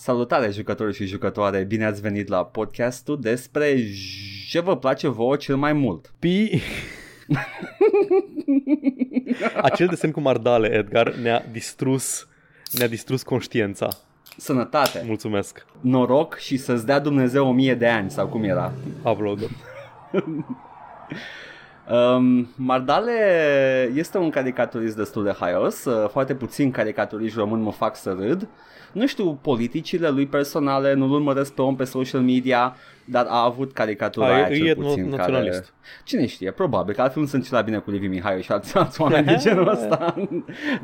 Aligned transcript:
Salutare 0.00 0.50
jucători 0.50 0.94
și 0.94 1.06
jucătoare, 1.06 1.64
bine 1.64 1.84
ați 1.84 2.00
venit 2.00 2.28
la 2.28 2.44
podcastul 2.44 3.20
despre 3.20 3.76
ce 4.48 4.60
vă 4.60 4.76
place 4.76 5.08
vouă 5.08 5.36
cel 5.36 5.56
mai 5.56 5.72
mult. 5.72 6.12
Pi... 6.18 6.50
Acel 9.62 9.86
desen 9.86 10.10
cu 10.10 10.20
mardale, 10.20 10.68
Edgar, 10.68 11.14
ne-a 11.14 11.44
distrus, 11.52 12.28
ne-a 12.72 12.88
distrus 12.88 13.22
conștiința. 13.22 13.88
Sănătate, 14.36 15.02
Mulțumesc. 15.06 15.66
noroc 15.80 16.36
și 16.36 16.56
să-ți 16.56 16.86
dea 16.86 16.98
Dumnezeu 16.98 17.48
o 17.48 17.52
mie 17.52 17.74
de 17.74 17.88
ani 17.88 18.10
sau 18.10 18.26
cum 18.26 18.42
era. 18.42 18.72
Upload. 19.02 19.40
Um, 21.90 22.48
Mardale 22.56 23.12
este 23.94 24.18
un 24.18 24.30
caricaturist 24.30 24.96
destul 24.96 25.24
de 25.24 25.34
haios, 25.38 25.84
uh, 25.84 26.08
foarte 26.08 26.34
puțin 26.34 26.70
caricaturiști 26.70 27.38
români 27.38 27.62
mă 27.62 27.72
fac 27.72 27.96
să 27.96 28.16
râd. 28.20 28.48
Nu 28.92 29.06
știu 29.06 29.34
politicile 29.34 30.08
lui 30.08 30.26
personale, 30.26 30.94
nu-l 30.94 31.10
urmăresc 31.10 31.52
pe 31.52 31.62
om 31.62 31.76
pe 31.76 31.84
social 31.84 32.20
media, 32.20 32.76
dar 33.04 33.26
a 33.28 33.44
avut 33.44 33.72
caricatura 33.72 34.26
A, 34.26 34.32
aia 34.34 34.48
e- 34.48 34.56
cel 34.56 34.66
e 34.66 34.74
puțin 34.74 35.08
naționalist. 35.08 35.58
care... 35.58 35.72
Cine 36.04 36.26
știe, 36.26 36.50
probabil, 36.50 36.94
că 36.94 37.00
altfel 37.02 37.22
nu 37.22 37.28
sunt 37.28 37.50
la 37.50 37.60
bine 37.60 37.78
cu 37.78 37.90
Liviu 37.90 38.08
Mihai 38.08 38.42
și 38.42 38.52
alți, 38.52 38.76
alți 38.76 39.00
oameni 39.02 39.26
de 39.26 39.36
genul 39.36 39.68
ăsta. 39.68 40.14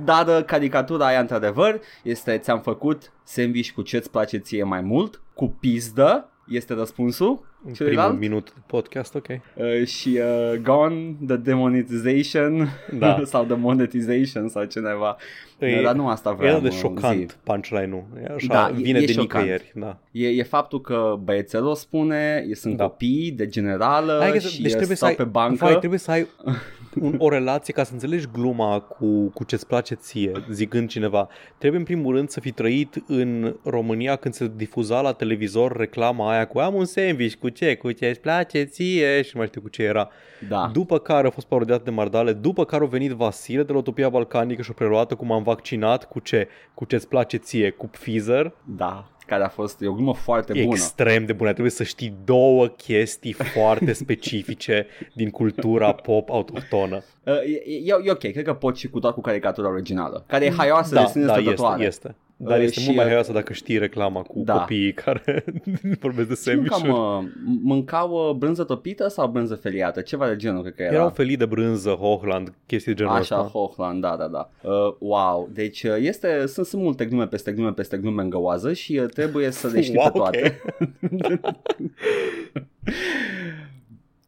Dar 0.05 0.27
uh, 0.27 0.45
caricatura 0.45 1.07
aia, 1.07 1.21
într-adevăr, 1.21 1.81
este 2.03 2.39
ți-am 2.39 2.61
făcut 2.61 3.13
sandwich 3.23 3.71
cu 3.71 3.83
ce-ți 3.83 4.11
place 4.11 4.37
ție 4.39 4.63
mai 4.63 4.81
mult, 4.81 5.21
cu 5.35 5.57
pizdă, 5.61 6.29
este 6.49 6.75
răspunsul. 6.75 7.53
În 7.67 7.73
Celuilalt? 7.73 8.09
primul 8.19 8.29
minut 8.29 8.53
de 8.55 8.61
podcast, 8.67 9.15
ok. 9.15 9.27
Uh, 9.29 9.87
și 9.87 10.19
uh, 10.53 10.59
Gone, 10.63 11.17
The 11.27 11.37
Demonetization 11.37 12.69
Da. 12.99 13.21
sau 13.25 13.45
The 13.45 13.55
Monetization 13.57 14.49
sau 14.49 14.65
cineva. 14.65 15.17
E- 15.59 15.83
Dar 15.83 15.95
nu 15.95 16.09
asta 16.09 16.31
E 16.31 16.35
vreau. 16.35 16.61
de 16.61 16.69
mă, 16.69 16.75
șocant 16.75 17.31
zi. 17.31 17.37
punchline-ul. 17.45 18.05
E 18.23 18.33
așa, 18.35 18.47
Da, 18.53 18.69
e- 18.79 18.83
vine 18.83 18.99
e 18.99 19.05
de 19.05 19.13
șocant. 19.13 19.33
nicăieri. 19.33 19.73
Da. 19.75 19.99
E, 20.11 20.29
e 20.29 20.43
faptul 20.43 20.81
că 20.81 21.17
băiețelul 21.23 21.69
o 21.69 21.75
spune, 21.75 22.45
e, 22.49 22.55
sunt 22.55 22.77
Da. 22.77 22.85
copii 22.85 23.31
de 23.37 23.47
generală 23.47 24.19
Hai 24.21 24.31
că- 24.33 24.39
și 24.39 24.63
deci 24.63 24.71
trebuie 24.71 24.97
să 24.97 25.05
stau 25.07 25.09
ai, 25.09 25.15
pe 25.15 25.25
bancă. 25.25 25.65
vai, 25.65 25.79
trebuie 25.79 25.99
să 25.99 26.11
ai 26.11 26.27
un, 27.01 27.15
o 27.19 27.29
relație 27.29 27.75
ca 27.75 27.85
să 27.85 27.93
înțelegi 27.93 28.27
gluma 28.33 28.81
cu, 28.81 29.31
cu 29.35 29.45
ce-ți 29.45 29.67
place 29.67 29.95
ție, 29.95 30.33
zicând 30.51 30.89
cineva. 30.89 31.29
Trebuie 31.59 31.81
în 31.81 31.87
primul 31.87 32.15
rând 32.15 32.29
să 32.29 32.41
fi 32.41 32.53
trăit 32.53 33.05
în 33.07 33.57
România 33.65 34.17
când 34.17 34.35
se 34.35 34.53
difuza 34.57 35.01
la 35.01 35.13
televizor 35.13 35.77
reclama 35.77 36.31
aia 36.31 36.47
cu 36.47 36.59
am 36.59 36.75
un 36.75 36.85
sandwich, 36.85 37.35
cu 37.35 37.49
ce, 37.49 37.77
cu 37.77 37.93
ce 37.93 38.07
îți 38.07 38.21
place 38.21 38.63
ție 38.63 39.23
și 39.23 39.31
nu 39.33 39.39
mai 39.39 39.47
știu 39.47 39.61
cu 39.61 39.69
ce 39.69 39.83
era. 39.83 40.09
Da. 40.49 40.71
După 40.73 40.99
care 40.99 41.27
a 41.27 41.31
fost 41.31 41.47
parodiat 41.47 41.85
de 41.85 41.91
Mardale, 41.91 42.33
după 42.33 42.65
care 42.65 42.85
a 42.85 42.87
venit 42.87 43.11
Vasile 43.11 43.63
de 43.63 43.73
la 43.73 43.79
Utopia 43.79 44.09
Balcanică 44.09 44.63
și 44.63 44.71
a 44.71 44.75
preluat 44.75 45.13
cum 45.13 45.33
am 45.33 45.43
vaccinat, 45.43 46.09
cu 46.09 46.19
ce, 46.19 46.49
cu 46.75 46.85
ce-ți 46.85 47.09
place 47.09 47.37
ție, 47.37 47.71
cu 47.71 47.87
Pfizer. 47.87 48.53
Da, 48.65 49.11
care 49.27 49.45
a 49.45 49.49
fost, 49.49 49.81
e 49.83 49.87
o 49.89 49.93
glumă 49.93 50.15
foarte 50.15 50.53
bună. 50.53 50.65
Extrem 50.65 51.25
de 51.25 51.33
bună. 51.33 51.51
Trebuie 51.51 51.71
să 51.73 51.83
știi 51.83 52.15
două 52.25 52.67
chestii 52.67 53.33
foarte 53.33 53.93
specifice 54.03 54.87
din 55.15 55.31
cultura 55.31 55.93
pop 55.93 56.31
autohtonă. 56.31 57.03
Uh, 57.25 57.35
e, 57.35 57.71
e, 57.85 57.95
e 58.05 58.11
ok, 58.11 58.19
cred 58.19 58.45
că 58.45 58.55
poți 58.55 58.81
și 58.81 58.89
cu 58.89 58.99
doar 58.99 59.13
cu 59.13 59.21
caricatura 59.21 59.69
originală, 59.69 60.25
care 60.27 60.45
e 60.45 60.51
haioasă 60.51 60.95
de 60.95 61.01
Da, 61.01 61.07
sine 61.07 61.25
da, 61.25 61.33
este, 61.33 61.43
stătătoare. 61.43 61.85
este. 61.85 62.17
Dar 62.37 62.59
Uh, 62.59 62.65
este 62.65 62.81
și, 62.81 62.85
mult 62.85 62.97
mai 62.97 63.05
uh, 63.05 63.11
haioasă 63.11 63.33
dacă 63.33 63.53
știi 63.53 63.79
reclama 63.79 64.23
cu 64.23 64.43
da. 64.45 64.53
copiii 64.59 64.93
care 64.93 65.45
vorbesc 66.01 66.29
de 66.29 66.35
Ce 66.45 66.55
mâncam, 66.55 66.79
sandwich 66.79 66.99
uh, 66.99 67.25
mâncau 67.63 68.29
uh, 68.29 68.35
brânză 68.37 68.65
topită 68.65 69.09
sau 69.09 69.29
brânză 69.29 69.55
feliată? 69.55 70.01
Ceva 70.01 70.29
de 70.29 70.37
genul, 70.37 70.63
cred 70.63 70.75
că 70.75 70.83
era. 70.83 70.93
Erau 70.95 71.11
felii 71.11 71.37
de 71.37 71.47
brânză, 71.47 71.91
Hochland, 71.91 72.55
chestii 72.67 72.93
de 72.95 72.99
genul 72.99 73.17
Așa, 73.17 73.37
ăsta. 73.39 73.49
Hochland, 73.59 74.01
da, 74.01 74.17
da, 74.17 74.27
da. 74.27 74.51
Uh, 74.63 74.95
wow, 74.99 75.49
deci 75.53 75.83
uh, 75.83 75.97
este, 75.99 76.47
sunt, 76.47 76.67
sunt 76.67 76.83
multe 76.83 77.05
glume 77.05 77.27
peste 77.27 77.53
glume 77.53 77.73
peste 77.73 77.97
glume 77.97 78.23
în 78.23 78.31
găoază 78.31 78.73
și 78.73 78.99
uh, 79.03 79.09
trebuie 79.09 79.51
să 79.51 79.69
le 79.69 79.81
știi 79.81 79.97
Wow, 79.97 80.11
pe 80.11 80.19
toate. 80.19 80.61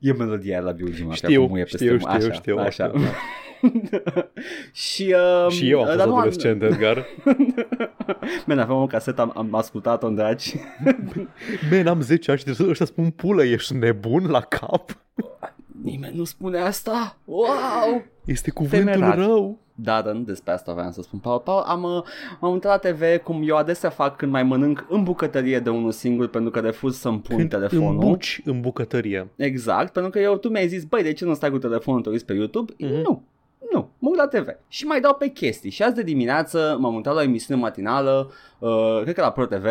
e 0.00 0.12
melodia 0.12 0.60
la 0.60 0.70
Biugi, 0.70 1.06
Știu, 1.12 1.46
muie 1.46 1.62
peste 1.62 1.76
știu, 1.76 1.92
mu- 1.92 1.98
știu, 1.98 2.12
așa, 2.28 2.32
știu, 2.32 2.58
Așa. 2.58 2.92
Știu, 3.60 4.02
și, 4.72 5.14
uh, 5.46 5.52
Și 5.52 5.70
eu 5.70 5.78
am 5.80 5.84
fost 5.84 5.96
dar 5.96 6.06
nu 6.06 6.12
am- 6.12 6.18
adolescent, 6.18 6.62
Edgar. 6.62 7.06
Man, 8.46 8.58
aveam 8.58 8.80
o 8.82 8.86
casetă, 8.86 9.20
am, 9.20 9.32
am 9.36 9.54
ascultat-o 9.54 10.06
în 10.06 10.14
dragi. 10.14 10.54
Man, 11.70 11.86
am 11.86 12.00
10 12.00 12.30
ani 12.30 12.38
și 12.40 12.44
de 12.46 12.56
ăștia 12.68 12.86
spun 12.86 13.10
pulă, 13.10 13.44
ești 13.44 13.74
nebun 13.76 14.26
la 14.26 14.40
cap? 14.40 14.96
Nimeni 15.82 16.16
nu 16.16 16.24
spune 16.24 16.58
asta? 16.58 17.16
Wow! 17.24 18.04
Este 18.24 18.50
cuvântul 18.50 18.92
Temerar. 18.92 19.16
rău. 19.18 19.58
Da, 19.78 20.02
dar 20.02 20.12
nu 20.14 20.20
despre 20.20 20.52
asta 20.52 20.72
vreau 20.72 20.90
să 20.90 21.02
spun. 21.02 21.18
Paul, 21.18 21.38
Paul, 21.38 21.62
am, 21.66 21.82
uh, 21.82 22.02
am 22.40 22.52
uitat 22.52 22.82
la 22.84 22.90
TV 22.90 23.16
cum 23.22 23.42
eu 23.46 23.56
adesea 23.56 23.90
fac 23.90 24.16
când 24.16 24.32
mai 24.32 24.42
mănânc 24.42 24.86
în 24.88 25.02
bucătărie 25.02 25.58
de 25.58 25.70
unul 25.70 25.90
singur 25.92 26.28
pentru 26.28 26.50
că 26.50 26.60
refuz 26.60 26.98
să-mi 26.98 27.20
pun 27.20 27.36
Când 27.36 27.48
telefonul. 27.48 27.88
îmbuci 27.90 28.40
în 28.44 28.60
bucătărie. 28.60 29.28
Exact, 29.36 29.92
pentru 29.92 30.10
că 30.10 30.18
eu, 30.18 30.36
tu 30.36 30.48
mi-ai 30.48 30.68
zis, 30.68 30.84
băi, 30.84 31.02
de 31.02 31.12
ce 31.12 31.24
nu 31.24 31.34
stai 31.34 31.50
cu 31.50 31.58
telefonul, 31.58 32.00
te 32.00 32.08
uiți 32.08 32.24
pe 32.24 32.32
YouTube? 32.32 32.72
Mhm. 32.78 32.92
Nu, 33.02 33.22
nu, 33.72 33.90
mă 33.98 34.08
uit 34.08 34.18
la 34.18 34.26
TV 34.26 34.48
și 34.68 34.86
mai 34.86 35.00
dau 35.00 35.14
pe 35.14 35.28
chestii. 35.28 35.70
Și 35.70 35.82
azi 35.82 35.94
de 35.94 36.02
dimineață 36.02 36.76
m-am 36.80 36.94
uitat 36.94 37.14
la 37.14 37.20
o 37.20 37.22
emisiune 37.22 37.60
matinală, 37.60 38.30
uh, 38.58 39.00
cred 39.02 39.14
că 39.14 39.20
la 39.20 39.32
Pro 39.32 39.46
TV, 39.46 39.66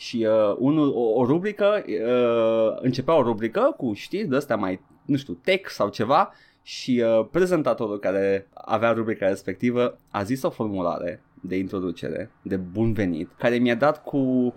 și 0.00 0.26
uh, 0.28 0.56
unul, 0.58 0.92
o, 0.94 1.20
o 1.20 1.24
rubrică, 1.24 1.84
uh, 1.86 2.78
începea 2.80 3.14
o 3.14 3.22
rubrică 3.22 3.74
cu 3.76 3.92
știri 3.92 4.28
de 4.28 4.36
astea 4.36 4.56
mai, 4.56 4.80
nu 5.04 5.16
știu, 5.16 5.32
tech 5.32 5.68
sau 5.68 5.88
ceva 5.88 6.32
și 6.62 7.02
uh, 7.04 7.26
prezentatorul 7.30 7.98
care 7.98 8.48
avea 8.54 8.92
rubrica 8.92 9.28
respectivă 9.28 9.98
a 10.10 10.22
zis 10.22 10.42
o 10.42 10.50
formulare 10.50 11.22
de 11.40 11.56
introducere, 11.56 12.30
de 12.42 12.56
bun 12.56 12.92
venit, 12.92 13.28
care 13.38 13.56
mi-a 13.56 13.74
dat 13.74 14.04
cu 14.04 14.54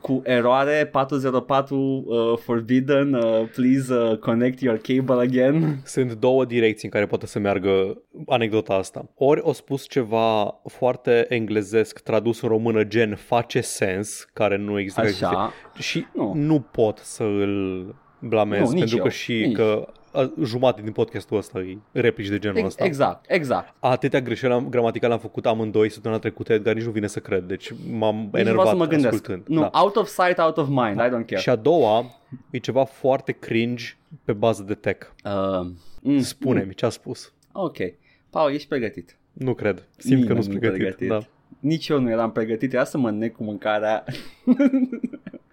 cu 0.00 0.22
eroare 0.24 0.88
404 0.92 1.76
uh, 2.06 2.38
forbidden, 2.38 3.14
uh, 3.14 3.48
please 3.54 3.94
uh, 3.94 4.18
connect 4.18 4.60
your 4.60 4.78
cable 4.78 5.22
again. 5.22 5.76
Sunt 5.84 6.12
două 6.12 6.44
direcții 6.44 6.84
în 6.84 6.90
care 6.90 7.06
poate 7.06 7.26
să 7.26 7.38
meargă 7.38 8.02
anecdota 8.26 8.74
asta. 8.74 9.08
Ori 9.14 9.40
o 9.44 9.52
spus 9.52 9.88
ceva 9.88 10.60
foarte 10.64 11.26
englezesc 11.28 11.98
tradus 11.98 12.40
în 12.40 12.48
română 12.48 12.84
gen 12.84 13.14
face 13.14 13.60
sens, 13.60 14.26
care 14.32 14.56
nu 14.56 14.78
există 14.78 15.00
ca 15.00 15.06
chestie. 15.06 15.26
Așa, 15.26 15.52
și 15.78 16.06
Nu. 16.14 16.34
nu. 16.34 16.40
nu 16.42 16.60
pot 16.60 16.98
să 16.98 17.22
îl 17.22 17.94
blamez 18.20 18.60
Nu, 18.60 18.68
nici 18.70 18.78
pentru 18.78 18.96
eu, 18.96 19.02
că 19.02 19.08
și 19.08 19.32
nici. 19.32 19.56
că 19.56 19.88
a, 19.88 19.92
jumate 20.42 20.82
din 20.82 20.92
podcastul 20.92 21.36
ăsta 21.36 21.60
e 21.60 21.76
replici 21.92 22.28
de 22.28 22.38
genul 22.38 22.56
Ex- 22.56 22.66
ăsta. 22.66 22.84
exact, 22.84 23.24
exact. 23.28 23.74
Atâtea 23.78 24.20
greșeli 24.20 24.52
am- 24.52 24.68
gramaticale 24.68 25.12
am 25.12 25.18
făcut 25.18 25.46
amândoi 25.46 25.90
săptămâna 25.90 26.20
trecută, 26.20 26.52
Edgar 26.52 26.74
nici 26.74 26.84
nu 26.84 26.90
vine 26.90 27.06
să 27.06 27.20
cred. 27.20 27.42
Deci 27.44 27.72
m-am 27.90 28.14
Nici 28.16 28.22
nu 28.24 28.28
vreau 28.30 28.44
enervat 28.46 28.66
să 28.66 28.74
mă 28.76 28.86
gândesc. 28.86 29.14
ascultând. 29.14 29.42
Nu, 29.46 29.60
Da. 29.60 29.70
out 29.80 29.96
of 29.96 30.08
sight, 30.08 30.38
out 30.38 30.56
of 30.56 30.68
mind, 30.68 30.96
I 31.00 31.08
don't 31.08 31.26
care. 31.26 31.36
Și 31.40 31.48
a 31.50 31.56
doua 31.56 32.04
e 32.50 32.58
ceva 32.58 32.84
foarte 32.84 33.32
cringe 33.32 33.84
pe 34.24 34.32
bază 34.32 34.62
de 34.62 34.74
tech. 34.74 35.06
Uh, 35.24 35.66
mm, 36.02 36.18
Spune-mi 36.20 36.74
ce 36.74 36.86
a 36.86 36.88
spus. 36.88 37.32
Ok. 37.52 37.76
Paul, 38.30 38.52
ești 38.52 38.68
pregătit. 38.68 39.16
Nu 39.32 39.54
cred. 39.54 39.88
Simt 39.96 40.26
că 40.26 40.32
nu 40.32 40.38
Nimeni 40.38 40.42
sunt 40.42 40.54
nu 40.54 40.60
pregătit. 40.60 40.96
pregătit. 40.96 41.08
Da. 41.08 41.32
Nici 41.60 41.88
eu 41.88 42.00
nu 42.00 42.10
eram 42.10 42.32
pregătit, 42.32 42.72
era 42.72 42.84
să 42.84 42.98
mă 42.98 43.10
nec 43.10 43.36
cu 43.36 43.44
mâncarea. 43.44 44.04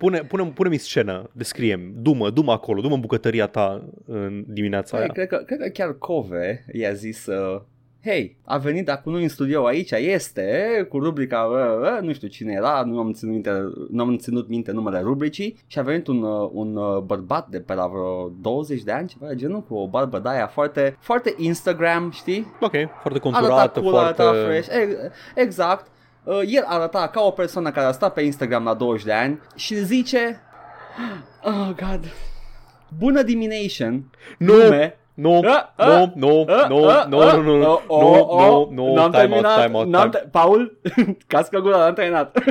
Pune, 0.01 0.23
pune, 0.23 0.44
pune-mi 0.44 0.78
scenă, 0.78 1.29
descrie 1.31 1.94
dumă, 1.95 2.29
dumă 2.29 2.51
acolo, 2.51 2.81
dumă 2.81 2.94
în 2.95 3.01
bucătăria 3.01 3.47
ta 3.47 3.84
în 4.06 4.44
dimineața 4.47 4.97
Păi, 4.97 5.06
aia. 5.06 5.13
cred, 5.13 5.28
că, 5.28 5.38
cred 5.45 5.59
că 5.59 5.67
chiar 5.67 5.94
Cove 5.94 6.66
i-a 6.73 6.94
zis 6.94 7.25
uh, 7.25 7.62
Hei, 8.03 8.38
a 8.45 8.57
venit 8.57 8.85
dacă 8.85 9.09
nu 9.09 9.16
în 9.16 9.28
studio 9.28 9.66
aici, 9.66 9.91
este, 9.91 10.85
cu 10.89 11.00
rubrica, 11.00 11.39
uh, 11.39 11.95
uh, 11.95 12.01
nu 12.01 12.13
știu 12.13 12.28
cine 12.28 12.53
era, 12.53 12.84
nu 12.85 13.00
am 13.00 13.12
ținut 13.12 13.34
minte, 13.34 13.51
nu 13.89 14.03
am 14.03 14.17
ținut 14.17 14.47
minte 14.47 14.72
numele 14.72 15.00
rubricii 15.00 15.57
și 15.67 15.79
a 15.79 15.81
venit 15.81 16.07
un, 16.07 16.23
uh, 16.23 16.50
un 16.53 16.75
uh, 16.75 16.97
bărbat 16.97 17.47
de 17.47 17.59
pe 17.59 17.73
la 17.73 17.88
vreo 17.88 18.31
20 18.41 18.83
de 18.83 18.91
ani, 18.91 19.07
ceva 19.07 19.28
de 19.28 19.35
genul, 19.35 19.62
cu 19.62 19.75
o 19.75 19.88
barbă 19.88 20.19
de 20.19 20.29
aia 20.29 20.47
foarte, 20.47 20.97
foarte 21.00 21.33
Instagram, 21.38 22.12
știi? 22.12 22.45
Ok, 22.59 22.72
foarte 22.72 22.89
Arăta 23.03 23.19
conturată, 23.19 23.79
cool, 23.79 23.91
foarte... 23.91 24.22
arăta 24.22 24.45
fresh, 24.45 24.68
ex- 24.81 25.16
exact. 25.35 25.88
Uh, 26.24 26.40
el 26.48 26.64
arăta 26.68 27.08
ca 27.08 27.22
o 27.22 27.30
persoană 27.32 27.72
care 27.72 27.86
a 27.86 27.92
stat 27.92 28.14
pe 28.14 28.22
Instagram 28.22 28.64
la 28.64 28.74
20 28.74 29.04
de 29.06 29.12
ani 29.14 29.40
și 29.56 29.75
zice 29.75 30.42
Oh, 31.44 31.69
God. 31.75 32.13
Bună 32.98 33.22
dimineation. 33.22 34.04
Nu! 34.38 34.54
Lume. 34.54 34.95
Nu, 35.13 35.42
Ah, 35.45 35.63
ah, 35.75 36.12
nu, 36.16 36.18
nu, 36.28 36.45
Ah, 36.48 36.68
nu, 36.69 36.88
ah, 36.88 37.06
nu, 37.07 37.19
ah, 37.19 37.34
nu, 37.36 37.57
nu, 37.57 37.81
oh, 37.88 37.88
nu, 37.88 37.95
oh, 37.98 38.28
oh, 38.30 38.68
nu, 38.69 38.86
nu, 38.88 38.94
n-am 38.94 39.12
time 39.12 39.22
out, 39.24 39.30
terminat, 39.31 39.63
time 39.66 39.78
out, 39.78 39.88
n-am 39.88 40.10
time 40.10 40.22
te- 40.24 40.28
Paul, 40.31 40.78
cască 41.28 41.60
gura, 41.60 41.78
n-am 41.78 41.94
terminat. 41.94 42.38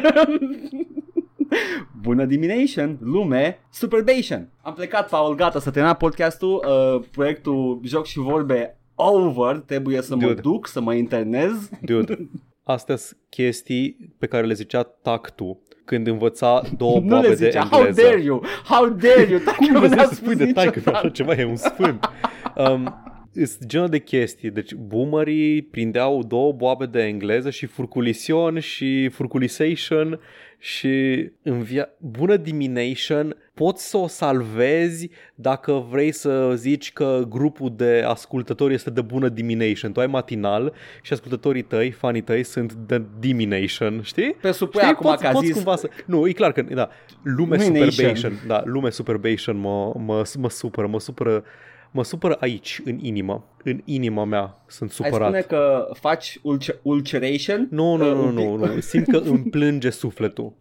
Bună 2.02 2.24
dimineation, 2.24 2.98
lume, 3.02 3.58
Superbation. 3.70 4.48
Am 4.62 4.72
plecat, 4.74 5.08
Paul, 5.08 5.34
gata, 5.34 5.60
să 5.60 5.70
termina 5.70 5.94
podcastul, 5.94 6.64
uh, 6.68 7.02
proiectul 7.10 7.80
Joc 7.84 8.06
și 8.06 8.18
Vorbe 8.18 8.76
over, 8.94 9.56
trebuie 9.66 10.02
să 10.02 10.14
mă 10.16 10.22
Dude. 10.26 10.40
duc, 10.40 10.66
să 10.66 10.80
mă 10.80 10.94
internez. 10.94 11.68
Dude, 11.82 12.16
astea 12.70 12.96
sunt 12.96 13.18
chestii 13.28 14.14
pe 14.18 14.26
care 14.26 14.46
le 14.46 14.52
zicea 14.54 14.82
tactu 14.82 15.62
când 15.84 16.06
învăța 16.06 16.62
două 16.76 17.00
nu 17.00 17.06
boabe 17.06 17.28
le 17.28 17.34
de 17.34 17.44
zicea, 17.46 17.64
how 17.70 17.78
engleză. 17.78 18.02
dare 18.08 18.22
you, 18.22 18.44
how 18.64 18.88
dare 18.88 19.26
you, 19.30 19.40
Cum 19.56 19.72
nu 19.72 19.78
vrei 19.78 19.90
ne-a 19.90 20.04
să 20.04 20.14
spui 20.14 20.34
spus 20.34 20.46
de 20.46 20.52
taică 20.52 20.72
niciodată. 20.76 21.06
așa 21.06 21.08
ceva, 21.14 21.34
e 21.34 21.44
un 21.44 21.56
sfânt. 21.56 22.08
Um, 22.56 22.94
Sunt 23.32 23.64
genul 23.66 23.88
de 23.88 23.98
chestii. 23.98 24.50
Deci 24.50 24.74
boomerii 24.74 25.62
prindeau 25.62 26.22
două 26.22 26.52
boabe 26.52 26.86
de 26.86 27.02
engleză 27.02 27.50
și 27.50 27.66
furculision 27.66 28.58
și 28.58 29.08
furculisation 29.08 30.20
și 30.58 31.26
în 31.42 31.62
via... 31.62 31.88
bună 31.98 32.36
dimineation 32.36 33.36
poți 33.64 33.88
să 33.88 33.96
o 33.96 34.06
salvezi 34.06 35.10
dacă 35.34 35.72
vrei 35.90 36.12
să 36.12 36.52
zici 36.56 36.92
că 36.92 37.22
grupul 37.28 37.72
de 37.76 38.02
ascultători 38.06 38.74
este 38.74 38.90
de 38.90 39.00
bună 39.00 39.28
dimineation. 39.28 39.92
Tu 39.92 40.00
ai 40.00 40.06
matinal 40.06 40.72
și 41.02 41.12
ascultătorii 41.12 41.62
tăi, 41.62 41.90
fanii 41.90 42.20
tăi 42.20 42.42
sunt 42.42 42.72
de 42.72 43.02
dimineation, 43.18 44.02
știi? 44.02 44.32
Presupui 44.40 44.80
Știi? 44.80 44.92
acum 44.92 45.06
poți, 45.10 45.22
că 45.22 45.28
a 45.28 45.32
poți 45.32 45.46
zis... 45.46 45.54
cumva 45.54 45.76
să... 45.76 45.88
Nu, 46.06 46.28
e 46.28 46.32
clar 46.32 46.52
că, 46.52 46.62
da, 46.62 46.88
lume 47.22 47.56
Nu-i 47.56 47.64
superbation, 47.64 48.06
nation. 48.08 48.32
da, 48.46 48.62
lume 48.64 48.90
superbation 48.90 49.56
mă, 49.56 49.92
mă, 49.96 50.22
mă 50.38 50.50
supără, 50.50 50.86
mă 50.86 51.00
supără 51.00 51.44
Mă 51.92 52.04
supără 52.04 52.36
aici, 52.40 52.80
în 52.84 52.98
inimă. 53.02 53.44
În 53.64 53.80
inima 53.84 54.24
mea 54.24 54.62
sunt 54.66 54.90
Ai 54.90 54.96
supărat. 54.96 55.26
spune 55.28 55.40
că 55.40 55.88
faci 55.92 56.38
ulce- 56.42 56.78
ulceration? 56.82 57.68
Nu, 57.70 57.96
nu, 57.96 58.04
Uh, 58.08 58.14
nu, 58.14 58.22
un 58.26 58.34
pic. 58.34 58.44
nu, 58.44 58.74
nu. 58.74 58.80
Simt 58.80 59.06
că 59.06 59.16
îmi 59.16 59.38
plânge 59.50 59.90
sufletul. 59.90 60.52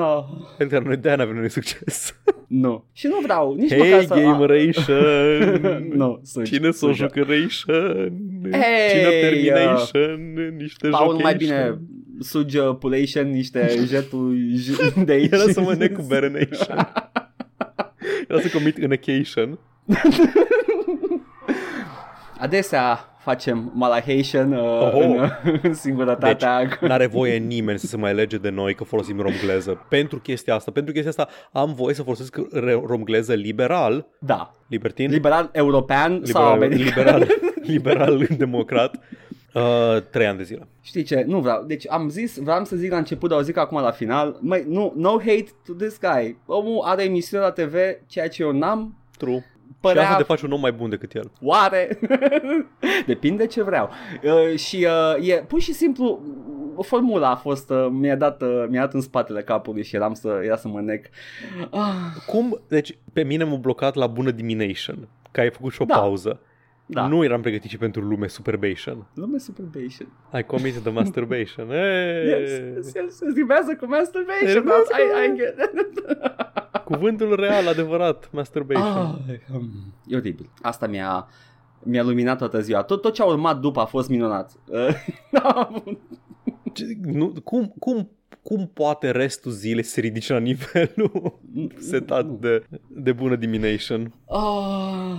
No, 0.00 0.24
Pentru 0.58 0.78
că 0.78 0.84
noi 0.86 0.96
de-aia 0.96 1.16
n-avem 1.16 1.36
noi 1.36 1.50
succes. 1.50 2.14
nu. 2.64 2.84
Și 2.92 3.06
nu 3.06 3.18
vreau 3.22 3.54
nici 3.54 3.70
măcar 3.76 3.86
Hey, 3.88 4.06
să... 4.06 4.14
Gameration! 4.14 5.88
nu, 6.00 6.20
sunt. 6.24 6.46
Cine 6.46 6.70
s-o 6.70 6.92
sunt. 6.92 6.94
jucă 6.96 7.20
Ration? 7.28 8.12
Hey, 8.50 8.90
Cine 8.90 9.08
Termination? 9.20 10.34
Niște 10.58 10.88
Paul, 10.88 11.04
jocation. 11.04 11.22
mai 11.22 11.34
bine 11.34 11.78
sugi 12.20 12.58
uh, 12.58 12.76
Pulation 12.80 13.30
niște 13.30 13.74
jetul 13.92 14.36
j- 14.36 15.04
de 15.04 15.12
aici. 15.12 15.32
Era 15.32 15.42
să 15.52 15.60
mă 15.60 15.74
nec 15.74 15.92
cu 15.94 16.02
Baronation. 16.08 16.88
Era 18.28 18.40
să 18.40 18.48
comit 18.52 18.76
în 18.76 18.92
occasion. 18.92 19.58
Adesea 22.38 22.98
facem 23.18 23.70
malahation 23.74 24.52
uh, 24.52 24.58
Oho. 24.80 24.98
în, 24.98 25.30
în 25.62 25.74
singurătatea. 25.74 26.64
Deci, 26.64 26.78
n-are 26.88 27.06
voie 27.06 27.36
nimeni 27.36 27.78
să 27.78 27.86
se 27.86 27.96
mai 27.96 28.14
lege 28.14 28.36
de 28.38 28.48
noi 28.50 28.74
că 28.74 28.84
folosim 28.84 29.20
romgleză. 29.20 29.86
Pentru 29.88 30.18
chestia 30.18 30.54
asta, 30.54 30.70
pentru 30.70 30.92
chestia 30.92 31.10
asta 31.10 31.28
am 31.52 31.74
voie 31.74 31.94
să 31.94 32.02
folosesc 32.02 32.36
re- 32.52 32.82
romgleză 32.86 33.34
liberal, 33.34 34.06
da. 34.18 34.54
libertin, 34.68 35.10
Liberal 35.10 35.48
european 35.52 36.20
sau 36.24 36.42
liberal, 36.42 36.52
american. 36.52 36.84
liberal, 36.86 37.26
liberal 37.62 38.26
democrat, 38.38 38.94
uh, 39.54 39.62
trei 40.10 40.26
ani 40.26 40.36
de 40.38 40.44
zile. 40.44 40.68
Știi 40.82 41.02
ce? 41.02 41.24
Nu 41.26 41.40
vreau. 41.40 41.62
Deci 41.66 41.88
am 41.88 42.08
zis, 42.08 42.38
vreau 42.38 42.64
să 42.64 42.76
zic 42.76 42.90
la 42.90 42.96
început, 42.96 43.28
dar 43.30 43.38
o 43.38 43.42
zic 43.42 43.56
acum 43.56 43.80
la 43.80 43.90
final. 43.90 44.36
Măi, 44.40 44.64
nu, 44.68 44.92
no 44.96 45.10
hate 45.18 45.46
to 45.66 45.72
this 45.72 45.98
guy. 46.00 46.36
Omul 46.46 46.82
are 46.84 47.02
emisiune 47.04 47.42
la 47.42 47.50
TV, 47.50 47.74
ceea 48.06 48.28
ce 48.28 48.42
eu 48.42 48.52
n-am. 48.52 48.94
True. 49.18 49.44
Părea 49.86 50.02
Și 50.02 50.08
asta 50.08 50.20
te 50.20 50.26
faci 50.26 50.42
un 50.42 50.52
om 50.52 50.60
mai 50.60 50.72
bun 50.72 50.88
decât 50.90 51.14
el. 51.14 51.30
Oare? 51.42 51.98
Depinde 53.06 53.46
ce 53.46 53.62
vreau. 53.62 53.90
Uh, 54.22 54.58
și 54.58 54.86
uh, 55.18 55.28
e 55.28 55.34
pur 55.48 55.60
și 55.60 55.72
simplu 55.72 56.20
formula 56.82 57.30
a 57.30 57.36
fost 57.36 57.70
uh, 57.70 57.86
mi-a 57.90 58.16
dat 58.16 58.42
uh, 58.42 58.64
mi-a 58.68 58.80
dat 58.80 58.94
în 58.94 59.00
spatele 59.00 59.42
capului 59.42 59.84
și 59.84 59.96
eram 59.96 60.14
să 60.14 60.40
era 60.44 60.56
să 60.56 60.68
mă 60.68 60.80
nec. 60.80 61.06
Ah, 61.70 61.90
Cum, 62.26 62.60
deci 62.68 62.98
pe 63.12 63.22
mine 63.22 63.44
m-a 63.44 63.56
blocat 63.56 63.94
la 63.94 64.06
bună 64.06 64.30
dimineation, 64.30 65.08
că 65.30 65.40
ai 65.40 65.50
făcut 65.50 65.72
și 65.72 65.82
o 65.82 65.84
Da. 65.84 65.94
pauză. 65.98 66.40
da. 66.86 67.06
Nu 67.06 67.24
eram 67.24 67.40
pregătit 67.40 67.70
și 67.70 67.78
pentru 67.78 68.00
lume 68.00 68.26
superbation. 68.26 69.06
Lume 69.14 69.38
superbation. 69.38 70.08
I 70.38 70.42
committed 70.42 70.82
the 70.82 70.90
masturbation. 70.92 71.66
Hey! 71.76 72.26
Yes, 72.26 72.50
yes, 72.50 72.92
yes, 72.94 73.16
se 73.16 73.24
rimează 73.34 73.76
cu 73.80 73.86
masturbation. 73.86 74.52
Rimează 74.52 74.86
I, 74.98 75.30
I 75.30 75.36
get 75.36 75.54
Cuvântul 76.84 77.34
real, 77.34 77.66
adevărat, 77.68 78.28
masturbation. 78.32 78.86
Ah, 79.28 79.54
um, 79.54 79.70
e 80.06 80.16
oribil. 80.16 80.50
Asta 80.62 80.86
mi-a 80.86 81.28
mi-a 81.82 82.02
luminat 82.02 82.38
toată 82.38 82.60
ziua. 82.60 82.82
Tot, 82.82 83.00
tot 83.00 83.14
ce 83.14 83.22
a 83.22 83.24
urmat 83.24 83.58
după 83.60 83.80
a 83.80 83.84
fost 83.84 84.08
minunat. 84.08 84.52
Uh, 84.68 85.92
Ce- 86.72 86.96
Nu, 87.02 87.32
cum, 87.44 87.74
cum, 87.78 88.10
cum 88.42 88.70
poate 88.74 89.10
restul 89.10 89.50
zilei 89.52 89.82
să 89.82 89.90
se 89.90 90.00
ridice 90.00 90.32
la 90.32 90.38
nivelul 90.38 91.38
setat 91.90 92.26
de, 92.26 92.64
de 92.88 93.12
bună 93.12 93.36
dimineation? 93.36 94.14
Ah, 94.28 95.16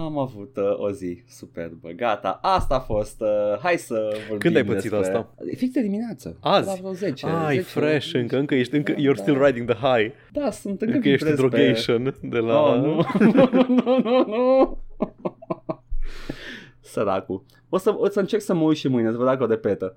am 0.00 0.18
avut 0.18 0.56
uh, 0.56 0.78
o 0.78 0.90
zi 0.90 1.22
superbă. 1.28 1.88
Gata, 1.88 2.38
asta 2.42 2.74
a 2.74 2.78
fost. 2.80 3.20
Uh, 3.20 3.58
hai 3.62 3.76
să 3.76 4.08
vorbim 4.18 4.38
Când 4.38 4.56
ai 4.56 4.64
pățit 4.64 4.90
despre... 4.90 4.98
asta? 5.16 5.34
Fix 5.56 5.72
de 5.72 5.80
dimineață. 5.82 6.36
Azi? 6.40 6.66
La 6.66 6.74
vreo 6.74 6.92
10. 6.92 7.26
Ai, 7.26 7.56
10. 7.56 7.68
fresh 7.68 8.10
încă, 8.14 8.38
încă 8.38 8.54
ești, 8.54 8.74
încă, 8.76 8.92
Da, 8.92 8.98
you're 8.98 9.14
still 9.16 9.38
da. 9.38 9.46
riding 9.46 9.70
the 9.70 9.78
high. 9.88 10.12
Da, 10.32 10.50
sunt 10.50 10.80
încă, 10.82 10.94
Încă 10.94 11.08
ești 11.08 11.26
în 11.26 11.34
vibrez 11.34 11.50
pe- 11.50 11.56
drogation 11.56 12.14
de 12.22 12.38
la... 12.38 12.60
Oh, 12.62 12.76
nu, 12.80 13.04
nu, 13.32 13.66
nu, 13.68 13.98
nu, 14.02 14.24
nu. 14.26 14.78
Săracul. 16.80 17.44
O 17.68 17.76
să, 17.78 17.94
o 17.96 18.08
să 18.08 18.20
încerc 18.20 18.42
să 18.42 18.54
mă 18.54 18.62
uit 18.62 18.76
și 18.76 18.88
mâine, 18.88 19.10
să 19.10 19.16
văd 19.16 19.26
dacă 19.26 19.42
o 19.42 19.46
repetă. 19.46 19.96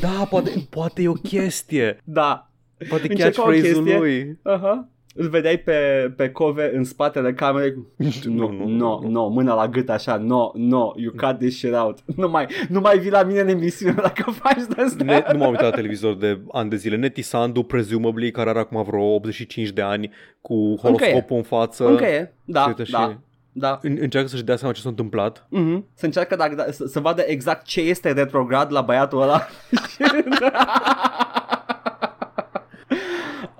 Da, 0.00 0.26
poate, 0.30 0.50
poate 0.70 1.02
e 1.02 1.08
o 1.08 1.12
chestie. 1.12 1.98
Da. 2.04 2.50
Poate 2.88 3.06
Încerca 3.10 3.42
o 3.42 3.44
catchphrase-ul 3.44 3.82
chestie. 3.84 3.98
lui. 3.98 4.38
Aha. 4.42 4.88
Îl 5.16 5.28
vedeai 5.28 5.56
pe, 5.56 6.12
pe 6.16 6.30
cove 6.30 6.70
în 6.76 6.84
spatele 6.84 7.32
camerei 7.32 7.72
cu 7.74 7.86
Nu, 7.96 8.08
Nu, 8.34 8.50
nu, 8.50 8.66
nu, 8.66 8.76
no, 8.76 8.98
nu. 9.02 9.08
no, 9.08 9.28
mâna 9.28 9.54
la 9.54 9.68
gât 9.68 9.88
așa, 9.88 10.16
no, 10.16 10.50
no, 10.54 10.92
you 10.96 11.12
cut 11.16 11.38
this 11.38 11.56
shit 11.56 11.74
out. 11.74 11.98
Nu 12.16 12.28
mai, 12.28 12.46
nu 12.68 12.80
mai 12.80 12.98
vii 12.98 13.10
la 13.10 13.22
mine 13.22 13.40
în 13.40 13.48
emisiune 13.48 13.92
dacă 14.02 14.30
faci 14.30 14.62
de 14.76 14.82
asta. 14.82 15.04
Ne, 15.04 15.24
nu 15.32 15.38
m-am 15.38 15.48
uitat 15.50 15.64
la 15.64 15.70
televizor 15.70 16.14
de 16.16 16.40
ani 16.52 16.70
de 16.70 16.76
zile. 16.76 16.96
Neti 16.96 17.22
Sandu, 17.22 17.62
presumably, 17.62 18.30
care 18.30 18.48
are 18.50 18.58
acum 18.58 18.82
vreo 18.82 19.14
85 19.14 19.68
de 19.68 19.82
ani, 19.82 20.10
cu 20.40 20.76
horoscopul 20.82 21.36
în 21.36 21.42
față. 21.42 21.86
Încă 21.88 22.04
e, 22.04 22.32
da, 22.44 22.60
Se 22.62 22.68
uită 22.68 22.82
da, 22.90 22.98
și- 23.08 23.16
da. 23.52 23.78
În, 23.82 23.96
încearcă 24.00 24.28
să-și 24.28 24.44
dea 24.44 24.56
seama 24.56 24.74
ce 24.74 24.80
s-a 24.80 24.88
întâmplat. 24.88 25.46
Mm-hmm. 25.46 25.82
Să 25.94 26.04
încearcă 26.04 26.36
dacă, 26.36 26.54
da, 26.54 26.64
să, 26.70 26.86
să 26.86 27.00
vadă 27.00 27.22
exact 27.26 27.64
ce 27.66 27.80
este 27.80 28.12
retrograd 28.12 28.72
la 28.72 28.80
băiatul 28.80 29.22
ăla. 29.22 29.46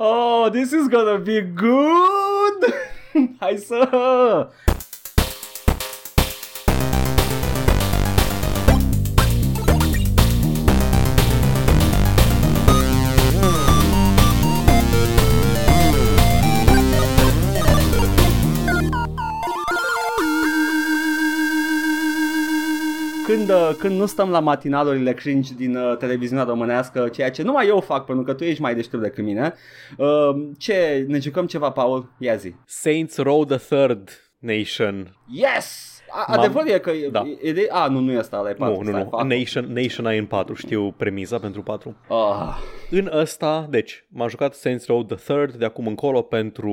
oh, 0.04 0.50
this 0.50 0.72
is 0.72 0.88
gonna 0.88 1.18
be 1.18 1.40
good! 1.40 2.74
Hai 3.40 3.56
să... 3.56 4.48
Când, 23.34 23.50
uh, 23.50 23.70
când 23.78 23.98
nu 23.98 24.06
stăm 24.06 24.30
la 24.30 24.40
matinalurile 24.40 25.14
cringe 25.14 25.54
din 25.54 25.76
uh, 25.76 25.96
televiziunea 25.96 26.44
românească, 26.44 27.08
ceea 27.08 27.30
ce 27.30 27.42
numai 27.42 27.66
eu 27.66 27.80
fac, 27.80 28.04
pentru 28.04 28.24
că 28.24 28.32
tu 28.32 28.44
ești 28.44 28.60
mai 28.60 28.74
deștept 28.74 29.02
decât 29.02 29.24
mine, 29.24 29.54
uh, 29.96 30.48
ce, 30.58 31.04
ne 31.08 31.18
jucăm 31.18 31.46
ceva, 31.46 31.70
Paul? 31.70 32.12
Ia 32.18 32.36
zi. 32.36 32.54
Saints 32.66 33.16
Row 33.16 33.44
the 33.44 33.56
Third 33.56 34.10
Nation. 34.38 35.16
Yes! 35.26 35.93
A, 36.16 36.24
M-am- 36.28 36.38
adevărul 36.40 36.68
e 36.68 36.78
că 36.78 36.90
e, 36.90 37.08
Da. 37.08 37.22
e 37.42 37.52
de... 37.52 37.66
A, 37.70 37.88
nu, 37.88 37.98
nu 37.98 38.12
e 38.12 38.18
asta, 38.18 38.38
ăla 38.38 38.50
e 38.50 38.52
patru. 38.52 38.74
Nu, 38.74 38.82
nu, 38.82 38.88
stai, 38.88 39.02
nu. 39.02 39.08
fac- 39.18 39.26
Nation, 39.26 39.64
Nation 39.72 40.06
ai 40.06 40.18
în 40.18 40.24
4, 40.26 40.54
știu 40.54 40.94
premiza 40.96 41.38
pentru 41.38 41.62
4. 41.62 41.96
Ah, 42.08 42.56
În 42.90 43.10
ăsta, 43.14 43.66
deci, 43.70 44.04
m-am 44.08 44.28
jucat 44.28 44.54
Saints 44.54 44.86
Row 44.86 45.02
the 45.04 45.16
Third, 45.16 45.54
de 45.54 45.64
acum 45.64 45.86
încolo, 45.86 46.22
pentru 46.22 46.72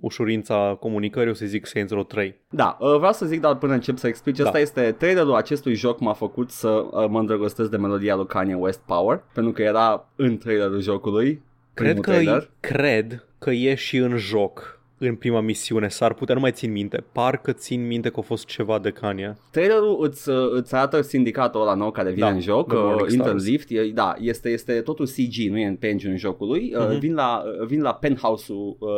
ușurința 0.00 0.76
comunicării, 0.80 1.30
o 1.30 1.34
să 1.34 1.46
zic 1.46 1.66
Saints 1.66 1.92
Row 1.92 2.02
3. 2.04 2.34
da, 2.48 2.76
uh, 2.80 2.96
vreau 2.96 3.12
să 3.12 3.26
zic, 3.26 3.40
dar 3.40 3.54
până 3.56 3.72
încep 3.72 3.96
să 3.96 4.06
explic, 4.06 4.36
Da. 4.36 4.44
asta 4.44 4.58
este 4.58 4.92
trailerul 4.98 5.34
acestui 5.34 5.74
joc 5.74 6.00
m-a 6.00 6.12
făcut 6.12 6.50
să 6.50 6.68
uh, 6.68 7.06
mă 7.08 7.18
îndrăgostesc 7.18 7.70
de 7.70 7.76
melodia 7.76 8.14
lui 8.14 8.26
Kanye 8.26 8.54
West 8.54 8.80
Power, 8.86 9.22
pentru 9.34 9.52
că 9.52 9.62
era 9.62 10.08
în 10.16 10.38
trailerul 10.38 10.80
jocului. 10.80 11.42
Cred 11.74 11.86
primul 11.88 12.02
că, 12.04 12.10
trailer. 12.10 12.50
cred 12.60 13.24
că 13.38 13.50
e 13.50 13.74
și 13.74 13.96
în 13.96 14.16
joc 14.16 14.79
în 15.02 15.14
prima 15.14 15.40
misiune, 15.40 15.88
s-ar 15.88 16.14
putea, 16.14 16.34
nu 16.34 16.40
mai 16.40 16.52
țin 16.52 16.72
minte, 16.72 17.04
parcă 17.12 17.52
țin 17.52 17.86
minte 17.86 18.08
că 18.08 18.14
a 18.18 18.22
fost 18.22 18.46
ceva 18.46 18.78
de 18.78 18.90
Kanye. 18.90 19.36
Trailerul 19.50 19.98
îți, 20.00 20.28
uh, 20.30 20.36
îți 20.52 20.74
arată 20.74 21.00
sindicatul 21.00 21.60
ăla 21.60 21.74
nou 21.74 21.90
care 21.90 22.10
vine 22.10 22.26
Da, 22.26 22.32
în 22.32 22.40
joc, 22.40 22.66
The 22.68 22.76
Morning 22.76 23.00
uh, 23.00 23.06
Stars. 23.08 23.12
Interlift, 23.28 23.70
e, 23.70 23.90
da, 23.94 24.14
este, 24.20 24.48
este 24.48 24.72
totul 24.80 25.06
CG, 25.06 25.50
nu 25.50 25.58
e 25.58 25.66
în 25.66 25.76
pe 25.76 25.88
engine 25.88 26.16
jocului, 26.16 26.72
uh, 26.76 26.86
Mhm. 26.90 26.98
vin, 26.98 27.14
la, 27.14 27.42
uh, 27.60 27.66
vin 27.66 27.80
la 27.82 27.94
penthouse-ul 27.94 28.76
uh, 28.78 28.88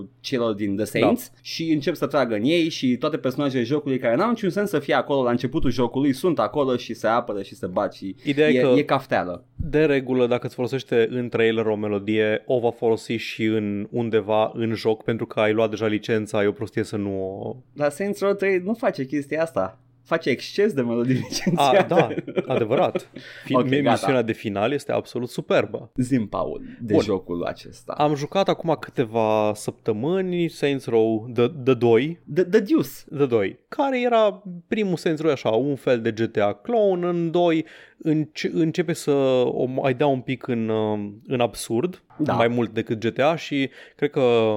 uh, 0.00 0.06
celor 0.20 0.52
din 0.54 0.76
The 0.76 0.84
Saints 0.84 1.30
Da. 1.34 1.38
și 1.42 1.70
încep 1.72 1.94
să 1.94 2.06
tragă 2.06 2.34
în 2.34 2.42
ei 2.44 2.68
și 2.68 2.96
toate 2.96 3.16
personajele 3.16 3.62
jocului 3.62 3.98
care 3.98 4.16
n-au 4.16 4.28
niciun 4.28 4.50
sens 4.50 4.68
să 4.70 4.78
fie 4.78 4.94
acolo 4.94 5.22
la 5.22 5.30
începutul 5.30 5.70
jocului 5.70 6.12
sunt 6.12 6.38
acolo 6.38 6.76
și 6.76 6.94
se 6.94 7.06
apără 7.06 7.42
și 7.42 7.54
se 7.54 7.66
bat 7.66 7.94
și 7.94 8.14
Ideea 8.24 8.48
e, 8.48 8.58
e 8.58 8.62
că- 8.62 8.74
e 8.76 8.82
cafteală. 8.82 9.44
De 9.56 9.84
regulă, 9.84 10.26
dacă 10.26 10.46
îți 10.46 10.54
folosește 10.54 11.08
în 11.10 11.28
trailer 11.28 11.66
o 11.66 11.76
melodie, 11.76 12.42
o 12.46 12.58
va 12.58 12.70
folosi 12.70 13.12
și 13.12 13.44
în 13.44 13.86
undeva 13.90 14.50
în 14.54 14.74
joc, 14.74 15.02
pentru 15.02 15.17
că 15.26 15.40
ai 15.40 15.52
luat 15.52 15.70
deja 15.70 15.86
licența, 15.86 16.42
e 16.42 16.46
o 16.46 16.52
prostie 16.52 16.82
să 16.82 16.96
nu 16.96 17.22
o... 17.40 17.56
Dar 17.72 17.90
Saints 17.90 18.20
Row 18.20 18.32
3 18.32 18.58
nu 18.58 18.74
face 18.74 19.04
chestia 19.06 19.42
asta. 19.42 19.78
face 20.02 20.30
exces 20.30 20.72
de 20.72 20.82
melodii 20.82 21.14
A, 21.14 21.18
licențiate. 21.28 21.86
da, 21.94 22.08
adevărat. 22.54 23.10
Fi- 23.44 23.54
Ok, 23.54 23.60
okay, 23.64 23.80
gata. 23.80 23.90
misiunea 23.90 24.22
de 24.22 24.32
final 24.32 24.72
este 24.72 24.92
absolut 24.92 25.28
superbă. 25.28 25.90
Zim, 25.96 26.26
Paul, 26.26 26.62
de 26.80 26.92
Bun. 26.92 27.02
jocul 27.02 27.44
acesta. 27.44 27.92
Am 27.92 28.14
jucat 28.14 28.48
acum 28.48 28.76
câteva 28.80 29.52
săptămâni 29.54 30.48
Saints 30.48 30.86
Row 30.86 31.30
The, 31.34 31.48
The 31.64 31.74
2, 31.74 32.20
The, 32.34 32.44
the 32.44 32.60
Deuce. 32.60 32.88
The 33.16 33.26
2, 33.26 33.58
care 33.68 34.00
era 34.00 34.42
primul 34.68 34.96
Saints 34.96 35.20
Row 35.22 35.30
așa, 35.32 35.48
un 35.50 35.76
fel 35.76 36.00
de 36.00 36.10
GTA 36.10 36.52
clone, 36.52 37.06
în 37.06 37.30
2 37.30 37.64
înce- 37.98 38.50
începe 38.54 38.92
să 38.92 39.10
o 39.44 39.64
mai 39.64 39.94
dea 39.94 40.06
un 40.06 40.20
pic 40.20 40.46
în, 40.46 40.68
uh, 40.68 41.10
în 41.26 41.40
absurd, 41.40 42.02
Da. 42.18 42.32
mai 42.34 42.48
mult 42.48 42.70
decât 42.74 42.98
GTA 43.06 43.36
și 43.36 43.70
cred 43.96 44.10
că 44.10 44.56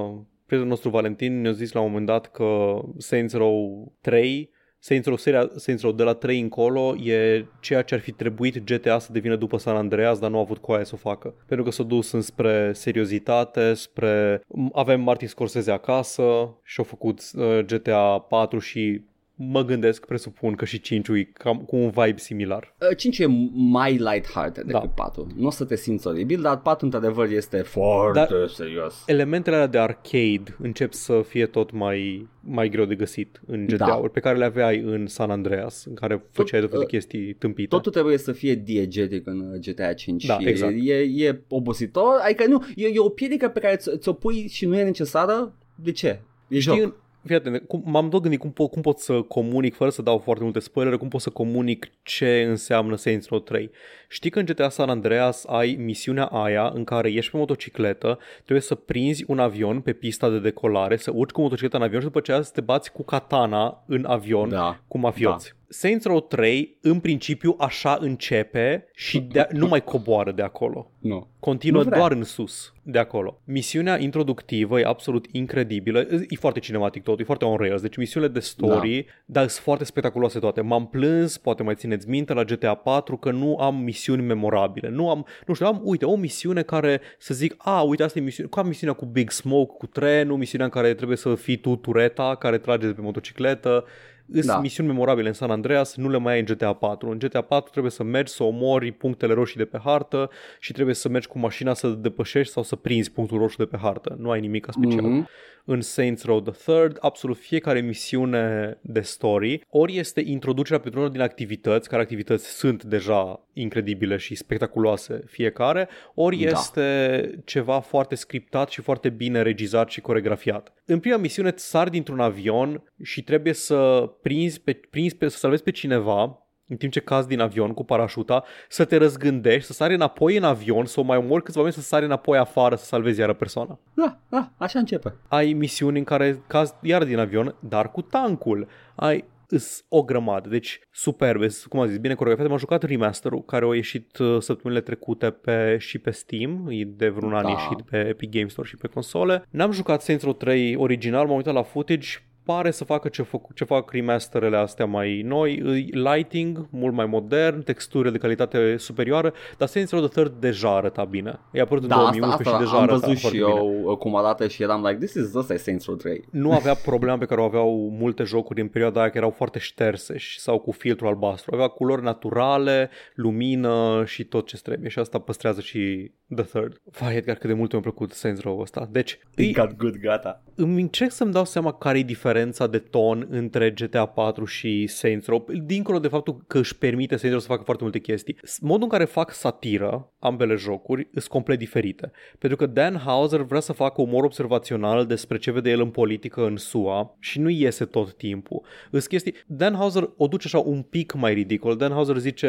prietenul 0.52 0.76
nostru 0.76 0.90
Valentin 0.90 1.40
ne-a 1.40 1.52
zis 1.52 1.72
la 1.72 1.80
un 1.80 1.86
moment 1.86 2.06
dat 2.06 2.30
că 2.30 2.80
Saints 2.98 3.34
Row 3.34 3.92
3 4.00 4.50
Saints 4.78 5.06
Row, 5.06 5.16
seria 5.16 5.50
Saints 5.56 5.82
Row 5.82 5.92
de 5.92 6.02
la 6.02 6.12
3 6.12 6.40
încolo 6.40 6.96
e 6.96 7.44
ceea 7.60 7.82
ce 7.82 7.94
ar 7.94 8.00
fi 8.00 8.12
trebuit 8.12 8.64
GTA 8.64 8.98
să 8.98 9.12
devină 9.12 9.36
după 9.36 9.56
San 9.56 9.76
Andreas, 9.76 10.18
dar 10.18 10.30
nu 10.30 10.36
a 10.36 10.40
avut 10.40 10.58
coaie 10.58 10.84
să 10.84 10.94
o 10.94 10.96
facă. 10.96 11.34
Pentru 11.46 11.64
că 11.64 11.70
s-a 11.70 11.82
dus 11.82 12.12
înspre 12.12 12.72
seriozitate, 12.72 13.74
spre... 13.74 14.42
Avem 14.72 15.00
Martin 15.00 15.28
Scorsese 15.28 15.70
acasă 15.70 16.22
și 16.62 16.78
au 16.78 16.84
făcut 16.84 17.20
uh, 17.34 17.58
GTA 17.58 18.18
4 18.18 18.58
și 18.58 19.02
mă 19.34 19.64
gândesc, 19.64 20.06
presupun 20.06 20.54
că 20.54 20.64
și 20.64 20.80
5 20.80 21.08
e 21.08 21.22
cam 21.32 21.58
cu 21.58 21.76
un 21.76 21.90
vibe 21.90 22.18
similar. 22.18 22.74
5 22.96 23.18
e 23.18 23.26
mai 23.52 23.96
light-hearted 23.98 24.54
decât 24.64 24.72
Da. 24.72 24.88
4. 24.94 25.26
Nu 25.36 25.46
o 25.46 25.50
să 25.50 25.64
te 25.64 25.76
simți 25.76 26.06
oribil, 26.06 26.40
dar 26.42 26.60
4 26.60 26.84
într-adevăr 26.84 27.28
este 27.30 27.56
foarte 27.56 28.18
Dar- 28.18 28.48
serios. 28.48 29.02
Elementele 29.06 29.54
alea 29.56 29.66
de 29.68 29.78
arcade 29.78 30.56
încep 30.62 30.92
să 30.92 31.22
fie 31.28 31.46
tot 31.46 31.70
mai, 31.72 32.28
mai 32.40 32.68
greu 32.68 32.84
de 32.84 32.94
găsit 32.94 33.40
în 33.46 33.66
GTA-uri, 33.66 34.02
Da. 34.02 34.08
pe 34.12 34.20
care 34.20 34.38
le 34.38 34.44
aveai 34.44 34.78
în 34.78 35.06
San 35.06 35.30
Andreas, 35.30 35.84
în 35.84 35.94
care 35.94 36.24
făceai 36.30 36.60
tot, 36.60 36.72
uh, 36.72 36.78
de 36.78 36.84
chestii 36.86 37.32
tâmpite. 37.32 37.68
Totul 37.68 37.92
trebuie 37.92 38.18
să 38.18 38.32
fie 38.32 38.54
diegetic 38.54 39.26
în 39.26 39.40
uh, 39.40 39.58
GTA 39.60 39.92
5 39.92 40.24
Da, 40.26 40.38
și 40.38 40.48
exact. 40.48 40.72
e, 40.76 40.94
e 40.94 41.40
obositor, 41.48 42.18
adică 42.24 42.46
nu, 42.46 42.64
e, 42.76 42.86
e 42.86 42.98
o 42.98 43.08
piedică 43.08 43.48
pe 43.48 43.60
care 43.60 43.76
ți- 43.76 43.98
ți-o 43.98 44.12
pui 44.12 44.48
și 44.48 44.66
nu 44.66 44.78
e 44.78 44.82
necesară, 44.84 45.54
de 45.74 45.92
ce? 45.92 46.20
E 46.48 46.58
joc. 46.58 46.74
Știi, 46.74 46.84
în- 46.86 46.94
Fii 47.24 47.34
atent, 47.34 47.66
cum, 47.68 47.82
m-am 47.84 48.08
tot 48.08 48.20
gândit 48.22 48.40
cum, 48.40 48.50
po- 48.50 48.70
cum 48.70 48.82
pot 48.82 48.98
să 48.98 49.20
comunic, 49.22 49.74
fără 49.74 49.90
să 49.90 50.02
dau 50.02 50.18
foarte 50.18 50.42
multe 50.44 50.58
spoilere, 50.58 50.96
cum 50.96 51.08
pot 51.08 51.20
să 51.20 51.30
comunic 51.30 51.90
ce 52.02 52.44
înseamnă 52.48 52.96
Saints 52.96 53.28
Row 53.28 53.38
3. 53.38 53.70
Știi 54.08 54.30
că 54.30 54.38
în 54.38 54.44
GTA 54.44 54.68
San 54.68 54.88
Andreas 54.88 55.44
ai 55.46 55.76
misiunea 55.80 56.24
aia 56.24 56.70
în 56.74 56.84
care 56.84 57.10
ești 57.12 57.30
pe 57.30 57.36
motocicletă, 57.36 58.18
trebuie 58.34 58.60
să 58.60 58.74
prinzi 58.74 59.24
un 59.26 59.38
avion 59.38 59.80
pe 59.80 59.92
pista 59.92 60.30
de 60.30 60.38
decolare, 60.38 60.96
să 60.96 61.10
urci 61.14 61.30
cu 61.30 61.40
motocicleta 61.40 61.76
în 61.76 61.82
avion 61.82 62.00
și 62.00 62.06
după 62.06 62.18
aceea 62.18 62.42
să 62.42 62.50
te 62.54 62.60
bați 62.60 62.92
cu 62.92 63.02
katana 63.02 63.82
în 63.86 64.04
avion 64.04 64.48
Da. 64.48 64.78
cu 64.88 64.98
mafioți. 64.98 65.48
Da. 65.48 65.56
Saints 65.72 66.04
Row 66.04 66.20
3, 66.20 66.78
în 66.80 67.00
principiu, 67.00 67.56
așa 67.58 67.98
începe 68.00 68.86
și 68.94 69.20
de- 69.20 69.46
nu 69.60 69.66
mai 69.68 69.84
coboară 69.84 70.32
de 70.32 70.42
acolo. 70.42 70.90
Nu. 70.98 71.26
Continuă 71.40 71.82
Nu 71.82 71.88
vrea. 71.88 71.98
doar 71.98 72.12
în 72.12 72.22
sus 72.24 72.72
de 72.82 72.98
acolo. 72.98 73.40
Misiunea 73.44 73.98
introductivă 73.98 74.80
e 74.80 74.84
absolut 74.84 75.26
incredibilă. 75.30 76.06
E 76.28 76.36
foarte 76.38 76.60
cinematic 76.60 77.02
tot, 77.02 77.20
e 77.20 77.24
foarte 77.24 77.44
on 77.44 77.56
rails. 77.56 77.80
Deci 77.80 77.96
misiunile 77.96 78.32
de 78.32 78.40
story, 78.40 79.04
da. 79.06 79.12
dar 79.40 79.48
sunt 79.48 79.62
foarte 79.64 79.84
spectaculoase 79.84 80.38
toate. 80.38 80.60
M-am 80.60 80.86
plâns, 80.86 81.38
poate 81.38 81.62
mai 81.62 81.74
țineți 81.74 82.08
minte, 82.08 82.32
la 82.32 82.44
GTA 82.44 82.74
4 82.74 83.16
că 83.16 83.30
nu 83.30 83.56
am 83.56 83.76
misiuni 83.82 84.22
memorabile. 84.22 84.88
Nu 84.88 85.10
am, 85.10 85.26
nu 85.46 85.54
știu, 85.54 85.66
am, 85.66 85.80
uite, 85.84 86.04
o 86.04 86.16
misiune 86.16 86.62
care 86.62 87.00
să 87.18 87.34
zic, 87.34 87.54
a, 87.58 87.80
uite, 87.82 88.02
asta 88.02 88.18
e 88.18 88.22
misiune, 88.22 88.48
ca 88.52 88.62
misiunea 88.62 88.94
cu 88.96 89.04
Big 89.04 89.30
Smoke, 89.30 89.74
cu 89.78 89.86
trenul, 89.86 90.36
misiunea 90.36 90.66
în 90.66 90.72
care 90.72 90.94
trebuie 90.94 91.16
să 91.16 91.34
fii 91.34 91.56
tu 91.56 91.76
tureta 91.76 92.36
care 92.38 92.58
trage 92.58 92.86
de 92.86 92.92
pe 92.92 93.00
motocicletă. 93.00 93.84
Sunt 94.32 94.44
Da. 94.46 94.52
da. 94.52 94.60
misiuni 94.60 94.88
memorabile 94.88 95.28
în 95.28 95.34
San 95.34 95.50
Andreas, 95.50 95.96
nu 95.96 96.08
le 96.08 96.18
mai 96.18 96.32
ai 96.32 96.38
în 96.38 96.44
GTA 96.44 96.72
4. 96.72 97.10
În 97.10 97.18
GTA 97.18 97.40
4 97.40 97.70
trebuie 97.70 97.92
să 97.92 98.02
mergi 98.02 98.32
să 98.32 98.42
omori 98.42 98.92
punctele 98.92 99.32
roșii 99.32 99.56
de 99.56 99.64
pe 99.64 99.78
hartă 99.84 100.30
și 100.60 100.72
trebuie 100.72 100.94
să 100.94 101.08
mergi 101.08 101.26
cu 101.28 101.38
mașina 101.38 101.74
să 101.74 101.88
depășești 101.88 102.52
sau 102.52 102.62
să 102.62 102.76
prinzi 102.76 103.10
punctul 103.12 103.38
roșu 103.38 103.56
de 103.56 103.64
pe 103.64 103.76
hartă. 103.76 104.16
Nu 104.18 104.30
ai 104.30 104.40
nimic 104.40 104.66
special. 104.70 105.04
Mhm. 105.04 105.28
În 105.64 105.80
Saints 105.80 106.24
Row 106.24 106.40
the 106.40 106.52
Third, 106.72 106.96
absolut 107.00 107.36
fiecare 107.38 107.80
misiune 107.80 108.78
de 108.80 109.00
story, 109.00 109.64
ori 109.68 109.96
este 109.96 110.20
introducerea 110.24 110.80
pentru 110.80 111.00
unul 111.00 111.12
din 111.12 111.20
activități, 111.20 111.88
care 111.88 112.02
activități 112.02 112.48
sunt 112.48 112.84
deja 112.84 113.46
incredibile 113.52 114.16
și 114.16 114.34
spectaculoase 114.34 115.22
fiecare, 115.26 115.88
ori 116.14 116.36
Da. 116.36 116.50
este 116.50 117.42
ceva 117.44 117.80
foarte 117.80 118.14
scriptat 118.14 118.68
și 118.68 118.80
foarte 118.80 119.08
bine 119.08 119.42
regizat 119.42 119.88
și 119.90 120.00
coregrafiat. 120.00 120.72
În 120.92 121.00
prima 121.00 121.16
misiune 121.16 121.48
îți 121.48 121.68
sari 121.68 121.90
dintr-un 121.90 122.20
avion 122.20 122.82
și 123.02 123.22
trebuie 123.22 123.52
să 123.52 124.10
prinzi 124.22 124.60
pe, 124.60 124.80
prinzi 124.90 125.16
pe, 125.16 125.28
să 125.28 125.38
salvezi 125.38 125.62
pe 125.62 125.70
cineva 125.70 126.36
în 126.72 126.76
timp 126.76 126.92
ce 126.92 127.00
cazi 127.00 127.28
din 127.28 127.40
avion 127.40 127.74
cu 127.74 127.84
parașuta, 127.84 128.44
să 128.68 128.84
te 128.84 128.96
răzgândești, 128.96 129.66
să 129.66 129.72
sari 129.72 129.94
înapoi 129.94 130.36
în 130.36 130.44
avion, 130.44 130.84
să 130.84 131.00
o 131.00 131.02
mai 131.02 131.16
omori 131.16 131.42
câțiva 131.42 131.58
oameni, 131.58 131.76
să 131.76 131.88
sari 131.88 132.04
înapoi 132.04 132.38
afară, 132.38 132.74
să 132.74 132.84
salvezi 132.84 133.20
iară 133.20 133.32
persoana. 133.32 133.78
Da, 133.94 134.18
da, 134.28 134.50
așa 134.56 134.78
începe. 134.78 135.14
Ai 135.28 135.52
misiuni 135.52 135.98
în 135.98 136.04
care 136.04 136.42
cazi 136.46 136.74
iar 136.82 137.04
din 137.04 137.18
avion, 137.18 137.54
dar 137.60 137.90
cu 137.90 138.02
tancul. 138.02 138.68
Ai 138.94 139.24
îs 139.52 139.84
o 139.88 140.02
grămadă, 140.02 140.48
deci 140.48 140.80
superbe, 140.92 141.48
s- 141.48 141.64
cum 141.66 141.80
am 141.80 141.86
zis, 141.86 141.96
bine 141.98 142.14
coreografiate. 142.14 142.50
M-am 142.50 142.58
jucat 142.58 142.82
remasterul 142.82 143.42
care 143.44 143.64
a 143.70 143.74
ieșit 143.74 144.18
uh, 144.18 144.40
săptămânile 144.40 144.84
trecute 144.84 145.30
pe, 145.30 145.76
și 145.78 145.98
pe 145.98 146.10
Steam, 146.10 146.66
e 146.70 146.84
de 146.84 147.08
vreun 147.08 147.34
an 147.34 147.42
Da. 147.42 147.48
ieșit 147.48 147.82
pe 147.90 148.08
Epic 148.08 148.30
Games 148.30 148.52
Store 148.52 148.68
și 148.68 148.76
pe 148.76 148.86
console. 148.88 149.44
N-am 149.50 149.70
jucat 149.70 150.02
Saints 150.02 150.24
Row 150.24 150.32
3 150.32 150.76
original, 150.76 151.26
m-am 151.26 151.36
uitat 151.36 151.54
la 151.54 151.62
footage, 151.62 152.08
pare 152.44 152.70
să 152.70 152.84
facă 152.84 153.08
ce, 153.08 153.22
fac, 153.22 153.54
ce 153.54 153.64
fac 153.64 153.90
remasterele 153.90 154.56
astea 154.56 154.86
mai 154.86 155.22
noi, 155.24 155.58
îi 155.58 155.90
lighting 155.92 156.66
mult 156.70 156.94
mai 156.94 157.06
modern, 157.06 157.62
texturi 157.62 158.12
de 158.12 158.18
calitate 158.18 158.76
superioară, 158.76 159.32
dar 159.58 159.68
Saints 159.68 159.90
Row 159.92 160.00
the 160.00 160.08
Third 160.20 160.40
deja 160.40 160.76
arăta 160.76 161.04
bine. 161.04 161.38
E 161.52 161.60
apărut 161.60 161.82
în 161.82 161.88
Da, 161.88 161.94
asta, 161.96 162.10
2011 162.10 162.48
asta 162.48 162.58
și 162.58 162.64
deja 162.64 162.76
am 162.76 162.82
arăta 162.82 162.98
văzut 163.06 163.16
și 163.16 163.22
foarte 163.22 163.38
eu 163.38 163.68
bine. 163.70 163.82
uh, 163.90 163.96
cum 163.96 164.16
arată 164.16 164.48
și 164.48 164.62
eram 164.62 164.84
like, 164.84 164.98
this 164.98 165.14
is, 165.14 165.34
ăsta 165.34 165.52
e 165.54 165.56
Saints 165.56 165.86
Row 165.86 165.96
3. 165.96 166.24
Nu 166.30 166.52
avea 166.52 166.74
problema 166.74 167.18
pe 167.18 167.24
care 167.24 167.40
o 167.40 167.44
aveau 167.44 167.88
multe 167.98 168.22
jocuri 168.22 168.60
în 168.60 168.68
perioada 168.68 169.00
aia, 169.00 169.10
că 169.10 169.16
erau 169.18 169.30
foarte 169.30 169.58
șterse 169.58 170.16
și- 170.18 170.40
sau 170.40 170.58
cu 170.58 170.70
filtru 170.70 171.06
albastru. 171.06 171.54
Avea 171.54 171.66
culori 171.68 172.02
naturale, 172.02 172.90
lumină 173.14 174.02
și 174.06 174.24
tot 174.24 174.46
ce 174.46 174.56
trebuie 174.62 174.88
și 174.90 174.98
asta 174.98 175.18
păstrează 175.18 175.60
și 175.60 176.12
The 176.34 176.44
Third. 176.44 176.80
Vai, 176.84 177.16
Edgar, 177.16 177.36
cât 177.36 177.48
de 177.48 177.54
mult 177.56 177.72
mi-a 177.72 177.80
plăcut 177.80 178.12
Saints 178.12 178.40
Row 178.42 178.58
ăsta. 178.60 178.88
Deci, 178.90 179.18
îi, 179.34 179.52
Got 179.52 179.76
good, 179.76 179.96
gata. 179.96 180.42
îmi 180.54 180.80
încerc 180.80 181.10
să-mi 181.10 181.32
dau 181.32 181.44
seama 181.44 181.72
care 181.72 181.98
e 181.98 182.02
diferența 182.02 182.30
de 182.70 182.78
ton 182.78 183.26
între 183.30 183.70
GTA 183.70 184.06
4 184.06 184.44
și 184.44 184.86
Saints 184.86 185.26
Row, 185.26 185.46
dincolo 185.64 185.98
de 185.98 186.08
faptul 186.08 186.44
că 186.46 186.58
își 186.58 186.78
permite 186.78 187.16
Saints 187.16 187.30
Row 187.30 187.40
să 187.40 187.46
facă 187.46 187.62
foarte 187.62 187.82
multe 187.82 187.98
chestii. 187.98 188.36
Modul 188.60 188.82
în 188.82 188.88
care 188.88 189.04
fac 189.04 189.32
satiră 189.32 190.12
ambele 190.18 190.54
jocuri 190.54 191.08
sunt 191.12 191.24
complet 191.24 191.58
diferite. 191.58 192.10
Pentru 192.38 192.58
că 192.58 192.66
Dan 192.66 192.96
Hauser 192.96 193.40
vrea 193.40 193.60
să 193.60 193.72
facă 193.72 194.00
umor 194.00 194.24
observațional 194.24 195.06
despre 195.06 195.38
ce 195.38 195.50
vede 195.50 195.70
el 195.70 195.80
în 195.80 195.90
politică 195.90 196.46
în 196.46 196.56
SUA 196.56 197.16
și 197.18 197.40
nu 197.40 197.48
iese 197.48 197.84
tot 197.84 198.12
timpul. 198.12 198.62
Îs 198.90 199.06
chestii... 199.06 199.34
Dan 199.46 199.74
Hauser 199.74 200.10
o 200.16 200.26
duce 200.26 200.46
așa 200.46 200.58
un 200.58 200.82
pic 200.82 201.12
mai 201.12 201.34
ridicol. 201.34 201.76
Dan 201.76 201.92
Hauser 201.92 202.16
zice 202.16 202.48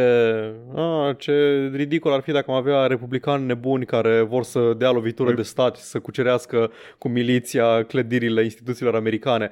ah, 0.75 1.17
ce 1.17 1.69
ridicol 1.73 2.11
ar 2.11 2.21
fi 2.21 2.31
dacă 2.31 2.51
am 2.51 2.57
avea 2.57 2.85
republicani 2.85 3.45
nebuni 3.45 3.85
care 3.85 4.21
vor 4.21 4.43
să 4.43 4.73
dea 4.77 4.91
lovitură 4.91 5.33
de 5.33 5.41
stat 5.41 5.75
și 5.75 5.81
să 5.81 5.99
cucerească 5.99 6.71
cu 6.97 7.07
miliția 7.07 7.83
clădirile 7.83 8.43
instituțiilor 8.43 8.95
americane. 8.95 9.49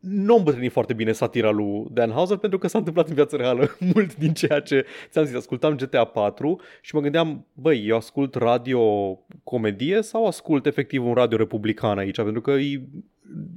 Nu 0.00 0.34
am 0.34 0.42
bătrânit 0.42 0.72
foarte 0.72 0.92
bine 0.92 1.12
satira 1.12 1.50
lui 1.50 1.84
Dan 1.90 2.10
Hauser 2.10 2.36
pentru 2.36 2.58
că 2.58 2.68
s-a 2.68 2.78
întâmplat 2.78 3.08
în 3.08 3.14
viața 3.14 3.36
reală 3.36 3.76
mult 3.94 4.16
din 4.16 4.32
ceea 4.32 4.60
ce 4.60 4.84
ți-am 5.10 5.24
zis. 5.24 5.34
Ascultam 5.34 5.76
GTA 5.76 6.04
4 6.04 6.60
și 6.80 6.94
mă 6.94 7.00
gândeam, 7.00 7.46
băi, 7.52 7.86
eu 7.86 7.96
ascult 7.96 8.34
radio 8.34 9.14
comedie 9.44 10.02
sau 10.02 10.26
ascult 10.26 10.66
efectiv 10.66 11.06
un 11.06 11.14
radio 11.14 11.36
republican 11.36 11.98
aici? 11.98 12.16
Pentru 12.16 12.40
că 12.40 12.50
e 12.50 12.82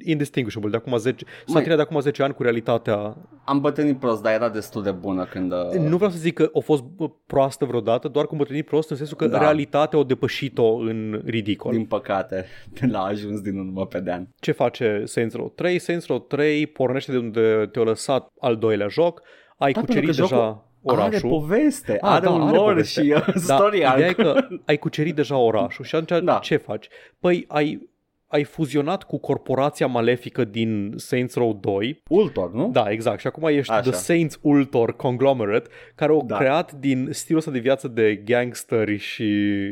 indistinguishable 0.03 0.69
de 0.69 0.75
acum 0.75 0.97
10, 0.97 1.25
satira 1.45 1.75
de 1.75 1.81
acum 1.81 1.99
10 1.99 2.23
ani 2.23 2.33
cu 2.33 2.41
realitatea. 2.43 3.17
Am 3.45 3.59
bătrânit 3.59 3.99
prost, 3.99 4.21
dar 4.21 4.33
era 4.33 4.49
destul 4.49 4.83
de 4.83 4.91
bună 4.91 5.25
când... 5.25 5.51
uh, 5.51 5.73
Nu 5.79 5.95
vreau 5.95 6.11
să 6.11 6.17
zic 6.17 6.33
că 6.33 6.49
a 6.53 6.59
fost 6.59 6.83
bă, 6.83 7.09
proastă 7.25 7.65
vreodată, 7.65 8.07
doar 8.07 8.25
că 8.25 8.31
am 8.31 8.37
bătrânit 8.37 8.65
prost 8.65 8.89
în 8.89 8.95
sensul 8.97 9.17
că 9.17 9.27
Da. 9.27 9.39
realitatea 9.39 9.99
o 9.99 10.03
depășit-o 10.03 10.75
în 10.75 11.21
ridicol. 11.25 11.71
Din 11.71 11.85
păcate, 11.85 12.45
l-a 12.91 13.03
ajuns 13.03 13.41
din 13.41 13.57
urmă 13.59 13.85
pe 13.85 13.99
Dan. 13.99 14.27
ce 14.39 14.51
face 14.51 15.01
Saints 15.05 15.35
Row 15.35 15.49
3? 15.55 15.79
Saints 15.79 16.07
Row 16.07 16.19
3 16.19 16.67
pornește 16.67 17.11
de 17.11 17.17
unde 17.17 17.69
te-a 17.71 17.81
lăsat 17.83 18.31
al 18.39 18.55
doilea 18.57 18.87
joc. 18.87 19.21
Ai 19.57 19.71
Da, 19.71 19.79
cucerit 19.79 20.03
pentru 20.05 20.21
că 20.27 20.29
deja 20.29 20.41
jocul 20.45 20.65
orașul. 20.81 21.13
Are 21.13 21.27
poveste, 21.27 21.91
Ah, 22.01 22.09
are 22.11 22.25
da, 22.25 22.31
un 22.31 22.41
are 22.41 22.55
lore 22.57 22.71
poveste. 22.73 23.01
și 23.01 23.11
uh, 23.15 23.25
Da, 23.25 23.39
story 23.55 23.75
ideea 23.77 23.97
e 23.99 24.03
arc. 24.03 24.15
că 24.15 24.35
ai 24.65 24.77
cucerit 24.77 25.15
deja 25.15 25.37
orașul 25.37 25.85
și 25.85 25.95
atunci 25.95 26.23
Da. 26.25 26.39
ce 26.41 26.55
faci? 26.57 26.87
Păi 27.19 27.45
ai 27.47 27.89
ai 28.27 28.43
fuzionat 28.43 29.03
cu 29.03 29.17
corporația 29.17 29.87
malefică 29.87 30.43
din 30.43 30.93
Saints 30.95 31.35
Row 31.35 31.53
2. 31.61 32.01
Ultor, 32.09 32.53
nu? 32.53 32.69
Da, 32.71 32.89
exact. 32.89 33.19
Și 33.19 33.27
acum 33.27 33.47
ești 33.47 33.71
Așa. 33.71 33.81
The 33.81 33.91
Saints 33.91 34.39
Ultor 34.41 34.95
Conglomerate, 34.95 35.69
care 35.95 36.11
au 36.11 36.23
Da. 36.27 36.37
creat 36.37 36.71
din 36.71 37.07
stilul 37.11 37.39
ăsta 37.39 37.51
de 37.51 37.59
viață 37.59 37.87
de 37.87 38.15
gangsteri 38.15 38.97
și 38.97 39.25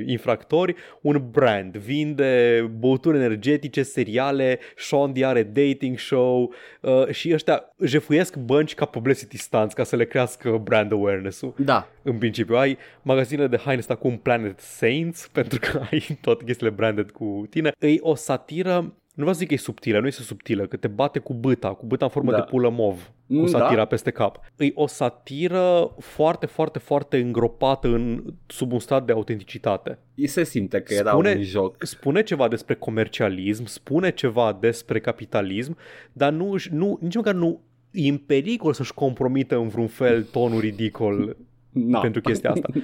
infractori 0.05 0.75
un 1.01 1.27
brand. 1.31 1.77
Vinde 1.77 2.61
băuturi 2.79 3.17
energetice, 3.17 3.83
seriale, 3.83 4.59
Sean 4.77 5.13
D 5.13 5.23
are 5.23 5.43
dating 5.43 5.97
show 5.99 6.53
uh, 6.81 7.07
și 7.11 7.33
ăștia 7.33 7.63
jefuiesc 7.83 8.37
bănci 8.37 8.73
ca 8.75 8.85
publicity 8.85 9.37
stunts 9.37 9.73
ca 9.73 9.83
să 9.83 9.95
le 9.95 10.05
crească 10.05 10.61
brand 10.63 10.91
awareness-ul. 10.91 11.53
Da. 11.57 11.89
În 12.03 12.17
principiu 12.17 12.55
ai 12.55 12.77
magazinele 13.01 13.47
de 13.47 13.57
haine 13.57 13.79
ăsta 13.79 13.95
cu 13.95 14.07
un 14.07 14.17
Planet 14.17 14.59
Saints 14.59 15.27
pentru 15.37 15.59
că 15.59 15.81
ai 15.91 16.17
tot 16.21 16.41
chestiile 16.43 16.71
branded 16.71 17.11
cu 17.11 17.45
tine. 17.49 17.71
E 17.79 17.95
o 17.99 18.15
satiră 18.49 18.93
nu 19.15 19.21
vreau 19.23 19.33
să 19.33 19.39
zic 19.39 19.47
că 19.47 19.53
e 19.53 19.57
subtilă, 19.57 19.99
nu 19.99 20.07
este 20.07 20.21
subtilă, 20.21 20.65
că 20.67 20.77
te 20.77 20.87
bate 20.87 21.19
cu 21.19 21.33
bâta, 21.33 21.73
cu 21.73 21.85
bâta 21.85 22.05
în 22.05 22.11
formă 22.11 22.31
Da. 22.31 22.37
de 22.37 22.43
pulă 22.49 22.69
mov, 22.69 23.11
cu 23.27 23.33
Mm, 23.33 23.45
satira 23.45 23.75
da. 23.75 23.85
peste 23.85 24.11
cap. 24.11 24.39
E 24.57 24.71
o 24.73 24.87
satiră 24.87 25.91
foarte, 25.99 26.45
foarte, 26.45 26.79
foarte 26.79 27.17
îngropată 27.17 27.87
în, 27.87 28.23
sub 28.47 28.71
un 28.71 28.79
stat 28.79 29.05
de 29.05 29.11
autenticitate. 29.11 29.99
Se 30.25 30.43
simte 30.43 30.81
că 30.81 30.93
era 30.93 31.09
Spune- 31.11 31.33
un 31.37 31.41
joc. 31.43 31.75
Spune 31.85 32.23
ceva 32.23 32.47
despre 32.47 32.75
comercialism, 32.75 33.65
spune 33.65 34.11
ceva 34.11 34.57
despre 34.59 34.99
capitalism, 34.99 35.77
dar 36.13 36.31
nu, 36.31 36.51
își- 36.51 36.73
nu 36.73 36.97
nici 37.01 37.15
măcar 37.15 37.33
nu 37.33 37.61
e 37.91 38.09
în 38.09 38.17
pericol 38.17 38.73
să-și 38.73 38.93
compromită 38.93 39.55
în 39.57 39.67
vreun 39.67 39.87
fel 39.87 40.23
tonul 40.23 40.59
ridicol 40.59 41.37
No. 41.71 41.99
pentru 42.05 42.21
chestia 42.21 42.51
asta. 42.51 42.67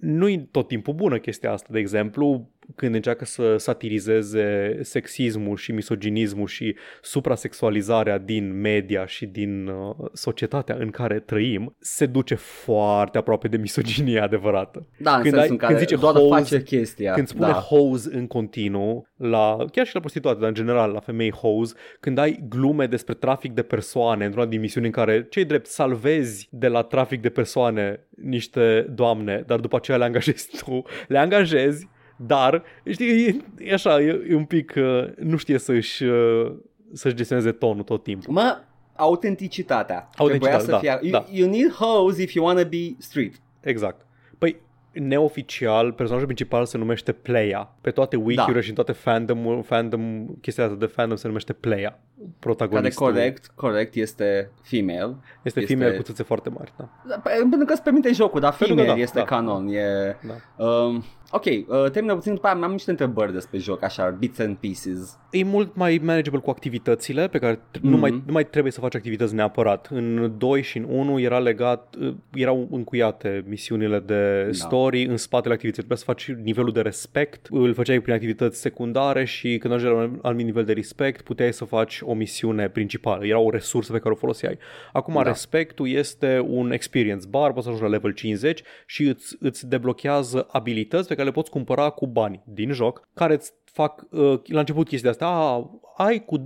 Nu-i 0.00 0.48
tot 0.50 0.68
timpul 0.68 0.94
bună 0.94 1.18
chestia 1.18 1.52
asta, 1.52 1.68
de 1.72 1.78
exemplu, 1.78 2.48
când 2.76 2.94
încearcă 2.94 3.24
să 3.24 3.56
satirizeze 3.56 4.78
sexismul 4.82 5.56
și 5.56 5.72
misoginismul 5.72 6.46
și 6.46 6.76
suprasexualizarea 7.02 8.18
din 8.18 8.60
media 8.60 9.06
și 9.06 9.26
din 9.26 9.66
uh, 9.66 9.94
societatea 10.12 10.76
în 10.78 10.90
care 10.90 11.18
trăim, 11.18 11.76
se 11.78 12.06
duce 12.06 12.34
foarte 12.34 13.18
aproape 13.18 13.48
de 13.48 13.56
misoginie 13.56 14.20
adevărată. 14.20 14.86
Da, 14.98 15.16
în 15.16 15.22
Când 15.22 15.34
sensul 15.34 15.40
ai- 15.40 15.48
în 15.48 15.56
care 15.56 15.72
când 15.74 15.86
zice 15.88 16.00
doar 16.00 16.14
hose- 16.14 16.28
face 16.28 16.62
chestia. 16.62 17.12
Când 17.12 17.28
spune 17.28 17.46
da. 17.46 17.52
hose 17.52 18.10
în 18.12 18.26
continuu, 18.26 19.08
la, 19.16 19.56
chiar 19.72 19.86
și 19.86 19.94
la 19.94 20.00
prostituate, 20.00 20.38
dar 20.38 20.48
în 20.48 20.54
general 20.54 20.90
la 20.92 21.00
femei 21.00 21.32
hose, 21.32 21.74
când 22.00 22.18
ai 22.18 22.44
glume 22.48 22.86
despre 22.86 23.14
trafic 23.14 23.52
de 23.52 23.62
persoane 23.62 24.24
într-una 24.24 24.46
din 24.46 24.60
misiuni 24.60 24.86
în 24.86 24.92
care, 24.92 25.26
cei 25.30 25.44
drept, 25.44 25.66
salvezi 25.66 26.48
de 26.50 26.68
la 26.68 26.82
trafic 26.82 27.20
de 27.20 27.28
persoane 27.28 28.06
niște 28.16 28.86
doamne, 28.90 29.42
dar 29.46 29.60
după 29.60 29.76
aceea 29.76 29.96
le 29.96 30.04
angajezi 30.04 30.48
tu, 30.64 30.82
le 31.08 31.18
angajezi, 31.18 31.88
dar, 32.16 32.62
știi, 32.90 33.26
e, 33.26 33.36
e 33.58 33.72
așa, 33.72 34.00
e, 34.00 34.26
e 34.30 34.34
un 34.34 34.44
pic, 34.44 34.72
uh, 34.76 35.04
nu 35.18 35.36
știe 35.36 35.58
să-și, 35.58 36.04
uh, 36.04 36.52
să-și 36.92 37.14
gestioneze 37.14 37.52
tonul 37.52 37.82
tot 37.82 38.02
timpul. 38.02 38.32
Mă, 38.32 38.58
autenticitatea. 38.96 40.08
Autenticitate, 40.16 40.64
Trebuia 40.64 40.80
să 40.80 40.86
da, 40.86 40.96
fie, 40.98 41.10
da. 41.10 41.24
You, 41.30 41.48
you 41.50 41.50
need 41.50 41.72
hoes 41.72 42.18
if 42.18 42.32
you 42.32 42.44
wanna 42.46 42.62
be 42.62 42.94
street. 42.98 43.34
Exact. 43.60 44.06
Păi, 44.38 44.56
neoficial, 44.92 45.92
personajul 45.92 46.26
principal 46.26 46.64
se 46.66 46.78
numește 46.78 47.12
Playa. 47.12 47.74
Pe 47.80 47.90
toate 47.90 48.16
wiki-urile 48.16 48.54
Da. 48.54 48.60
și 48.60 48.68
în 48.68 48.74
toate 48.74 48.92
fandom, 48.92 49.62
fandom, 49.62 50.26
chestia 50.40 50.64
asta 50.64 50.76
de 50.76 50.86
fandom 50.86 51.16
se 51.16 51.26
numește 51.26 51.52
Playa. 51.52 51.88
Care 51.90 52.30
Protagonistul. 52.38 53.06
corect, 53.06 53.46
corect 53.54 53.94
este 53.94 54.50
female. 54.62 55.16
Este, 55.42 55.60
este- 55.60 55.74
female 55.74 55.96
cu 55.96 56.02
țâțe 56.02 56.22
foarte 56.22 56.48
mari, 56.48 56.72
da. 56.76 56.88
Da, 57.08 57.14
pe- 57.18 57.30
Pentru 57.50 57.66
că 57.66 57.72
îți 57.72 57.82
permite 57.82 58.12
jocul, 58.12 58.40
dar 58.40 58.54
Pentru 58.54 58.74
că 58.76 58.80
female 58.80 58.98
da, 58.98 59.02
este 59.04 59.18
da, 59.18 59.24
canon. 59.24 59.68
E, 59.68 60.16
da. 60.56 60.64
um, 60.64 61.04
ok, 61.30 61.44
uh, 61.44 61.90
termină 61.90 62.14
puțin 62.14 62.34
după 62.34 62.46
aia, 62.46 62.58
am 62.62 62.70
niște 62.70 62.90
întrebări 62.90 63.32
despre 63.32 63.58
joc, 63.58 63.82
așa, 63.82 64.08
bits 64.18 64.38
and 64.38 64.56
pieces. 64.56 65.18
E 65.30 65.44
mult 65.44 65.76
mai 65.76 66.00
manageable 66.02 66.40
cu 66.40 66.50
activitățile 66.50 67.28
pe 67.28 67.38
care 67.38 67.54
t- 67.54 67.80
nu, 67.80 67.96
mai, 67.96 68.10
Mhm. 68.10 68.22
nu 68.26 68.32
mai 68.32 68.46
trebuie 68.46 68.72
să 68.72 68.80
faci 68.80 68.94
activități 68.94 69.34
neapărat. 69.34 69.88
În 69.90 70.34
2 70.38 70.62
și 70.62 70.78
în 70.78 70.84
1 70.88 71.18
era 71.20 71.38
legat, 71.38 71.94
uh, 72.00 72.14
erau 72.34 72.68
încuiate 72.70 73.44
misiunile 73.48 73.98
de 73.98 74.42
Da. 74.44 74.52
story 74.52 75.04
în 75.04 75.16
spatele 75.16 75.54
activității. 75.54 75.88
Trebuia 75.88 75.96
să 75.98 76.04
faci 76.04 76.42
nivelul 76.44 76.72
de 76.72 76.80
respect, 76.80 77.46
îl 77.50 77.74
făceai 77.74 78.00
prin 78.00 78.14
activități 78.14 78.60
secundare 78.60 79.24
și 79.24 79.58
când 79.58 79.74
ajungeai 79.74 80.00
la 80.00 80.10
un 80.12 80.18
anumit 80.22 80.44
nivel 80.46 80.64
de 80.64 80.72
respect 80.72 81.20
puteai 81.20 81.52
să 81.52 81.64
faci 81.64 82.00
o 82.02 82.14
misiune 82.14 82.68
principală. 82.68 83.26
Era 83.26 83.38
o 83.38 83.50
resursă 83.50 83.92
pe 83.92 83.98
care 83.98 84.14
o 84.14 84.16
foloseai. 84.16 84.58
Acum 84.92 85.14
Da. 85.14 85.22
respectul 85.22 85.88
este 85.88 86.44
un 86.46 86.72
experience 86.72 87.26
bar, 87.28 87.52
poți 87.52 87.64
să 87.64 87.68
ajungi 87.72 87.82
la 87.90 87.94
level 87.96 88.10
50 88.12 88.62
și 88.86 89.02
îți, 89.02 89.36
îți 89.40 89.68
deblochează 89.68 90.46
abilități 90.50 91.08
pe 91.14 91.20
care 91.20 91.32
le 91.32 91.40
poți 91.40 91.50
cumpăra 91.50 91.90
cu 91.90 92.06
bani 92.06 92.42
din 92.44 92.72
joc, 92.72 93.08
care 93.14 93.34
îți 93.34 93.52
fac 93.64 94.06
uh, 94.10 94.40
la 94.44 94.58
început 94.58 94.86
chestia 94.86 95.10
asta, 95.10 95.26
a, 95.26 95.70
ai 95.96 96.24
cu 96.24 96.38
25% 96.38 96.42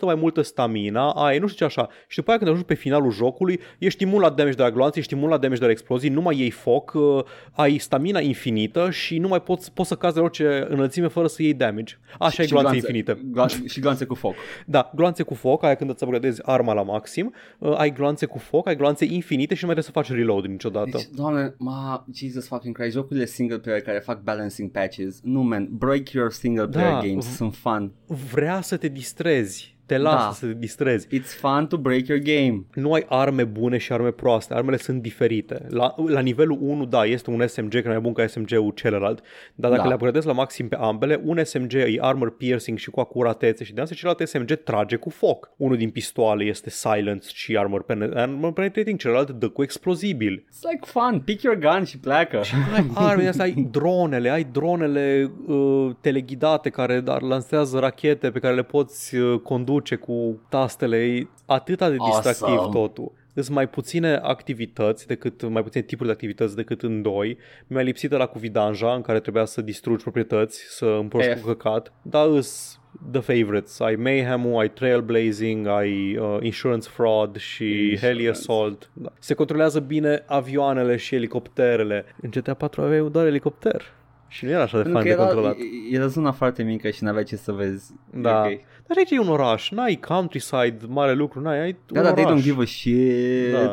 mai 0.00 0.14
multă 0.14 0.42
stamina, 0.42 1.10
ai 1.10 1.38
nu 1.38 1.46
știu 1.46 1.66
ce 1.66 1.80
așa. 1.80 1.88
Și 2.08 2.16
după 2.16 2.28
aia 2.30 2.38
când 2.38 2.50
ajungi 2.50 2.68
pe 2.68 2.74
finalul 2.74 3.10
jocului, 3.10 3.60
ești 3.78 4.02
imun 4.02 4.20
la 4.20 4.30
damage 4.30 4.56
de 4.56 4.62
la 4.62 4.70
gloanțe, 4.70 4.98
ești 4.98 5.14
imun 5.14 5.28
la 5.28 5.36
damage 5.38 5.58
de 5.60 5.64
la 5.64 5.70
explozii, 5.70 6.10
nu 6.10 6.20
mai 6.20 6.38
iei 6.38 6.50
foc, 6.50 6.92
uh, 6.94 7.24
ai 7.52 7.78
stamina 7.78 8.20
infinită 8.20 8.90
și 8.90 9.18
nu 9.18 9.28
mai 9.28 9.42
poți, 9.42 9.72
poți 9.72 9.88
să 9.88 9.94
cazi 9.94 10.14
de 10.14 10.20
orice 10.20 10.66
înălțime 10.68 11.06
fără 11.08 11.26
să 11.26 11.42
iei 11.42 11.54
damage. 11.54 11.98
Așa 12.18 12.42
ai 12.42 12.48
gloanțe 12.48 12.74
infinite. 12.76 13.14
Gla- 13.14 13.64
și 13.72 13.80
gloanțe 13.80 14.04
cu 14.04 14.14
foc. 14.14 14.34
Da, 14.66 14.90
gloanțe 14.94 15.22
cu 15.22 15.34
foc, 15.34 15.62
aia 15.64 15.74
când 15.74 15.90
îți 15.90 16.02
upgradezi 16.02 16.40
arma 16.44 16.72
la 16.72 16.82
maxim, 16.82 17.34
uh, 17.58 17.74
ai 17.76 17.92
gloanțe 17.92 18.26
cu 18.26 18.38
foc, 18.38 18.66
ai 18.68 18.76
gloanțe 18.76 19.04
infinite 19.04 19.54
și 19.54 19.64
nu 19.64 19.70
mai 19.72 19.82
trebuie 19.82 20.04
să 20.04 20.10
faci 20.10 20.18
reload 20.18 20.44
niciodată. 20.44 20.88
Deci, 20.92 21.06
doamne, 21.14 21.54
ma, 21.58 22.04
Jesus 22.14 22.46
fucking 22.46 22.74
Christ, 22.76 22.94
jocurile 22.94 23.24
single 23.26 23.58
player 23.58 23.80
care 23.80 23.98
fac 23.98 24.22
balancing 24.22 24.70
patches, 24.70 25.20
nu 25.22 25.40
man, 25.42 25.68
break 25.70 26.08
your 26.10 26.30
single 26.32 26.66
player 26.68 26.92
Da, 26.92 27.00
games, 27.00 27.26
v- 27.26 27.34
sunt 27.34 27.54
fun. 27.54 27.92
Vrea 28.32 28.60
să 28.60 28.76
te 28.76 28.85
distrezi, 28.88 29.75
te 29.86 29.98
lasă 29.98 30.16
Da. 30.26 30.30
să 30.32 30.46
te 30.46 30.52
distrezi. 30.58 31.06
It's 31.18 31.38
fun 31.40 31.66
to 31.66 31.76
break 31.76 32.06
your 32.06 32.20
game. 32.22 32.64
nu 32.74 32.92
ai 32.92 33.04
arme 33.08 33.44
bune 33.44 33.78
și 33.78 33.92
arme 33.92 34.10
proaste, 34.10 34.54
armele 34.54 34.76
sunt 34.76 35.02
diferite. 35.02 35.66
La, 35.68 35.94
la 36.06 36.20
nivelul 36.20 36.58
1, 36.60 36.84
da, 36.84 37.04
este 37.04 37.30
un 37.30 37.46
SMG 37.46 37.70
care 37.72 37.84
e 37.88 37.88
mai 37.88 38.00
bun 38.00 38.12
ca 38.12 38.26
SMG-ul 38.26 38.72
celălalt, 38.74 39.20
dar 39.54 39.70
dacă 39.70 39.82
Da. 39.82 39.88
le 39.88 39.94
upgradezi 39.94 40.26
la 40.26 40.32
maxim 40.32 40.68
pe 40.68 40.76
ambele, 40.80 41.20
un 41.24 41.44
SMG 41.44 41.72
e 41.74 41.96
armor 42.00 42.36
piercing 42.36 42.78
și 42.78 42.90
cu 42.90 43.00
acuratețe 43.00 43.64
și 43.64 43.74
de 43.74 43.80
asta 43.80 43.94
celălalt 43.94 44.28
SMG 44.28 44.52
trage 44.54 44.96
cu 44.96 45.10
foc. 45.10 45.50
Unul 45.56 45.76
din 45.76 45.90
pistoale 45.90 46.44
este 46.44 46.70
silence 46.70 47.28
și 47.32 47.56
armor, 47.56 47.84
pen- 47.84 48.10
armor 48.14 48.52
penetrating, 48.52 48.98
celălalt 48.98 49.30
dă 49.30 49.48
cu 49.48 49.62
explozibil. 49.62 50.44
It's 50.48 50.70
like 50.70 50.86
fun, 50.86 51.20
pick 51.24 51.42
your 51.42 51.58
gun 51.58 51.84
și 51.84 51.98
pleacă. 51.98 52.40
Ai 52.74 52.86
arme, 53.08 53.22
de 53.22 53.28
asta 53.28 53.42
ai 53.42 53.66
dronele, 53.70 54.30
ai 54.30 54.44
dronele 54.52 55.30
uh, 55.46 55.90
teleghidate 56.00 56.68
care 56.70 57.00
dar 57.00 57.22
lansează 57.22 57.78
rachete 57.78 58.30
pe 58.30 58.38
care 58.38 58.54
le 58.54 58.62
poți 58.62 59.16
uh, 59.16 59.38
conduce 59.40 59.74
cu 59.96 60.40
tastele. 60.48 60.96
E 60.96 61.26
atâta 61.46 61.88
de 61.90 61.96
distractiv 62.04 62.56
Awesome. 62.56 62.72
totul. 62.72 63.12
Sunt 63.34 63.48
mai 63.56 63.68
puține 63.68 64.14
activități 64.22 65.06
decât, 65.06 65.48
mai 65.48 65.62
puține 65.62 65.82
tipuri 65.82 66.08
de 66.08 66.12
activități 66.12 66.56
decât 66.56 66.82
în 66.82 67.02
doi. 67.02 67.38
Mi-a 67.66 67.82
lipsit 67.82 68.10
de 68.10 68.16
la 68.16 68.26
cu 68.26 68.38
vidanja 68.38 68.94
în 68.94 69.00
care 69.00 69.20
trebuia 69.20 69.44
să 69.44 69.60
distrugi 69.60 70.02
proprietăți, 70.02 70.64
să 70.68 70.86
împroști 70.86 71.34
F. 71.34 71.40
cu 71.40 71.46
căcat. 71.46 71.92
Dar 72.02 72.28
îs 72.28 72.80
the 73.12 73.20
favorites. 73.20 73.80
Ai 73.80 73.94
Mayhem-ul, 73.94 74.60
ai 74.60 74.70
Trailblazing, 74.70 75.66
ai 75.66 76.16
uh, 76.16 76.36
Insurance 76.40 76.88
Fraud 76.88 77.36
și 77.36 77.64
Insurance. 77.64 78.06
Heli 78.06 78.28
Assault. 78.28 78.90
Da. 78.92 79.12
Se 79.18 79.34
controlează 79.34 79.80
bine 79.80 80.22
avioanele 80.26 80.96
și 80.96 81.14
elicopterele. 81.14 82.04
În 82.22 82.30
GTA 82.30 82.54
4 82.54 82.82
aveai 82.82 83.08
doar 83.10 83.26
elicopter. 83.26 83.82
Și 84.28 84.44
nu 84.44 84.50
era 84.50 84.62
așa 84.62 84.76
de 84.76 84.82
Pentru 84.82 85.00
fain 85.00 85.12
că 85.12 85.16
de 85.16 85.22
era, 85.22 85.32
controlat. 85.32 85.56
era 85.90 86.06
zona 86.06 86.32
foarte 86.32 86.62
mică 86.62 86.90
și 86.90 87.02
n-aveai 87.04 87.24
ce 87.24 87.36
să 87.36 87.52
vezi. 87.52 87.92
Da. 88.14 88.38
Ok. 88.40 88.60
Dar 88.86 88.96
aici 88.96 89.10
e 89.10 89.18
un 89.20 89.28
oraș, 89.28 89.70
n-ai 89.70 89.94
countryside, 89.94 90.76
mare 90.88 91.14
lucru, 91.14 91.40
n-ai, 91.40 91.60
ai 91.60 91.76
Da, 91.86 91.98
un 92.00 92.04
dar 92.06 92.12
they 92.14 92.24
oraș. 92.24 92.40
don't 92.40 92.42
give 92.44 92.62
a 92.62 92.64
shit. 92.64 93.52
Da. 93.52 93.72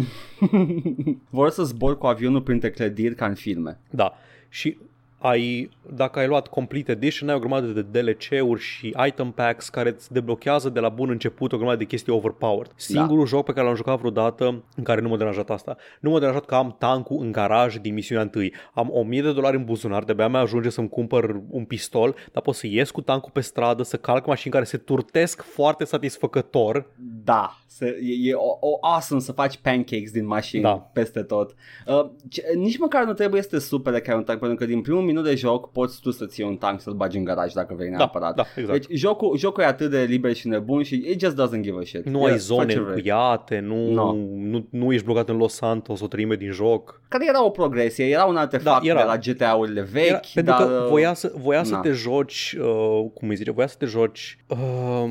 Vor 1.30 1.50
să 1.50 1.62
zbor 1.62 1.98
cu 1.98 2.06
avionul 2.06 2.40
printre 2.42 2.70
clădiri 2.70 3.14
ca 3.14 3.26
în 3.26 3.34
filme. 3.34 3.78
Da. 3.90 4.12
Și 4.48 4.78
ai, 5.18 5.70
dacă 5.94 6.18
ai 6.18 6.26
luat 6.26 6.46
Complete 6.46 6.92
Edition, 6.92 7.28
ai 7.28 7.34
o 7.34 7.38
grămadă 7.38 7.66
de 7.66 7.82
DLC-uri 7.82 8.60
și 8.60 8.94
item 9.06 9.30
packs 9.30 9.68
care 9.68 9.88
îți 9.88 10.12
deblochează 10.12 10.68
de 10.68 10.80
la 10.80 10.88
bun 10.88 11.10
început 11.10 11.52
o 11.52 11.56
grămadă 11.56 11.78
de 11.78 11.84
chestii 11.84 12.12
overpowered. 12.12 12.72
Singurul 12.76 13.26
joc 13.26 13.44
pe 13.44 13.52
care 13.52 13.66
l-am 13.66 13.74
jucat 13.74 13.98
vreodată 13.98 14.64
în 14.76 14.82
care 14.82 15.00
nu 15.00 15.08
m-a 15.08 15.16
deranjat 15.16 15.50
asta. 15.50 15.76
Nu 16.00 16.10
m-a 16.10 16.18
deranjat 16.18 16.44
că 16.44 16.54
am 16.54 16.76
tancul 16.78 17.16
în 17.20 17.32
garaj 17.32 17.76
din 17.76 17.94
misiunea 17.94 18.24
întâi. 18.24 18.54
Am 18.74 18.88
1000 18.92 19.22
de 19.22 19.32
dolari 19.32 19.56
în 19.56 19.64
buzunar, 19.64 20.04
de-abia 20.04 20.28
mai 20.28 20.40
ajunge 20.40 20.68
să-mi 20.68 20.88
cumpăr 20.88 21.40
un 21.50 21.64
pistol, 21.64 22.14
dar 22.32 22.42
pot 22.42 22.54
să 22.54 22.66
ies 22.66 22.90
cu 22.90 23.00
tancul 23.00 23.30
pe 23.32 23.40
stradă, 23.40 23.82
să 23.82 23.96
calc 23.96 24.26
mașini 24.26 24.52
care 24.52 24.64
se 24.64 24.76
turtesc 24.76 25.42
foarte 25.42 25.84
satisfăcător 25.84 26.86
da, 27.24 27.56
se, 27.68 27.86
e, 28.02 28.28
e 28.28 28.34
o, 28.34 28.56
o 28.60 28.78
awesome 28.80 29.20
să 29.20 29.32
faci 29.32 29.56
pancakes 29.56 30.10
din 30.10 30.26
mașini 30.26 30.62
Da. 30.62 30.90
peste 30.92 31.22
tot. 31.22 31.54
Uh, 31.86 32.06
ce, 32.28 32.42
nici 32.54 32.78
măcar 32.78 33.04
nu 33.04 33.12
trebuie 33.12 33.42
să 33.42 33.48
te 33.48 33.58
supere 33.58 34.00
că 34.00 34.10
ai 34.10 34.16
un 34.16 34.22
tank, 34.24 34.38
pentru 34.38 34.56
că 34.56 34.64
din 34.64 34.80
primul 34.80 35.02
minut 35.02 35.24
de 35.24 35.34
joc 35.34 35.70
poți 35.72 36.00
tu 36.00 36.10
să-ți 36.10 36.40
iei 36.40 36.48
un 36.48 36.56
tank 36.56 36.80
să-l 36.80 36.92
bagi 36.92 37.16
în 37.18 37.24
garaj 37.24 37.52
dacă 37.52 37.74
vrei 37.74 37.90
Da, 37.90 37.96
neapărat. 37.96 38.34
da, 38.34 38.44
exact. 38.56 38.86
Deci 38.86 38.98
jocul, 38.98 39.36
jocul 39.36 39.62
e 39.62 39.66
atât 39.66 39.90
de 39.90 40.02
liber 40.02 40.32
și 40.34 40.48
nebun 40.48 40.82
și 40.82 40.94
it 40.94 41.20
just 41.20 41.34
doesn't 41.36 41.60
give 41.60 41.76
a 41.80 41.84
shit. 41.84 42.08
nu 42.08 42.26
E, 42.28 42.30
ai 42.30 42.38
zone 42.38 42.62
faci 42.62 42.72
ce 42.72 42.80
vrei. 42.80 42.94
încuiate, 42.94 43.58
nu, 43.60 43.90
No. 43.92 44.12
nu, 44.36 44.66
nu 44.70 44.92
ești 44.92 45.04
blocat 45.04 45.28
în 45.28 45.36
Los 45.36 45.54
Santos 45.54 46.00
o 46.00 46.06
treime 46.06 46.34
din 46.34 46.50
joc. 46.50 47.00
Care 47.08 47.24
era 47.28 47.44
o 47.44 47.50
progresie, 47.50 48.04
era 48.08 48.24
un 48.24 48.36
artefact 48.36 48.82
Da, 48.84 48.88
era. 48.90 48.98
de 49.00 49.04
la 49.06 49.16
GTA-urile 49.18 49.80
vechi, 49.92 50.06
Era, 50.08 50.20
pentru 50.34 50.52
dar... 50.52 50.62
că 50.66 50.86
voia 50.88 51.14
să, 51.14 51.32
voia 51.36 51.62
să 51.62 51.72
na. 51.74 51.80
te 51.80 51.90
joci, 51.90 52.56
uh, 52.60 53.04
cum 53.14 53.28
îi 53.28 53.36
zice, 53.36 53.50
voia 53.50 53.66
să 53.66 53.76
te 53.78 53.86
joci 53.86 54.38
uh, 54.48 55.04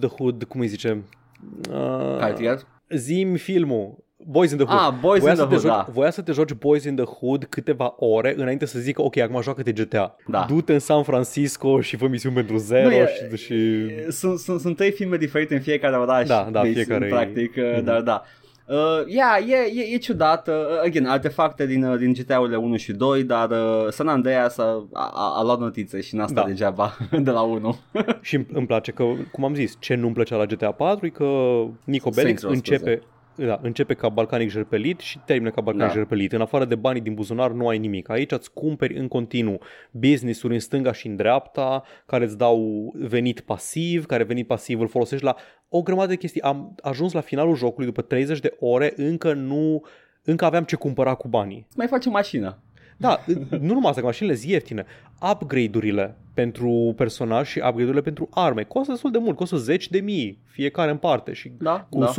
The 0.00 0.08
Hood, 0.08 0.44
cum 0.44 0.60
îi 0.60 0.66
zice, 0.66 1.02
uh, 1.70 2.16
Cartier? 2.18 2.58
zim 2.90 3.34
filmul, 3.34 4.06
Boys 4.30 4.50
in 4.50 4.56
the 4.56 4.66
Hood. 4.66 4.78
Ah, 4.80 4.94
Boys 5.00 5.20
voia 5.20 5.32
in 5.32 5.38
să 5.38 5.44
the 5.46 5.54
te 5.56 5.60
Hood, 5.60 5.74
joci, 5.76 5.86
da. 5.86 5.92
voia 5.92 6.10
să 6.10 6.22
te 6.22 6.32
joci 6.32 6.52
Boys 6.52 6.84
in 6.84 6.94
the 6.94 7.04
Hood 7.04 7.44
câteva 7.44 7.94
ore 7.98 8.34
înainte 8.36 8.66
să 8.66 8.78
zică, 8.78 9.02
ok, 9.02 9.16
acum 9.16 9.42
joacă-te 9.42 9.72
GTA. 9.72 10.16
Da. 10.26 10.44
Du-te 10.48 10.72
în 10.72 10.78
San 10.78 11.02
Francisco 11.02 11.80
și 11.80 11.96
fă 11.96 12.06
misiuni 12.06 12.34
pentru 12.34 12.56
zero 12.56 12.88
Nu, 12.88 12.92
e- 12.94 13.08
și, 13.30 13.36
și... 13.44 13.88
Sunt, 14.10 14.38
sunt, 14.38 14.60
sunt 14.60 14.76
trei 14.76 14.90
filme 14.90 15.16
diferite 15.16 15.54
în 15.54 15.60
fiecare 15.60 15.96
oraș. 15.96 16.26
Da, 16.28 16.48
da, 16.52 16.62
deci, 16.62 16.72
fiecare 16.72 17.06
e- 17.06 17.08
Practic, 17.08 17.56
uh, 17.56 17.72
Mhm. 17.76 17.84
dar 17.84 18.00
da. 18.00 18.22
Uh, 18.70 19.02
yeah, 19.06 19.38
e, 19.48 19.54
e, 19.80 19.94
e 19.94 19.96
ciudat, 19.96 20.48
uh, 20.48 20.54
again, 20.84 21.06
artefacte 21.06 21.66
din, 21.66 21.84
uh, 21.84 21.98
din 21.98 22.12
GTA-urile 22.12 22.56
1 22.56 22.76
și 22.76 22.92
2, 22.92 23.22
dar 23.24 23.50
uh, 23.50 23.86
San 23.90 24.08
Andreas 24.08 24.58
a, 24.58 24.88
a, 24.92 25.34
a 25.38 25.42
luat 25.42 25.58
notițe 25.58 26.00
și 26.00 26.14
n-a 26.16 26.26
stat 26.26 26.42
Da. 26.44 26.48
degeaba 26.50 26.96
de 27.22 27.30
la 27.30 27.40
1. 27.42 27.78
Și 28.20 28.34
îmi- 28.34 28.46
îmi 28.52 28.66
place 28.66 28.92
că, 28.92 29.04
cum 29.32 29.44
am 29.44 29.54
zis, 29.54 29.76
ce 29.78 29.94
nu-mi 29.94 30.14
plăcea 30.14 30.36
la 30.36 30.44
GTA 30.44 30.70
4 30.72 31.06
e 31.06 31.08
că 31.08 31.24
Nico 31.84 32.10
Bellic 32.10 32.14
Saints 32.14 32.42
Row, 32.42 32.52
începe, 32.52 33.02
da, 33.46 33.58
începe 33.62 33.94
ca 33.94 34.08
balcanic 34.08 34.50
jerpelit 34.50 35.00
și 35.00 35.18
termină 35.18 35.50
ca 35.50 35.60
balcanic 35.60 35.88
Da. 35.88 35.98
jerpelit. 35.98 36.32
În 36.32 36.40
afară 36.40 36.64
de 36.64 36.74
banii 36.74 37.00
din 37.00 37.14
buzunar 37.14 37.50
nu 37.50 37.68
ai 37.68 37.78
nimic. 37.78 38.08
Aici 38.08 38.32
îți 38.32 38.52
cumperi 38.52 38.98
în 38.98 39.08
continuu 39.08 39.60
business-uri 39.90 40.54
în 40.54 40.60
stânga 40.60 40.92
și 40.92 41.06
în 41.06 41.16
dreapta 41.16 41.82
care 42.06 42.24
îți 42.24 42.36
dau 42.38 42.92
venit 42.96 43.40
pasiv, 43.40 44.06
care 44.06 44.22
venit 44.22 44.46
pasiv 44.46 44.80
îl 44.80 44.88
folosești 44.88 45.24
la 45.24 45.36
o 45.68 45.82
grămadă 45.82 46.08
de 46.08 46.16
chestii. 46.16 46.40
Am 46.40 46.74
ajuns 46.82 47.12
la 47.12 47.20
finalul 47.20 47.54
jocului 47.56 47.86
după 47.86 48.02
30 48.02 48.40
de 48.40 48.56
ore, 48.60 48.92
încă 48.96 49.32
nu 49.32 49.82
încă 50.24 50.44
aveam 50.44 50.64
ce 50.64 50.76
cumpăra 50.76 51.14
cu 51.14 51.28
banii. 51.28 51.66
Mai 51.76 51.86
face 51.86 52.08
mașină. 52.08 52.58
Da, 53.00 53.24
nu 53.50 53.72
numai 53.72 53.88
asta, 53.88 54.00
că 54.00 54.06
mașinile 54.06 54.34
sunt 54.34 54.50
ieftine. 54.50 54.86
Upgrade-urile 55.32 56.16
pentru 56.34 56.94
personaj 56.96 57.48
și 57.48 57.58
upgrade-urile 57.58 58.00
pentru 58.00 58.28
arme 58.30 58.62
costă 58.62 58.92
destul 58.92 59.10
de 59.10 59.18
mult, 59.18 59.36
costă 59.36 59.56
zeci 59.56 59.88
de 59.88 60.00
mii 60.00 60.38
fiecare 60.44 60.90
în 60.90 60.96
parte 60.96 61.32
și 61.32 61.52
Da, 61.58 61.86
cu 61.90 61.98
da. 61.98 62.12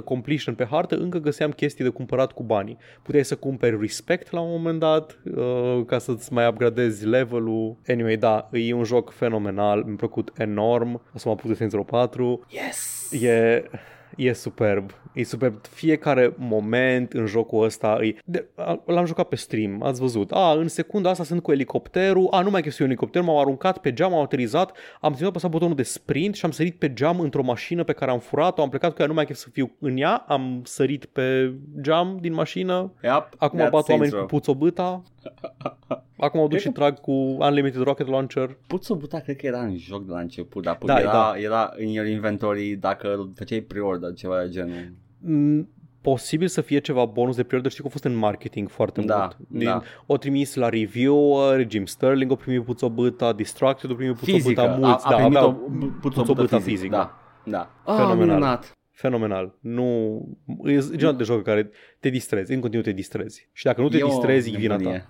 100% 0.00 0.04
completion 0.04 0.54
pe 0.54 0.66
hartă 0.70 0.96
încă 0.96 1.18
găseam 1.18 1.50
chestii 1.50 1.84
de 1.84 1.90
cumpărat 1.90 2.32
cu 2.32 2.42
banii. 2.42 2.76
Puteai 3.02 3.24
să 3.24 3.36
cumperi 3.36 3.80
respect 3.80 4.30
la 4.30 4.40
un 4.40 4.50
moment 4.50 4.78
dat 4.78 5.18
uh, 5.36 5.84
ca 5.86 5.98
să-ți 5.98 6.32
mai 6.32 6.48
upgradezi 6.48 7.06
levelul. 7.06 7.76
Anyway, 7.88 8.16
da, 8.16 8.48
e 8.52 8.72
un 8.72 8.84
joc 8.84 9.10
fenomenal, 9.12 9.82
mi-a 9.84 9.96
plăcut 9.96 10.32
enorm. 10.36 10.94
O 11.14 11.18
să 11.18 11.22
mă 11.28 11.32
apuc 11.32 11.48
de 11.48 11.54
Saints 11.54 11.74
Row 11.74 11.84
4. 11.84 12.46
Yes! 12.48 13.10
E, 13.22 13.64
e 14.16 14.32
superb. 14.32 14.90
E 15.14 15.22
superb. 15.24 15.66
Fiecare 15.66 16.34
moment 16.38 17.12
în 17.12 17.26
jocul 17.26 17.64
ăsta 17.64 17.98
e... 18.02 18.14
De, 18.24 18.46
a- 18.54 18.82
l-am 18.86 19.04
jucat 19.06 19.28
pe 19.28 19.36
stream, 19.36 19.82
ați 19.82 20.00
văzut. 20.00 20.30
A, 20.32 20.52
în 20.52 20.68
secunda 20.68 21.10
asta 21.10 21.24
sunt 21.24 21.42
cu 21.42 21.52
elicopterul. 21.52 22.28
A, 22.30 22.40
nu 22.40 22.50
mai 22.50 22.62
chestiu 22.62 22.84
elicopter, 22.84 23.22
m-am 23.22 23.36
aruncat 23.36 23.78
pe 23.78 23.92
geam, 23.92 24.14
am 24.14 24.20
aterizat, 24.22 24.76
am 25.00 25.12
ținut 25.14 25.30
apăsat 25.30 25.50
butonul 25.50 25.74
de 25.74 25.82
sprint 25.82 26.34
și 26.34 26.44
am 26.44 26.50
sărit 26.50 26.78
pe 26.78 26.92
geam 26.92 27.20
într-o 27.20 27.42
mașină 27.42 27.84
pe 27.84 27.92
care 27.92 28.10
am 28.10 28.18
furat-o, 28.18 28.62
am 28.62 28.68
plecat 28.68 28.94
cu 28.94 29.00
ea, 29.02 29.06
nu 29.08 29.14
mai 29.14 29.24
chef 29.26 29.36
să 29.36 29.48
fiu 29.52 29.70
în 29.78 29.96
ea, 29.96 30.14
am 30.28 30.60
sărit 30.64 31.04
pe 31.04 31.54
geam 31.80 32.18
din 32.20 32.32
mașină. 32.32 32.92
Yep, 33.02 33.28
Acum 33.38 33.58
that's 33.58 33.70
bat 33.70 33.72
oameni 33.72 33.86
Saints 33.88 34.10
cu 34.10 34.16
Row. 34.16 34.26
puțobâta. 34.26 35.02
Acum 36.18 36.40
mă 36.40 36.48
duc 36.48 36.58
și 36.58 36.68
trag 36.68 37.00
cu 37.00 37.12
Unlimited 37.12 37.82
Rocket 37.82 38.06
Launcher. 38.08 38.56
Puțul 38.66 38.96
buta 38.96 39.18
cred 39.18 39.36
că 39.36 39.46
era 39.46 39.60
în 39.60 39.76
joc 39.76 40.04
de 40.06 40.12
la 40.12 40.20
început, 40.20 40.62
dar 40.62 40.78
Da, 40.84 40.98
era, 41.00 41.10
da. 41.12 41.32
era 41.36 41.72
în 41.76 41.86
your 41.86 42.06
inventory 42.06 42.76
dacă 42.80 43.14
îl 43.14 43.30
făceai 43.34 43.60
pre-order, 43.60 44.12
ceva 44.14 44.40
de 44.42 44.48
genul. 44.50 44.92
Mm, 45.24 45.68
posibil 46.00 46.48
să 46.48 46.60
fie 46.60 46.78
ceva 46.78 47.04
bonus 47.04 47.36
de 47.36 47.42
pre-order, 47.42 47.70
știi 47.70 47.82
că 47.82 47.88
a 47.88 47.92
fost 47.92 48.04
în 48.04 48.14
marketing 48.14 48.68
foarte 48.68 49.00
Da, 49.00 49.16
mult. 49.18 49.36
Din, 49.48 49.64
da. 49.64 49.82
O 50.06 50.16
trimis 50.16 50.54
la 50.54 50.68
reviewer, 50.68 51.66
Jim 51.70 51.86
Sterling 51.86 52.30
o 52.30 52.34
primit 52.36 52.64
puțobâta, 52.64 53.32
Distracted 53.32 53.90
o 53.90 53.94
primit 53.94 54.14
puțobâta, 54.16 54.42
Fizică, 54.42 54.76
mulți, 54.80 55.04
a, 55.04 55.08
a 55.08 55.10
da, 55.10 55.16
primit 55.16 55.36
aveau 55.36 55.50
o 55.50 55.54
puțobută 55.54 56.08
puțobută 56.18 56.56
fizic, 56.56 56.70
fizic, 56.72 56.90
da. 56.90 57.16
Da. 57.44 57.70
Ah, 57.84 57.94
Fenomenal. 57.96 58.26
minunat. 58.26 58.76
fenomenal. 58.90 59.54
Nu, 59.60 60.20
e 60.64 60.78
genul 60.96 61.16
de 61.16 61.24
joc 61.24 61.42
care 61.42 61.70
te 62.00 62.08
distrezi, 62.08 62.52
în 62.52 62.60
continuu 62.60 62.84
te 62.84 62.92
distrezi. 62.92 63.48
Și 63.52 63.64
dacă 63.64 63.80
nu 63.80 63.88
te 63.88 63.96
E 63.98 64.02
o 64.02 64.06
distrezi, 64.06 64.54
e 64.54 64.56
vina 64.56 64.76
ta. 64.76 64.80
nebunie. 64.82 65.08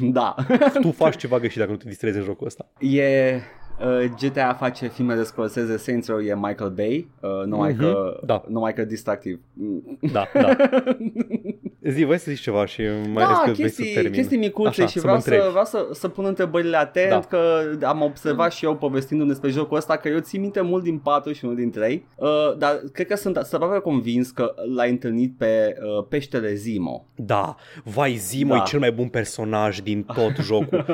da. 0.18 0.34
Tu 0.80 0.90
faci 0.90 1.16
ceva 1.16 1.38
greșit 1.38 1.58
dacă 1.58 1.70
nu 1.70 1.76
te 1.76 1.88
distrezi 1.88 2.16
în 2.18 2.24
jocul 2.24 2.46
ăsta. 2.46 2.72
E 2.78 3.40
uh, 3.80 4.04
GTA 4.20 4.54
face 4.58 4.88
filme 4.88 5.14
de 5.14 5.22
Scorsese, 5.22 5.76
Saints 5.76 6.08
Row 6.08 6.18
e 6.20 6.34
Michael 6.34 6.70
Bay, 6.70 7.08
uh, 7.20 7.30
numai 7.46 7.70
Mhm, 7.72 7.80
că 7.80 8.20
da. 8.24 8.42
numai 8.48 8.72
că 8.74 8.84
distractiv. 8.84 9.40
Mm. 9.52 9.98
Da, 10.12 10.26
da. 10.34 10.56
Zi, 11.90 12.04
voi 12.04 12.18
să 12.18 12.30
zici 12.30 12.40
ceva 12.40 12.66
și 12.66 12.82
mai 13.12 13.24
da, 13.24 13.30
da, 13.30 13.40
vrei 13.42 13.54
să 13.54 13.62
chestii, 13.62 13.92
termin. 13.94 14.12
chestii 14.12 14.36
micuțe 14.38 14.68
Așa, 14.82 14.86
și 14.86 14.98
să 14.98 15.06
mă 15.06 15.12
vreau 15.12 15.20
să, 15.20 15.28
întrebi. 15.30 15.50
vreau 15.50 15.64
să, 15.64 15.88
să 15.92 16.08
pun 16.08 16.24
întrebările 16.24 16.76
atent 16.76 17.08
Da. 17.10 17.20
că 17.20 17.62
am 17.82 18.02
observat 18.02 18.52
și 18.52 18.64
eu 18.64 18.76
povestindu-mi 18.76 19.28
despre 19.28 19.50
jocul 19.50 19.76
ăsta 19.76 19.96
că 19.96 20.08
eu 20.08 20.18
țin 20.18 20.40
minte 20.40 20.60
mult 20.60 20.82
din 20.82 20.98
4 20.98 21.32
și 21.32 21.44
unul 21.44 21.56
din 21.56 21.70
3 21.70 22.06
uh, 22.16 22.28
dar 22.58 22.80
cred 22.92 23.06
că 23.06 23.16
sunt, 23.16 23.36
sunt 23.36 23.62
aproape 23.62 23.78
convins 23.82 24.30
că 24.30 24.54
l-ai 24.74 24.90
întâlnit 24.90 25.34
pe 25.38 25.74
uh, 25.98 26.06
peștele 26.08 26.54
Zimo. 26.54 27.04
Da, 27.14 27.54
vai, 27.82 28.14
Zimo 28.14 28.54
Da. 28.54 28.60
e 28.60 28.66
cel 28.66 28.78
mai 28.78 28.92
bun 28.92 29.08
personaj 29.08 29.78
din 29.80 30.02
tot 30.02 30.36
jocul. 30.40 30.84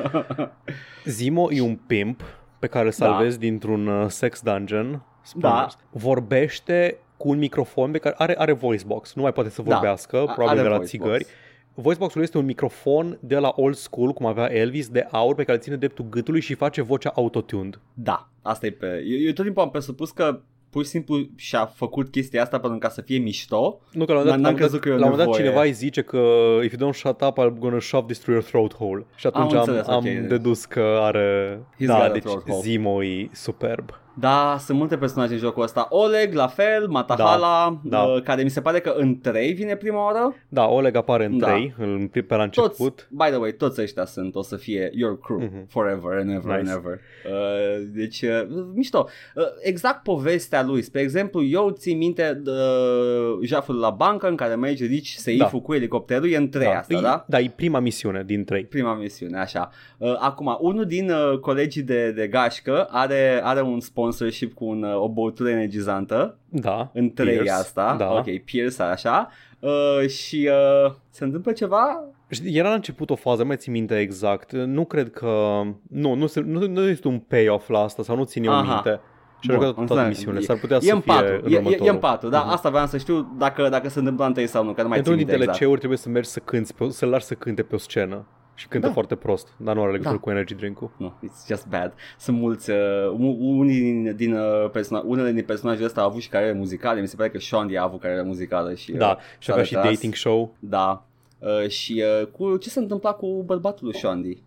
Zimo 1.05 1.53
e 1.53 1.61
un 1.61 1.79
pimp 1.87 2.23
pe 2.61 2.67
care 2.67 2.85
îl 2.85 2.91
salvezi 2.93 3.39
dintr-un 3.39 3.87
uh, 3.87 4.09
sex 4.09 4.41
dungeon. 4.43 5.03
Spoilers. 5.23 5.77
Vorbește 5.91 6.97
cu 7.17 7.29
un 7.29 7.39
microfon 7.39 7.91
pe 7.91 7.99
care 7.99 8.15
are, 8.19 8.35
are 8.39 8.53
voice 8.53 8.85
box, 8.87 9.15
nu 9.15 9.23
mai 9.23 9.33
poate 9.33 9.49
să 9.51 9.63
Da. 9.63 9.73
vorbească, 9.73 10.17
A- 10.17 10.25
probabil 10.25 10.49
are 10.49 10.63
de 10.63 10.69
la 10.69 10.75
voice 10.77 10.91
țigări. 10.91 11.23
box. 11.25 11.31
Voicebox-ul 11.75 12.23
este 12.23 12.39
un 12.39 12.45
microfon 12.45 13.19
de 13.21 13.37
la 13.39 13.53
old 13.57 13.75
school, 13.75 14.13
cum 14.13 14.27
avea 14.27 14.53
Elvis, 14.55 14.89
de 14.89 15.07
aur, 15.11 15.35
pe 15.35 15.43
care 15.45 15.57
îl 15.57 15.63
ține 15.63 15.77
dreptul 15.77 16.05
gâtului 16.11 16.41
și 16.41 16.55
face 16.55 16.83
vocea 16.83 17.13
autotuned. 17.15 17.81
Da, 17.95 18.29
asta 18.43 18.67
e 18.67 18.71
pe... 18.71 18.87
Eu, 18.87 19.19
eu 19.27 19.33
tot 19.33 19.45
timpul 19.45 19.63
am 19.63 19.71
presupus 19.71 20.11
că 20.11 20.41
pur 20.71 20.85
și 20.85 20.89
simplu 20.89 21.27
și-a 21.37 21.67
făcut 21.67 22.11
chestia 22.11 22.43
asta 22.43 22.59
pentru 22.61 22.79
ca 22.79 22.89
să 22.89 23.01
fie 23.01 23.19
mișto. 23.19 23.81
Nu 23.93 24.05
că 24.05 24.13
la 24.13 24.19
un 24.19 24.25
N-am 24.25 24.35
moment 24.37 24.57
dat, 24.57 24.63
crezut 24.63 24.81
că 24.81 24.89
e 24.89 24.93
o 24.93 24.97
la 24.97 25.05
un 25.05 25.11
moment 25.11 25.29
dat 25.29 25.37
nevoie. 25.37 25.45
cineva 25.45 25.65
îi 25.65 25.73
zice 25.73 26.03
că 26.03 26.19
if 26.65 26.73
you 26.79 26.91
don't 26.91 26.95
shut 26.97 27.21
up, 27.21 27.39
I'm 27.39 27.59
gonna 27.59 27.81
shove 27.81 28.07
this 28.07 28.19
through 28.19 28.39
your 28.39 28.51
throat 28.51 28.75
hole. 28.75 29.07
Și 29.17 29.27
atunci 29.27 29.53
am, 29.53 29.59
înțeles, 29.59 29.87
am 29.87 29.97
ok. 29.97 30.29
dedus 30.29 30.65
că 30.65 30.99
are... 31.01 31.59
He's 31.81 31.87
da, 31.87 31.99
got 31.99 32.09
a 32.09 32.13
deci 32.13 32.23
throat 32.23 32.49
hole. 32.49 32.61
Zimo 32.61 33.05
e 33.05 33.29
superb. 33.33 34.01
Da, 34.15 34.57
sunt 34.59 34.79
multe 34.79 34.97
personaje 34.97 35.33
în 35.33 35.39
jocul 35.39 35.63
ăsta. 35.63 35.87
Oleg, 35.91 36.35
la 36.35 36.47
fel, 36.47 36.87
Matahala, 36.89 37.81
Da, 37.85 37.97
da. 37.99 38.03
Uh, 38.03 38.23
care 38.23 38.43
mi 38.43 38.49
se 38.51 38.61
pare 38.61 38.81
că 38.81 38.95
în 38.97 39.21
3 39.21 39.53
vine 39.53 39.77
prima 39.77 40.05
oară. 40.05 40.35
Da, 40.49 40.65
Oleg 40.67 40.97
apare 40.97 41.25
în 41.25 41.39
Da. 41.39 41.47
3, 41.47 41.75
în, 41.79 42.09
pe 42.09 42.25
la 42.29 42.49
Toți, 42.49 42.59
început. 42.59 43.09
by 43.11 43.25
the 43.25 43.37
way, 43.37 43.53
toți 43.53 43.81
ăștia 43.83 44.05
sunt, 44.05 44.35
o 44.35 44.43
să 44.43 44.57
fie 44.57 44.91
your 44.95 45.19
crew 45.21 45.39
Mhm. 45.39 45.67
forever 45.69 46.19
and 46.19 46.31
ever 46.31 46.59
Nice. 46.59 46.71
and 46.71 46.85
ever. 46.85 46.99
Uh, 47.31 47.87
deci, 47.95 48.23
uh, 48.23 48.47
mișto. 48.75 49.07
Uh, 49.35 49.43
exact 49.63 50.03
povestea 50.03 50.63
lui. 50.65 50.83
Spre 50.83 51.01
exemplu, 51.01 51.43
eu 51.45 51.71
țin 51.71 51.97
minte 51.97 52.43
uh, 52.47 53.39
jaful 53.47 53.79
la 53.79 53.91
bancă 53.91 54.29
în 54.29 54.37
care 54.37 54.55
merge 54.55 54.85
rici 54.85 55.09
seiful 55.15 55.59
Da. 55.59 55.65
cu 55.65 55.75
elicopterul, 55.75 56.31
e 56.31 56.37
în 56.37 56.49
3 56.49 56.67
asta, 56.67 56.95
e, 56.95 57.01
da? 57.01 57.25
Da, 57.29 57.39
e 57.41 57.53
prima 57.57 57.79
misiune 57.79 58.23
din 58.27 58.45
3. 58.45 58.65
Prima 58.65 58.95
misiune, 58.95 59.39
așa. 59.39 59.71
Uh, 59.99 60.17
acum, 60.19 60.57
unul 60.61 60.85
din 60.87 61.11
uh, 61.11 61.39
colegii 61.39 61.83
de, 61.83 62.11
de 62.13 62.27
gașcă 62.27 62.85
are, 62.91 63.41
are 63.45 63.61
un 63.63 63.81
sponsorship 64.01 64.55
cu 64.55 64.65
un, 64.65 64.83
uh, 64.83 64.95
o 64.97 65.09
băutură 65.09 65.49
energizantă 65.51 66.39
Da. 66.49 66.91
în 66.95 67.11
3 67.13 67.33
Pierce, 67.35 67.51
asta. 67.53 67.95
Da. 67.99 68.13
Ok, 68.13 68.39
Pierce, 68.45 68.83
așa. 68.83 69.29
Uh, 69.59 70.09
și 70.09 70.49
uh, 70.87 70.93
se 71.11 71.25
întâmplă 71.25 71.53
ceva 71.53 72.05
Știi, 72.33 72.57
Era 72.57 72.69
la 72.69 72.75
început 72.75 73.11
o 73.11 73.15
fază, 73.15 73.45
mai 73.45 73.57
țin 73.57 73.73
minte 73.73 73.99
exact. 73.99 74.53
Nu 74.53 74.85
cred 74.85 75.11
că... 75.11 75.61
Nu, 75.89 76.15
nu, 76.15 76.27
se- 76.27 76.41
nu, 76.41 76.67
nu 76.67 76.89
este 76.89 77.09
un 77.09 77.19
payoff 77.19 77.69
la 77.69 77.79
asta 77.79 78.03
sau 78.03 78.17
nu 78.17 78.25
țin 78.25 78.45
eu 78.45 78.53
Aha. 78.53 78.73
minte. 78.73 79.01
Și 79.41 79.49
Bun, 79.49 79.57
a 79.57 79.59
jucat 79.59 79.75
toate 79.75 79.81
înțeleg. 79.93 80.07
misiunile. 80.09 80.41
S-ar 80.45 80.57
putea 80.59 80.77
e 80.77 80.81
să 80.81 80.95
în 80.95 81.01
fie 81.01 81.13
4, 81.13 81.27
în 81.43 81.51
e, 81.53 81.55
e, 81.55 81.55
e 81.55 81.57
următorul. 81.59 81.93
în 81.93 81.99
4, 81.99 82.29
da, 82.29 82.39
Mhm. 82.41 82.49
asta 82.49 82.71
vreau 82.71 82.87
să 82.87 82.99
știu 82.99 83.35
dacă, 83.39 83.69
dacă 83.69 83.89
se 83.89 83.99
întâmplă 83.99 84.25
în 84.25 84.33
3 84.33 84.47
sau 84.47 84.65
nu, 84.65 84.73
că 84.73 84.83
nu 84.83 84.89
mai 84.89 85.01
țin 85.03 85.13
Într-unul 85.13 85.19
minte 85.19 85.33
din 85.33 85.43
exact. 85.43 85.59
DLC-uri 85.59 85.79
trebuie 85.79 85.99
să 85.99 86.09
mergi 86.09 86.29
să 86.29 86.39
cânti, 86.41 86.73
pe, 86.75 86.89
să-l 86.91 87.09
lași 87.09 87.25
să 87.25 87.35
cânte 87.35 87.63
pe 87.63 87.75
o 87.75 87.79
scenă. 87.79 88.27
Și 88.61 88.69
cântă 88.69 88.87
Da. 88.87 88.93
foarte 88.93 89.15
prost, 89.15 89.49
dar 89.57 89.75
nu 89.75 89.81
are 89.83 89.91
legătură 89.91 90.15
Da. 90.15 90.21
cu 90.21 90.31
energy 90.31 90.55
drink-ul. 90.55 90.91
Nu, 90.97 91.13
it's 91.25 91.47
just 91.49 91.67
bad. 91.69 91.93
Sunt 92.19 92.39
mulți, 92.39 92.71
uh, 92.71 92.77
u- 93.19 93.37
unii 93.59 93.81
din, 93.81 94.17
din 94.17 94.35
uh, 94.35 94.71
persona- 94.71 95.03
unele 95.05 95.33
din 95.33 95.45
personajele 95.45 95.87
astea 95.87 96.03
au 96.03 96.09
avut 96.09 96.21
și 96.21 96.29
carieră 96.29 96.57
muzicale, 96.57 97.01
mi 97.01 97.07
se 97.09 97.17
pare 97.17 97.31
că 97.31 97.39
Shondi 97.39 97.77
a 97.77 97.83
avut 97.83 98.01
carieră 98.01 98.23
muzicală 98.23 98.75
și... 98.75 98.93
Da, 98.93 99.09
uh, 99.11 99.17
și 99.39 99.47
s-a 99.47 99.53
avea 99.53 99.65
și 99.65 99.75
retras. 99.75 99.93
dating 99.93 100.15
show. 100.15 100.55
Da. 100.59 101.05
Uh, 101.39 101.69
și 101.69 102.03
uh, 102.21 102.27
cu 102.27 102.57
ce 102.57 102.69
se 102.69 102.79
întâmpla 102.79 103.13
cu 103.13 103.43
bărbatul 103.47 103.87
lui 103.87 103.97
Shondi? 103.97 104.43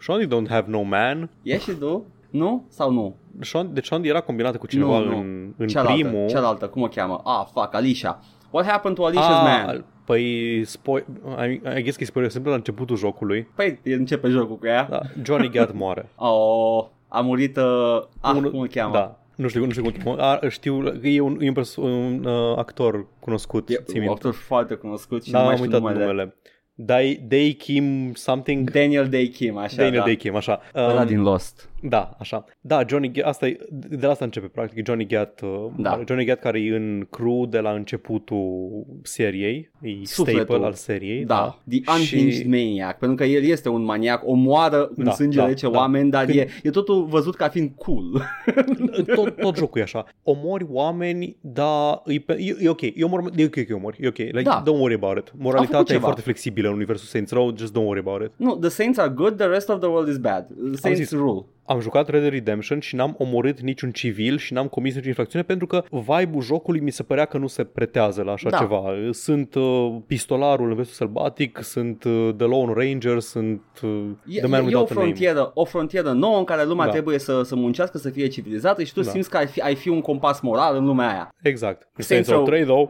Shawnee 0.00 0.26
don't 0.26 0.48
have 0.48 0.70
no 0.70 0.82
man. 0.82 1.30
E 1.42 1.58
și 1.58 1.70
tu? 1.72 2.06
Nu? 2.30 2.64
Sau 2.68 2.90
nu? 2.92 3.16
Sean, 3.40 3.74
deci 3.74 3.86
Sean 3.86 4.04
era 4.04 4.20
combinată 4.20 4.56
cu 4.58 4.66
cineva 4.66 4.98
Nu, 4.98 5.04
nu. 5.04 5.16
în, 5.16 5.52
în 5.56 5.66
cealaltă, 5.68 5.92
primul. 6.08 6.28
cealaltă, 6.28 6.68
cum 6.68 6.82
o 6.82 6.86
cheamă? 6.88 7.20
Ah, 7.24 7.46
fuck, 7.52 7.74
Alicia. 7.74 8.20
What 8.50 8.66
happened 8.66 8.96
to 8.96 9.10
Alicia's 9.10 9.40
Ah, 9.44 9.64
man? 9.66 9.84
Păi, 10.14 10.62
spoi, 10.64 11.04
I, 11.48 11.52
I 11.78 11.82
guess 11.82 11.96
că 11.96 12.02
e 12.02 12.06
spoiler 12.06 12.30
simplu 12.30 12.50
la 12.50 12.56
începutul 12.56 12.96
jocului. 12.96 13.48
Păi 13.54 13.78
începe 13.84 14.28
jocul 14.28 14.58
cu 14.58 14.66
ea. 14.66 14.86
Da, 14.90 15.00
Johnny 15.22 15.50
Gat 15.50 15.72
moare. 15.74 16.08
Oh, 16.16 16.86
a 17.08 17.20
murit, 17.20 17.56
uh, 17.56 18.02
ah, 18.20 18.34
Unul- 18.36 18.50
cum 18.50 18.60
o 18.60 18.64
cheamă? 18.70 18.92
Da. 18.94 19.18
Nu 19.36 19.48
știu, 19.48 19.64
nu 19.64 19.70
știu 19.70 19.82
cum 19.82 19.92
cheamă. 20.04 20.22
A, 20.22 20.48
știu, 20.48 20.80
că 21.00 21.06
e 21.08 21.20
un, 21.20 21.36
e 21.40 21.48
un, 21.48 21.54
perso- 21.54 21.80
un 21.82 22.24
uh, 22.24 22.56
actor 22.58 23.06
cunoscut. 23.20 23.68
E 23.68 23.74
țin 23.74 23.82
un 23.94 24.00
minte. 24.00 24.08
actor 24.14 24.32
foarte 24.34 24.74
cunoscut 24.74 25.24
și 25.24 25.30
Da, 25.30 25.38
nu 25.38 25.44
mai 25.44 25.54
am 25.54 25.58
știu 25.60 25.70
uitat 25.72 25.82
numele. 25.90 26.04
numele. 26.10 26.34
Day, 26.74 27.24
Day 27.28 27.52
Kim 27.58 28.12
something. 28.14 28.70
Daniel 28.70 29.08
Day 29.08 29.26
Kim, 29.28 29.56
așa, 29.56 29.76
Daniel 29.76 29.98
da. 29.98 30.04
Day 30.04 30.16
Kim, 30.16 30.34
așa. 30.36 30.60
Ăla 30.74 31.00
Um, 31.00 31.06
din 31.06 31.22
Lost. 31.22 31.68
Da, 31.82 32.16
așa. 32.18 32.44
Da, 32.60 32.82
Johnny 32.88 33.12
Gat, 33.12 33.24
asta 33.26 33.46
e, 33.46 33.58
de 33.70 34.06
la 34.06 34.10
asta 34.12 34.24
începe 34.24 34.46
practic, 34.46 34.78
e 34.78 34.82
Johnny 34.86 35.06
Gat, 35.06 35.40
uh, 35.42 35.66
Da. 35.76 36.00
Johnny 36.06 36.24
Gat 36.24 36.38
care 36.40 36.60
e 36.60 36.76
în 36.76 37.06
crew 37.10 37.46
de 37.46 37.58
la 37.58 37.70
începutul 37.70 38.86
seriei, 39.02 39.70
e 39.82 39.88
Sufletul. 40.04 40.42
staple 40.44 40.64
al 40.66 40.72
seriei. 40.72 41.24
Da, 41.24 41.58
The 41.68 41.78
Și- 42.00 42.14
Unhinged 42.14 42.46
Maniac, 42.46 42.98
pentru 42.98 43.16
că 43.16 43.24
el 43.24 43.42
este 43.44 43.68
un 43.68 43.82
maniac, 43.84 44.22
omoară 44.26 44.90
în 44.96 45.04
Da, 45.04 45.10
sânge 45.10 45.38
da, 45.38 45.46
rece 45.46 45.68
da. 45.70 45.78
oameni, 45.78 46.10
dar 46.10 46.24
Când- 46.24 46.38
e, 46.38 46.48
e 46.62 46.70
totul 46.70 47.04
văzut 47.04 47.34
ca 47.34 47.48
fiind 47.48 47.70
cool. 47.76 48.22
tot, 49.14 49.36
tot 49.36 49.56
jocul 49.56 49.80
e 49.80 49.82
așa. 49.84 50.06
Omori 50.22 50.66
oameni, 50.70 51.36
dar 51.40 52.02
e, 52.06 52.18
pe- 52.18 52.36
e, 52.40 52.56
e 52.60 52.68
ok. 52.68 52.80
E, 52.80 52.92
omor, 53.02 53.30
e 53.36 53.44
ok 53.44 53.64
că 53.66 53.74
omori. 53.74 53.98
E 54.00 54.08
ok. 54.08 54.16
Like, 54.16 54.42
Da. 54.42 54.62
Don't 54.62 54.78
worry 54.80 54.94
about 54.94 55.16
it. 55.18 55.32
Moralitatea 55.38 55.80
e 55.80 55.84
ceva. 55.84 56.00
foarte 56.00 56.20
flexibilă 56.20 56.68
în 56.68 56.74
universul 56.74 57.06
Saints 57.06 57.32
Row. 57.32 57.54
Just 57.56 57.72
don't 57.72 57.84
worry 57.86 58.00
about 58.06 58.22
it. 58.22 58.32
nu, 58.36 58.56
the 58.56 58.68
Saints 58.68 58.98
are 58.98 59.08
good, 59.08 59.36
the 59.36 59.46
rest 59.46 59.68
of 59.68 59.78
the 59.80 59.88
world 59.88 60.08
is 60.08 60.16
bad. 60.18 60.46
Saints 60.72 61.00
zis. 61.00 61.10
rule. 61.12 61.44
Am 61.70 61.80
jucat 61.80 62.08
Red 62.08 62.20
Dead 62.20 62.32
Redemption 62.32 62.80
și 62.80 62.94
n-am 62.94 63.14
omorât 63.18 63.60
niciun 63.60 63.90
civil 63.90 64.38
și 64.38 64.52
n-am 64.52 64.66
comis 64.68 64.94
nicio 64.94 65.08
infracțiune 65.08 65.44
pentru 65.44 65.66
că 65.66 65.82
vibe-ul 65.90 66.42
jocului 66.42 66.80
mi 66.80 66.90
se 66.90 67.02
părea 67.02 67.24
că 67.24 67.38
nu 67.38 67.46
se 67.46 67.64
pretează 67.64 68.22
la 68.22 68.32
așa 68.32 68.48
Da. 68.50 68.56
ceva. 68.58 68.82
Sunt 69.10 69.54
uh, 69.54 69.96
pistolarul 70.06 70.68
în 70.70 70.76
vestul 70.76 70.94
sălbatic, 70.94 71.58
sunt 71.62 72.04
uh, 72.04 72.28
The 72.36 72.46
Lone 72.46 72.72
Ranger, 72.76 73.18
sunt 73.20 73.62
uh, 73.82 74.02
E, 74.26 74.38
The 74.38 74.46
Man 74.48 74.60
e, 74.60 74.70
e 74.70 74.74
o 74.74 74.78
Without 74.78 74.90
a 74.90 74.94
Name. 74.94 75.06
frontieră, 75.06 75.50
o 75.54 75.64
frontieră 75.64 76.10
nouă 76.10 76.38
în 76.38 76.44
care 76.44 76.64
lumea 76.64 76.84
Da. 76.86 76.92
trebuie 76.92 77.18
să, 77.18 77.42
să 77.42 77.56
muncească, 77.56 77.98
să 77.98 78.10
fie 78.10 78.26
civilizată 78.26 78.82
și 78.82 78.92
tu 78.92 79.00
Da. 79.02 79.10
simți 79.10 79.30
că 79.30 79.36
ai 79.36 79.46
fi, 79.46 79.60
ai 79.60 79.74
fi 79.74 79.88
un 79.88 80.00
compas 80.00 80.40
moral 80.40 80.76
în 80.76 80.84
lumea 80.84 81.08
aia. 81.08 81.34
Exact. 81.42 81.88
În 81.96 82.04
Saints 82.04 82.28
Saints 82.28 82.28
Row 82.28 82.38
Row- 82.38 82.46
3, 82.48 82.64
though, 82.64 82.88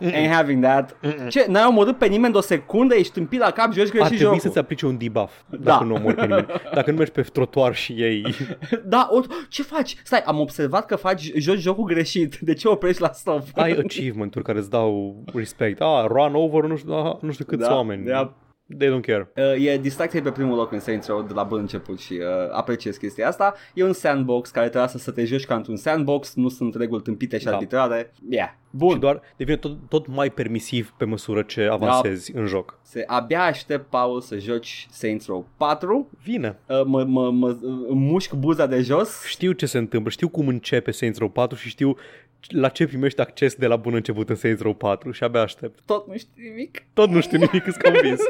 mm-mm. 0.00 0.06
Mm, 0.06 0.12
Ain't 0.12 0.30
having 0.32 0.62
that. 0.64 0.96
Ce, 1.28 1.44
n-ai 1.48 1.64
omorât 1.68 1.98
pe 1.98 2.06
nimeni 2.06 2.32
de 2.32 2.38
o 2.38 2.40
secundă, 2.40 2.94
ești 2.94 3.12
tâmpit 3.12 3.38
la 3.40 3.50
cap, 3.50 3.72
joci 3.72 3.84
ar 3.86 3.90
greșit 3.90 4.06
trebui 4.06 4.24
jocul. 4.24 4.38
să-ți 4.38 4.58
aplice 4.58 4.86
un 4.86 4.98
debuff 4.98 5.32
Da. 5.50 5.56
dacă 5.58 5.84
nu 5.84 5.94
omori 5.94 6.14
pe 6.14 6.26
nimeni. 6.26 6.46
Dacă 6.74 6.90
nu 6.90 6.96
mergi 6.96 7.12
pe 7.12 7.20
trotuar 7.22 7.74
și 7.74 7.92
ei 7.92 8.34
Da, 8.84 9.08
o, 9.10 9.20
ce 9.48 9.62
faci? 9.62 9.96
Stai, 10.04 10.22
am 10.26 10.38
observat 10.40 10.86
că 10.86 10.96
faci, 10.96 11.32
joci 11.36 11.58
jocul 11.58 11.84
greșit. 11.84 12.36
De 12.40 12.52
ce 12.54 12.68
oprești 12.68 13.00
la 13.02 13.10
stop? 13.12 13.42
ai 13.54 13.70
achievement-uri 13.70 14.44
care 14.44 14.58
îți 14.58 14.70
dau 14.70 15.22
respect. 15.34 15.80
Ah, 15.80 16.04
run 16.06 16.34
over 16.34 16.64
nu 16.64 16.76
știu, 16.76 16.92
ah, 16.92 17.14
nu 17.20 17.32
știu 17.32 17.44
câți 17.44 17.68
Da, 17.68 17.74
oameni. 17.74 18.04
da. 18.04 18.32
They 18.78 18.88
don't 18.88 19.00
care. 19.06 19.32
Uh, 19.36 19.66
e 19.66 19.78
distracție 19.78 20.20
pe 20.20 20.30
primul 20.30 20.56
loc 20.56 20.72
în 20.72 20.80
Saints 20.80 21.06
Row 21.06 21.22
de 21.22 21.32
la 21.32 21.42
bun 21.42 21.58
început 21.58 21.98
și 22.00 22.12
uh, 22.12 22.26
apreciez 22.52 22.96
chestia 22.96 23.28
asta. 23.28 23.54
E 23.74 23.84
un 23.84 23.92
sandbox 23.92 24.50
care 24.50 24.68
trebuie 24.68 24.88
să 24.88 25.10
te 25.10 25.24
joci 25.24 25.44
ca 25.44 25.54
într-un 25.54 25.76
sandbox, 25.76 26.34
nu 26.34 26.48
sunt 26.48 26.74
reguli 26.74 27.02
tâmpite 27.02 27.38
și 27.38 27.44
Da. 27.44 27.52
arbitrare. 27.52 28.12
Yeah. 28.28 28.48
Și 28.48 28.80
Bun, 28.80 28.98
doar 28.98 29.20
devine 29.36 29.56
tot, 29.56 29.76
tot 29.88 30.06
mai 30.06 30.30
permisiv 30.30 30.94
pe 30.96 31.04
măsură 31.04 31.42
ce 31.42 31.68
avansezi 31.70 32.32
în 32.36 32.46
joc. 32.46 32.78
se, 32.82 33.04
abia 33.06 33.42
aștept, 33.44 33.90
Paul, 33.90 34.20
să 34.20 34.38
joci 34.38 34.86
Saints 34.90 35.26
Row 35.26 35.48
4. 35.56 36.10
Vine. 36.22 36.58
Uh, 36.68 36.82
mă, 36.84 37.04
mă, 37.04 37.30
mă, 37.30 37.56
îmi 37.88 38.00
mușc 38.00 38.32
buza 38.32 38.66
de 38.66 38.80
jos. 38.80 39.24
Știu 39.26 39.52
ce 39.52 39.66
se 39.66 39.78
întâmplă, 39.78 40.10
știu 40.10 40.28
cum 40.28 40.48
începe 40.48 40.90
Saints 40.90 41.18
Row 41.18 41.28
4 41.28 41.56
și 41.56 41.68
știu 41.68 41.96
la 42.48 42.68
ce 42.68 42.86
primești 42.86 43.20
acces 43.20 43.54
de 43.54 43.66
la 43.66 43.76
bun 43.76 43.94
început 43.94 44.28
în 44.28 44.34
Saints 44.34 44.62
Row 44.62 44.74
4 44.74 45.10
și 45.10 45.24
abia 45.24 45.40
aștept. 45.40 45.78
Tot 45.84 46.06
nu 46.08 46.16
știu 46.16 46.42
nimic. 46.48 46.82
Tot 46.92 47.08
nu 47.08 47.20
știu 47.20 47.38
nimic, 47.38 47.66
îți 47.66 47.78
convins. 47.78 48.20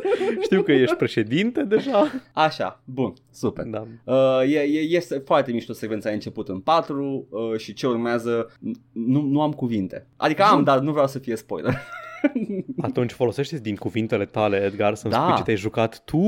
Știu 0.42 0.62
că 0.62 0.72
ești 0.72 0.96
președinte 0.96 1.62
deja. 1.62 2.10
Așa, 2.32 2.80
bun, 2.84 3.12
super. 3.32 3.64
Da. 3.64 3.86
Uh, 4.04 4.40
e, 4.52 4.58
e, 4.60 4.80
este 4.80 5.18
foarte 5.18 5.52
mișto 5.52 5.72
secvența 5.72 6.08
a 6.10 6.12
început 6.12 6.48
în 6.48 6.60
4 6.60 7.26
uh, 7.30 7.58
și 7.58 7.72
ce 7.72 7.86
urmează 7.86 8.46
n- 8.46 8.80
nu, 8.92 9.20
nu 9.20 9.42
am 9.42 9.52
cuvinte. 9.52 10.06
Adică 10.16 10.42
am, 10.42 10.62
dar 10.64 10.78
nu 10.78 10.90
vreau 10.92 11.06
să 11.06 11.18
fie 11.18 11.36
spoiler. 11.36 11.74
Atunci 12.80 13.10
folosește 13.12 13.58
din 13.58 13.76
cuvintele 13.76 14.24
tale, 14.24 14.56
Edgar, 14.64 14.94
să-mi 14.94 15.12
Da. 15.12 15.20
spui 15.22 15.36
ce 15.36 15.42
te-ai 15.42 15.56
jucat 15.56 16.02
tu. 16.04 16.18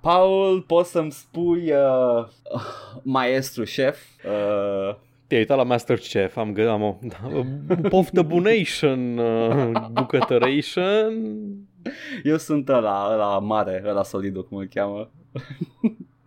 Paul, 0.00 0.62
poți 0.66 0.90
să-mi 0.90 1.12
spui 1.12 1.72
uh, 1.72 2.24
uh, 2.54 2.62
maestru 3.02 3.64
șef? 3.64 3.98
Uh, 4.24 4.96
Te-ai 5.28 5.40
uitat 5.40 5.56
la 5.56 5.62
Masterchef, 5.62 6.36
am, 6.36 6.54
gă- 6.54 6.68
am 6.68 6.82
o 6.82 6.98
da, 7.02 7.30
poftă 7.88 8.22
bunation, 8.22 9.18
uh, 9.18 9.70
bucătăration. 9.92 11.12
eu 12.22 12.36
sunt 12.36 12.68
ăla, 12.68 13.08
ăla 13.12 13.38
mare, 13.38 13.82
ăla 13.86 14.02
solidul, 14.02 14.44
cum 14.48 14.56
îl 14.58 14.66
cheamă. 14.66 15.10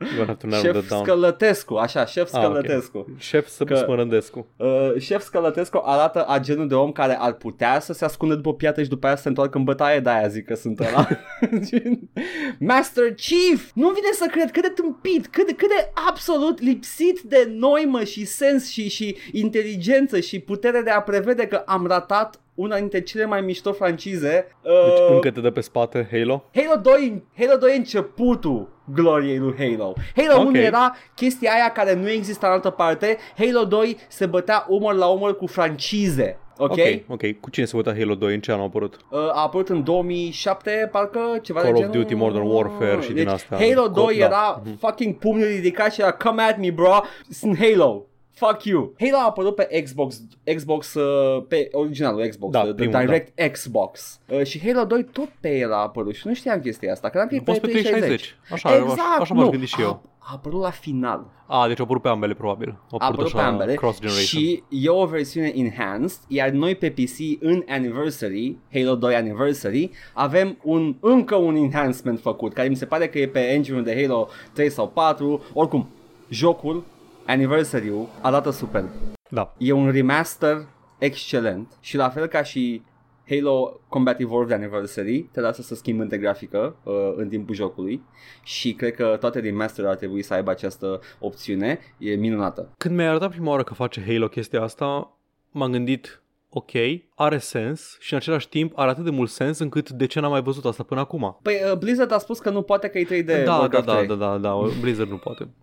You're 0.01 0.15
gonna 0.15 0.25
have 0.25 0.37
to 0.37 0.47
narrow 0.47 0.63
Șef 0.71 0.73
that 0.73 0.89
down. 0.89 1.03
Scălătescu, 1.03 1.75
așa, 1.75 2.05
șef 2.05 2.33
Ah, 2.33 2.39
ok. 2.45 2.49
Scălătescu. 2.49 3.07
Șef 3.17 3.47
să 3.47 3.63
Că- 3.63 3.75
Smărândescu. 3.75 4.47
Uh, 4.57 4.93
șef 4.99 5.23
Scălătescu 5.23 5.81
arată 5.85 6.23
a 6.27 6.39
genul 6.39 6.67
de 6.67 6.75
om 6.75 6.91
care 6.91 7.17
ar 7.19 7.33
putea 7.33 7.79
să 7.79 7.93
se 7.93 8.05
ascundă 8.05 8.35
după 8.35 8.53
piatră 8.53 8.83
și 8.83 8.89
după 8.89 9.05
aia 9.07 9.15
să 9.15 9.21
se 9.21 9.27
întoarcă 9.27 9.57
în 9.57 9.63
bătaie, 9.63 9.99
de 9.99 10.09
aia 10.09 10.27
zic 10.27 10.45
că 10.45 10.55
sunt 10.55 10.79
ăla. 10.79 11.07
Master 12.59 13.13
Chief! 13.13 13.69
Nu 13.73 13.87
vine 13.89 14.07
să 14.13 14.25
cred 14.31 14.51
cât 14.51 14.61
de 14.61 14.69
tâmpit, 14.69 15.27
cât 15.27 15.45
de, 15.47 15.53
cât 15.53 15.67
de 15.67 15.91
absolut 16.09 16.61
lipsit 16.61 17.19
de 17.21 17.51
noimă 17.57 18.03
și 18.03 18.25
sens 18.25 18.69
și, 18.69 18.89
și 18.89 19.17
inteligență 19.31 20.19
și 20.19 20.39
putere 20.39 20.81
de 20.81 20.89
a 20.89 21.01
prevede 21.01 21.47
că 21.47 21.63
am 21.65 21.85
ratat 21.87 22.39
una 22.55 22.77
dintre 22.77 23.01
cele 23.01 23.25
mai 23.25 23.41
mișto 23.41 23.71
francize. 23.73 24.47
Deci 24.63 24.99
Uh, 25.07 25.13
încă 25.13 25.31
te 25.31 25.39
dă 25.39 25.49
pe 25.51 25.61
spate 25.61 26.07
Halo? 26.11 26.43
Halo 26.55 26.79
2, 26.81 27.23
Halo 27.37 27.57
2 27.57 27.71
e 27.73 27.77
începutul 27.77 28.69
gloriei 28.93 29.37
lui 29.37 29.55
Halo. 29.57 29.93
Halo 30.15 30.41
Ok. 30.41 30.47
1 30.47 30.57
era 30.57 30.95
chestia 31.15 31.51
aia 31.53 31.71
care 31.71 31.93
nu 31.93 32.09
exista 32.09 32.47
în 32.47 32.53
altă 32.53 32.69
parte. 32.69 33.17
Halo 33.37 33.63
2 33.65 33.97
se 34.07 34.25
bătea 34.25 34.65
umăr 34.69 34.93
la 34.93 35.05
umăr 35.07 35.35
cu 35.37 35.47
francize. 35.47 36.35
Ok? 36.57 36.71
Ok, 36.71 36.79
ok. 37.07 37.39
Cu 37.39 37.49
cine 37.49 37.65
se 37.65 37.75
uita 37.77 37.93
Halo 37.97 38.15
2? 38.15 38.33
În 38.33 38.39
ce 38.39 38.51
an 38.51 38.59
a 38.59 38.63
apărut? 38.63 38.97
Uh, 39.09 39.19
a 39.19 39.41
apărut 39.41 39.69
în 39.69 39.83
2007, 39.83 40.89
parcă 40.91 41.19
ceva 41.41 41.59
Call 41.61 41.73
de 41.73 41.79
of 41.79 41.85
genul. 41.89 42.01
Duty 42.01 42.15
Modern 42.15 42.43
Warfare 42.47 43.01
și 43.01 43.07
deci, 43.07 43.17
din 43.17 43.27
astea. 43.27 43.57
Halo 43.57 43.89
Co- 43.89 43.93
2 43.93 44.17
da. 44.19 44.25
era 44.25 44.61
Mhm. 44.65 44.77
fucking 44.77 45.15
pumnul 45.17 45.47
ridicat 45.47 45.93
și 45.93 46.01
era 46.01 46.11
come 46.11 46.41
at 46.41 46.57
me 46.59 46.69
bro, 46.71 46.99
sunt 47.29 47.57
Halo. 47.57 48.05
Fuck 48.47 48.63
you. 48.63 48.93
Halo 48.99 49.17
a 49.17 49.25
apărut 49.25 49.55
pe 49.55 49.81
Xbox, 49.83 50.21
Xbox 50.55 50.93
uh, 50.93 51.43
pe 51.47 51.67
originalul 51.71 52.27
Xbox, 52.27 52.51
Da, 52.51 52.59
the, 52.59 52.67
the 52.73 52.75
primul, 52.87 52.99
Direct 53.05 53.51
Xbox. 53.51 54.19
Uh, 54.29 54.43
și 54.43 54.59
Halo 54.67 54.85
2 54.85 55.03
tot 55.03 55.29
pe 55.39 55.57
el 55.57 55.73
a 55.73 55.77
apărut 55.77 56.15
și 56.15 56.27
nu 56.27 56.33
știam 56.33 56.59
chestia 56.59 56.91
asta. 56.91 57.09
Credeam 57.09 57.27
că 57.27 57.35
e 57.35 57.37
Nu 57.37 57.43
poți 57.43 57.59
pe 57.59 57.67
360. 57.67 58.35
360. 58.47 58.65
Așa, 58.65 58.75
exact, 58.91 59.19
așa 59.21 59.33
m-aș 59.33 59.43
nu. 59.45 59.51
gândi 59.51 59.65
și 59.65 59.75
a, 59.79 59.81
eu. 59.83 60.01
A 60.19 60.31
apărut 60.35 60.61
la 60.61 60.69
final. 60.69 61.25
A, 61.47 61.67
deci 61.67 61.79
au 61.79 61.83
apărut 61.85 62.01
pe 62.01 62.07
ambele, 62.07 62.33
probabil. 62.33 62.75
Au 62.91 62.97
A 63.01 63.05
apărut 63.05 63.31
pe 63.31 63.37
așa 63.37 63.47
ambele 63.47 63.73
cross-generation. 63.73 64.41
și 64.41 64.63
e 64.69 64.89
o 64.89 65.05
versiune 65.05 65.51
enhanced, 65.55 66.19
iar 66.27 66.49
noi 66.49 66.75
pe 66.75 66.89
PC 66.89 67.43
în 67.43 67.63
Anniversary, 67.67 68.57
Halo 68.73 68.95
2 68.95 69.15
Anniversary, 69.15 69.89
avem 70.13 70.57
un, 70.63 70.95
încă 70.99 71.35
un 71.35 71.55
enhancement 71.55 72.19
făcut, 72.19 72.53
care 72.53 72.67
mi 72.67 72.75
se 72.75 72.85
pare 72.85 73.07
că 73.07 73.19
e 73.19 73.27
pe 73.27 73.39
engine 73.39 73.81
de 73.81 74.01
Halo 74.01 74.27
3 74.53 74.69
sau 74.69 74.87
4, 74.87 75.43
oricum, 75.53 75.89
jocul, 76.29 76.83
Anniversary-ul, 77.25 78.07
arată 78.21 78.49
superb. 78.49 78.87
Da. 79.29 79.53
E 79.57 79.71
un 79.71 79.91
remaster 79.91 80.67
excelent 80.97 81.77
și 81.79 81.95
la 81.95 82.09
fel 82.09 82.27
ca 82.27 82.43
și 82.43 82.83
Halo 83.29 83.79
Combat 83.87 84.19
Evolved 84.19 84.55
Anniversary 84.55 85.21
te 85.21 85.39
lasă 85.39 85.61
să 85.61 85.75
schimbi 85.75 86.01
între 86.01 86.17
grafică 86.17 86.75
uh, 86.83 86.93
în 87.15 87.29
timpul 87.29 87.55
jocului 87.55 88.03
și 88.43 88.73
cred 88.73 88.93
că 88.95 89.17
toate 89.19 89.39
remaster 89.39 89.85
ar 89.85 89.95
trebui 89.95 90.21
să 90.21 90.33
aibă 90.33 90.49
această 90.49 90.99
opțiune, 91.19 91.79
e 91.97 92.15
minunată. 92.15 92.69
Când 92.77 92.95
mi-ai 92.95 93.07
arătat 93.07 93.29
prima 93.29 93.49
oară 93.49 93.63
că 93.63 93.73
face 93.73 94.03
Halo 94.05 94.27
chestia 94.27 94.61
asta, 94.61 95.17
m-am 95.51 95.71
gândit, 95.71 96.21
ok, 96.53 96.71
are 97.15 97.37
sens 97.37 97.97
și 97.99 98.13
în 98.13 98.19
același 98.19 98.49
timp 98.49 98.77
are 98.77 98.89
atât 98.89 99.03
de 99.03 99.09
mult 99.09 99.29
sens 99.29 99.59
încât 99.59 99.89
de 99.89 100.05
ce 100.05 100.19
n-am 100.19 100.31
mai 100.31 100.41
văzut 100.41 100.65
asta 100.65 100.83
până 100.83 100.99
acum? 100.99 101.39
Păi 101.41 101.53
uh, 101.71 101.77
Blizzard 101.77 102.11
a 102.11 102.17
spus 102.17 102.39
că 102.39 102.49
nu 102.49 102.61
poate 102.61 102.87
că 102.87 102.97
e 102.99 103.21
3D 103.21 103.25
da, 103.25 103.43
da, 103.43 103.55
Warcraft 103.57 103.85
da, 103.85 103.95
3. 103.95 104.07
da, 104.07 104.15
da, 104.15 104.37
da, 104.37 104.53
Blizzard 104.81 105.09
nu 105.09 105.17
poate. 105.17 105.47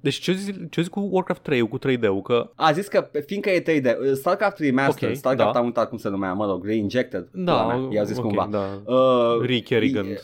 Deci 0.00 0.14
ce 0.14 0.32
zici, 0.32 0.56
ce 0.70 0.80
zici 0.82 0.90
cu 0.90 1.08
Warcraft 1.10 1.42
3 1.42 1.68
cu 1.68 1.78
3D-ul? 1.78 2.22
Că 2.22 2.50
A 2.56 2.72
zis 2.72 2.88
că 2.88 3.10
fiindcă 3.26 3.50
e 3.50 3.60
3D, 3.62 3.84
uh, 3.84 4.12
StarCraft 4.12 4.58
Remastered, 4.58 5.10
Ok, 5.12 5.16
StarCraft 5.18 5.52
da. 5.52 5.58
am 5.58 5.64
uitat 5.64 5.88
cum 5.88 5.98
se 5.98 6.08
numea, 6.08 6.32
mă 6.32 6.46
rog, 6.46 6.64
Reinjected, 6.64 7.28
da, 7.32 7.52
pula 7.52 7.76
mea, 7.76 7.88
i-au 7.92 8.04
zis 8.04 8.16
ok, 8.16 8.24
cumva. 8.24 8.48
Da. 8.50 8.92
Uh, 8.92 9.40
Rick 9.40 9.66
Kerrigan. 9.66 10.06
e- 10.06 10.20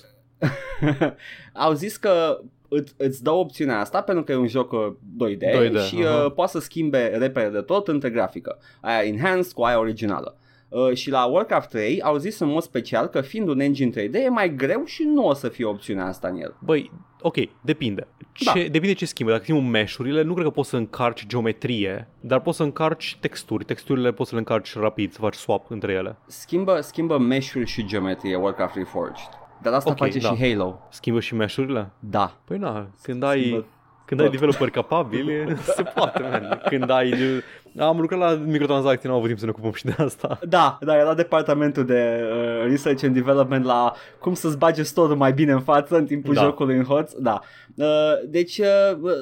Au 1.53 1.73
zis 1.73 1.97
că 1.97 2.41
îți, 2.69 2.95
îți 2.97 3.23
dă 3.23 3.31
opțiunea 3.31 3.81
asta 3.81 4.03
pentru 4.03 4.25
că 4.25 4.33
e 4.33 4.37
un 4.37 4.47
joc 4.47 4.73
uh, 4.73 4.93
2D, 5.29 5.71
2D, 5.71 5.87
și 5.87 6.03
aha. 6.05 6.25
uh, 6.25 6.33
poate 6.33 6.51
să 6.51 6.61
schimbe 6.61 7.07
repere 7.07 7.49
de 7.49 7.61
tot 7.61 7.89
între 7.89 8.11
grafică. 8.11 8.59
Aia 8.81 9.05
enhanced 9.05 9.53
cu 9.53 9.63
aia 9.63 9.79
originală. 9.79 10.37
Uh, 10.69 10.95
și 10.95 11.11
la 11.11 11.25
Warcraft 11.25 11.69
3 11.69 12.03
au 12.03 12.17
zis 12.17 12.39
în 12.39 12.49
mod 12.49 12.63
special 12.63 13.07
că 13.07 13.21
fiind 13.21 13.49
un 13.49 13.61
engine 13.61 13.91
3D 13.91 14.13
e 14.13 14.29
mai 14.29 14.55
greu 14.55 14.85
și 14.85 15.03
nu 15.03 15.27
o 15.27 15.35
să 15.35 15.49
fie 15.49 15.65
opțiunea 15.65 16.07
asta 16.07 16.29
în 16.29 16.41
el. 16.41 16.57
Băi, 16.59 16.91
ok, 17.21 17.37
depinde. 17.61 18.07
ce, 18.33 18.45
da. 18.45 18.53
depinde 18.53 18.93
ce 18.93 19.07
schimbă. 19.07 19.33
Dacă 19.33 19.45
schimbă 19.45 19.69
meșurile, 19.69 20.23
nu 20.23 20.33
cred 20.33 20.45
că 20.45 20.51
poți 20.51 20.69
să 20.69 20.77
încarci 20.77 21.27
geometrie, 21.27 22.09
dar 22.21 22.41
poți 22.41 22.57
să 22.57 22.63
încarci 22.63 23.19
texturi. 23.21 23.65
Texturile 23.65 24.13
poți 24.13 24.29
să 24.29 24.35
le 24.35 24.41
încarci 24.41 24.75
rapid, 24.75 25.13
să 25.13 25.19
faci 25.21 25.35
swap 25.35 25.71
între 25.71 25.93
ele. 25.93 26.19
Schimbă, 26.27 26.81
schimbă 26.81 27.19
mesh 27.19 27.55
și 27.65 27.87
geometrie 27.87 28.37
Warcraft 28.37 28.75
Reforged. 28.75 29.48
Dar 29.63 29.73
asta 29.73 29.91
okay, 29.91 30.11
face 30.11 30.27
da. 30.27 30.35
și 30.35 30.51
Halo. 30.51 30.79
Schimbă 30.91 31.21
și 31.21 31.35
meșurile? 31.35 31.91
Da. 31.99 32.33
Păi 32.45 32.59
na, 32.59 32.87
când 33.03 33.23
ai... 33.23 33.41
Schimbă 33.41 33.67
când 34.09 34.21
ai 34.21 34.29
developeri 34.29 34.71
capabili, 34.71 35.57
se 35.77 35.83
poate, 35.83 36.23
man. 36.23 36.61
Când 36.69 36.91
ai... 36.91 37.15
Am 37.79 38.01
lucrat 38.01 38.19
la 38.19 38.43
microtransacții, 38.47 39.09
nu 39.09 39.15
am 39.15 39.17
avut 39.17 39.27
timp 39.27 39.39
să 39.39 39.45
ne 39.45 39.51
ocupăm 39.51 39.73
și 39.73 39.85
de 39.85 39.95
asta. 39.99 40.39
Da, 40.49 40.79
da, 40.81 40.97
era 40.97 41.15
departamentul 41.15 41.85
de 41.85 42.21
uh, 42.23 42.67
research 42.69 43.05
and 43.05 43.15
development 43.15 43.65
la 43.65 43.93
cum 44.19 44.35
să-ți 44.35 44.59
bage 44.59 44.83
store 44.83 45.15
mai 45.15 45.33
bine 45.33 45.53
în 45.53 45.61
față 45.61 45.97
în 45.97 46.07
timpul 46.07 46.35
da. 46.35 46.43
jocului 46.43 46.77
în 46.77 46.85
hoț. 46.85 47.13
Da. 47.13 47.41
Uh, 47.75 47.87
deci 48.27 48.59
uh, 48.59 48.67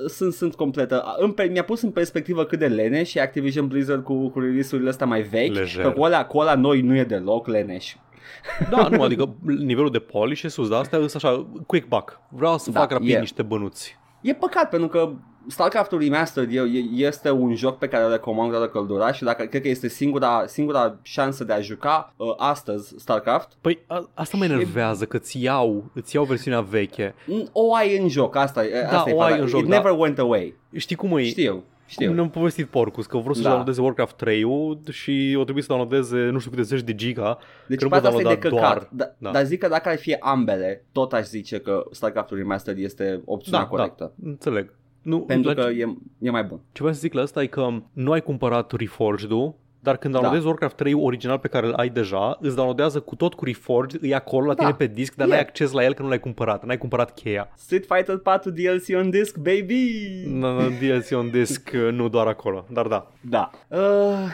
sunt, 0.06 0.32
sunt 0.32 0.54
completă. 0.54 1.04
În, 1.18 1.34
mi-a 1.50 1.64
pus 1.64 1.82
în 1.82 1.90
perspectivă 1.90 2.44
cât 2.44 2.58
de 2.58 2.66
leneș 2.66 3.08
și 3.08 3.18
Activision 3.18 3.66
Blizzard 3.66 4.04
cu, 4.04 4.28
cu 4.28 4.40
release-urile 4.40 4.90
astea 4.90 5.06
mai 5.06 5.22
vechi. 5.22 5.54
Lejer. 5.54 5.84
Că 5.84 5.90
cu 5.90 6.02
alea, 6.02 6.26
cu 6.26 6.38
alea 6.38 6.54
noi 6.54 6.80
nu 6.80 6.96
e 6.96 7.04
deloc 7.04 7.46
leneș. 7.46 7.94
Da, 8.70 8.88
nu, 8.88 9.02
adică 9.02 9.34
nivelul 9.42 9.90
de 9.90 9.98
polish 9.98 10.42
e 10.42 10.48
sus, 10.48 10.68
dar 10.68 10.80
asta 10.80 10.96
e 10.96 11.10
așa, 11.14 11.46
quick 11.66 11.88
buck. 11.88 12.20
Vreau 12.28 12.58
să 12.58 12.70
da, 12.70 12.80
fac 12.80 12.90
rapid 12.90 13.08
yeah. 13.08 13.20
niște 13.20 13.42
bănuți. 13.42 13.98
E 14.20 14.34
păcat 14.34 14.68
pentru 14.68 14.88
că 14.88 15.12
StarCraft-ul 15.46 15.98
Remastered 15.98 16.50
este 16.92 17.30
un 17.30 17.54
joc 17.54 17.78
pe 17.78 17.88
care 17.88 18.04
îl 18.04 18.10
recomand 18.10 18.50
toată 18.50 18.68
căldura 18.68 19.12
și 19.12 19.22
dacă 19.22 19.44
cred 19.44 19.62
că 19.62 19.68
este 19.68 19.88
singura, 19.88 20.44
singura 20.46 20.98
șansă 21.02 21.44
de 21.44 21.52
a 21.52 21.60
juca 21.60 22.12
uh, 22.16 22.34
astăzi 22.36 22.94
StarCraft. 22.98 23.48
Păi 23.60 23.78
a, 23.86 24.08
asta 24.14 24.36
mă 24.36 24.44
enervează 24.44 25.04
că 25.04 25.16
îți 25.16 25.42
iau, 25.42 25.84
îți 25.94 26.14
iau 26.14 26.24
versiunea 26.24 26.60
veche. 26.60 27.14
O 27.52 27.74
ai 27.74 27.98
în 27.98 28.08
joc, 28.08 28.36
asta, 28.36 28.62
da, 28.90 28.98
asta 28.98 29.14
o 29.14 29.28
e 29.28 29.32
ai 29.32 29.40
în 29.40 29.46
joc, 29.46 29.60
It 29.60 29.68
da. 29.68 29.76
never 29.76 29.98
went 29.98 30.18
away. 30.18 30.54
Știu 30.76 30.96
cum 30.96 31.16
e. 31.16 31.24
Știu. 31.24 31.64
Știu. 31.86 32.06
Cum 32.06 32.14
ne-am 32.14 32.30
povestit 32.30 32.66
Porcus, 32.66 33.06
că 33.06 33.16
vreau 33.16 33.34
să 33.34 33.40
da. 33.40 33.46
downloadeze 33.46 33.80
Warcraft 33.80 34.16
3 34.16 34.44
și 34.90 35.34
o 35.38 35.42
trebuie 35.42 35.62
să 35.62 35.68
downloadeze 35.68 36.16
nu 36.16 36.38
știu 36.38 36.50
câte 36.50 36.62
zeci 36.62 36.82
de 36.82 36.94
giga. 36.94 37.38
Deci 37.68 37.80
că 37.80 37.88
nu 37.88 37.94
asta 37.94 38.20
e 38.20 38.22
de 38.22 38.38
căcat. 38.38 38.50
Doar. 38.50 38.88
Da, 38.92 39.14
da. 39.18 39.30
Dar 39.30 39.44
zic 39.44 39.60
că 39.60 39.68
dacă 39.68 39.88
ar 39.88 39.96
fi 39.96 40.14
ambele, 40.14 40.84
tot 40.92 41.12
aș 41.12 41.24
zice 41.24 41.58
că 41.58 41.84
StarCraft-ul 41.90 42.36
Remastered 42.36 42.84
este 42.84 43.22
opțiunea 43.24 43.60
da, 43.60 43.66
corectă. 43.66 44.12
Da, 44.16 44.28
înțeleg. 44.28 44.74
Nu, 45.02 45.20
Pentru 45.20 45.54
că 45.54 45.60
e, 45.60 45.96
e 46.18 46.30
mai 46.30 46.44
bun. 46.44 46.58
Ce 46.72 46.78
vreau 46.78 46.92
să 46.92 47.00
zic 47.00 47.12
la 47.12 47.22
asta 47.22 47.42
e 47.42 47.46
că 47.46 47.68
nu 47.92 48.12
ai 48.12 48.22
cumpărat 48.22 48.72
Reforged-ul, 48.72 49.54
dar 49.86 49.96
când 49.96 50.12
downloadezi 50.12 50.44
da. 50.44 50.48
Warcraft 50.48 50.76
3 50.76 50.92
original 50.94 51.38
pe 51.38 51.48
care 51.48 51.66
îl 51.66 51.72
ai 51.72 51.88
deja, 51.88 52.38
îți 52.40 52.54
downloadează 52.54 53.00
cu 53.00 53.14
tot 53.14 53.34
cu 53.34 53.44
Reforged, 53.44 54.00
e 54.02 54.14
acolo 54.14 54.46
la 54.46 54.54
da. 54.54 54.62
tine 54.62 54.74
pe 54.74 54.86
disc, 54.86 55.14
dar 55.14 55.26
yeah. 55.26 55.38
n-ai 55.38 55.48
acces 55.48 55.72
la 55.72 55.84
el 55.84 55.94
că 55.94 56.02
nu 56.02 56.08
l-ai 56.08 56.20
cumpărat, 56.20 56.64
n-ai 56.64 56.78
cumpărat 56.78 57.14
cheia. 57.14 57.52
Street 57.56 57.86
Fighter 57.86 58.16
4 58.16 58.50
DLC 58.50 58.96
on 58.96 59.10
disc, 59.10 59.36
baby! 59.36 59.82
No, 60.26 60.52
no, 60.52 60.68
DLC 60.68 61.10
on 61.12 61.30
disc, 61.30 61.70
nu 61.98 62.08
doar 62.08 62.26
acolo, 62.26 62.66
dar 62.72 62.86
da. 62.86 63.12
Da. 63.20 63.50
Uh, 63.68 63.78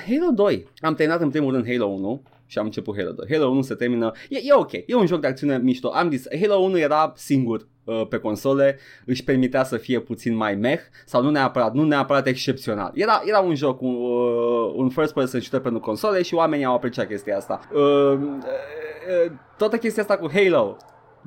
Halo 0.07 0.31
2. 0.35 0.67
Am 0.79 0.95
terminat 0.95 1.21
în 1.21 1.31
primul 1.31 1.53
rând 1.53 1.67
Halo 1.67 1.85
1 1.85 2.23
și 2.47 2.59
am 2.59 2.65
început 2.65 2.97
Halo 2.97 3.11
2. 3.11 3.27
Halo 3.31 3.49
1 3.49 3.62
se 3.62 3.75
termină, 3.75 4.12
e, 4.29 4.38
e 4.43 4.53
ok, 4.53 4.73
e 4.73 4.95
un 4.95 5.07
joc 5.07 5.21
de 5.21 5.27
acțiune 5.27 5.59
mișto. 5.59 5.88
Am 5.88 6.11
zis, 6.11 6.27
Halo 6.41 6.55
1 6.55 6.79
era 6.79 7.12
singur 7.17 7.61
uh, 7.61 7.67
pe 8.09 8.18
console, 8.18 8.79
își 9.05 9.25
permitea 9.25 9.64
să 9.64 9.77
fie 9.77 10.01
puțin 10.01 10.35
mai 10.35 10.55
meh 10.55 10.81
sau 11.05 11.23
nu 11.23 11.31
neapărat, 11.31 11.75
nu 11.75 11.85
neapărat 11.85 12.27
excepțional. 12.27 12.90
Era, 12.95 13.23
era 13.25 13.38
un 13.38 13.55
joc, 13.55 13.81
un, 13.81 13.95
uh, 13.95 14.73
un 14.75 14.88
first 14.88 15.12
person 15.12 15.40
shooter 15.40 15.61
pentru 15.61 15.81
console 15.81 16.23
și 16.23 16.35
oamenii 16.35 16.64
au 16.64 16.75
apreciat 16.75 17.07
chestia 17.07 17.37
asta. 17.37 17.61
Uh, 17.73 17.81
uh, 17.81 19.33
toată 19.57 19.77
chestia 19.77 20.03
asta 20.03 20.16
cu 20.16 20.31
Halo 20.33 20.77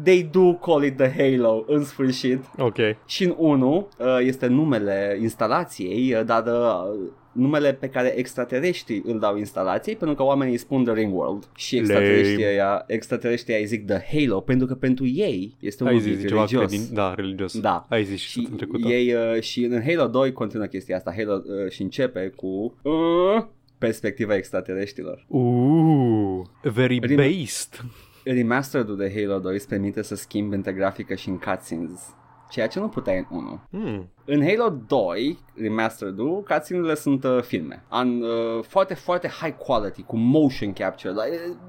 they 0.03 0.29
do 0.31 0.53
call 0.53 0.84
it 0.84 0.97
the 0.97 1.12
Halo 1.17 1.63
în 1.67 1.84
sfârșit. 1.84 2.39
Ok. 2.58 2.77
Și 3.05 3.23
în 3.23 3.36
1 3.38 3.88
uh, 3.97 4.17
este 4.19 4.47
numele 4.47 5.17
instalației, 5.21 6.13
uh, 6.13 6.25
dar 6.25 6.43
uh, 6.45 7.10
numele 7.36 7.73
pe 7.73 7.89
care 7.89 8.17
extraterestrii 8.17 9.01
îl 9.05 9.19
dau 9.19 9.38
instalației 9.38 9.95
pentru 9.95 10.15
că 10.15 10.23
oamenii 10.23 10.53
îi 10.53 10.60
spun 10.60 10.84
The 10.84 10.93
Ring 10.93 11.15
World 11.15 11.47
și 11.55 11.77
extraterestrii 11.77 12.45
aia, 12.45 12.84
extraterestrii 12.88 13.55
aia 13.55 13.65
zic 13.65 13.86
The 13.86 14.17
Halo 14.17 14.39
pentru 14.39 14.67
că 14.67 14.75
pentru 14.75 15.08
ei 15.08 15.55
este 15.60 15.84
un 15.84 15.99
zis, 15.99 16.21
religios. 16.21 16.51
Credin, 16.51 16.81
da, 16.93 17.13
religios. 17.15 17.60
Da. 17.60 17.86
Ai 17.89 18.03
zis 18.03 18.19
și, 18.19 18.29
și 18.29 18.49
ei 18.88 19.13
uh, 19.13 19.41
și 19.41 19.63
în 19.63 19.81
Halo 19.81 20.08
2 20.08 20.31
continuă 20.31 20.65
chestia 20.65 20.95
asta 20.95 21.13
Halo 21.17 21.34
uh, 21.34 21.71
și 21.71 21.81
începe 21.81 22.34
cu 22.36 22.75
uh, 22.81 23.45
perspectiva 23.77 24.36
extraterestrilor. 24.36 25.25
Uh, 25.27 26.45
very 26.62 26.99
Rem- 26.99 27.15
based. 27.15 27.86
Remastered-ul 28.34 28.98
de 28.98 29.14
Halo 29.16 29.40
2 29.40 29.54
îți 29.54 29.68
permite 29.68 30.02
să 30.02 30.16
schimbi 30.16 30.56
între 30.56 30.72
grafică 30.72 31.16
și 31.16 31.30
în 31.30 31.38
cutscenes 31.38 32.16
ceea 32.50 32.68
ce 32.68 32.80
nu 32.80 32.88
puteai 32.88 33.28
în 33.30 33.38
1. 33.38 33.62
Hmm. 33.72 34.10
În 34.26 34.48
Halo 34.48 34.78
2, 34.88 35.38
Remastered-ul, 35.56 36.44
cutscene 36.44 36.94
sunt 36.94 37.24
uh, 37.24 37.42
filme. 37.42 37.84
An, 37.88 38.22
uh, 38.22 38.64
foarte, 38.64 38.94
foarte 38.94 39.28
high 39.28 39.56
quality, 39.58 40.04
cu 40.04 40.18
motion 40.18 40.74
capture, 40.74 41.14
la, 41.14 41.24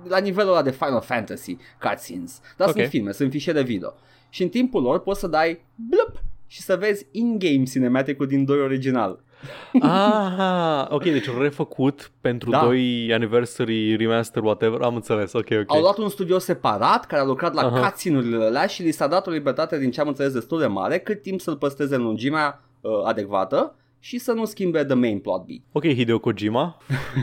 la 0.09 0.19
nivelul 0.19 0.51
ăla 0.51 0.63
de 0.63 0.71
Final 0.71 1.01
Fantasy 1.01 1.57
cutscenes. 1.81 2.41
Dar 2.57 2.69
okay. 2.69 2.81
sunt 2.81 2.93
filme, 2.93 3.13
sunt 3.13 3.31
fișiere 3.31 3.63
video. 3.63 3.95
Și 4.29 4.43
în 4.43 4.49
timpul 4.49 4.83
lor 4.83 5.01
poți 5.01 5.21
să 5.21 5.27
dai 5.27 5.65
blup 5.75 6.23
și 6.47 6.63
să 6.63 6.77
vezi 6.77 7.07
in-game 7.11 7.63
cinematic-ul 7.63 8.27
din 8.27 8.45
2 8.45 8.61
original. 8.61 9.25
Ah, 9.81 10.87
ok, 10.89 11.03
deci 11.03 11.31
refăcut 11.39 12.11
pentru 12.21 12.51
da. 12.51 12.61
2 12.65 13.11
anniversary, 13.13 13.97
remaster, 13.97 14.43
whatever, 14.43 14.81
am 14.81 14.95
înțeles, 14.95 15.33
ok, 15.33 15.49
ok. 15.51 15.73
Au 15.75 15.81
luat 15.81 15.99
un 15.99 16.09
studio 16.09 16.39
separat 16.39 17.07
care 17.07 17.23
a 17.23 17.25
lucrat 17.25 17.55
la 17.55 17.71
uh-huh. 17.71 17.83
cutscene-urile 17.83 18.45
alea 18.45 18.67
și 18.67 18.83
li 18.83 18.91
s-a 18.91 19.07
dat 19.07 19.27
o 19.27 19.31
libertate 19.31 19.79
din 19.79 19.91
ce 19.91 20.01
am 20.01 20.09
înțeles 20.09 20.33
destul 20.33 20.59
de 20.59 20.67
mare, 20.67 20.99
cât 20.99 21.23
timp 21.23 21.41
să-l 21.41 21.57
păstreze 21.57 21.95
în 21.95 22.03
lungimea 22.03 22.63
uh, 22.81 22.91
adecvată 23.05 23.77
și 23.99 24.19
să 24.19 24.33
nu 24.33 24.45
schimbe 24.45 24.85
the 24.85 24.95
main 24.95 25.19
plot 25.19 25.45
beat. 25.45 25.61
Ok, 25.73 25.85
Hideo 25.85 26.19
Kojima. 26.19 26.77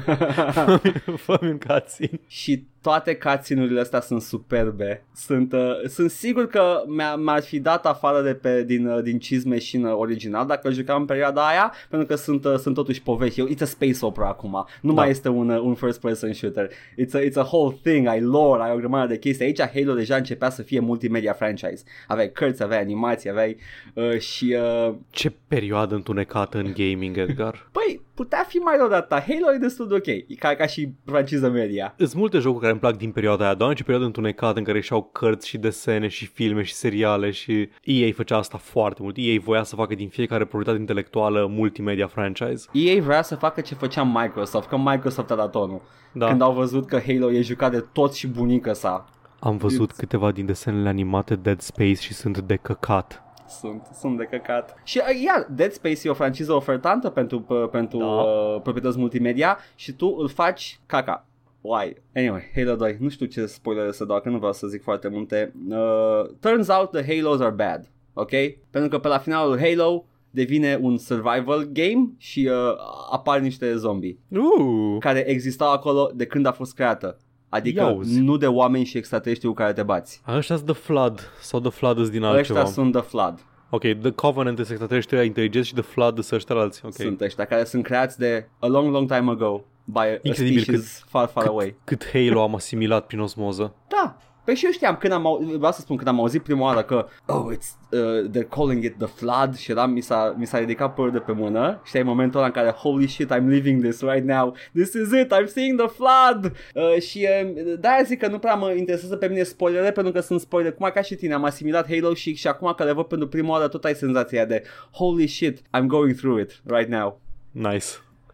fă 1.26 1.40
un 1.42 1.58
cutscene. 1.68 2.20
Și 2.28 2.66
toate 2.84 3.16
cutscene-urile 3.16 3.80
astea 3.80 4.02
sunt 4.02 4.22
superbe. 4.22 5.06
Sunt, 5.16 5.54
uh, 5.54 5.88
sunt 5.88 6.10
sigur 6.10 6.48
că 6.48 6.84
mi-a, 6.88 7.16
mi-ar 7.16 7.42
fi 7.42 7.60
dat 7.60 7.86
afară 7.86 8.22
de 8.22 8.34
pe, 8.34 8.64
din, 8.64 8.88
uh, 8.88 9.04
din 9.04 9.18
Cheese 9.18 9.48
Machine 9.48 9.90
original 9.90 10.46
dacă 10.46 10.72
jucam 10.72 11.00
în 11.00 11.06
perioada 11.06 11.48
aia, 11.48 11.74
pentru 11.90 12.08
că 12.08 12.16
sunt, 12.16 12.46
uh, 12.46 12.56
sunt 12.58 12.76
totuși 12.76 13.02
povești. 13.02 13.56
It's 13.56 13.62
a 13.62 13.66
space 13.66 13.98
opera 14.02 14.28
acum. 14.28 14.66
Nu 14.82 14.94
da. 14.94 15.02
mai 15.02 15.10
este 15.10 15.30
un, 15.30 15.50
uh, 15.50 15.60
un 15.60 15.74
first 15.74 16.00
person 16.00 16.34
shooter. 16.34 16.68
It's 16.68 17.14
a, 17.14 17.20
it's 17.20 17.36
a 17.36 17.48
whole 17.52 17.78
thing. 17.84 18.08
Ai 18.08 18.22
lore, 18.22 18.64
ai 18.64 18.72
o 18.72 18.78
grămadă 18.78 19.08
de 19.08 19.20
chestii. 19.20 19.46
Aici 19.46 19.62
Halo 19.74 19.94
deja 19.94 20.16
începea 20.16 20.50
să 20.50 20.62
fie 20.62 20.80
multimedia 20.80 21.34
franchise. 21.34 21.84
Aveai 22.08 22.32
cărți, 22.32 22.64
aveai 22.64 22.82
animații, 22.82 23.30
aveai 23.30 23.58
uh, 23.94 24.20
și... 24.20 24.58
Uh... 24.88 24.94
Ce 25.10 25.34
perioadă 25.48 25.96
întunecată 25.96 26.58
în 26.58 26.74
gaming, 26.76 27.18
Edgar. 27.18 27.70
Păi, 27.72 28.02
putea 28.14 28.46
fi 28.48 28.58
mai 28.58 28.76
dată. 28.90 29.16
Halo 29.16 29.54
e 29.54 29.58
destul 29.58 29.88
de 29.88 29.94
ok, 29.94 30.38
ca, 30.40 30.56
ca 30.56 30.66
și 30.66 30.94
franciză 31.06 31.50
media. 31.50 31.94
Sunt 31.98 32.14
multe 32.14 32.38
jocuri 32.38 32.60
care 32.60 32.72
îmi 32.72 32.82
plac 32.82 32.98
din 32.98 33.12
perioada 33.12 33.44
aia, 33.44 33.54
doamne 33.54 33.76
ce 33.76 33.82
perioadă 33.84 34.06
întunecată 34.06 34.58
în 34.58 34.64
care 34.64 34.80
și-au 34.80 35.04
cărți 35.04 35.48
și 35.48 35.58
desene 35.58 36.08
și 36.08 36.26
filme 36.26 36.64
și 36.64 36.74
seriale 36.74 37.32
și 37.32 37.70
EA 37.84 38.12
făcea 38.16 38.38
asta 38.38 38.58
foarte 38.58 39.02
mult. 39.02 39.16
EA 39.18 39.40
voia 39.44 39.64
să 39.64 39.76
facă 39.76 39.96
din 39.96 40.10
fiecare 40.10 40.46
proprietate 40.46 40.80
intelectuală 40.80 41.48
multimedia 41.50 42.08
franchise. 42.08 42.68
EA 42.72 43.02
vrea 43.02 43.22
să 43.22 43.36
facă 43.36 43.62
ce 43.62 43.76
făcea 43.76 44.04
Microsoft, 44.04 44.68
că 44.68 44.78
Microsoft 44.78 45.32
a 45.32 45.36
dat 45.36 45.52
tonul. 45.52 45.82
Da. 46.12 46.28
Când 46.28 46.42
au 46.42 46.54
văzut 46.54 46.88
că 46.88 47.00
Halo 47.06 47.32
e 47.32 47.42
jucat 47.42 47.72
de 47.72 47.86
toți 47.92 48.20
și 48.20 48.28
bunica 48.28 48.74
sa. 48.74 49.06
Am 49.40 49.58
văzut 49.58 49.94
It's... 49.94 49.98
câteva 49.98 50.32
din 50.32 50.46
desenele 50.46 50.90
animate 50.90 51.36
Dead 51.36 51.60
Space 51.60 51.94
și 51.94 52.14
sunt 52.14 52.40
de 52.40 52.56
căcat 52.56 53.23
sunt, 53.48 53.88
sunt 53.94 54.18
de 54.18 54.24
căcat. 54.24 54.76
Și 54.84 54.98
uh, 54.98 55.24
iar, 55.24 55.48
Dead 55.50 55.72
Space 55.72 56.08
e 56.08 56.10
o 56.10 56.14
franciză 56.14 56.54
ofertantă 56.54 57.10
pentru, 57.10 57.46
p- 57.46 57.72
pentru 57.72 57.98
da. 57.98 58.06
uh, 58.06 58.62
proprietăți 58.62 59.00
multimedia 59.00 59.58
și 59.76 59.92
tu 59.92 60.16
îl 60.18 60.28
faci 60.28 60.80
caca. 60.86 61.26
Why? 61.62 61.96
Anyway, 62.16 62.52
Halo 62.56 62.76
2. 62.76 62.98
Nu 63.00 63.10
știu 63.10 63.26
ce 63.26 63.46
spoiler 63.46 63.92
să 63.92 64.06
dau, 64.06 64.20
că 64.22 64.30
nu 64.30 64.38
vreau 64.38 64.54
să 64.54 64.68
zic 64.68 64.84
foarte 64.84 65.08
multe. 65.08 65.54
Uh, 65.70 66.30
turns 66.40 66.68
out 66.68 66.92
the 66.92 67.16
Halos 67.16 67.40
are 67.40 67.52
bad. 67.52 67.92
Ok? 68.14 68.32
Pentru 68.70 68.90
că 68.90 69.00
pe 69.00 69.08
la 69.08 69.18
finalul 69.18 69.60
Halo 69.60 70.06
devine 70.30 70.80
un 70.82 70.98
survival 70.98 71.70
game 71.74 72.12
și 72.18 72.50
uh, 72.52 72.76
apar 73.12 73.40
niște 73.40 73.76
zombie 73.76 74.18
uh. 74.28 74.98
care 75.00 75.30
existau 75.30 75.72
acolo 75.72 76.12
de 76.16 76.26
când 76.26 76.46
a 76.46 76.52
fost 76.52 76.74
creată. 76.74 77.18
Adică 77.54 77.82
Iauzi. 77.82 78.20
nu 78.20 78.38
de 78.38 78.48
oameni 78.48 78.86
și 78.86 78.98
extraterestri 78.98 79.48
cu 79.48 79.54
care 79.54 79.74
te 79.74 79.84
bați. 79.84 80.22
Ăștia 80.28 80.56
sunt 80.56 80.68
The 80.68 80.82
Flood 80.82 81.32
sau 81.42 81.60
The 81.60 81.70
Flood 81.70 81.98
sunt 81.98 82.10
din 82.10 82.24
altceva. 82.24 82.60
Ăștia 82.60 82.74
sunt 82.74 82.92
The 82.92 83.02
Flood. 83.02 83.40
Ok, 83.70 83.82
The 83.82 84.12
Covenant 84.12 84.58
sunt 84.58 84.70
extraterestri 84.70 85.26
inteligenți 85.26 85.68
și 85.68 85.74
The 85.74 85.84
Flood 85.84 86.20
sunt 86.20 86.40
ăștia 86.40 86.56
alții. 86.56 86.82
Okay. 86.86 87.06
Sunt 87.06 87.22
ăștia 87.22 87.46
care 87.46 87.64
sunt 87.64 87.84
creați 87.84 88.18
de 88.18 88.48
a 88.60 88.68
long, 88.68 88.92
long 88.92 89.08
time 89.08 89.32
ago 89.32 89.64
by 89.84 90.00
a 90.00 90.18
Incredibil 90.22 90.62
species 90.62 90.98
cât, 90.98 91.10
far, 91.10 91.28
far 91.28 91.44
cât, 91.44 91.52
away. 91.52 91.76
Cât 91.84 92.06
Halo 92.12 92.42
am 92.42 92.56
asimilat 92.56 93.06
prin 93.06 93.20
osmoză. 93.20 93.74
Da, 93.88 94.18
Păi 94.46 94.56
și 94.56 94.66
eu 94.66 94.72
știam 94.72 94.96
când 94.96 95.14
am, 95.14 95.26
au- 95.26 95.42
vreau 95.58 95.72
să 95.72 95.82
spun, 95.82 95.96
când 95.96 96.08
am 96.08 96.20
auzit 96.20 96.42
prima 96.44 96.62
oară 96.64 96.82
că 96.84 97.08
Oh, 97.26 97.46
it's, 97.56 97.90
uh, 97.92 98.30
they're 98.30 98.50
calling 98.50 98.84
it 98.84 98.98
the 98.98 99.08
flood 99.08 99.56
și 99.58 99.72
eram, 99.72 99.92
mi 99.92 100.02
s-a, 100.02 100.36
mi 100.38 100.46
s-a 100.46 100.58
ridicat 100.60 100.94
părul 100.94 101.12
de 101.12 101.20
pe 101.20 101.32
mână 101.32 101.82
și 101.86 101.98
în 101.98 102.06
momentul 102.06 102.38
ăla 102.40 102.48
în 102.48 102.54
care 102.54 102.70
Holy 102.70 103.08
shit, 103.08 103.34
I'm 103.34 103.44
living 103.48 103.82
this 103.84 104.02
right 104.02 104.26
now 104.28 104.56
This 104.74 104.94
is 104.94 105.12
it, 105.22 105.34
I'm 105.34 105.46
seeing 105.48 105.80
the 105.82 105.88
flood 105.88 106.52
uh, 106.74 107.02
Și 107.02 107.28
uh, 107.44 107.52
de-aia 107.80 108.04
zic 108.06 108.20
că 108.20 108.28
nu 108.28 108.40
prea 108.40 108.56
mă 108.56 108.72
interesează 108.72 109.16
pe 109.16 109.28
mine 109.28 109.44
spoilere 109.44 109.92
pentru 109.92 110.12
că 110.14 110.20
sunt 110.20 110.40
spoilere 110.40 110.74
Cum 110.74 110.90
ca 110.94 111.02
și 111.02 111.16
tine, 111.16 111.34
am 111.34 111.44
asimilat 111.44 111.88
Halo 111.90 112.14
și, 112.14 112.36
și 112.36 112.48
acum 112.48 112.74
că 112.78 112.84
le 112.84 112.92
văd 112.94 113.06
pentru 113.06 113.28
prima 113.28 113.50
oară 113.50 113.68
tot 113.68 113.84
ai 113.84 113.96
senzația 113.96 114.46
de 114.46 114.64
Holy 114.92 115.28
shit, 115.28 115.60
I'm 115.60 115.86
going 115.86 116.16
through 116.16 116.40
it 116.42 116.62
right 116.66 116.90
now 116.90 117.22
Nice. 117.52 117.86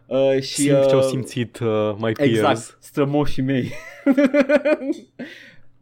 uh, 0.06 0.40
și, 0.40 0.54
Simt 0.54 0.86
ce 0.86 0.94
au 0.94 0.98
uh, 0.98 1.04
simțit 1.04 1.58
uh, 1.58 1.92
my 1.98 2.12
peers. 2.12 2.30
Exact, 2.30 2.76
strămoșii 2.80 3.42
mei. 3.42 3.72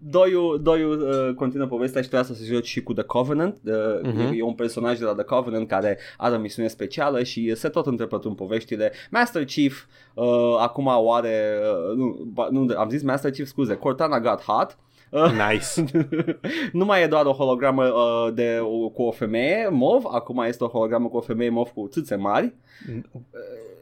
Doiul, 0.01 0.61
Doiul 0.63 1.01
uh, 1.29 1.35
continuă 1.35 1.67
povestea 1.67 2.03
și 2.03 2.09
trebuia 2.09 2.29
să 2.29 2.35
se 2.43 2.53
joci 2.55 2.67
și 2.67 2.83
cu 2.83 2.93
The 2.93 3.03
Covenant. 3.03 3.57
Uh, 3.65 3.73
Mhm. 4.03 4.27
uh-huh. 4.29 4.33
e, 4.33 4.37
e 4.37 4.43
un 4.43 4.55
personaj 4.55 4.99
de 4.99 5.05
la 5.05 5.15
The 5.15 5.25
Covenant 5.25 5.69
care 5.69 5.99
are 6.17 6.35
o 6.35 6.39
misiune 6.39 6.69
specială 6.69 7.23
și 7.23 7.55
se 7.55 7.69
tot 7.69 7.87
întrepătrund 7.87 8.37
poveștile. 8.37 8.93
Master 9.11 9.45
Chief 9.45 9.85
uh, 10.15 10.25
acum 10.59 10.87
o 10.87 11.13
are... 11.13 11.59
Uh, 11.91 11.97
nu, 11.97 12.29
ba- 12.35 12.49
nu, 12.51 12.67
am 12.77 12.89
zis 12.89 13.03
Master 13.03 13.31
Chief, 13.31 13.47
scuze. 13.47 13.75
Cortana 13.75 14.21
got 14.21 14.41
hot. 14.43 14.79
Uh, 15.11 15.31
Nice. 15.51 15.85
nu 16.73 16.85
mai 16.85 17.03
e 17.03 17.07
doar 17.07 17.25
o 17.27 17.33
hologramă 17.33 17.85
uh, 17.85 18.35
de, 18.35 18.59
o, 18.63 18.89
cu 18.89 19.03
o 19.03 19.11
femeie 19.11 19.69
mov, 19.71 20.05
acum 20.13 20.39
este 20.47 20.65
o 20.65 20.69
hologramă 20.69 21.09
cu 21.09 21.17
o 21.17 21.21
femeie 21.21 21.51
mov 21.51 21.69
cu 21.69 21.89
țâțe 21.91 22.15
mari. 22.15 22.55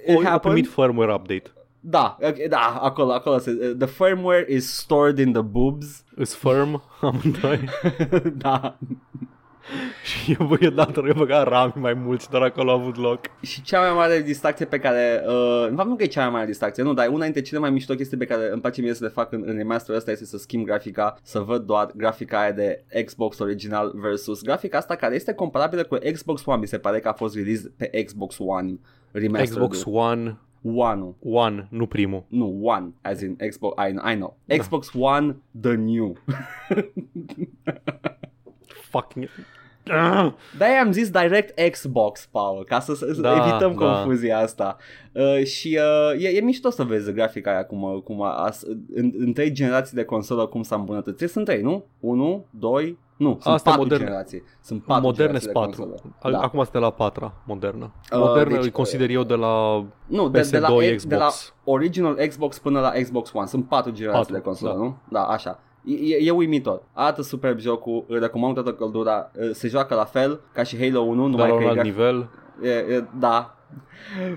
O, 0.06 0.12
It 0.12 0.26
a 0.26 0.28
happened. 0.28 0.40
primit 0.40 0.66
firmware 0.70 1.14
update. 1.14 1.50
Da, 1.88 2.16
ok, 2.20 2.48
da, 2.48 2.78
acolo, 2.82 3.12
acolo 3.12 3.38
se, 3.38 3.74
the 3.78 3.86
firmware 3.86 4.44
is 4.48 4.68
stored 4.72 5.18
in 5.18 5.32
the 5.32 5.42
boobs. 5.42 6.04
Îs 6.14 6.34
firm 6.34 6.82
amândoi 7.00 7.64
da. 8.44 8.78
și 10.04 10.36
eu 10.38 10.46
băi 10.46 10.70
dat 10.70 10.96
eu 10.96 11.14
băgat 11.16 11.48
rami 11.48 11.72
mai 11.76 11.94
mulți, 11.94 12.30
doar 12.30 12.42
acolo 12.42 12.70
a 12.70 12.74
avut 12.74 12.96
loc. 12.96 13.20
Și 13.40 13.62
cea 13.62 13.80
mai 13.80 13.92
mare 13.92 14.22
distracție 14.22 14.66
pe 14.66 14.78
care, 14.78 15.22
uh, 15.26 15.66
în 15.68 15.76
fapt 15.76 15.88
nu 15.88 15.96
că 15.96 16.02
e 16.02 16.06
cea 16.06 16.22
mai 16.22 16.30
mare 16.30 16.46
distracție, 16.46 16.82
nu, 16.82 16.94
dar 16.94 17.08
una 17.08 17.24
dintre 17.24 17.40
cele 17.40 17.60
mai 17.60 17.70
mișto 17.70 17.94
chestii 17.94 18.16
pe 18.16 18.24
care 18.24 18.50
îmi 18.52 18.60
place 18.60 18.80
mie 18.80 18.94
să 18.94 19.04
le 19.04 19.10
fac 19.10 19.32
în, 19.32 19.42
în 19.46 19.56
remasterul 19.56 19.96
ăsta 19.96 20.10
este 20.10 20.24
să 20.24 20.36
schimb 20.36 20.64
grafica, 20.64 21.16
să 21.22 21.40
văd 21.40 21.62
doar 21.62 21.90
grafica 21.94 22.40
aia 22.40 22.52
de 22.52 22.84
Xbox 23.04 23.38
original 23.38 23.92
versus 23.94 24.42
grafica 24.42 24.78
asta 24.78 24.94
care 24.94 25.14
este 25.14 25.32
comparabilă 25.32 25.84
cu 25.84 25.98
Xbox 26.12 26.46
One, 26.46 26.60
mi 26.60 26.66
se 26.66 26.78
pare 26.78 27.00
că 27.00 27.08
a 27.08 27.12
fost 27.12 27.34
release 27.34 27.72
pe 27.76 28.04
Xbox 28.04 28.36
One 28.38 28.78
remastered. 29.10 29.68
Xbox 29.68 29.84
One, 29.84 30.38
One, 30.74 31.14
One, 31.22 31.66
nu 31.70 31.86
primul. 31.86 32.24
nu 32.28 32.58
One, 32.62 32.92
as 33.02 33.20
in 33.20 33.36
Xbox, 33.36 33.74
I, 33.88 34.12
I 34.12 34.14
know. 34.14 34.36
Xbox 34.58 34.88
One, 34.94 35.36
the 35.60 35.74
new. 35.74 36.16
Fucking... 38.90 39.28
Ah! 39.88 40.32
De-aia 40.58 40.80
am 40.80 40.92
zis 40.92 41.10
direct 41.10 41.70
Xbox, 41.70 42.28
Paul, 42.30 42.64
ca 42.64 42.80
să, 42.80 42.94
să 42.94 43.20
Da, 43.20 43.36
evităm 43.36 43.74
da. 43.78 43.86
confuzia 43.86 44.38
asta. 44.38 44.76
Uh, 45.12 45.44
și 45.44 45.78
uh, 46.14 46.22
e, 46.24 46.28
e 46.28 46.40
mișto 46.40 46.70
să 46.70 46.82
vezi 46.82 47.12
grafica 47.12 47.50
aia 47.50 47.64
cum, 47.64 48.00
cum 48.04 48.22
a, 48.22 48.30
a, 48.30 48.50
în, 48.94 49.12
în 49.18 49.32
trei 49.32 49.50
generații 49.52 49.96
de 49.96 50.04
consolă 50.04 50.46
cum 50.46 50.62
s-a 50.62 50.76
îmbunătățit. 50.76 51.28
Sunt 51.28 51.44
trei, 51.44 51.62
nu? 51.62 51.84
Unu, 52.00 52.46
doi, 52.50 52.98
nu, 53.16 53.38
sunt 53.40 53.54
Asta 53.54 53.68
e 53.68 53.72
patru 53.72 53.82
modern. 53.82 54.04
generații. 54.04 54.42
Sunt 54.62 54.82
patru 54.84 55.04
Moderne 55.06 55.38
generații 55.38 55.50
sunt 55.52 55.76
de 55.76 55.82
patru. 55.82 55.82
consolă. 56.00 56.14
Da. 56.22 56.30
Da. 56.30 56.40
Acum 56.44 56.62
suntem 56.62 56.80
la 56.80 56.90
patra, 56.90 57.32
modernă. 57.46 57.92
Uh, 58.12 58.18
Modernă 58.18 58.54
deci, 58.54 58.64
îi 58.64 58.70
consider 58.70 59.10
eu 59.10 59.22
de 59.22 59.34
la 59.34 59.84
Nu, 60.06 60.28
de, 60.28 60.48
de, 60.50 60.58
la, 60.58 60.68
PS2 60.68 60.94
X- 60.96 61.04
de 61.04 61.16
la 61.16 61.26
Xbox. 61.26 61.54
original 61.64 62.14
Xbox 62.14 62.58
până 62.58 62.80
la 62.80 62.90
Xbox 63.02 63.30
One. 63.34 63.46
Sunt 63.46 63.68
patru 63.68 63.90
generații 63.92 64.20
Patru, 64.22 64.34
de 64.36 64.40
consolă, 64.40 64.72
da. 64.72 64.78
nu? 64.78 64.96
Da, 65.10 65.22
așa. 65.22 65.58
E, 65.84 66.16
e 66.26 66.30
uimitor. 66.30 66.82
Arată 66.92 67.22
superb 67.22 67.58
jocul, 67.58 68.04
îl 68.08 68.18
recomand 68.20 68.54
toată 68.54 68.72
căldura. 68.72 69.30
Uh, 69.40 69.50
Se 69.52 69.68
joacă 69.68 69.94
la 69.94 70.04
fel 70.04 70.40
ca 70.52 70.62
și 70.62 70.78
Halo 70.78 71.00
1, 71.00 71.26
numai 71.26 71.36
Dar 71.36 71.48
la 71.48 71.54
că 71.56 71.56
un 71.56 71.62
e 71.62 71.68
alt 71.68 71.78
graf- 71.78 71.82
nivel. 71.82 72.28
E, 72.62 72.68
e, 72.70 73.04
da. 73.18 73.54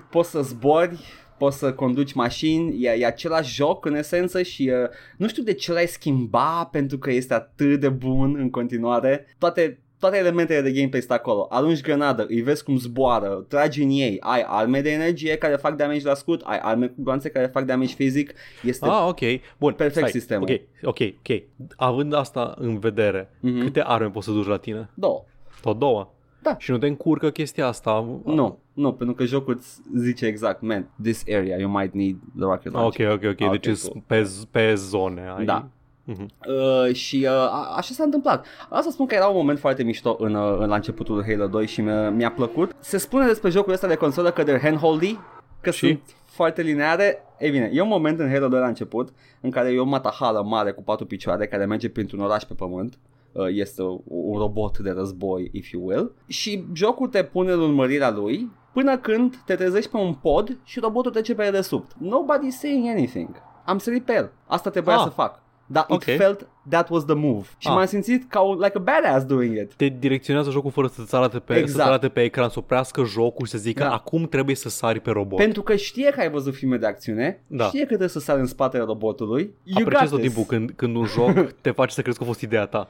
Poți 0.10 0.30
să 0.30 0.42
zbori, 0.42 1.04
poți 1.40 1.58
să 1.58 1.74
conduci 1.74 2.14
mașini, 2.14 2.84
e, 2.84 2.90
e 3.00 3.06
același 3.06 3.54
joc 3.56 3.86
în 3.86 3.96
esență 3.96 4.42
și 4.42 4.66
e, 4.68 4.90
nu 5.18 5.28
știu 5.28 5.44
de 5.44 5.54
ce 5.54 5.72
l-ai 5.72 5.88
schimba 5.88 6.70
pentru 6.72 6.98
că 6.98 7.12
este 7.12 7.34
atât 7.34 7.80
de 7.80 7.90
bun 7.90 8.36
în 8.40 8.50
continuare. 8.50 9.26
Toate 9.38 9.80
toate 10.00 10.18
elementele 10.18 10.62
de 10.62 10.72
gameplay 10.72 11.02
sunt 11.02 11.12
acolo. 11.12 11.48
Arunci 11.50 11.82
grenadă, 11.82 12.26
îi 12.30 12.42
vezi 12.42 12.64
cum 12.64 12.78
zboară, 12.78 13.46
tragi 13.48 13.84
în 13.84 13.90
ei, 13.90 14.18
ai 14.20 14.44
arme 14.48 14.82
de 14.82 14.92
energie 14.92 15.38
care 15.38 15.56
fac 15.56 15.76
damage 15.76 16.08
la 16.08 16.14
scut, 16.14 16.42
ai 16.46 16.60
arme 16.62 16.88
cu 16.88 16.94
gloanțe 17.02 17.30
care 17.30 17.46
fac 17.46 17.64
damage 17.66 17.94
fizic. 17.94 18.34
Este 18.64 18.86
Ah, 18.86 19.06
ok. 19.08 19.20
Bun. 19.58 19.74
Perfect 19.74 19.98
stai. 20.08 20.10
sistemul. 20.10 20.50
Ok, 20.52 20.62
ok, 20.84 21.00
ok. 21.30 21.42
Având 21.76 22.14
asta 22.14 22.54
în 22.58 22.80
vedere, 22.80 23.30
Mhm. 23.40 23.60
câte 23.64 23.82
arme 23.86 24.10
poți 24.10 24.26
să 24.26 24.32
duci 24.32 24.48
la 24.48 24.58
tine? 24.58 24.90
două. 24.94 25.24
Tot 25.62 25.80
două? 25.80 26.14
Da. 26.42 26.56
Și 26.58 26.72
nu 26.72 26.78
te 26.78 26.88
încurcă 26.88 27.30
chestia 27.30 27.68
asta? 27.68 28.06
Nu, 28.26 28.58
nu, 28.74 28.94
pentru 28.94 29.16
că 29.16 29.24
jocul 29.26 29.54
îți 29.54 29.82
zice 29.96 30.26
exact, 30.26 30.62
man, 30.62 30.90
this 31.02 31.24
area 31.28 31.58
you 31.60 31.70
might 31.72 31.94
need 31.94 32.16
the 32.36 32.44
rocket 32.46 32.66
Ah, 32.76 32.80
launcher. 32.80 33.10
ok, 33.12 33.16
ok, 33.24 33.30
ok. 33.32 33.42
Ah, 33.42 33.50
Deci 33.52 33.68
ok, 33.68 33.76
sunt 33.76 33.92
cool. 33.92 34.04
pe, 34.08 34.30
pe 34.52 34.74
zone. 34.76 35.34
Ai... 35.38 35.46
Da. 35.46 35.68
Mhm. 36.04 36.28
Uh, 36.48 36.94
și 36.94 37.18
uh, 37.24 37.30
a, 37.32 37.74
așa 37.76 37.94
s-a 37.94 38.04
întâmplat. 38.04 38.46
Asta 38.70 38.92
spun 38.92 39.06
că 39.06 39.16
era 39.16 39.28
un 39.28 39.36
moment 39.36 39.60
foarte 39.60 39.84
mișto 39.84 40.16
în, 40.20 40.34
uh, 40.34 40.58
în 40.60 40.68
la 40.68 40.76
începutul 40.76 41.24
Halo 41.28 41.48
2 41.48 41.68
și 41.68 41.82
mi-a, 41.82 42.10
mi-a 42.10 42.32
plăcut. 42.32 42.76
Se 42.80 42.98
spune 42.98 43.26
despre 43.26 43.50
jocul 43.50 43.74
ăsta 43.74 43.88
de 43.88 43.96
consolă 43.96 44.32
că 44.32 44.44
they're 44.44 44.62
handholdy, 44.62 45.20
că 45.62 45.72
Și? 45.72 45.78
sunt 45.88 46.02
foarte 46.26 46.62
lineare. 46.62 47.24
Ei 47.40 47.52
bine, 47.52 47.70
e 47.74 47.82
un 47.82 47.88
moment 47.88 48.20
în 48.20 48.30
Halo 48.32 48.48
2 48.48 48.60
la 48.60 48.68
început 48.68 49.10
în 49.42 49.50
care 49.50 49.70
e 49.74 49.80
o 49.80 49.84
matahală 49.86 50.44
mare 50.44 50.72
cu 50.72 50.84
patru 50.84 51.06
picioare 51.06 51.48
care 51.48 51.66
merge 51.66 51.90
printr-un 51.90 52.20
oraș 52.20 52.44
pe 52.44 52.54
pământ. 52.54 52.98
Uh, 53.32 53.46
este 53.50 53.82
un 54.04 54.38
robot 54.38 54.78
de 54.78 54.90
război, 54.92 55.50
if 55.54 55.70
you 55.70 55.86
will. 55.88 56.12
Și 56.28 56.64
jocul 56.74 57.08
te 57.08 57.24
pune 57.24 57.52
în 57.52 57.60
urmărirea 57.60 58.12
lui 58.12 58.52
până 58.74 58.98
când 58.98 59.36
te 59.46 59.56
trezești 59.56 59.90
pe 59.92 59.98
un 59.98 60.14
pod 60.14 60.58
și 60.64 60.80
robotul 60.80 61.12
trece 61.12 61.36
pe 61.36 61.44
dedesubt. 61.44 61.92
Nobody's 61.94 62.58
saying 62.60 62.88
anything. 62.88 63.30
Am 63.66 63.78
sărit 63.78 64.06
pe 64.06 64.14
el. 64.14 64.32
Asta 64.48 64.70
trebuia 64.70 64.96
Ah. 64.96 65.02
să 65.04 65.10
fac. 65.10 65.42
Dar 65.66 65.86
Ok. 65.90 66.06
it 66.06 66.16
felt 66.16 66.48
that 66.70 66.90
was 66.90 67.06
the 67.06 67.14
move. 67.16 67.46
Și 67.58 67.68
Ah. 67.68 67.74
m-am 67.74 67.86
simțit 67.86 68.30
ca 68.30 68.40
un, 68.40 68.56
like 68.58 68.72
a 68.78 68.80
badass 68.80 69.26
doing 69.26 69.56
it. 69.58 69.74
Te 69.74 69.86
direcționează 70.00 70.50
jocul 70.50 70.72
fără 70.72 70.88
să-ți 70.88 71.16
arate 71.16 71.40
pe, 71.40 71.54
Exact. 71.56 71.78
să 71.84 71.88
arate 71.88 72.08
pe 72.10 72.22
ecran, 72.24 72.50
să 72.50 72.60
oprească 72.60 73.04
jocul 73.04 73.46
și 73.46 73.52
să 73.52 73.58
zică 73.58 73.84
Da. 73.84 73.92
acum 73.94 74.28
trebuie 74.28 74.56
să 74.56 74.70
sari 74.70 75.00
pe 75.00 75.12
robot. 75.12 75.38
Pentru 75.40 75.62
că 75.62 75.76
știe 75.76 76.10
că 76.10 76.20
ai 76.20 76.30
văzut 76.30 76.54
filme 76.56 76.78
de 76.78 76.86
acțiune, 76.86 77.42
Da. 77.48 77.66
știe 77.66 77.80
că 77.80 77.86
trebuie 77.86 78.08
să 78.10 78.20
sari 78.20 78.40
în 78.40 78.46
spatele 78.46 78.84
robotului. 78.84 79.54
You 79.64 79.78
Apreciez 79.82 80.10
got 80.10 80.10
tot 80.10 80.20
this. 80.20 80.34
timpul 80.34 80.56
când, 80.58 80.72
când 80.76 80.96
un 80.96 81.06
joc 81.06 81.32
te 81.62 81.72
face 81.72 81.94
să 81.94 82.02
crezi 82.02 82.18
că 82.18 82.24
a 82.24 82.28
fost 82.28 82.42
ideea 82.42 82.66
ta. 82.66 82.90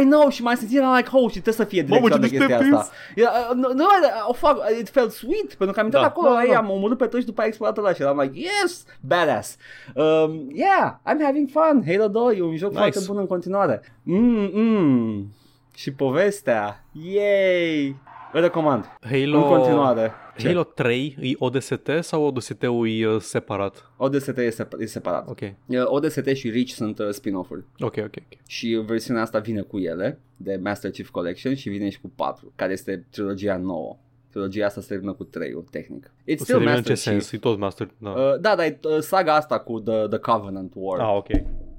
I 0.00 0.04
know 0.04 0.28
și 0.28 0.42
m-am 0.42 0.54
simțit 0.54 0.76
eram 0.78 0.94
like, 0.96 1.08
oh, 1.12 1.22
și 1.30 1.30
trebuie 1.40 1.54
să 1.54 1.64
fie 1.64 1.84
Mamă, 1.88 2.08
direcționat 2.08 2.28
ce 2.30 2.30
de 2.30 2.36
chestia 2.38 2.58
deștept 2.58 2.80
asta. 2.80 2.94
Yeah, 3.14 3.32
uh, 3.50 3.54
nu, 3.54 3.72
nu, 3.74 3.84
oh, 4.28 4.34
fuck, 4.34 4.56
it 4.80 4.88
felt 4.88 5.10
sweet, 5.10 5.54
pentru 5.54 5.70
că 5.74 5.78
am 5.78 5.84
intrat 5.84 6.02
Da, 6.02 6.08
acolo, 6.08 6.28
da, 6.34 6.42
ei, 6.42 6.50
da. 6.50 6.58
am 6.58 6.70
omorât 6.70 6.98
pe 6.98 7.04
toți 7.06 7.20
și 7.20 7.26
după 7.26 7.40
aia 7.40 7.48
explodat 7.48 7.78
ăla 7.78 7.92
și 7.92 8.02
eram 8.02 8.18
like, 8.18 8.38
yes, 8.62 8.84
badass. 9.00 9.56
Um, 9.94 10.50
yeah, 10.54 10.94
I'm 11.08 11.20
having 11.24 11.48
fun. 11.50 11.84
Halo 11.86 12.08
2 12.08 12.36
e 12.38 12.42
un 12.42 12.56
joc 12.56 12.70
Nice. 12.70 12.80
foarte 12.80 13.00
bun 13.06 13.17
în 13.18 13.26
continuare. 13.26 13.80
Mm, 14.02 14.50
mm. 14.52 15.32
Și 15.74 15.92
povestea, 15.92 16.84
yay! 16.92 17.96
Îl 18.32 18.40
recomand. 18.40 18.84
Halo, 19.00 19.36
În 19.36 19.42
continuare. 19.56 20.12
Ce? 20.38 20.46
Halo 20.46 20.62
3 20.62 21.16
e 21.20 21.32
ODST 21.38 21.90
sau 22.00 22.22
ODST-ul 22.24 22.88
e 22.88 23.06
uh, 23.08 23.20
separat? 23.20 23.90
ODST 23.96 24.28
e, 24.36 24.48
sep- 24.50 24.78
e 24.80 24.86
separat. 24.86 25.28
Ok, 25.28 25.40
Uh, 25.40 25.52
ODST 25.84 26.26
și 26.34 26.50
Reach 26.50 26.68
sunt 26.68 26.98
uh, 26.98 27.08
spin-off-uri. 27.10 27.64
ok, 27.80 27.94
ok. 27.98 28.04
ok. 28.04 28.38
Și 28.46 28.82
versiunea 28.86 29.22
asta 29.22 29.38
vine 29.38 29.60
cu 29.60 29.78
ele, 29.78 30.18
de 30.36 30.60
Master 30.62 30.90
Chief 30.90 31.08
Collection 31.08 31.54
și 31.54 31.68
vine 31.68 31.88
și 31.88 32.00
cu 32.00 32.12
4, 32.16 32.52
care 32.56 32.72
este 32.72 33.06
trilogia 33.10 33.56
nouă. 33.56 33.96
Trilogia 34.30 34.66
asta 34.66 34.80
se 34.80 34.86
termină 34.88 35.12
cu 35.12 35.24
3 35.24 35.52
ul 35.52 35.64
tehnic. 35.70 36.06
It's 36.06 36.10
O 36.34 36.36
să 36.36 36.42
still 36.42 36.58
termină 36.58 36.76
în 36.76 36.82
ce 36.82 36.90
Master 36.90 37.12
Chief. 37.12 37.22
sens? 37.22 37.32
E 37.32 37.38
tot 37.38 37.58
Master... 37.58 37.88
Da. 37.98 38.10
Uh, 38.10 38.16
da, 38.40 38.54
dar 38.56 38.64
e 38.66 38.78
uh, 38.82 38.98
saga 39.00 39.34
asta 39.34 39.58
cu 39.58 39.80
The, 39.80 40.06
the 40.08 40.18
Covenant 40.18 40.72
War. 40.76 41.00
ah, 41.00 41.14
ok. 41.16 41.26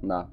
Da. 0.00 0.28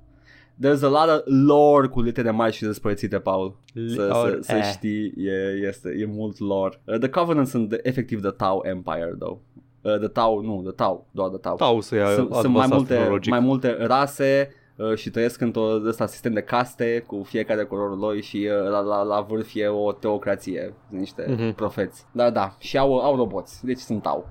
There's 0.63 0.81
a 0.83 0.87
lot 0.87 1.09
of 1.09 1.21
lore 1.25 1.87
cu 1.87 2.01
litere 2.01 2.31
mari 2.31 2.53
și 2.53 2.63
despărțite, 2.63 3.19
Paul. 3.19 3.55
Să, 3.95 4.07
Lore, 4.13 4.31
să, 4.31 4.37
să 4.41 4.55
eh. 4.55 4.63
știi, 4.63 5.13
e, 5.17 5.67
este, 5.67 5.89
e 5.99 6.05
mult 6.05 6.39
lore. 6.39 6.81
Uh, 6.85 6.97
the 6.97 7.09
Covenant 7.09 7.47
sunt 7.47 7.69
de, 7.69 7.79
efectiv 7.83 8.21
The 8.21 8.31
Tau 8.31 8.61
Empire, 8.65 9.15
though. 9.19 9.37
Uh, 9.81 9.97
the 9.97 10.07
Tau, 10.07 10.41
nu, 10.41 10.61
The 10.61 10.71
Tau, 10.71 11.07
doar 11.11 11.29
The 11.29 11.37
Tau. 11.37 11.55
Tau 11.55 11.81
să 11.81 11.95
ia 11.95 12.09
sunt, 12.09 12.33
sunt 12.33 12.53
mai, 12.53 12.67
multe, 12.69 12.93
tehnologic. 12.93 13.31
mai 13.31 13.39
multe 13.39 13.77
rase 13.79 14.49
uh, 14.75 14.95
și 14.95 15.09
trăiesc 15.09 15.41
într-un 15.41 15.87
ăsta 15.87 16.05
sistem 16.05 16.33
de 16.33 16.41
caste 16.41 17.03
cu 17.07 17.21
fiecare 17.23 17.63
cu 17.63 17.75
rolul 17.75 17.97
lor 17.97 18.19
și 18.21 18.49
uh, 18.63 18.69
la, 18.69 18.79
la, 18.79 19.01
la 19.03 19.21
vârf 19.21 19.49
e 19.53 19.67
o 19.67 19.91
teocrație, 19.91 20.73
niște 20.89 21.25
Mhm. 21.37 21.53
profeți. 21.55 22.05
Da, 22.11 22.29
da, 22.29 22.55
și 22.59 22.77
au, 22.77 22.97
au 22.99 23.15
roboți, 23.15 23.65
deci 23.65 23.79
sunt 23.79 24.01
Tau. 24.01 24.27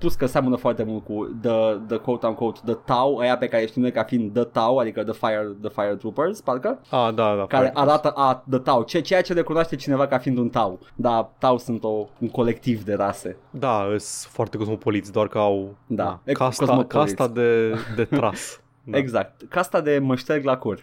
Plus 0.00 0.14
că 0.14 0.26
seamănă 0.26 0.56
foarte 0.56 0.82
mult 0.82 1.04
cu 1.04 1.38
the, 1.42 1.76
the 1.86 1.96
quote-unquote 1.96 2.60
The 2.64 2.74
Tau, 2.74 3.16
aia 3.18 3.36
pe 3.36 3.46
care 3.48 3.66
știm 3.66 3.82
noi 3.82 3.92
ca 3.92 4.02
fiind 4.02 4.32
The 4.32 4.44
Tau, 4.44 4.78
adică 4.78 5.02
The 5.04 5.12
Fire, 5.12 5.56
the 5.62 5.70
fire 5.70 5.94
Troopers, 5.96 6.40
parcă, 6.40 6.78
Ah, 6.90 7.08
da, 7.14 7.34
da. 7.36 7.44
care 7.48 7.66
fine. 7.66 7.80
arată 7.80 8.08
a 8.10 8.44
The 8.50 8.58
Tau, 8.58 8.82
ce, 8.82 9.00
ceea 9.00 9.22
ce 9.22 9.32
recunoaște 9.32 9.76
cineva 9.76 10.06
ca 10.06 10.18
fiind 10.18 10.38
un 10.38 10.48
Tau. 10.48 10.78
Da, 10.94 11.30
Tau 11.38 11.58
sunt 11.58 11.84
o, 11.84 12.06
un 12.18 12.28
colectiv 12.28 12.82
de 12.84 12.94
rase. 12.94 13.36
Da, 13.50 13.84
sunt 13.98 14.32
foarte 14.32 14.56
cosmopoliți, 14.56 15.12
doar 15.12 15.28
că 15.28 15.38
au 15.38 15.74
Da, 15.86 16.20
e 16.24 16.32
casta, 16.32 16.64
cosmopoliți. 16.64 17.14
casta 17.14 17.32
de, 17.32 17.70
de 17.96 18.04
tras. 18.04 18.60
Da. 18.84 18.96
Exact, 18.98 19.42
casta 19.48 19.80
de 19.80 19.98
mă 19.98 20.14
șterg 20.16 20.44
la 20.44 20.56
cur. 20.56 20.78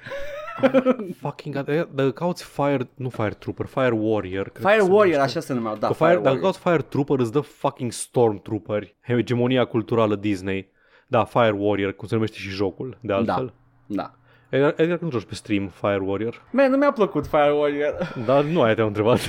Fucking 1.21 1.55
god, 1.55 1.87
dacă 1.93 2.11
cauți 2.11 2.43
Fire, 2.43 2.89
nu 2.95 3.09
Fire 3.09 3.35
Trooper, 3.39 3.65
Fire 3.65 3.93
Warrior. 3.93 4.49
cred 4.49 4.65
Fire 4.65 4.77
că 4.77 4.83
se 4.85 4.91
Warrior, 4.91 5.15
numește. 5.15 5.37
așa 5.37 5.39
se 5.39 5.53
numeau, 5.53 5.75
da, 5.75 5.87
Că 5.87 5.93
Fire, 5.93 6.07
Fire, 6.09 6.21
dacă 6.21 6.27
Warrior. 6.35 6.43
cauți 6.43 6.59
Fire 6.59 6.81
Trooper 6.89 7.19
îți 7.19 7.31
dă 7.31 7.39
fucking 7.39 7.91
Stormtrooperi. 7.91 8.95
Hegemonia 9.07 9.65
culturală 9.65 10.15
Disney. 10.15 10.71
Da, 11.07 11.23
Fire 11.23 11.55
Warrior, 11.57 11.91
cum 11.91 12.07
se 12.07 12.13
numește 12.13 12.37
și 12.37 12.49
jocul, 12.49 12.97
de 13.01 13.13
altfel. 13.13 13.53
Da. 13.85 14.11
Edgar, 14.49 14.73
Edgar 14.77 14.97
când 14.97 15.11
joci 15.11 15.23
pe 15.25 15.35
stream 15.35 15.67
Fire 15.81 15.99
Warrior? 16.03 16.41
Man, 16.51 16.71
nu 16.71 16.77
mi-a 16.77 16.91
plăcut 16.91 17.27
Fire 17.27 17.51
Warrior. 17.51 18.13
Dar 18.25 18.43
nu 18.43 18.61
aia 18.61 18.73
te-am 18.73 18.87
întrebat. 18.87 19.19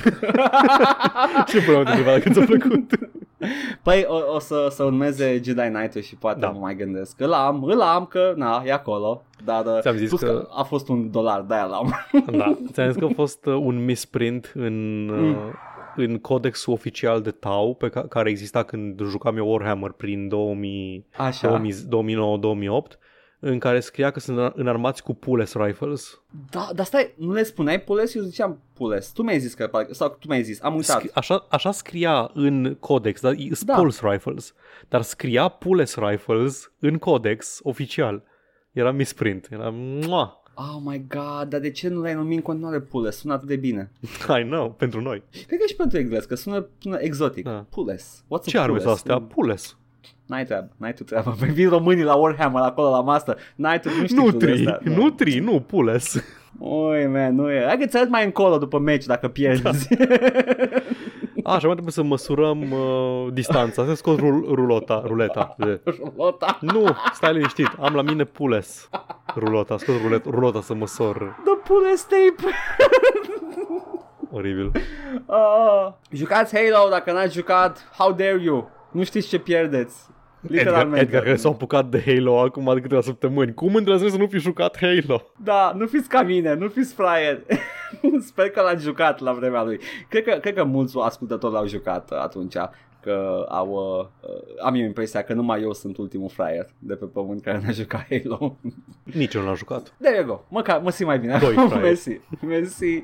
Ce 1.49 1.61
până 1.65 1.83
te 1.83 1.89
întrebat 1.89 2.21
când 2.21 2.35
ți-a 2.35 2.45
plăcut? 2.45 2.91
Păi 3.83 4.05
o, 4.07 4.33
o 4.35 4.39
să, 4.39 4.67
să 4.69 4.83
urmeze 4.83 5.41
Jedi 5.43 5.61
Knight-ul 5.69 6.01
și 6.01 6.15
poate 6.15 6.39
Da. 6.39 6.45
da. 6.45 6.51
mă 6.53 6.59
mai 6.59 6.75
gândesc. 6.75 7.19
Îl 7.19 7.33
am, 7.33 7.63
îl 7.63 7.81
am 7.81 8.05
că, 8.05 8.33
na, 8.35 8.61
e 8.65 8.71
acolo. 8.73 9.21
Dar 9.45 9.65
uh, 9.65 9.79
Ți-am 9.81 9.95
zis 9.95 10.07
plus 10.09 10.21
că- 10.21 10.47
a 10.51 10.63
fost 10.63 10.87
un 10.87 11.11
dolar, 11.11 11.41
de-aia 11.41 11.65
l-am. 11.65 11.93
Da, 12.37 12.57
ți-am 12.71 12.87
zis 12.91 12.95
că 12.99 13.05
a 13.05 13.13
fost 13.15 13.45
uh, 13.45 13.53
un 13.53 13.85
misprint 13.85 14.51
în, 14.55 15.07
uh, 15.09 15.35
în 15.95 16.17
codexul 16.17 16.73
oficial 16.73 17.21
de 17.21 17.31
Tau 17.31 17.75
pe 17.75 17.89
ca- 17.89 18.07
care 18.07 18.29
exista 18.29 18.63
când 18.63 19.01
jucam 19.09 19.37
eu 19.37 19.51
Warhammer 19.51 19.91
prin 19.91 20.27
2000, 20.27 21.05
Așa. 21.17 21.61
2009-2008 21.61 22.97
în 23.39 23.59
care 23.59 23.79
scria 23.79 24.11
că 24.11 24.19
sunt 24.19 24.53
înarmați 24.55 25.03
cu 25.03 25.13
Pules 25.13 25.53
Rifles. 25.53 26.21
Da, 26.49 26.69
dar 26.75 26.85
stai, 26.85 27.13
nu 27.17 27.31
le 27.33 27.43
spuneai 27.43 27.81
Pules? 27.81 28.15
Eu 28.15 28.21
ziceam 28.23 28.61
Pules. 28.73 29.07
Tu 29.11 29.23
mi-ai 29.23 29.39
zis 29.39 29.53
că, 29.53 29.67
parcă- 29.67 29.93
sau 29.93 30.09
tu 30.19 30.27
mi-ai 30.27 30.43
zis, 30.43 30.61
am 30.61 30.75
uitat. 30.75 31.01
Scri- 31.01 31.13
așa, 31.13 31.45
așa 31.49 31.71
scria 31.71 32.31
în 32.33 32.75
codex, 32.79 33.21
dar 33.21 33.31
e 33.37 33.49
Da. 33.65 33.75
Pulse 33.75 34.01
Rifles. 34.11 34.53
Dar 34.87 35.01
scria 35.01 35.47
Pules 35.47 35.95
Rifles 35.95 36.71
în 36.79 36.97
codex 36.97 37.59
oficial. 37.63 38.23
Era 38.71 38.91
misprint. 38.91 39.47
Era... 39.51 39.69
Mua! 39.73 40.33
Oh 40.55 40.81
my 40.83 41.05
god, 41.07 41.49
dar 41.49 41.59
de 41.59 41.71
ce 41.71 41.87
nu 41.87 42.01
l-ai 42.01 42.13
numit 42.13 42.37
în 42.37 42.43
continuare 42.43 42.79
Pules? 42.79 43.17
Sună 43.17 43.33
atât 43.33 43.47
de 43.47 43.55
bine. 43.55 43.91
I 44.39 44.43
know, 44.43 44.71
pentru 44.71 45.01
noi. 45.01 45.23
Cred 45.47 45.59
că 45.59 45.65
și 45.67 45.75
pentru 45.75 45.97
englez, 45.97 46.25
că 46.25 46.35
sună, 46.35 46.67
sună 46.79 46.97
exotic. 46.99 47.43
Da. 47.43 47.65
Pules. 47.69 48.23
What's 48.25 48.45
Ce 48.45 48.57
a 48.57 48.61
arme 48.61 48.77
Pules? 48.77 48.83
sunt 48.83 48.95
astea? 48.95 49.21
Pules. 49.35 49.77
N-ai 50.29 50.45
treabă, 50.45 50.67
n-ai 50.77 50.93
tu 50.93 51.03
treabă. 51.03 51.35
Păi 51.39 51.49
vin 51.59 51.69
românii 51.69 52.03
la 52.03 52.15
Warhammer 52.15 52.61
acolo 52.61 52.89
la 52.89 53.01
master. 53.01 53.37
N-ai 53.55 53.79
tu, 53.79 53.89
nu 53.99 54.05
știi 54.05 54.17
Nu 54.17 54.31
tu 54.31 54.37
de 54.37 54.45
tri, 54.45 54.67
asta. 54.67 54.79
nu 54.83 55.09
tri, 55.09 55.39
nu 55.39 55.59
Pules. 55.59 56.23
Oi, 56.59 57.07
man, 57.07 57.35
nu 57.35 57.51
e. 57.51 57.63
Hai 57.67 57.77
că 57.77 57.85
ți 57.85 57.97
arăt 57.97 58.09
mai 58.09 58.25
încolo 58.25 58.57
după 58.57 58.79
meci 58.79 59.05
dacă 59.05 59.27
pierzi. 59.27 59.61
Așa, 61.43 61.65
mai 61.65 61.71
trebuie 61.73 61.91
să 61.91 62.03
măsurăm 62.03 62.71
uh, 62.71 63.27
distanța. 63.33 63.85
Să 63.85 63.93
scot 63.93 64.19
rul- 64.19 64.45
rulota, 64.53 65.01
ruleta. 65.05 65.55
De- 65.57 65.81
Rulota. 66.15 66.57
Nu, 66.61 66.85
stai 67.13 67.33
liniștit, 67.33 67.69
am 67.79 67.93
la 67.93 68.01
mine 68.01 68.23
Pules. 68.23 68.89
Rulota, 69.35 69.77
scot 69.77 69.95
rulet, 70.03 70.25
rulota 70.25 70.61
să 70.61 70.73
măsor. 70.73 71.17
The 71.43 71.53
Pules 71.73 72.01
tape. 72.07 72.53
Oribil. 74.31 74.71
Uh, 75.25 75.87
jucați 76.11 76.55
Halo 76.57 76.89
dacă 76.89 77.11
n-ați 77.11 77.33
jucat. 77.33 77.89
How 77.97 78.11
dare 78.11 78.39
you? 78.43 78.69
Nu 78.91 79.03
știți 79.03 79.27
ce 79.27 79.39
pierdeți. 79.39 79.95
Edgar, 80.41 80.57
Literalmente. 80.57 80.99
Edgar 81.05 81.23
care 81.23 81.35
s-a 81.35 81.49
apucat 81.49 81.85
de 81.89 82.03
Halo 82.05 82.39
acum 82.39 82.71
de 82.73 82.81
câteva 82.81 83.01
săptămâni. 83.01 83.53
Cum 83.53 83.75
îndrăznesc 83.75 84.13
să 84.13 84.19
nu 84.19 84.27
fi 84.27 84.39
jucat 84.39 84.77
Halo? 84.79 85.21
Da, 85.43 85.73
nu 85.77 85.85
fiți 85.85 86.09
ca 86.09 86.21
mine, 86.21 86.53
nu 86.53 86.67
fiți 86.67 86.93
fraieri. 86.93 87.45
Sper 88.27 88.49
că 88.49 88.61
l-ați 88.61 88.83
jucat 88.83 89.19
la 89.19 89.31
vremea 89.33 89.63
lui. 89.63 89.79
Cred 90.09 90.23
că, 90.23 90.37
cred 90.41 90.53
că 90.53 90.63
mulți 90.63 90.97
ascultători 90.99 91.53
l-au 91.53 91.67
jucat 91.67 92.11
atunci. 92.11 92.55
Că 93.01 93.45
au, 93.49 93.69
uh, 93.69 94.29
uh, 94.29 94.63
am 94.65 94.75
eu 94.75 94.85
impresia 94.85 95.21
că 95.21 95.33
numai 95.33 95.61
eu 95.61 95.73
sunt 95.73 95.97
ultimul 95.97 96.29
fraier 96.29 96.67
de 96.79 96.93
pe 96.95 97.05
pământ 97.05 97.41
care 97.41 97.61
n-a 97.65 97.71
jucat 97.71 98.05
Halo. 98.09 98.57
Nici 99.03 99.33
eu 99.33 99.41
nu 99.41 99.47
l-am 99.47 99.55
jucat. 99.55 99.93
There 100.01 100.15
you 100.15 100.25
go. 100.25 100.41
Măcar, 100.49 100.79
mă 100.83 100.91
simt 100.91 101.07
mai 101.07 101.19
bine. 101.19 101.37
Doi 101.41 101.53
fraieri. 101.67 101.81
Mersi. 101.81 102.19
Mersi. 102.45 103.03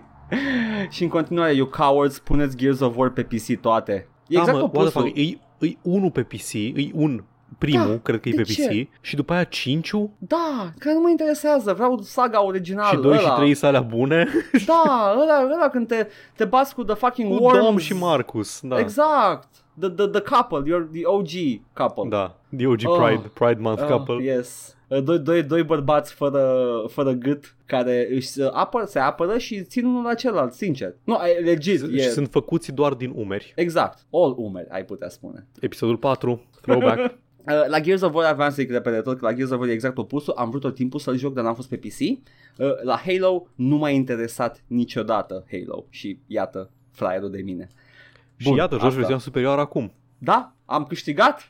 Și 0.89 1.03
în 1.03 1.09
continuare, 1.09 1.53
you 1.53 1.65
cowards, 1.67 2.19
puneți 2.19 2.57
Gears 2.57 2.79
of 2.79 2.95
War 2.97 3.09
pe 3.09 3.23
PC 3.23 3.59
toate. 3.61 4.07
E 4.27 4.37
exact 4.37 4.45
da, 4.45 4.53
mă, 4.53 4.59
what 4.59 4.71
the 4.71 4.79
opusul. 4.79 5.01
fuck, 5.01 5.17
e, 5.17 5.37
e 5.59 5.73
unul 5.81 6.11
pe 6.11 6.23
PC, 6.23 6.53
e 6.53 6.89
un 6.93 7.23
primul, 7.57 7.87
Da, 7.87 7.97
cred 8.03 8.19
că 8.21 8.29
e 8.29 8.31
de 8.31 8.41
pe 8.41 8.51
ce? 8.51 8.67
PC, 8.67 9.01
și 9.01 9.15
după 9.15 9.33
aia 9.33 9.43
cinciu 9.43 10.11
Da, 10.17 10.71
care 10.79 10.95
nu 10.95 11.01
mă 11.01 11.09
interesează. 11.09 11.73
Vreau 11.73 11.97
saga 12.01 12.43
originală. 12.45 12.89
și 12.95 13.01
doi 13.01 13.17
și 13.17 13.23
ăla. 13.25 13.35
trei 13.35 13.53
sale 13.53 13.79
bune 13.79 14.27
Da, 14.67 15.13
ăla, 15.21 15.41
ăla 15.53 15.69
când 15.69 15.87
te, 15.87 16.07
te 16.35 16.45
bați 16.45 16.75
cu 16.75 16.83
the 16.83 16.95
fucking 16.95 17.37
cu 17.37 17.43
worms. 17.43 17.63
Dom 17.63 17.77
și 17.77 17.93
Marcus. 17.93 18.59
Da. 18.63 18.79
Exact. 18.79 19.47
The, 19.79 19.89
the, 19.89 20.07
the 20.07 20.21
couple, 20.21 20.71
you're 20.73 20.91
the 20.91 21.05
OG 21.05 21.29
couple. 21.73 22.09
Da, 22.09 22.35
the 22.57 22.67
OG 22.67 22.79
Oh. 22.85 22.97
Pride, 23.05 23.31
Pride 23.33 23.59
Month 23.61 23.81
Ah, 23.81 23.87
couple. 23.89 24.23
yes. 24.23 24.74
Uh, 24.87 25.03
Doi, 25.03 25.19
doi, 25.19 25.43
doi 25.43 25.63
bărbați 25.63 26.13
fără, 26.13 26.63
fără 26.87 27.11
gât 27.11 27.55
care 27.65 28.07
își 28.11 28.39
uh, 28.39 28.49
apără, 28.51 28.85
se 28.85 28.99
apără 28.99 29.37
și 29.37 29.63
țin 29.63 29.85
unul 29.85 30.03
la 30.03 30.13
celălalt, 30.13 30.53
sincer. 30.53 30.95
Nu, 31.03 31.15
e 31.15 31.39
legit. 31.39 31.79
S- 31.79 31.83
E, 31.83 31.97
Și 32.01 32.09
sunt 32.09 32.29
făcuți 32.29 32.71
doar 32.71 32.93
din 32.93 33.11
umeri. 33.15 33.53
Exact. 33.55 34.05
All 34.11 34.33
umeri, 34.37 34.69
ai 34.69 34.85
putea 34.85 35.09
spune. 35.09 35.47
Episodul 35.59 35.97
4, 35.97 36.45
throwback. 36.61 36.97
Uh, 36.99 37.67
la 37.73 37.79
Gears 37.79 38.01
of 38.01 38.13
War 38.13 38.25
aveam 38.31 38.49
să 38.49 38.55
zic 38.55 38.71
repede 38.71 39.01
tot 39.01 39.19
că 39.19 39.25
la 39.25 39.33
Gears 39.33 39.51
of 39.51 39.59
War 39.59 39.67
e 39.69 39.71
exact 39.71 39.97
opusul 39.97 40.33
Am 40.37 40.49
vrut 40.49 40.61
tot 40.61 40.75
timpul 40.75 40.99
să-l 40.99 41.17
joc, 41.17 41.33
dar 41.33 41.43
n-am 41.43 41.55
fost 41.55 41.69
pe 41.69 41.77
PC 41.77 41.99
uh, 41.99 42.17
La 42.83 43.01
Halo 43.05 43.47
nu 43.55 43.75
m-a 43.75 43.89
interesat 43.89 44.63
niciodată 44.67 45.45
Halo 45.51 45.85
Și 45.89 46.19
iată, 46.27 46.69
fraierul 46.91 47.31
de 47.31 47.41
mine 47.41 47.69
și 48.37 48.47
Bun, 48.47 48.57
iată, 48.57 48.73
joci 48.73 48.81
asta. 48.83 48.93
versiunea 48.95 49.19
superioară 49.21 49.61
acum. 49.61 49.91
Da, 50.17 50.53
am 50.65 50.83
câștigat 50.83 51.49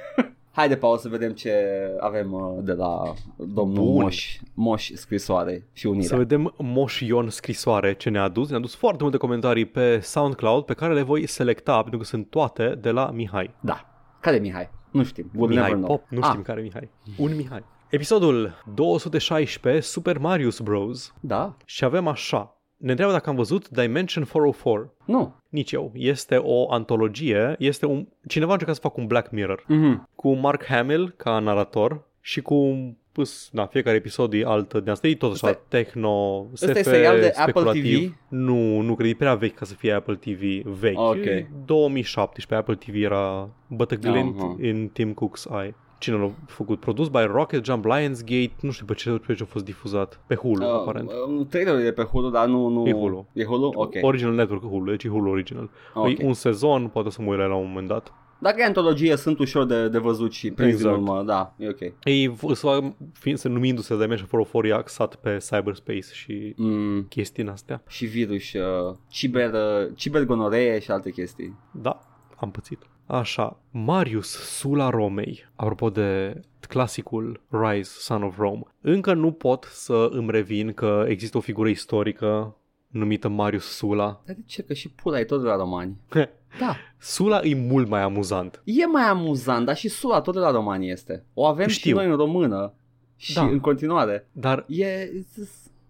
Haide, 0.56 0.76
Paul, 0.76 0.98
să 0.98 1.08
vedem 1.08 1.32
ce 1.32 1.52
avem 2.00 2.32
uh, 2.32 2.40
de 2.60 2.72
la 2.72 3.14
domnul 3.36 3.84
Bun. 3.84 4.02
Moș, 4.02 4.38
Moș 4.54 4.90
Scrisoare 4.94 5.66
și 5.72 5.86
Unirea. 5.86 6.08
Să 6.08 6.16
vedem 6.16 6.54
Moș 6.58 7.00
Ion 7.00 7.30
scrisoare 7.30 7.94
ce 7.94 8.10
ne-a 8.10 8.22
adus. 8.22 8.48
Ne-a 8.48 8.58
adus 8.58 8.74
foarte 8.74 9.02
multe 9.02 9.16
comentarii 9.18 9.64
pe 9.64 9.98
SoundCloud 9.98 10.64
pe 10.64 10.74
care 10.74 10.94
le 10.94 11.02
voi 11.02 11.26
selecta 11.26 11.80
pentru 11.80 11.98
că 11.98 12.04
sunt 12.04 12.30
toate 12.30 12.78
de 12.80 12.90
la 12.90 13.10
Mihai. 13.10 13.54
Da. 13.60 13.86
Care 14.20 14.36
e 14.36 14.38
Mihai? 14.38 14.70
Nu 14.90 15.04
știm. 15.04 15.30
We'll 15.30 15.48
Mihai 15.48 15.54
never 15.54 15.74
know. 15.74 15.86
Pop, 15.86 16.04
nu 16.08 16.20
Ah, 16.22 16.28
știm 16.28 16.42
care 16.42 16.60
e 16.60 16.62
Mihai. 16.62 16.90
Un 17.18 17.36
Mihai. 17.36 17.64
Episodul 17.88 18.52
216, 18.74 19.82
Super 19.82 20.18
Mario 20.18 20.48
Bros. 20.62 21.14
Da? 21.20 21.56
Și 21.64 21.84
avem 21.84 22.06
așa. 22.06 22.55
Ne 22.76 22.90
întreabă 22.90 23.12
dacă 23.14 23.30
am 23.30 23.36
văzut 23.36 23.68
Dimension 23.68 24.24
404. 24.24 24.94
Nu. 25.04 25.34
Nici 25.48 25.72
eu. 25.72 25.90
Este 25.94 26.36
o 26.36 26.72
antologie, 26.72 27.54
este 27.58 27.86
un... 27.86 28.06
Cineva 28.28 28.50
a 28.50 28.52
încercat 28.52 28.74
să 28.76 28.80
facă 28.80 29.00
un 29.00 29.06
Black 29.06 29.30
Mirror 29.30 29.64
Mhm. 29.68 30.08
cu 30.14 30.32
Mark 30.32 30.64
Hamill 30.64 31.10
ca 31.16 31.38
narator 31.38 32.04
și 32.20 32.40
cu 32.40 32.76
pus, 33.12 33.48
da, 33.52 33.66
fiecare 33.66 33.96
episod 33.96 34.32
e 34.32 34.42
altă 34.44 34.80
de 34.80 34.90
asta, 34.90 35.06
e 35.08 35.14
tot 35.14 35.32
așa, 35.32 35.46
Ăsta 35.46 35.62
techno, 35.68 36.46
Ăsta 36.52 36.66
SF, 36.66 36.76
e 36.76 36.82
serial 36.82 37.20
de 37.20 37.26
Apple 37.26 37.42
speculativ. 37.42 38.08
TV? 38.08 38.16
Nu, 38.28 38.80
nu 38.80 38.94
cred, 38.94 39.10
e 39.10 39.14
prea 39.14 39.34
vechi 39.34 39.54
ca 39.54 39.64
să 39.64 39.74
fie 39.74 39.92
Apple 39.92 40.14
TV 40.14 40.40
vechi. 40.64 40.98
Ok. 40.98 41.24
E 41.24 41.46
2017 41.64 42.54
Apple 42.70 42.74
TV 42.92 43.02
era 43.04 43.48
bătăgâlent 43.68 44.36
Aha. 44.38 44.56
în 44.60 44.88
Tim 44.92 45.12
Cook's 45.14 45.60
eye. 45.62 45.74
Cine 45.98 46.16
l-a 46.16 46.30
făcut? 46.46 46.80
Produs 46.80 47.08
by 47.08 47.18
Rocket 47.26 47.64
Jump 47.64 47.84
Lionsgate, 47.84 48.52
nu 48.60 48.70
știu 48.70 48.86
pe 48.86 48.94
ce, 48.94 49.10
pe 49.10 49.34
ce 49.34 49.42
a 49.42 49.46
fost 49.46 49.64
difuzat. 49.64 50.20
Pe 50.26 50.34
Hulu, 50.34 50.64
Uh, 50.64 50.70
aparent. 50.72 51.10
uh, 51.10 51.46
trailerul 51.48 51.80
e 51.80 51.92
pe 51.92 52.02
Hulu, 52.02 52.30
dar 52.30 52.46
nu... 52.46 52.68
nu... 52.68 52.86
E 52.86 52.92
Hulu. 52.92 53.26
E 53.32 53.44
Hulu? 53.44 53.72
Ok. 53.74 53.94
Original 54.00 54.34
Network 54.34 54.62
Hulu, 54.64 54.90
deci 54.90 55.04
e 55.04 55.08
Hulu 55.08 55.30
original. 55.30 55.70
Ok. 55.94 56.18
E 56.18 56.24
un 56.26 56.32
sezon, 56.34 56.88
poate 56.88 57.10
să 57.10 57.22
mă 57.22 57.28
uit 57.28 57.38
la 57.38 57.44
el 57.44 57.50
la 57.50 57.56
un 57.56 57.66
moment 57.68 57.88
dat. 57.88 58.12
Dacă 58.38 58.56
e 58.60 58.64
antologie, 58.64 59.16
sunt 59.16 59.38
ușor 59.38 59.64
de, 59.64 59.88
de 59.88 59.98
văzut 59.98 60.32
și 60.32 60.50
prins 60.50 60.72
Exact. 60.72 60.94
din 60.96 61.06
urmă. 61.06 61.22
Da, 61.22 61.54
e 61.58 61.68
ok. 61.68 61.80
Ei, 62.04 62.28
v- 62.28 62.52
să- 62.52 62.78
fiind 63.12 63.38
să 63.38 63.48
numindu-se 63.48 63.94
Dimension 63.94 64.26
404 64.30 64.66
e 64.68 64.72
axat 64.72 65.14
pe 65.14 65.36
cyberspace 65.50 66.06
și 66.12 66.52
Mm, 66.56 67.02
chestii 67.08 67.42
în 67.42 67.48
astea. 67.48 67.82
și 67.88 68.04
virus, 68.06 68.52
uh, 68.52 68.94
ciber, 69.08 69.52
uh, 69.52 69.88
cibergonoree 69.94 70.78
și 70.78 70.90
alte 70.90 71.10
chestii. 71.10 71.56
Da, 71.72 71.98
am 72.36 72.50
pățit. 72.50 72.78
Așa, 73.06 73.58
Marius 73.70 74.28
Sula 74.28 74.90
Romei, 74.90 75.44
apropo 75.54 75.90
de 75.90 76.40
clasicul 76.68 77.40
Rise, 77.50 77.92
Son 77.98 78.22
of 78.22 78.36
Rome, 78.38 78.62
încă 78.80 79.12
nu 79.14 79.32
pot 79.32 79.68
să 79.70 80.08
îmi 80.10 80.30
revin 80.30 80.72
că 80.72 81.04
există 81.08 81.36
o 81.36 81.40
figură 81.40 81.68
istorică 81.68 82.56
numită 82.88 83.28
Marius 83.28 83.64
Sula. 83.64 84.20
Dar 84.26 84.34
de 84.34 84.42
ce? 84.46 84.62
Că 84.62 84.72
și 84.74 84.88
pula 84.90 85.18
e 85.20 85.24
tot 85.24 85.40
de 85.40 85.46
la 85.46 85.56
romani. 85.56 85.96
Da, 86.60 86.76
Sula 86.98 87.40
e 87.42 87.54
mult 87.54 87.88
mai 87.88 88.00
amuzant. 88.02 88.60
e 88.64 88.86
mai 88.86 89.02
amuzant, 89.02 89.66
dar 89.66 89.76
și 89.76 89.88
Sula 89.88 90.20
tot 90.20 90.34
de 90.34 90.40
la 90.40 90.50
romani 90.50 90.90
este. 90.90 91.24
O 91.34 91.46
avem 91.46 91.68
Știu. 91.68 91.90
și 91.90 91.96
noi 91.96 92.06
în 92.10 92.16
română. 92.16 92.72
Și 93.16 93.34
Da. 93.34 93.42
în 93.42 93.60
continuare. 93.60 94.28
Dar 94.32 94.64
E... 94.68 95.08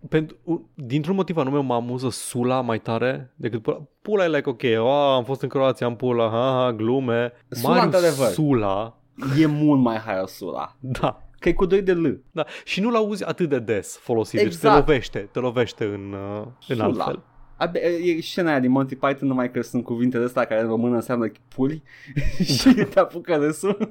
pentru, 0.09 0.37
dintr-un 0.75 1.15
motiv 1.15 1.37
anume 1.37 1.59
mă 1.63 1.75
amuză 1.75 2.09
Sula 2.11 2.61
mai 2.61 2.79
tare 2.81 3.33
decât 3.37 3.63
Pula. 3.63 3.83
Pula 4.03 4.25
e 4.25 4.29
like, 4.29 4.49
ok, 4.49 4.63
oh, 4.79 5.13
am 5.17 5.25
fost 5.25 5.43
în 5.43 5.49
Croația, 5.49 5.87
am 5.87 5.97
Pula, 5.97 6.29
ha, 6.29 6.63
ha, 6.63 6.73
glume. 6.73 7.33
Sula, 7.49 7.69
Marius 7.75 7.85
într-adevăr. 7.95 8.27
Sula, 8.27 8.97
E 9.41 9.47
mult 9.47 9.81
mai 9.81 9.97
higher 9.97 10.27
Sula. 10.27 10.77
da, 10.81 11.21
Că 11.39 11.49
e 11.49 11.53
cu 11.53 11.67
doi 11.67 11.83
de 11.83 11.93
L. 11.93 12.21
da. 12.31 12.45
Și 12.65 12.81
nu-l 12.81 12.95
auzi 12.95 13.25
atât 13.25 13.49
de 13.49 13.59
des 13.59 13.97
folosit, 13.97 14.39
deci 14.39 14.47
Exact. 14.49 14.75
te 14.75 14.81
lovește, 14.81 15.19
te 15.33 15.39
lovește 15.39 15.85
în, 15.85 16.13
uh, 16.13 16.43
în 16.69 16.77
Sula. 16.77 16.85
altfel. 16.85 17.23
Abe, 17.59 17.81
e 18.03 18.21
scena 18.21 18.51
aia 18.51 18.61
din 18.61 18.71
Monty 18.71 18.95
Python 18.97 19.29
numai 19.29 19.51
că 19.51 19.61
sunt 19.63 19.85
cuvintele 19.85 20.25
astea 20.25 20.45
care 20.45 20.61
în 20.61 20.67
română 20.69 20.95
înseamnă 20.95 21.31
puli 21.55 21.83
și 22.59 22.75
te 22.75 23.01
apucă 23.01 23.35
râsul. 23.35 23.89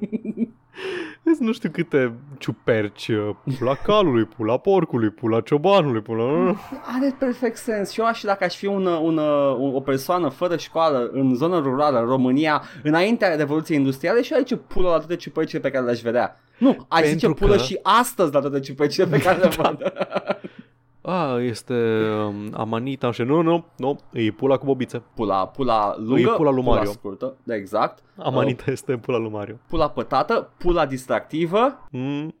Îți 1.22 1.42
nu 1.42 1.52
știu 1.52 1.70
câte 1.70 2.12
ciuperci, 2.38 3.08
uh, 3.08 3.34
pula 3.58 3.74
calului, 3.74 4.24
pula 4.24 4.56
porcului, 4.56 5.10
pula 5.10 5.40
ciobanului, 5.40 6.00
pula... 6.00 6.56
Are 6.94 7.16
perfect 7.18 7.56
sens. 7.56 7.90
Și 7.90 8.00
eu 8.00 8.06
aș 8.06 8.20
dacă 8.22 8.44
aș 8.44 8.56
fi 8.56 8.66
un, 8.66 8.86
un, 8.86 9.18
o 9.74 9.80
persoană 9.80 10.28
fără 10.28 10.56
școală 10.56 11.10
în 11.12 11.34
zona 11.34 11.58
rurală, 11.58 11.98
în 11.98 12.06
România, 12.06 12.62
înaintea 12.82 13.34
Revoluției 13.34 13.78
Industriale 13.78 14.22
și 14.22 14.32
aici 14.32 14.54
pula 14.66 14.90
la 14.90 14.98
toate 14.98 15.16
ciupercile 15.16 15.60
pe 15.60 15.70
care 15.70 15.84
le-aș 15.84 16.00
vedea. 16.00 16.40
Nu, 16.58 16.86
ai 16.88 17.08
zice 17.08 17.28
pulă 17.28 17.56
că... 17.56 17.62
și 17.62 17.78
astăzi 17.82 18.32
la 18.32 18.40
toate 18.40 18.60
ciupercile 18.60 19.06
pe 19.06 19.18
care 19.18 19.38
le 19.38 19.48
văd. 19.48 19.78
A, 21.08 21.40
este 21.40 21.74
um, 22.08 22.50
amanita 22.52 23.10
și 23.10 23.22
nu, 23.22 23.42
nu, 23.42 23.64
nu, 23.76 23.98
e 24.12 24.30
pula 24.30 24.56
cu 24.56 24.64
bobițe. 24.64 25.02
Pula, 25.14 25.46
pula 25.46 25.94
lungă, 25.98 26.30
e 26.32 26.36
pula 26.36 26.50
lui 26.50 26.62
Mario. 26.62 26.80
pula 26.80 26.92
scurtă, 26.92 27.36
da, 27.42 27.54
exact. 27.54 28.02
Amanita 28.16 28.62
uh, 28.66 28.72
este 28.72 28.96
pula 28.96 29.18
lui 29.18 29.30
Mario. 29.30 29.58
Pula 29.68 29.90
pătată, 29.90 30.50
pula 30.58 30.86
distractivă. 30.86 31.88
Mm, 31.90 32.34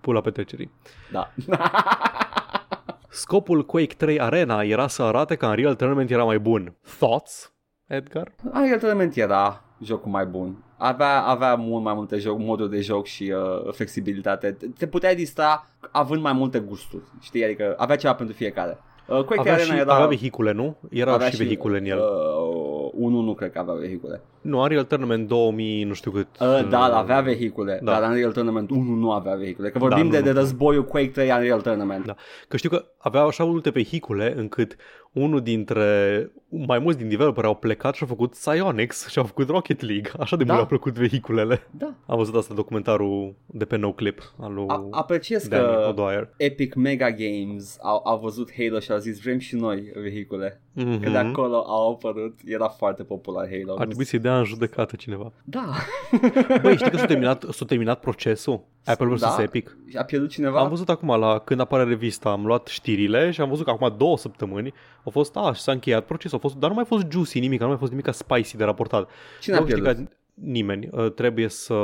pula 0.00 0.20
petrecerii. 0.20 0.70
Da. 1.12 1.30
Scopul 3.08 3.64
Quake 3.64 3.94
3 3.94 4.20
Arena 4.20 4.62
era 4.62 4.86
să 4.86 5.02
arate 5.02 5.34
că 5.34 5.46
Unreal 5.46 5.74
Tournament 5.74 6.10
era 6.10 6.24
mai 6.24 6.38
bun. 6.38 6.74
Thoughts, 6.98 7.52
Edgar? 7.86 8.34
Unreal 8.52 8.78
Tournament 8.78 9.16
era 9.16 9.63
jocul 9.82 10.10
mai 10.10 10.26
bun. 10.26 10.64
Avea, 10.76 11.22
avea 11.22 11.54
mult 11.54 11.82
mai 11.84 11.94
multe 11.94 12.18
joc, 12.18 12.38
moduri 12.38 12.70
de 12.70 12.80
joc 12.80 13.06
și 13.06 13.34
uh, 13.36 13.72
flexibilitate. 13.72 14.56
Te 14.78 14.86
puteai 14.86 15.14
distra 15.14 15.66
având 15.90 16.22
mai 16.22 16.32
multe 16.32 16.58
gusturi, 16.58 17.02
știi? 17.20 17.44
Adică 17.44 17.74
avea 17.76 17.96
ceva 17.96 18.14
pentru 18.14 18.34
fiecare. 18.34 18.78
Uh, 19.06 19.24
Quake 19.24 19.38
avea, 19.38 19.52
Arena 19.52 19.74
și, 19.74 19.80
era... 19.80 19.94
avea 19.94 20.06
vehicule, 20.06 20.52
nu? 20.52 20.76
Era 20.90 21.12
avea 21.12 21.28
și, 21.28 21.36
și 21.36 21.42
vehicule 21.42 21.78
în 21.78 21.84
el. 21.84 21.98
Uh, 21.98 22.90
unul 22.92 23.24
nu 23.24 23.34
cred 23.34 23.52
că 23.52 23.58
avea 23.58 23.74
vehicule. 23.74 24.22
Nu, 24.40 24.60
Unreal 24.60 24.84
Tournament 24.84 25.28
2000, 25.28 25.84
nu 25.84 25.92
știu 25.92 26.10
cât. 26.10 26.26
Uh, 26.40 26.68
da, 26.68 26.86
uh, 26.86 26.92
avea 26.94 27.20
vehicule, 27.20 27.80
da. 27.82 27.92
dar 27.92 28.10
Unreal 28.10 28.32
Tournament 28.32 28.70
1 28.70 28.94
nu 28.94 29.12
avea 29.12 29.34
vehicule. 29.34 29.70
Că 29.70 29.78
vorbim 29.78 30.10
da, 30.10 30.16
de, 30.16 30.22
de 30.22 30.30
războiul 30.30 30.84
Quake 30.84 31.08
3 31.08 31.30
Unreal 31.30 31.60
Tournament. 31.60 32.06
Da. 32.06 32.14
Că 32.48 32.56
știu 32.56 32.70
că 32.70 32.84
avea 32.98 33.22
așa 33.22 33.44
multe 33.44 33.70
vehicule 33.70 34.34
încât 34.36 34.76
unul 35.14 35.40
dintre, 35.40 36.30
mai 36.48 36.78
mulți 36.78 36.98
din 36.98 37.08
developeri 37.08 37.46
au 37.46 37.54
plecat 37.54 37.94
și 37.94 38.02
au 38.02 38.08
făcut 38.08 38.30
Psyonix 38.30 39.08
și 39.08 39.18
au 39.18 39.24
făcut 39.24 39.48
Rocket 39.48 39.80
League. 39.80 40.10
Așa 40.20 40.36
de 40.36 40.44
da. 40.44 40.52
mult 40.52 40.62
au 40.64 40.68
plăcut 40.68 40.98
vehiculele. 40.98 41.62
Da. 41.70 41.94
Am 42.06 42.16
văzut 42.16 42.34
asta 42.34 42.54
documentarul 42.54 43.34
de 43.46 43.64
pe 43.64 43.76
NoClip 43.76 44.32
al 44.40 44.54
lui 44.54 44.64
A- 44.68 44.88
Apreciez 44.90 45.48
Danny 45.48 45.66
că 45.66 45.92
O'Dwyer. 45.94 46.28
Epic 46.36 46.74
Mega 46.74 47.10
Games 47.10 47.78
au, 47.82 48.00
au 48.04 48.18
văzut 48.18 48.50
Halo 48.56 48.78
și 48.80 48.92
au 48.92 48.98
zis 48.98 49.20
vrem 49.22 49.38
și 49.38 49.54
noi 49.54 49.92
vehicule. 50.02 50.60
Mm-hmm. 50.76 51.02
Că 51.02 51.10
de 51.10 51.16
acolo 51.16 51.56
au 51.56 51.90
apărut, 51.90 52.38
era 52.44 52.68
foarte 52.68 53.02
popular 53.02 53.48
Halo. 53.48 53.78
Ar 53.78 53.86
trebui 53.86 54.04
să-i 54.04 54.18
dea 54.18 54.38
în 54.38 54.44
judecată 54.44 54.96
cineva. 54.96 55.32
Da. 55.44 55.72
Băi, 56.62 56.76
știi 56.76 56.90
că 56.90 56.96
s-a 56.96 57.06
terminat, 57.06 57.44
s-a 57.50 57.64
terminat 57.64 58.00
procesul? 58.00 58.64
Apple 58.84 59.06
vs. 59.06 59.20
Da. 59.20 59.36
Epic. 59.42 59.76
A 59.94 60.02
pierdut 60.02 60.30
cineva? 60.30 60.60
Am 60.60 60.68
văzut 60.68 60.88
acum 60.88 61.18
la 61.18 61.38
când 61.38 61.60
apare 61.60 61.84
revista, 61.84 62.30
am 62.30 62.46
luat 62.46 62.66
știrile 62.66 63.30
și 63.30 63.40
am 63.40 63.48
văzut 63.48 63.64
că 63.64 63.70
acum 63.70 63.94
două 63.98 64.16
săptămâni 64.16 64.72
au 65.04 65.10
fost, 65.10 65.36
a, 65.36 65.52
și 65.52 65.60
s-a 65.60 65.72
încheiat 65.72 66.04
procesul, 66.04 66.36
a 66.38 66.40
fost, 66.40 66.54
dar 66.54 66.68
nu 66.68 66.74
mai 66.74 66.84
a 66.84 66.94
fost 66.94 67.06
juicy 67.10 67.38
nimic, 67.40 67.60
nu 67.60 67.66
mai 67.66 67.74
a 67.74 67.78
fost 67.78 67.90
nimic 67.90 68.12
spicy 68.12 68.56
de 68.56 68.64
raportat. 68.64 69.08
Cine 69.40 69.56
a 69.56 69.62
pierdut? 69.62 70.08
Nimeni. 70.34 70.88
Uh, 70.92 71.12
trebuie 71.12 71.48
să, 71.48 71.74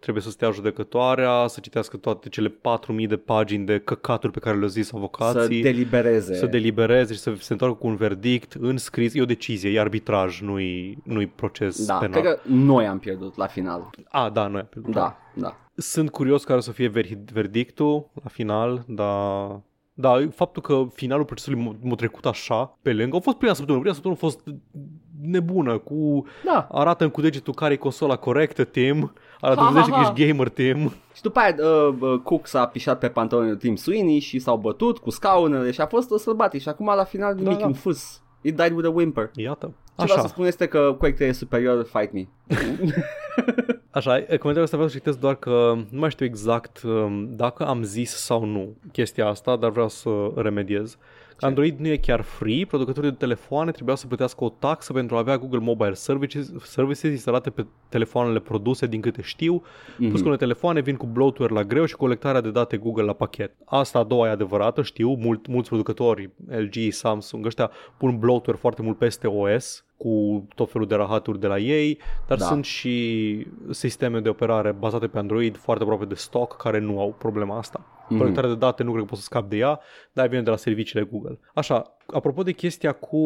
trebuie 0.00 0.22
să 0.22 0.30
stea 0.30 0.50
judecătoarea, 0.50 1.46
să 1.46 1.60
citească 1.60 1.96
toate 1.96 2.28
cele 2.28 2.48
4000 2.48 3.06
de 3.06 3.16
pagini 3.16 3.66
de 3.66 3.78
căcaturi 3.78 4.32
pe 4.32 4.38
care 4.38 4.56
le-au 4.56 4.68
zis 4.68 4.92
avocații. 4.92 5.62
Să 5.62 5.70
delibereze. 5.70 6.34
Să 6.34 6.46
delibereze 6.46 7.12
și 7.12 7.20
să 7.20 7.34
se 7.38 7.52
întoarcă 7.52 7.76
cu 7.76 7.86
un 7.86 7.96
verdict 7.96 8.52
în 8.52 8.76
scris. 8.76 9.14
E 9.14 9.22
o 9.22 9.24
decizie, 9.24 9.70
e 9.70 9.80
arbitraj, 9.80 10.40
nu-i, 10.40 10.98
nu-i 11.04 11.26
proces 11.26 11.86
da, 11.86 11.94
penal. 11.94 12.20
cred 12.20 12.34
că 12.34 12.40
noi 12.48 12.86
am 12.86 12.98
pierdut 12.98 13.36
la 13.36 13.46
final. 13.46 13.90
A, 14.08 14.30
da, 14.30 14.46
noi 14.46 14.60
am 14.60 14.66
pierdut. 14.70 14.92
Da, 14.92 15.16
da. 15.34 15.56
Sunt 15.74 16.10
curios 16.10 16.44
care 16.44 16.58
o 16.58 16.62
să 16.62 16.72
fie 16.72 16.88
verdictul 17.32 18.10
la 18.22 18.28
final, 18.28 18.84
dar 18.86 19.60
da, 19.98 20.28
faptul 20.34 20.62
că 20.62 20.86
finalul 20.92 21.24
procesului 21.24 21.78
m-a 21.80 21.94
trecut 21.94 22.26
așa 22.26 22.78
pe 22.82 22.92
lângă, 22.92 23.16
a 23.16 23.20
fost 23.20 23.36
prima 23.36 23.52
săptămână, 23.52 23.80
prima 23.80 23.94
săptămână 23.94 24.20
a 24.22 24.26
fost 24.26 24.40
nebună, 25.20 25.78
cu 25.78 26.26
da. 26.44 26.68
arată 26.70 27.08
cu 27.08 27.20
degetul 27.20 27.54
care 27.54 27.72
e 27.72 27.76
consola 27.76 28.16
corectă, 28.16 28.64
Tim, 28.64 29.12
arată 29.40 29.60
cu 29.60 29.72
degetul 29.72 29.92
că 29.92 30.00
ești 30.00 30.26
gamer, 30.26 30.48
Tim. 30.48 30.92
Și 31.14 31.22
după 31.22 31.38
aia 31.38 31.54
uh, 31.58 31.94
uh, 32.00 32.20
Cook 32.22 32.46
s-a 32.46 32.66
pișat 32.66 32.98
pe 32.98 33.08
pantalonul 33.08 33.56
Tim 33.56 33.76
Sweeney 33.76 34.18
și 34.18 34.38
s-au 34.38 34.56
bătut 34.56 34.98
cu 34.98 35.10
scaunele 35.10 35.70
și 35.70 35.80
a 35.80 35.86
fost 35.86 36.10
o 36.10 36.16
sălbatic 36.16 36.60
și 36.60 36.68
acum 36.68 36.86
la 36.86 37.04
final 37.04 37.34
nimic 37.34 37.52
da, 37.52 37.58
da. 37.58 37.66
în 37.66 37.72
fus. 37.72 38.20
It 38.40 38.56
died 38.56 38.72
with 38.72 38.86
a 38.86 38.90
whimper. 38.90 39.30
Iată. 39.34 39.74
Ce 39.98 40.04
vreau 40.04 40.20
să 40.20 40.28
spun 40.28 40.46
este 40.46 40.66
că 40.66 40.94
Quake 40.98 41.14
3 41.14 41.28
e 41.28 41.32
superior, 41.32 41.84
fight 41.84 42.12
me. 42.12 42.26
Așa, 43.96 44.12
comentariul 44.12 44.62
ăsta 44.62 44.76
vreau 44.76 44.88
să 44.88 44.96
citesc 44.96 45.18
doar 45.18 45.34
că 45.34 45.74
nu 45.90 45.98
mai 45.98 46.10
știu 46.10 46.26
exact 46.26 46.82
um, 46.82 47.28
dacă 47.32 47.66
am 47.66 47.82
zis 47.82 48.10
sau 48.10 48.44
nu 48.44 48.76
chestia 48.92 49.26
asta, 49.26 49.56
dar 49.56 49.70
vreau 49.70 49.88
să 49.88 50.10
remediez. 50.34 50.98
Ce? 51.38 51.46
Android 51.46 51.78
nu 51.78 51.88
e 51.88 51.96
chiar 51.96 52.20
free, 52.20 52.66
producătorii 52.66 53.10
de 53.10 53.16
telefoane 53.16 53.70
trebuiau 53.70 53.96
să 53.96 54.06
plătească 54.06 54.44
o 54.44 54.48
taxă 54.48 54.92
pentru 54.92 55.16
a 55.16 55.18
avea 55.18 55.38
Google 55.38 55.58
Mobile 55.58 55.94
Services, 55.94 56.52
services 56.62 57.10
instalate 57.10 57.50
pe 57.50 57.66
telefoanele 57.88 58.38
produse, 58.38 58.86
din 58.86 59.00
câte 59.00 59.22
știu, 59.22 59.62
mm-hmm. 59.62 60.08
plus 60.08 60.20
că 60.20 60.22
unele 60.22 60.36
telefoane 60.36 60.80
vin 60.80 60.96
cu 60.96 61.06
bloatware 61.06 61.54
la 61.54 61.64
greu 61.64 61.84
și 61.84 61.96
colectarea 61.96 62.40
de 62.40 62.50
date 62.50 62.76
Google 62.76 63.04
la 63.04 63.12
pachet. 63.12 63.52
Asta 63.64 63.98
a 63.98 64.04
doua 64.04 64.26
e 64.26 64.30
adevărată, 64.30 64.82
știu, 64.82 65.14
mult, 65.14 65.46
mulți 65.46 65.68
producători, 65.68 66.30
LG, 66.46 66.92
Samsung, 66.92 67.46
ăștia 67.46 67.70
pun 67.96 68.18
bloatware 68.18 68.58
foarte 68.58 68.82
mult 68.82 68.98
peste 68.98 69.26
OS, 69.26 69.85
cu 69.96 70.46
tot 70.54 70.70
felul 70.70 70.86
de 70.86 70.94
rahaturi 70.94 71.40
de 71.40 71.46
la 71.46 71.58
ei, 71.58 71.98
dar 72.26 72.38
da. 72.38 72.44
sunt 72.44 72.64
și 72.64 73.46
sisteme 73.70 74.20
de 74.20 74.28
operare 74.28 74.72
bazate 74.72 75.06
pe 75.06 75.18
Android 75.18 75.56
foarte 75.56 75.82
aproape 75.82 76.04
de 76.04 76.14
stock 76.14 76.56
care 76.56 76.78
nu 76.78 77.00
au 77.00 77.14
problema 77.18 77.58
asta. 77.58 77.80
Mm-hmm. 77.80 78.18
Colectarea 78.18 78.50
de 78.50 78.56
date 78.56 78.82
nu 78.82 78.90
cred 78.90 79.02
că 79.02 79.08
poți 79.08 79.20
să 79.20 79.26
scapi 79.26 79.48
de 79.48 79.56
ea, 79.56 79.80
dar 80.12 80.28
vine 80.28 80.42
de 80.42 80.50
la 80.50 80.56
serviciile 80.56 81.04
Google. 81.10 81.38
Așa, 81.54 81.96
apropo 82.06 82.42
de 82.42 82.52
chestia 82.52 82.92
cu 82.92 83.16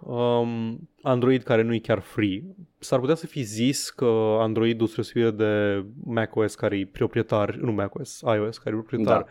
um, 0.00 0.88
Android 1.02 1.42
care 1.42 1.62
nu 1.62 1.74
e 1.74 1.78
chiar 1.78 2.00
free, 2.00 2.42
s-ar 2.78 2.98
putea 2.98 3.14
să 3.14 3.26
fi 3.26 3.42
zis 3.42 3.90
că 3.90 4.36
Android-ul 4.40 4.86
spre 4.86 5.02
să 5.02 5.10
fie 5.12 5.30
de 5.30 5.84
macOS 6.04 6.54
care 6.54 6.78
e 6.78 6.86
proprietar, 6.86 7.54
nu 7.54 7.72
macOS, 7.72 8.20
iOS 8.20 8.58
care 8.58 8.74
e 8.74 8.78
proprietar, 8.78 9.20
da 9.20 9.26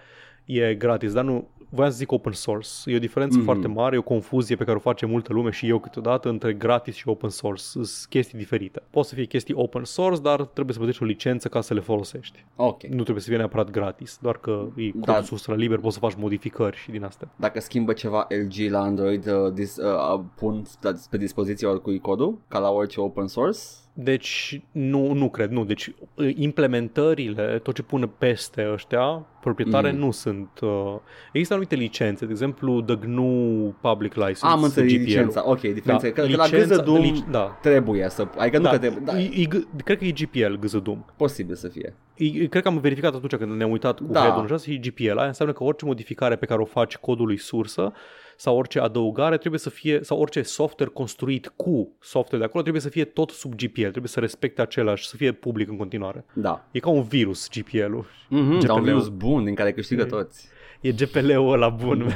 e 0.46 0.76
gratis, 0.76 1.14
dar 1.14 1.24
nu, 1.24 1.48
voiam 1.72 1.92
să 1.92 1.98
zic 1.98 2.12
open 2.12 2.32
source. 2.32 2.70
E 2.86 2.96
o 2.96 3.00
diferență 3.00 3.40
mm-hmm. 3.40 3.44
foarte 3.44 3.68
mare, 3.68 3.96
e 3.96 4.00
o 4.00 4.02
confuzie 4.02 4.56
pe 4.56 4.64
care 4.64 4.78
o 4.78 4.80
face 4.80 5.06
multă 5.06 5.34
lume 5.34 5.52
și 5.52 5.68
eu 5.68 5.80
câteodată 5.80 6.30
între 6.30 6.54
gratis 6.54 6.96
și 6.96 7.08
open 7.08 7.30
source. 7.30 7.64
Sunt 7.64 7.88
chestii 8.10 8.38
diferite. 8.38 8.82
Poate 8.90 9.08
să 9.08 9.16
fie 9.16 9.26
chestii 9.26 9.54
open 9.54 9.84
source, 9.84 10.22
dar 10.22 10.42
trebuie 10.42 10.74
să 10.74 10.80
plătești 10.80 11.04
o 11.04 11.06
licență 11.06 11.48
ca 11.48 11.62
să 11.62 11.74
le 11.74 11.80
folosești. 11.80 12.46
Ok. 12.56 12.84
Nu 12.84 13.02
trebuie 13.02 13.22
să 13.22 13.28
fie 13.28 13.38
neapărat 13.38 13.70
gratis, 13.70 14.18
doar 14.22 14.38
că 14.38 14.68
e 14.76 14.92
da. 14.96 15.22
sus 15.22 15.46
la 15.46 15.56
liber, 15.56 15.80
poți 15.80 15.94
să 15.94 16.00
faci 16.00 16.16
modificări 16.16 16.78
și 16.78 16.92
din 16.92 17.04
astea. 17.04 17.32
Dacă 17.36 17.60
schimbă 17.60 17.94
ceva 17.94 18.28
LG 18.30 18.72
la 18.72 18.82
Android, 18.82 19.28
uh, 19.28 19.54
dis, 19.54 19.78
uh, 19.78 20.20
pun 20.36 20.64
pe 21.10 21.18
dispoziție 21.18 21.68
oricui 21.68 22.00
codul, 22.00 22.40
ca 22.48 22.60
la 22.60 22.70
orice 22.70 23.00
open 23.00 23.28
source? 23.28 23.60
Deci 23.94 24.62
nu, 24.72 25.14
nu 25.14 25.30
cred, 25.30 25.50
nu. 25.50 25.66
Deci 25.66 25.92
implementările, 26.36 27.60
tot 27.64 27.76
ce 27.76 27.82
pune 27.82 28.10
peste 28.18 28.70
ăștia, 28.74 29.26
proprietare, 29.42 29.92
mm. 29.92 29.98
nu 29.98 30.12
sunt... 30.12 30.50
Uh, 30.62 30.96
există 31.32 31.54
anumite 31.54 31.76
licențe, 31.76 32.26
de 32.26 32.32
exemplu 32.32 32.82
The 32.82 32.96
GNU 32.96 33.76
Public 33.82 34.14
License. 34.14 34.46
Am 34.46 34.64
înțeles 34.64 34.92
licența, 34.92 35.50
ok, 35.50 35.60
diferența. 35.60 36.08
Da, 36.08 36.14
că, 36.14 36.22
licența, 36.22 36.50
că 36.50 36.60
la 36.60 36.76
GZDUM 36.76 37.02
lic, 37.02 37.26
da. 37.26 37.58
trebuie 37.62 38.10
să... 38.10 38.28
Adică 38.38 38.58
nu 38.58 38.64
da, 38.64 38.70
că 38.70 38.78
trebuie, 38.78 39.02
da. 39.06 39.20
E, 39.20 39.30
e, 39.36 39.48
cred 39.84 39.98
că 39.98 40.06
e 40.06 40.12
GPL 40.12 40.54
GZDUM. 40.60 41.06
Posibil 41.18 41.56
să 41.56 41.68
fie. 41.68 41.96
E, 42.16 42.48
cred 42.48 42.64
că 42.64 42.68
am 42.68 42.78
verificat 42.78 43.16
atunci 43.16 43.36
când 43.36 43.52
ne-am 43.52 43.72
uitat 43.72 43.98
cu 43.98 44.04
da. 44.04 44.20
head-ul 44.20 44.60
și 44.60 44.74
e 44.74 44.78
GPL. 44.78 45.18
Aia 45.18 45.28
înseamnă 45.28 45.54
că 45.54 45.64
orice 45.64 45.86
modificare 45.86 46.36
pe 46.36 46.46
care 46.46 46.62
o 46.62 46.66
faci 46.66 46.98
codului 46.98 47.38
sursă 47.38 47.94
sau 48.42 48.58
orice 48.58 48.80
adăugare 48.80 49.38
trebuie 49.38 49.60
să 49.60 49.70
fie, 49.70 50.04
sau 50.04 50.20
orice 50.20 50.42
software 50.42 50.92
construit 50.92 51.54
cu 51.56 51.92
software 52.00 52.38
de 52.38 52.44
acolo 52.44 52.62
trebuie 52.62 52.82
să 52.82 52.90
fie 52.90 53.06
tot 53.06 53.30
sub 53.30 53.56
GPL, 53.56 53.82
trebuie 53.82 54.08
să 54.08 54.20
respecte 54.20 54.62
același, 54.62 55.08
să 55.08 55.16
fie 55.16 55.32
public 55.32 55.70
în 55.70 55.78
continuare. 55.78 56.26
Da. 56.34 56.66
E 56.72 56.80
ca 56.80 56.90
un 56.90 57.04
virus 57.04 57.50
GPL-ul. 57.50 58.06
Mm-hmm, 58.06 58.66
da, 58.66 58.74
un 58.74 58.84
virus 58.84 59.08
bun 59.08 59.44
din 59.44 59.56
care 59.56 59.74
câștigă 59.74 60.06
toți. 60.06 60.48
E 60.80 60.92
GPL-ul 60.92 61.52
ăla 61.52 61.70
bun, 61.70 62.14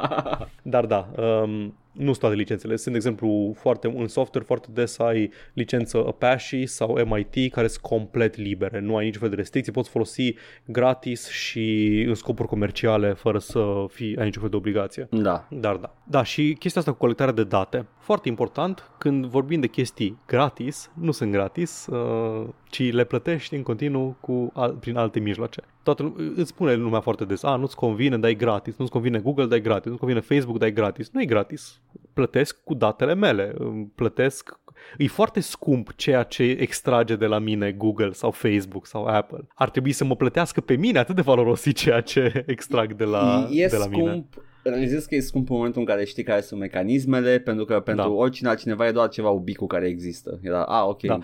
Dar 0.74 0.86
da, 0.86 1.10
um, 1.16 1.74
nu 1.92 2.04
sunt 2.04 2.18
toate 2.18 2.34
licențele. 2.34 2.76
Sunt, 2.76 2.90
de 2.90 2.96
exemplu, 2.96 3.54
foarte, 3.56 3.94
în 3.96 4.08
software 4.08 4.46
foarte 4.46 4.68
des 4.72 4.98
ai 4.98 5.30
licență 5.52 6.04
Apache 6.06 6.64
sau 6.64 6.98
MIT 7.04 7.52
care 7.52 7.66
sunt 7.66 7.82
complet 7.82 8.36
libere. 8.36 8.80
Nu 8.80 8.96
ai 8.96 9.04
niciun 9.04 9.20
fel 9.20 9.30
de 9.30 9.36
restricții, 9.36 9.72
poți 9.72 9.90
folosi 9.90 10.34
gratis 10.64 11.28
și 11.28 12.04
în 12.08 12.14
scopuri 12.14 12.48
comerciale 12.48 13.12
fără 13.12 13.38
să 13.38 13.84
fii, 13.88 14.16
ai 14.16 14.24
niciun 14.24 14.40
fel 14.40 14.50
de 14.50 14.56
obligație. 14.56 15.08
Da. 15.10 15.46
Dar 15.50 15.76
da. 15.76 15.94
Da, 16.04 16.22
și 16.22 16.56
chestia 16.58 16.80
asta 16.80 16.92
cu 16.92 16.98
colectarea 16.98 17.32
de 17.32 17.44
date. 17.44 17.86
Foarte 17.98 18.28
important, 18.28 18.90
când 18.98 19.26
vorbim 19.26 19.60
de 19.60 19.66
chestii 19.66 20.18
gratis, 20.26 20.90
nu 20.94 21.10
sunt 21.10 21.32
gratis, 21.32 21.86
uh, 21.86 22.48
ci 22.72 22.92
le 22.92 23.04
plătești 23.04 23.54
în 23.54 23.62
continuu 23.62 24.16
cu, 24.20 24.50
al, 24.54 24.76
prin 24.80 24.96
alte 24.96 25.20
mijloace. 25.20 25.60
Toată 25.82 26.14
îți 26.36 26.48
spune 26.48 26.74
lumea 26.74 27.00
foarte 27.00 27.24
des, 27.24 27.42
a, 27.42 27.56
nu-ți 27.56 27.76
convine, 27.76 28.18
dai 28.18 28.36
gratis, 28.36 28.76
nu-ți 28.76 28.90
convine 28.90 29.18
Google, 29.18 29.46
dai 29.46 29.60
gratis, 29.60 29.86
nu-ți 29.86 30.00
convine 30.00 30.20
Facebook, 30.20 30.58
dai 30.58 30.72
gratis. 30.72 31.10
Nu 31.12 31.20
e 31.20 31.24
gratis 31.24 31.80
plătesc 32.12 32.58
cu 32.64 32.74
datele 32.74 33.14
mele, 33.14 33.54
plătesc 33.94 34.60
E 34.98 35.06
foarte 35.06 35.40
scump 35.40 35.92
ceea 35.96 36.22
ce 36.22 36.42
extrage 36.42 37.16
de 37.16 37.26
la 37.26 37.38
mine 37.38 37.72
Google 37.72 38.12
sau 38.12 38.30
Facebook 38.30 38.86
sau 38.86 39.04
Apple. 39.04 39.46
Ar 39.54 39.70
trebui 39.70 39.92
să 39.92 40.04
mă 40.04 40.16
plătească 40.16 40.60
pe 40.60 40.76
mine 40.76 40.98
atât 40.98 41.14
de 41.14 41.20
valoros 41.20 41.64
e 41.64 41.70
ceea 41.70 42.00
ce 42.00 42.44
extrag 42.46 42.94
de 42.94 43.04
la, 43.04 43.48
e 43.50 43.66
de 43.66 43.76
la 43.76 43.82
scump, 43.82 43.96
mine. 43.96 44.26
realizez 44.62 45.04
că 45.04 45.14
e 45.14 45.20
scump 45.20 45.50
în 45.50 45.56
momentul 45.56 45.80
în 45.80 45.86
care 45.86 46.04
știi 46.04 46.22
care 46.22 46.40
sunt 46.40 46.60
mecanismele, 46.60 47.38
pentru 47.38 47.64
că 47.64 47.80
pentru 47.80 48.04
Da. 48.04 48.10
oricine 48.10 48.48
altcineva 48.48 48.86
e 48.86 48.92
doar 48.92 49.08
ceva 49.08 49.28
ubicul 49.28 49.66
care 49.66 49.86
există. 49.86 50.38
Era, 50.42 50.62
a, 50.62 50.84
ok, 50.84 51.02
Da. 51.02 51.18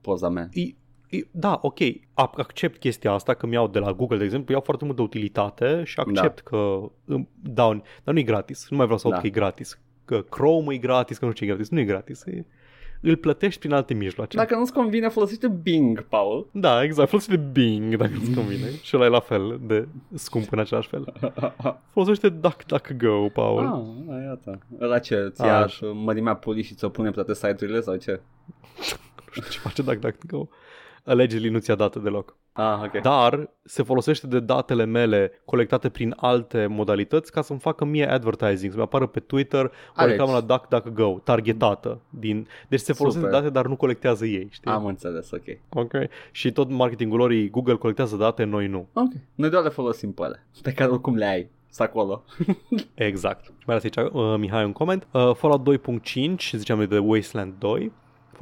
poza 0.00 0.28
mea. 0.28 0.48
E, 0.52 0.60
e, 0.60 0.74
da, 1.30 1.58
ok, 1.62 1.78
Ac- 2.14 2.36
accept 2.36 2.78
chestia 2.78 3.12
asta 3.12 3.34
că 3.34 3.46
mi-au 3.46 3.68
de 3.68 3.78
la 3.78 3.92
Google, 3.92 4.16
de 4.18 4.24
exemplu, 4.24 4.52
iau 4.52 4.62
foarte 4.62 4.84
multă 4.84 5.02
utilitate 5.02 5.82
și 5.84 5.98
accept 6.00 6.38
că 6.40 6.80
îmi 7.04 7.28
dau, 7.42 7.82
dar 8.02 8.14
nu 8.14 8.18
e 8.20 8.22
gratis, 8.22 8.66
nu 8.70 8.76
mai 8.76 8.84
vreau 8.86 8.98
să 9.00 9.06
aud 9.06 9.14
Da. 9.14 9.20
că 9.20 9.26
e 9.26 9.30
gratis, 9.30 9.78
că 10.04 10.20
Chrome 10.30 10.74
e 10.74 10.78
gratis, 10.78 11.18
că 11.18 11.24
nu 11.24 11.30
știu 11.32 11.46
ce 11.46 11.52
e 11.52 11.54
gratis, 11.54 11.70
nu 11.72 11.80
e 11.80 11.84
gratis, 11.84 12.24
e, 12.24 12.44
îl 13.00 13.16
plătești 13.16 13.58
prin 13.60 13.72
alte 13.72 13.94
mijloace. 13.94 14.36
Dacă 14.36 14.54
nu-ți 14.56 14.72
convine, 14.72 15.08
folosește 15.08 15.48
Bing, 15.48 16.02
Paul. 16.02 16.48
Da, 16.52 16.82
exact, 16.82 17.08
folosește 17.08 17.36
Bing 17.52 17.96
dacă 17.96 18.12
îți 18.22 18.34
convine 18.34 18.70
și 18.82 18.96
ăla 18.96 19.04
e 19.04 19.08
la 19.08 19.20
fel 19.20 19.60
de 19.62 19.88
scump 20.14 20.52
în 20.52 20.58
același 20.58 20.88
fel. 20.88 21.12
Folosește 21.92 22.28
DuckDuckGo, 22.28 23.28
Paul. 23.32 23.66
ah, 23.66 24.06
da, 24.14 24.22
iată. 24.22 24.58
Ăla 24.80 24.98
ce, 24.98 25.28
ți 25.34 25.42
ia 25.44 25.56
Așa. 25.58 25.86
mărimea 25.86 26.34
pulii 26.34 26.62
și 26.62 26.74
ți-o 26.74 26.88
pune 26.88 27.08
pe 27.08 27.14
toate 27.14 27.34
site-urile 27.34 27.80
sau 27.80 27.96
ce? 27.96 28.20
Nu 29.36 29.42
știu 29.42 29.50
ce 29.50 29.58
face 29.58 29.82
DuckDuckGo. 29.82 30.48
Allegedly 31.04 31.48
nu 31.48 31.58
ți-a 31.58 31.74
date 31.74 31.98
deloc. 31.98 32.36
Ah, 32.52 32.80
ok. 32.84 33.00
Dar 33.00 33.50
se 33.64 33.82
folosește 33.82 34.26
de 34.26 34.40
datele 34.40 34.84
mele 34.84 35.42
colectate 35.44 35.88
prin 35.88 36.14
alte 36.16 36.66
modalități 36.66 37.32
ca 37.32 37.42
să-mi 37.42 37.58
facă 37.58 37.84
mie 37.84 38.10
advertising, 38.10 38.70
să-mi 38.72 38.84
apară 38.84 39.06
pe 39.06 39.20
Twitter 39.20 39.64
o 39.64 39.70
Alex. 39.94 40.10
reclamă 40.16 40.32
la 40.32 40.40
DuckDuckGo, 40.40 41.20
targetată. 41.24 42.00
Din... 42.10 42.46
Deci 42.68 42.80
se 42.80 42.92
folosesc 42.92 43.24
Super. 43.24 43.40
date, 43.40 43.50
dar 43.52 43.66
nu 43.66 43.76
colectează 43.76 44.26
ei, 44.26 44.48
știi? 44.50 44.70
Am 44.70 44.86
înțeles, 44.86 45.30
ok. 45.30 45.58
Ok. 45.68 45.92
Și 46.30 46.52
tot 46.52 46.70
marketingul 46.70 47.18
lor 47.18 47.30
e 47.30 47.46
Google 47.46 47.74
colectează 47.74 48.16
date, 48.16 48.44
noi 48.44 48.66
nu. 48.66 48.88
Ok. 48.92 49.12
Noi 49.34 49.50
doar 49.50 49.62
le 49.62 49.68
folosim 49.68 50.12
pe 50.12 50.22
ele, 50.24 50.46
pe 50.62 50.72
care 50.72 50.90
oricum 50.90 51.16
le 51.16 51.24
ai. 51.24 51.50
Sunt 51.70 51.88
acolo. 51.88 52.24
Exact. 52.94 53.52
Mai 53.66 53.74
lasă 53.74 53.84
aici 53.84 54.10
uh, 54.12 54.34
Mihai 54.38 54.64
un 54.64 54.72
coment. 54.72 55.06
Uh, 55.12 55.34
Fallout 55.34 55.78
2.5, 55.78 56.34
ziceam 56.52 56.76
noi 56.78 56.86
de 56.86 56.98
Wasteland 56.98 57.54
2. 57.58 57.92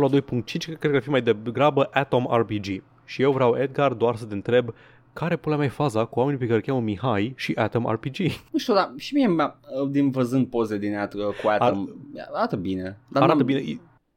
Fallout 0.08 0.44
2.5 0.44 0.56
cred 0.78 0.90
că 0.90 0.96
ar 0.96 1.02
fi 1.02 1.10
mai 1.10 1.22
degrabă 1.22 1.88
Atom 1.92 2.26
RPG. 2.36 2.82
Și 3.04 3.22
eu 3.22 3.32
vreau, 3.32 3.56
Edgar, 3.56 3.92
doar 3.92 4.16
să 4.16 4.24
te 4.24 4.34
întreb 4.34 4.74
care 5.12 5.36
pula 5.36 5.56
mea 5.56 5.66
e 5.66 5.68
faza 5.68 6.04
cu 6.04 6.18
oamenii 6.18 6.38
pe 6.40 6.44
care 6.46 6.56
îi 6.56 6.62
cheamă 6.62 6.80
Mihai 6.80 7.32
și 7.36 7.52
Atom 7.56 7.86
RPG? 7.90 8.16
Nu 8.50 8.58
știu, 8.58 8.74
dar 8.74 8.92
și 8.96 9.14
mie, 9.14 9.26
mi-a- 9.28 9.58
din 9.90 10.10
văzând 10.10 10.46
poze 10.46 10.78
din 10.78 10.92
ea 10.92 11.08
cu 11.42 11.48
Atom, 11.48 11.88
arată 12.34 12.56
bine. 12.56 12.98
Dar 13.08 13.22
Arată 13.22 13.36
n-am- 13.36 13.46
bine, 13.46 13.58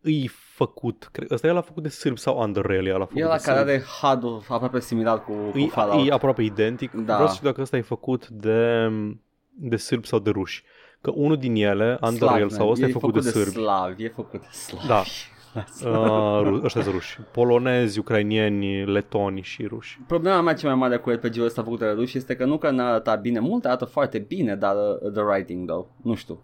e, 0.01 0.11
e 0.23 0.25
făcut, 0.53 1.09
cred, 1.11 1.31
ăsta 1.31 1.47
el 1.47 1.57
a 1.57 1.61
făcut 1.61 1.83
de 1.83 1.89
sârb 1.89 2.17
sau 2.17 2.41
Underrail, 2.41 2.87
el 2.87 2.95
a 3.01 3.05
făcut 3.05 3.17
E 3.21 3.23
la 3.25 3.35
de 3.37 3.41
care 3.43 3.57
sârb. 3.57 3.69
are 3.69 3.83
HUD-ul 4.01 4.43
aproape 4.49 4.79
similar 4.79 5.23
cu, 5.23 5.31
cu 5.51 5.57
E, 5.57 5.67
Fallout. 5.67 6.07
e 6.07 6.11
aproape 6.11 6.41
identic. 6.41 6.91
Da. 6.91 7.13
Vreau 7.13 7.27
să 7.27 7.35
știu 7.35 7.47
dacă 7.47 7.61
ăsta 7.61 7.77
e 7.77 7.81
făcut 7.81 8.27
de, 8.27 8.89
de 9.49 9.75
sârbi 9.75 10.07
sau 10.07 10.19
de 10.19 10.29
ruși. 10.29 10.63
Că 11.01 11.11
unul 11.15 11.37
din 11.37 11.55
ele, 11.55 11.95
Slav, 11.97 12.11
Underrail 12.11 12.49
sau 12.49 12.63
man. 12.63 12.71
ăsta, 12.73 12.85
e 12.87 12.91
făcut, 12.91 13.13
de 13.13 13.19
sârbi. 13.29 13.49
slav, 13.51 13.93
e 13.97 14.07
făcut 14.15 14.31
de 14.41 14.47
slav. 14.51 14.87
Da. 14.87 15.03
Uh, 15.85 16.41
ru- 16.43 16.61
ăștia 16.63 16.81
sunt 16.81 16.93
ruși. 16.93 17.19
Polonezi, 17.31 17.99
ucrainieni, 17.99 18.85
letoni 18.85 19.41
și 19.41 19.65
ruși. 19.65 19.99
Problema 20.07 20.41
mea 20.41 20.53
cea 20.53 20.67
mai 20.67 20.75
mare 20.75 20.97
cu 20.97 21.09
RPG-ul 21.09 21.45
ăsta 21.45 21.63
făcut 21.63 21.79
de 21.79 21.85
ruși 21.87 22.17
este 22.17 22.35
că 22.35 22.45
nu 22.45 22.57
că 22.57 22.69
n-arăta 22.69 23.15
bine, 23.15 23.39
mult 23.39 23.65
arată 23.65 23.85
foarte 23.85 24.19
bine, 24.19 24.55
dar 24.55 24.75
uh, 24.75 25.11
the 25.11 25.21
writing, 25.21 25.67
though, 25.67 25.85
nu 26.01 26.13
știu. 26.15 26.39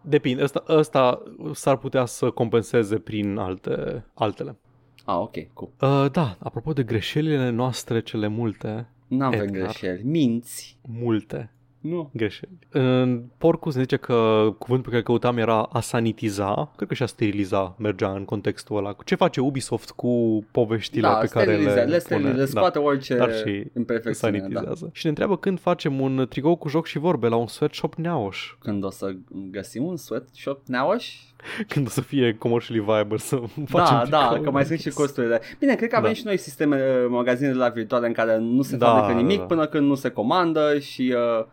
Depinde, 0.00 0.42
ăsta, 0.42 0.64
ăsta 0.68 1.22
s-ar 1.52 1.76
putea 1.76 2.04
să 2.04 2.30
compenseze 2.30 2.98
prin 2.98 3.36
alte, 3.36 4.04
altele. 4.14 4.56
Ah, 5.04 5.16
ok, 5.18 5.34
cool. 5.52 5.70
Uh, 5.80 6.10
da, 6.10 6.36
apropo 6.38 6.72
de 6.72 6.82
greșelile 6.82 7.50
noastre 7.50 8.00
cele 8.00 8.26
multe, 8.26 8.88
N-avem 9.08 9.40
Edgar. 9.40 9.62
greșeli. 9.62 10.02
Minți. 10.04 10.78
multe 11.00 11.52
Nu. 11.82 12.10
greșeli. 12.14 12.58
În 12.70 13.22
Porcus 13.38 13.74
ne 13.74 13.80
zice 13.80 13.96
că 13.96 14.14
cuvântul 14.58 14.90
pe 14.90 14.96
care 14.96 14.96
îl 14.96 15.02
căutam 15.02 15.38
era 15.38 15.62
a 15.62 15.80
sanitiza, 15.80 16.72
cred 16.76 16.88
că 16.88 16.94
și 16.94 17.02
a 17.02 17.06
steriliza 17.06 17.74
mergea 17.78 18.10
în 18.12 18.24
contextul 18.24 18.76
ăla. 18.76 18.96
Ce 19.04 19.14
face 19.14 19.40
Ubisoft 19.40 19.90
cu 19.90 20.44
poveștile 20.50 21.00
Da, 21.08 21.14
pe 21.14 21.26
care 21.26 21.44
le, 21.46 21.52
sterilize, 21.52 21.78
le, 21.80 21.84
pune? 21.84 21.98
sterilize, 21.98 22.38
Da. 22.52 22.60
scoate 22.60 22.78
orice 22.78 23.16
Dar 23.16 23.34
și 23.36 23.64
imperfecțiune. 23.76 24.38
Da. 24.38 24.44
sanitizează. 24.44 24.90
Și 24.92 25.00
ne 25.04 25.08
întreabă 25.08 25.36
când 25.36 25.60
facem 25.60 26.00
un 26.00 26.26
tricou 26.28 26.56
cu 26.56 26.68
joc 26.68 26.86
și 26.86 26.98
vorbe 26.98 27.28
la 27.28 27.36
un 27.36 27.46
sweatshop 27.46 27.94
neauș. 27.94 28.54
Când 28.60 28.84
o 28.84 28.90
să 28.90 29.12
găsim 29.50 29.84
un 29.84 29.96
sweatshop 29.96 30.66
neauș? 30.66 31.14
Când 31.68 31.86
o 31.86 31.90
să 31.90 32.00
fie 32.00 32.36
commercially 32.38 32.80
viable 32.84 33.16
să 33.16 33.36
facem 33.66 33.96
Da, 33.96 34.04
da, 34.10 34.18
tricouri. 34.18 34.42
că 34.42 34.50
mai 34.50 34.64
sunt 34.64 34.78
și 34.78 34.90
costurile. 34.90 35.40
Bine, 35.58 35.74
cred 35.74 35.88
că 35.88 35.96
avem 35.96 36.10
Da. 36.10 36.16
și 36.16 36.22
noi 36.24 36.36
sisteme, 36.36 36.76
uh, 36.76 37.06
magazine 37.08 37.48
de 37.48 37.54
la 37.54 37.68
virtuale 37.68 38.06
în 38.06 38.12
care 38.12 38.38
nu 38.38 38.62
se 38.62 38.76
Da, 38.76 38.86
fabrică 38.86 39.18
nimic 39.20 39.38
da. 39.38 39.44
până 39.44 39.66
când 39.66 39.86
nu 39.86 39.94
se 39.94 40.08
comandă 40.10 40.78
și 40.78 41.14
uh, 41.38 41.44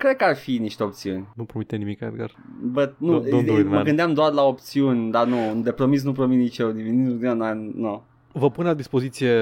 cred 0.00 0.16
că 0.16 0.24
ar 0.24 0.36
fi 0.36 0.58
niște 0.58 0.82
opțiuni. 0.82 1.28
Nu 1.34 1.44
promite 1.44 1.76
nimic, 1.76 2.00
Edgar. 2.00 2.30
But, 2.62 2.94
nu, 2.98 3.20
Don't- 3.20 3.24
don't 3.24 3.46
do 3.46 3.58
it, 3.58 3.64
mă 3.66 3.74
man. 3.74 3.84
gândeam 3.84 4.14
doar 4.14 4.32
la 4.32 4.42
opțiuni, 4.42 5.10
dar 5.10 5.26
nu, 5.26 5.60
de 5.62 5.72
promis 5.72 6.02
nu 6.02 6.12
promit 6.12 6.38
nici 6.38 6.58
eu 6.58 6.70
nimic, 6.70 7.20
nu, 7.22 7.34
nu, 7.34 7.70
nu. 7.74 8.02
Vă 8.32 8.50
pun 8.50 8.64
la 8.64 8.74
dispoziție 8.74 9.32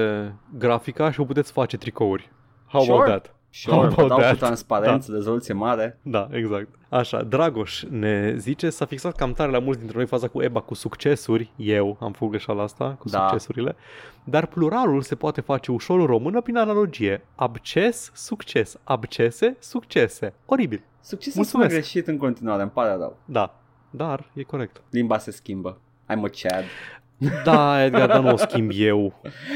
grafica 0.57 1.11
și 1.11 1.17
vă 1.19 1.25
puteți 1.25 1.51
face 1.51 1.77
tricouri. 1.77 2.31
How 2.67 2.81
Sure. 2.81 2.93
about 2.93 3.07
that? 3.07 3.35
Sure, 3.51 3.75
How 3.75 3.81
vă 3.87 3.91
about 3.91 4.07
dau 4.07 4.17
cu 4.17 4.23
that? 4.23 4.37
transparență, 4.37 5.11
rezoluție 5.11 5.53
mare. 5.53 5.99
Da, 6.01 6.27
exact. 6.31 6.67
Așa, 6.89 7.23
Dragoș 7.23 7.83
ne 7.89 8.33
zice 8.37 8.69
s-a 8.69 8.85
fixat 8.85 9.15
cam 9.15 9.33
tare 9.33 9.51
la 9.51 9.59
mulți 9.59 9.79
dintre 9.79 9.97
noi 9.97 10.07
faza 10.07 10.27
cu 10.27 10.41
EBA 10.41 10.59
cu 10.61 10.73
succesuri, 10.73 11.51
eu 11.55 11.97
am 11.99 12.11
făcut 12.11 12.29
greșeala 12.29 12.63
asta 12.63 12.95
cu 12.99 13.09
Da. 13.09 13.19
succesurile, 13.27 13.75
dar 14.23 14.45
pluralul 14.45 15.01
se 15.01 15.15
poate 15.15 15.41
face 15.41 15.71
ușor 15.71 15.99
în 15.99 16.05
română 16.05 16.41
prin 16.41 16.57
analogie. 16.57 17.21
Abces, 17.35 18.11
succes, 18.15 18.77
abcese, 18.83 19.55
succese. 19.59 20.33
Oribil. 20.45 20.81
Succesul 21.01 21.33
Mulțumesc. 21.39 21.69
sună 21.69 21.81
greșit 21.81 22.07
în 22.07 22.17
continuare, 22.17 22.61
îmi 22.61 22.71
pare 22.71 22.91
rău. 22.91 23.17
Da, 23.25 23.59
dar 23.89 24.29
e 24.33 24.43
corect. 24.43 24.81
Limba 24.89 25.17
se 25.17 25.31
schimbă. 25.31 25.77
I'm 26.13 26.17
a 26.23 26.29
Chad. 26.41 26.63
Da, 27.43 27.83
Edgar, 27.83 28.07
dar 28.07 28.21
nu 28.21 28.33
o 28.33 28.37
schimb 28.37 28.71
eu. 28.73 29.13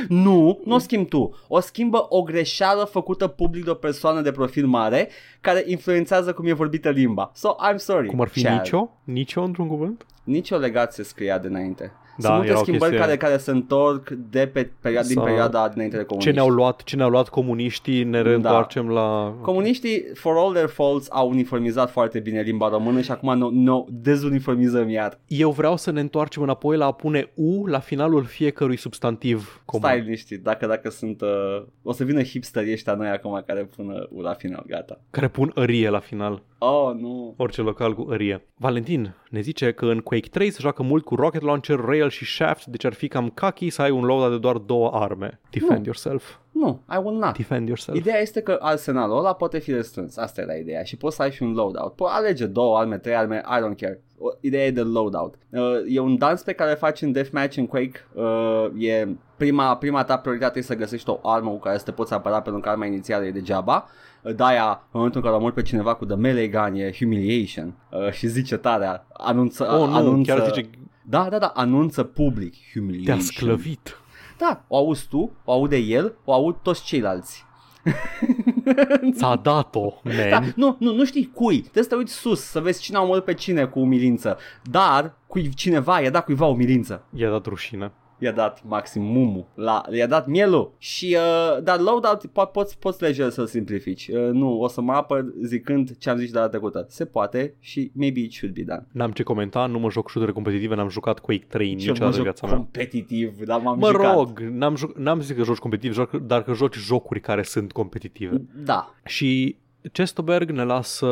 Nu, 0.07 0.59
nu 0.65 0.75
o 0.75 0.77
schimbi 0.77 1.09
tu. 1.09 1.35
O 1.47 1.59
schimbă 1.59 2.05
o 2.09 2.21
greșeală 2.21 2.83
făcută 2.83 3.27
public 3.27 3.63
de 3.63 3.69
o 3.69 3.73
persoană 3.73 4.21
de 4.21 4.31
profil 4.31 4.65
mare 4.65 5.09
care 5.41 5.63
influențează 5.65 6.33
cum 6.33 6.45
e 6.45 6.53
vorbită 6.53 6.89
limba. 6.89 7.31
So, 7.33 7.55
I'm 7.71 7.75
sorry. 7.75 8.07
Cum 8.07 8.21
ar 8.21 8.27
fi 8.27 8.41
Chad. 8.41 8.53
nicio? 8.53 8.89
Nicio 9.03 9.41
într-un 9.41 9.67
cuvânt? 9.67 10.05
Nicio 10.23 10.57
legat 10.57 10.93
se 10.93 11.03
scria 11.03 11.37
de 11.37 11.47
înainte. 11.47 11.91
Da, 12.17 12.23
Sunt 12.27 12.33
multe 12.37 12.49
era 12.51 12.59
o 12.59 12.63
schimbări 12.63 12.91
chestie- 12.91 13.07
care, 13.07 13.17
care 13.17 13.37
se 13.37 13.51
întorc 13.51 14.09
de 14.09 14.49
pe 14.53 14.63
perio- 14.81 15.01
din 15.07 15.15
Sau- 15.15 15.23
perioada 15.23 15.69
dinainte 15.69 15.95
de 15.95 16.01
Ce 16.01 16.07
comuniști. 16.07 16.35
ne-au 16.35 16.49
luat, 16.49 16.83
ce 16.83 16.95
ne-au 16.95 17.09
luat 17.09 17.29
comuniștii, 17.29 18.03
ne 18.03 18.21
reîntoarcem 18.21 18.89
la... 18.89 19.33
Comuniștii, 19.41 20.03
for 20.13 20.37
all 20.37 20.53
their 20.53 20.67
faults, 20.67 21.07
au 21.11 21.29
uniformizat 21.29 21.91
foarte 21.91 22.19
bine 22.19 22.41
limba 22.41 22.69
română 22.69 23.01
și 23.01 23.11
acum 23.11 23.37
ne 23.37 23.47
no, 23.63 23.85
dezuniformizăm 23.89 24.89
iar. 24.89 25.19
Eu 25.27 25.51
vreau 25.51 25.77
să 25.77 25.91
ne 25.91 25.99
întoarcem 25.99 26.41
înapoi 26.41 26.77
la 26.77 26.85
a 26.85 26.91
pune 26.91 27.31
U 27.33 27.65
la 27.65 27.79
finalul 27.79 28.23
fiecărui 28.23 28.75
substantiv 28.77 29.61
comun. 29.65 29.87
Stai 29.89 29.99
liniștit, 30.01 30.43
dacă, 30.43 30.65
dacă 30.67 30.89
sunt... 30.89 31.21
Uh, 31.21 31.63
o 31.83 31.91
să 31.91 32.03
vină 32.03 32.21
hipsterii 32.23 32.73
ăștia 32.73 32.93
noi 32.93 33.07
acum 33.07 33.43
care 33.45 33.69
pun 33.75 34.07
uh, 34.11 34.23
la 34.23 34.33
final, 34.33 34.63
gata. 34.67 34.99
Care 35.09 35.27
pun 35.27 35.51
ărie 35.55 35.89
la 35.89 35.99
final. 35.99 36.41
Oh, 36.65 36.93
nu. 36.95 37.33
Orice 37.37 37.61
local 37.61 37.93
cu 37.93 38.07
ărie. 38.09 38.45
Valentin 38.57 39.15
ne 39.29 39.41
zice 39.41 39.71
că 39.71 39.85
în 39.85 39.99
Quake 39.99 40.27
3 40.29 40.49
se 40.49 40.57
joacă 40.61 40.83
mult 40.83 41.03
cu 41.05 41.15
rocket 41.15 41.41
launcher, 41.41 41.79
rail 41.79 42.09
și 42.09 42.25
shaft, 42.25 42.65
deci 42.65 42.83
ar 42.85 42.93
fi 42.93 43.07
cam 43.07 43.29
kaki 43.29 43.69
să 43.69 43.81
ai 43.81 43.91
un 43.91 44.03
loadout 44.03 44.31
de 44.31 44.37
doar 44.37 44.57
două 44.57 44.89
arme. 44.93 45.39
Defend 45.49 45.77
Nu. 45.79 45.83
yourself. 45.85 46.35
Nu, 46.51 46.81
I 46.93 46.97
will 47.03 47.17
not. 47.17 47.37
Defend 47.37 47.67
yourself. 47.67 47.97
Ideea 47.97 48.19
este 48.19 48.41
că 48.41 48.57
arsenalul 48.61 49.17
ăla 49.17 49.33
poate 49.33 49.59
fi 49.59 49.71
restrâns. 49.71 50.17
Asta 50.17 50.41
era 50.41 50.53
ideea. 50.53 50.83
Și 50.83 50.97
poți 50.97 51.15
să 51.15 51.21
ai 51.21 51.31
și 51.31 51.43
un 51.43 51.53
loadout. 51.53 51.93
Poți 51.95 52.13
alege 52.13 52.45
două 52.45 52.77
arme, 52.77 52.97
trei 52.97 53.15
arme, 53.15 53.43
I 53.45 53.59
don't 53.61 53.77
care. 53.79 54.01
O- 54.25 54.37
Ideea 54.41 54.65
e 54.65 54.71
de 54.71 54.81
loadout. 54.81 55.33
Uh, 55.49 55.61
e 55.87 55.99
un 55.99 56.17
dans 56.17 56.41
pe 56.43 56.53
care 56.53 56.69
îl 56.71 56.77
faci 56.77 57.01
în 57.01 57.11
Deathmatch 57.11 57.57
în 57.57 57.67
Quake. 57.67 58.05
Uh, 58.13 58.67
e 58.77 59.07
prima, 59.37 59.77
prima 59.77 60.03
ta 60.03 60.17
prioritate 60.17 60.59
e 60.59 60.61
să 60.61 60.75
găsești 60.75 61.09
o 61.09 61.19
armă 61.29 61.49
cu 61.49 61.59
care 61.59 61.77
să 61.77 61.83
te 61.83 61.91
poți 61.91 62.13
apăra 62.13 62.41
pentru 62.41 62.61
că 62.61 62.69
arma 62.69 62.85
inițială 62.85 63.25
e 63.25 63.31
degeaba. 63.31 63.87
Uh, 64.21 64.35
De-aia, 64.35 64.69
în 64.69 64.89
momentul 64.91 65.19
în 65.21 65.25
care 65.27 65.39
omori 65.39 65.53
pe 65.53 65.61
cineva 65.61 65.95
cu 65.95 66.05
the 66.05 66.15
melee 66.15 66.47
gun 66.47 66.73
e 66.75 66.91
humiliation. 66.97 67.73
Uh, 67.91 68.11
și 68.11 68.27
zice 68.27 68.57
tare, 68.57 69.03
anunță, 69.13 69.63
oh, 69.63 69.87
nu, 69.87 69.95
anunță, 69.95 70.33
chiar 70.33 70.45
zice, 70.45 70.69
Da, 71.09 71.27
da, 71.29 71.37
da, 71.39 71.51
anunță 71.55 72.03
public 72.03 72.53
humiliation. 72.73 73.15
te-a 73.17 73.25
sclăvit. 73.25 73.97
Da, 74.37 74.63
o 74.67 74.75
auzi 74.77 75.07
tu, 75.07 75.31
o 75.45 75.51
aude 75.51 75.77
el, 75.77 76.13
o 76.25 76.33
aud 76.33 76.55
toți 76.61 76.83
ceilalți. 76.83 77.45
Ți-a 79.15 79.35
dat-o, 79.35 79.93
Da, 80.29 80.39
man. 80.39 80.53
nu, 80.55 80.75
nu, 80.79 80.93
nu 80.93 81.05
știi 81.05 81.31
cui. 81.33 81.59
Trebuie 81.59 81.83
să 81.83 81.89
te 81.89 81.95
uiți 81.95 82.13
sus, 82.13 82.41
să 82.41 82.59
vezi 82.59 82.81
cine 82.81 82.97
a 82.97 83.01
omorât 83.01 83.23
pe 83.23 83.33
cine 83.33 83.65
cu 83.65 83.79
umilință. 83.79 84.37
Dar 84.63 85.13
cui 85.27 85.49
cineva 85.53 85.99
i-a 86.01 86.09
dat 86.09 86.25
cuiva 86.25 86.45
umilință. 86.45 87.03
I-a 87.15 87.29
dat 87.29 87.45
rușine. 87.45 87.91
I-a 88.19 88.31
dat 88.31 88.61
maximumul, 88.67 89.45
la, 89.55 89.83
i-a 89.91 90.07
dat 90.07 90.27
mielul 90.27 90.73
și 90.77 91.17
uh, 91.19 91.63
dar 91.63 91.79
loadout 91.79 92.27
po- 92.27 92.51
poți, 92.51 92.79
poți 92.79 93.01
leger 93.01 93.29
să 93.29 93.45
simplifici. 93.45 94.07
Uh, 94.07 94.29
nu, 94.31 94.59
o 94.59 94.67
să 94.67 94.81
mă 94.81 94.91
apăr 94.93 95.25
zicând 95.43 95.97
ce 95.97 96.09
am 96.09 96.17
zis 96.17 96.31
de 96.31 96.37
data 96.37 96.49
trecută. 96.49 96.85
Se 96.89 97.05
poate 97.05 97.55
și 97.59 97.91
maybe 97.95 98.19
it 98.19 98.33
should 98.33 98.55
be 98.55 98.61
done. 98.63 98.87
N-am 98.91 99.11
ce 99.11 99.23
comenta, 99.23 99.65
nu 99.65 99.79
mă 99.79 99.89
joc 99.89 100.09
shootere 100.09 100.31
competitive, 100.33 100.75
n-am 100.75 100.89
jucat 100.89 101.19
Quake 101.19 101.45
3 101.47 101.65
Și 101.67 101.71
eu 101.71 101.77
mă 101.77 101.81
niciodată 101.91 102.05
în 102.05 102.11
joc 102.13 102.23
viața 102.23 102.47
mea. 102.47 102.55
competitiv, 102.55 103.43
dar 103.45 103.61
m-am 103.61 103.77
Mă 103.79 103.87
jucat. 103.91 104.15
rog, 104.15 104.39
n-am, 104.39 104.75
ju- 104.75 104.93
n-am 104.97 105.21
zis 105.21 105.35
că 105.35 105.43
joci 105.43 105.57
competitiv, 105.57 105.93
joc, 105.93 106.11
dar 106.11 106.43
că 106.43 106.53
joci 106.53 106.75
jocuri 106.77 107.19
care 107.19 107.43
sunt 107.43 107.71
competitive. 107.71 108.41
Da. 108.65 108.93
Și 109.05 109.55
Chestoberg 109.91 110.49
ne 110.49 110.63
lasă 110.63 111.07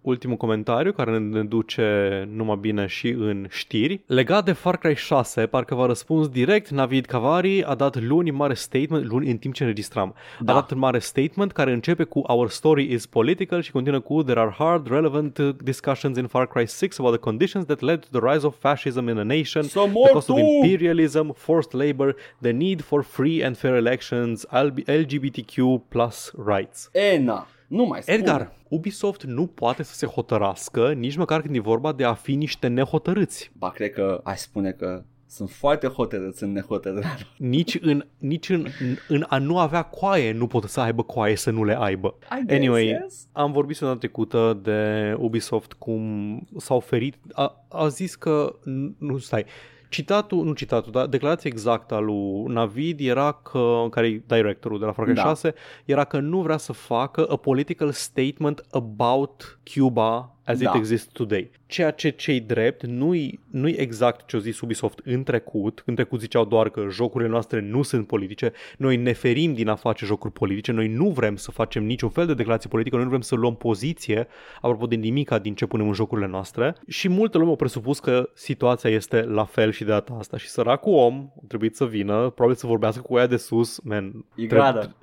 ultimul 0.00 0.36
comentariu 0.36 0.92
care 0.92 1.18
ne 1.18 1.42
duce 1.42 2.28
numai 2.32 2.56
bine 2.60 2.86
și 2.86 3.08
în 3.08 3.46
știri. 3.50 4.00
Legat 4.06 4.44
de 4.44 4.52
Far 4.52 4.76
Cry 4.76 4.94
6, 4.94 5.46
parcă 5.46 5.74
v-a 5.74 5.86
răspuns 5.86 6.28
direct, 6.28 6.68
Navid 6.70 7.04
Cavari 7.04 7.64
a 7.64 7.74
dat 7.74 8.00
luni 8.00 8.30
mare 8.30 8.54
statement, 8.54 9.04
luni 9.06 9.30
în 9.30 9.36
timp 9.36 9.54
ce 9.54 9.62
înregistram, 9.62 10.14
Da. 10.40 10.52
a 10.52 10.54
dat 10.54 10.70
un 10.70 10.78
mare 10.78 10.98
statement 10.98 11.52
care 11.52 11.72
începe 11.72 12.04
cu 12.04 12.18
Our 12.18 12.48
story 12.48 12.92
is 12.92 13.06
political 13.06 13.62
și 13.62 13.70
continuă 13.70 14.00
cu 14.00 14.22
There 14.22 14.40
are 14.40 14.54
hard, 14.58 14.88
relevant 14.88 15.38
uh, 15.38 15.54
discussions 15.62 16.16
in 16.18 16.26
Far 16.26 16.46
Cry 16.46 16.66
6 16.66 16.86
about 16.98 17.12
the 17.12 17.20
conditions 17.20 17.64
that 17.66 17.80
led 17.80 18.04
to 18.10 18.18
the 18.18 18.32
rise 18.32 18.46
of 18.46 18.54
fascism 18.58 19.08
in 19.08 19.18
a 19.18 19.22
nation, 19.22 19.62
Să 19.62 19.78
the 19.80 19.90
mor 19.92 20.08
cost 20.08 20.28
of 20.28 20.36
tu! 20.36 20.42
imperialism, 20.42 21.32
forced 21.36 21.72
labor, 21.72 22.16
the 22.40 22.50
need 22.50 22.80
for 22.82 23.02
free 23.02 23.44
and 23.44 23.56
fair 23.58 23.74
elections, 23.74 24.46
LGBTQ 24.86 25.80
plus 25.88 26.32
rights. 26.46 26.90
E, 26.92 27.18
na. 27.18 27.46
Nu 27.70 27.84
mai 27.84 28.02
spun. 28.02 28.14
Edgar, 28.14 28.52
Ubisoft 28.68 29.22
nu 29.22 29.46
poate 29.46 29.82
să 29.82 29.94
se 29.94 30.06
hotărască 30.06 30.92
nici 30.92 31.16
măcar 31.16 31.40
când 31.40 31.56
e 31.56 31.60
vorba 31.60 31.92
de 31.92 32.04
a 32.04 32.14
fi 32.14 32.34
niște 32.34 32.66
nehotărâți. 32.66 33.50
Ba, 33.58 33.70
cred 33.70 33.92
că 33.92 34.20
aș 34.24 34.38
spune 34.38 34.70
că 34.70 35.02
sunt 35.26 35.50
foarte 35.50 35.86
hotărâți 35.86 36.42
în 36.42 36.52
nehotărârea. 36.52 37.16
Nici 37.36 37.78
în, 37.80 38.06
nici 38.18 38.48
în, 38.48 38.66
în 39.08 39.24
a 39.28 39.38
nu 39.38 39.58
avea 39.58 39.82
coaie 39.82 40.32
nu 40.32 40.46
pot 40.46 40.64
să 40.64 40.80
aibă 40.80 41.02
coaie 41.02 41.36
să 41.36 41.50
nu 41.50 41.64
le 41.64 41.76
aibă. 41.78 42.14
I 42.22 42.44
guess, 42.46 42.60
Anyway, 42.60 42.86
yes. 42.86 43.26
am 43.32 43.52
vorbit 43.52 43.76
săptămâna 43.76 43.98
trecută 43.98 44.60
de 44.62 45.14
Ubisoft 45.18 45.72
cum 45.72 46.46
s-au 46.56 46.80
ferit. 46.80 47.16
A, 47.32 47.64
a 47.68 47.88
zis 47.88 48.14
că, 48.14 48.54
nu 48.98 49.18
stai, 49.18 49.44
citatul, 49.90 50.44
nu 50.44 50.52
citatul, 50.52 50.92
dar 50.92 51.06
declarația 51.06 51.50
exactă 51.52 51.94
a 51.94 51.98
lui 51.98 52.42
Navid 52.46 53.00
era 53.00 53.32
că, 53.32 53.86
care 53.90 54.06
e 54.06 54.22
directorul 54.26 54.78
de 54.78 54.84
la 54.84 54.92
Far 54.92 55.04
Cry 55.04 55.14
Da. 55.14 55.22
6, 55.22 55.54
era 55.84 56.04
că 56.04 56.18
nu 56.18 56.40
vrea 56.40 56.56
să 56.56 56.72
facă 56.72 57.26
a 57.26 57.36
political 57.36 57.90
statement 57.90 58.66
about 58.70 59.58
Cuba 59.74 60.34
as 60.44 60.58
Da. 60.58 60.70
it 60.70 60.76
exists 60.76 61.12
today. 61.12 61.50
Ceea 61.66 61.90
ce 61.90 62.10
cei 62.10 62.40
drept 62.40 62.86
nu-i, 62.86 63.40
nu-i 63.50 63.72
exact 63.72 64.26
ce 64.26 64.36
a 64.36 64.38
zis 64.38 64.60
Ubisoft 64.60 65.00
în 65.04 65.22
trecut. 65.22 65.82
În 65.86 65.94
trecut 65.94 66.20
ziceau 66.20 66.44
doar 66.44 66.70
că 66.70 66.86
jocurile 66.90 67.28
noastre 67.30 67.60
nu 67.60 67.82
sunt 67.82 68.06
politice. 68.06 68.52
Noi 68.78 68.96
ne 68.96 69.12
ferim 69.12 69.54
din 69.54 69.68
a 69.68 69.74
face 69.74 70.04
jocuri 70.04 70.32
politice. 70.32 70.72
Noi 70.72 70.88
nu 70.88 71.08
vrem 71.10 71.36
să 71.36 71.50
facem 71.50 71.84
niciun 71.84 72.08
fel 72.08 72.26
de 72.26 72.34
declarație 72.34 72.68
politică. 72.70 72.94
Noi 72.96 73.04
nu 73.04 73.10
vrem 73.10 73.22
să 73.22 73.34
luăm 73.34 73.56
poziție 73.56 74.26
apropo 74.60 74.86
de 74.86 74.94
nimica 74.94 75.38
din 75.38 75.54
ce 75.54 75.66
punem 75.66 75.86
în 75.86 75.92
jocurile 75.94 76.26
noastre. 76.26 76.74
Și 76.88 77.08
multă 77.08 77.38
lume 77.38 77.50
au 77.50 77.56
presupus 77.56 77.98
că 78.00 78.30
situația 78.34 78.90
este 78.90 79.22
la 79.22 79.44
fel 79.44 79.70
și 79.72 79.84
de 79.84 79.90
data 79.90 80.16
asta. 80.18 80.36
Și 80.36 80.48
săracul 80.48 80.92
om 80.94 81.30
a 81.36 81.44
trebuit 81.48 81.76
să 81.76 81.86
vină, 81.86 82.30
probabil 82.30 82.56
să 82.56 82.66
vorbească 82.66 83.02
cu 83.02 83.16
ea 83.16 83.26
de 83.26 83.36
sus. 83.36 83.80
Man, 83.80 84.04
E 84.04 84.12
trebuie- 84.46 84.48
gradă. 84.48 84.94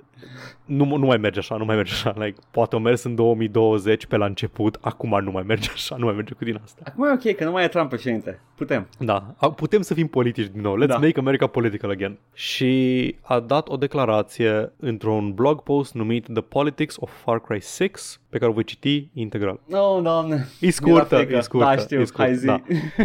Nu, 0.64 0.96
nu 0.96 1.06
mai 1.06 1.16
merge 1.16 1.38
așa, 1.38 1.56
nu 1.56 1.64
mai 1.64 1.76
merge 1.76 1.92
așa. 1.92 2.14
Like, 2.16 2.40
poate 2.50 2.76
o 2.76 2.78
mers 2.78 3.02
în 3.02 3.14
2020 3.14 4.06
pe 4.06 4.16
la 4.16 4.24
început, 4.24 4.78
acum 4.80 5.20
nu 5.24 5.30
mai 5.30 5.42
merge 5.46 5.68
așa, 5.72 5.96
nu 5.96 6.04
mai 6.04 6.14
merge 6.14 6.34
cu 6.34 6.44
din 6.44 6.60
asta. 6.64 6.82
Acum 6.84 7.04
e 7.04 7.12
ok, 7.12 7.36
că 7.36 7.44
nu 7.44 7.50
mai 7.50 7.64
e 7.64 7.68
Trump 7.68 7.88
președinte. 7.88 8.40
Putem. 8.54 8.88
Da, 8.98 9.34
a- 9.36 9.50
putem 9.50 9.80
să 9.82 9.94
fim 9.94 10.06
politici 10.06 10.46
din 10.52 10.60
nou. 10.60 10.76
Let's 10.84 10.86
Da. 10.88 10.96
make 10.98 11.18
America 11.18 11.46
political 11.46 11.90
again. 11.90 12.18
Și 12.34 13.16
a 13.22 13.40
dat 13.40 13.68
o 13.68 13.76
declarație 13.76 14.72
într-un 14.76 15.32
blog 15.32 15.62
post 15.62 15.94
numit 15.94 16.24
The 16.32 16.42
Politics 16.42 16.96
of 16.98 17.10
Far 17.24 17.40
Cry 17.40 17.60
6, 17.60 17.90
pe 18.28 18.38
care 18.38 18.50
o 18.50 18.54
voi 18.54 18.64
citi 18.64 19.08
integral. 19.14 19.60
No, 19.66 20.00
doamne. 20.02 20.34
E 20.34 20.38
Mi-era 20.60 20.74
scurtă, 20.74 21.16
frică. 21.16 21.36
e 21.36 21.40
scurtă. 21.40 21.66
Da, 21.66 21.76
știu, 21.76 22.00
e 22.00 22.04
scurtă, 22.04 22.22
hai 22.26 22.34
zi. 22.36 22.46
Da. 22.46 22.60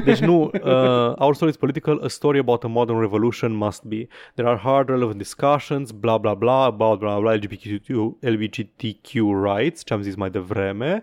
Deci 0.06 0.20
nu, 0.20 0.42
uh, 0.54 1.14
Our 1.16 1.34
Story 1.36 1.52
is 1.52 1.58
Political, 1.58 2.02
a 2.04 2.08
story 2.08 2.40
about 2.40 2.64
a 2.64 2.68
modern 2.68 3.00
revolution 3.00 3.56
must 3.56 3.84
be. 3.84 4.08
There 4.36 4.48
are 4.50 4.58
hard 4.58 4.90
relevant 4.90 5.18
discussions, 5.18 5.92
bla 5.92 6.18
bla 6.18 6.34
bla, 6.34 6.64
about 6.64 7.02
bla 7.04 7.34
LGBTQ, 7.38 7.90
LGBTQ 8.22 9.12
rights, 9.50 9.84
ce 9.84 9.92
am 9.94 10.02
zis 10.02 10.16
mai 10.16 10.30
devreme, 10.30 11.02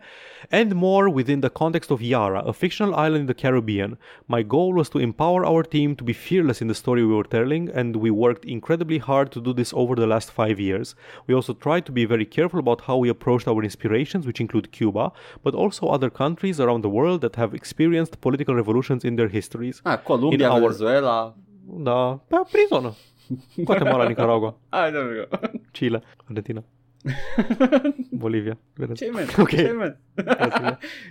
and 0.51 0.73
more 0.75 1.09
within 1.11 1.41
the 1.41 1.49
context 1.51 1.91
of 1.91 2.01
Yara, 2.01 2.41
a 2.47 2.53
fictional 2.53 2.95
island 2.95 3.21
in 3.21 3.27
the 3.27 3.35
Caribbean. 3.43 3.99
My 4.27 4.43
goal 4.43 4.73
was 4.81 4.89
to 4.91 4.99
empower 4.99 5.45
our 5.45 5.63
team 5.63 5.95
to 5.97 6.05
be 6.05 6.13
fearless 6.13 6.61
in 6.61 6.69
the 6.69 6.75
story 6.75 7.03
we 7.05 7.15
were 7.15 7.29
telling, 7.39 7.69
and 7.75 7.97
we 7.97 8.11
worked 8.11 8.45
incredibly 8.45 8.99
hard 8.99 9.31
to 9.33 9.41
do 9.41 9.53
this 9.53 9.73
over 9.75 9.95
the 9.95 10.07
last 10.07 10.31
five 10.31 10.59
years. 10.59 10.95
We 11.27 11.35
also 11.35 11.53
tried 11.55 11.85
to 11.87 11.93
be 11.93 12.05
very 12.07 12.27
careful 12.27 12.59
about 12.61 12.81
how 12.87 12.97
we 12.97 13.09
approached 13.11 13.49
our 13.49 13.63
inspirations, 13.63 14.25
which 14.27 14.41
include 14.41 14.71
Cuba, 14.73 15.13
but 15.45 15.55
also 15.55 15.87
other 15.87 16.11
countries 16.11 16.59
around 16.61 16.83
the 16.83 16.89
world 16.99 17.21
that 17.21 17.37
have 17.37 17.55
experienced 17.55 18.21
political 18.21 18.55
revolutions 18.55 19.05
in 19.05 19.17
their 19.17 19.29
histories. 19.29 19.81
Ah, 19.85 19.97
Columbia, 19.97 20.47
In 20.47 20.53
our- 20.53 20.61
Venezuela. 20.61 21.35
Da, 21.83 22.17
pe 22.29 22.37
prin 22.53 22.67
zonă. 22.69 22.95
Guatemala, 23.57 24.09
Nicaragua, 24.09 24.55
Hai, 24.73 24.91
there 24.91 25.09
we 25.09 25.15
go. 25.15 25.59
Chile, 25.73 26.01
Argentina, 26.29 26.63
Bolivia. 28.13 28.57
Ce 28.95 29.11
man? 29.11 29.27
Ok. 29.39 29.49
Ce 29.49 29.73
man? 29.73 29.99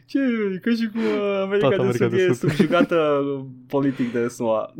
Ce? 0.05 0.19
Ca 0.61 0.71
și 0.71 0.89
uh, 0.95 1.41
America 1.41 1.67
Toată 1.67 1.83
de 1.83 1.97
Sud 1.97 2.09
de 2.09 2.21
e 2.21 2.33
subjugată 2.33 3.21
politic 3.67 4.11
de 4.11 4.27
SUA. 4.27 4.73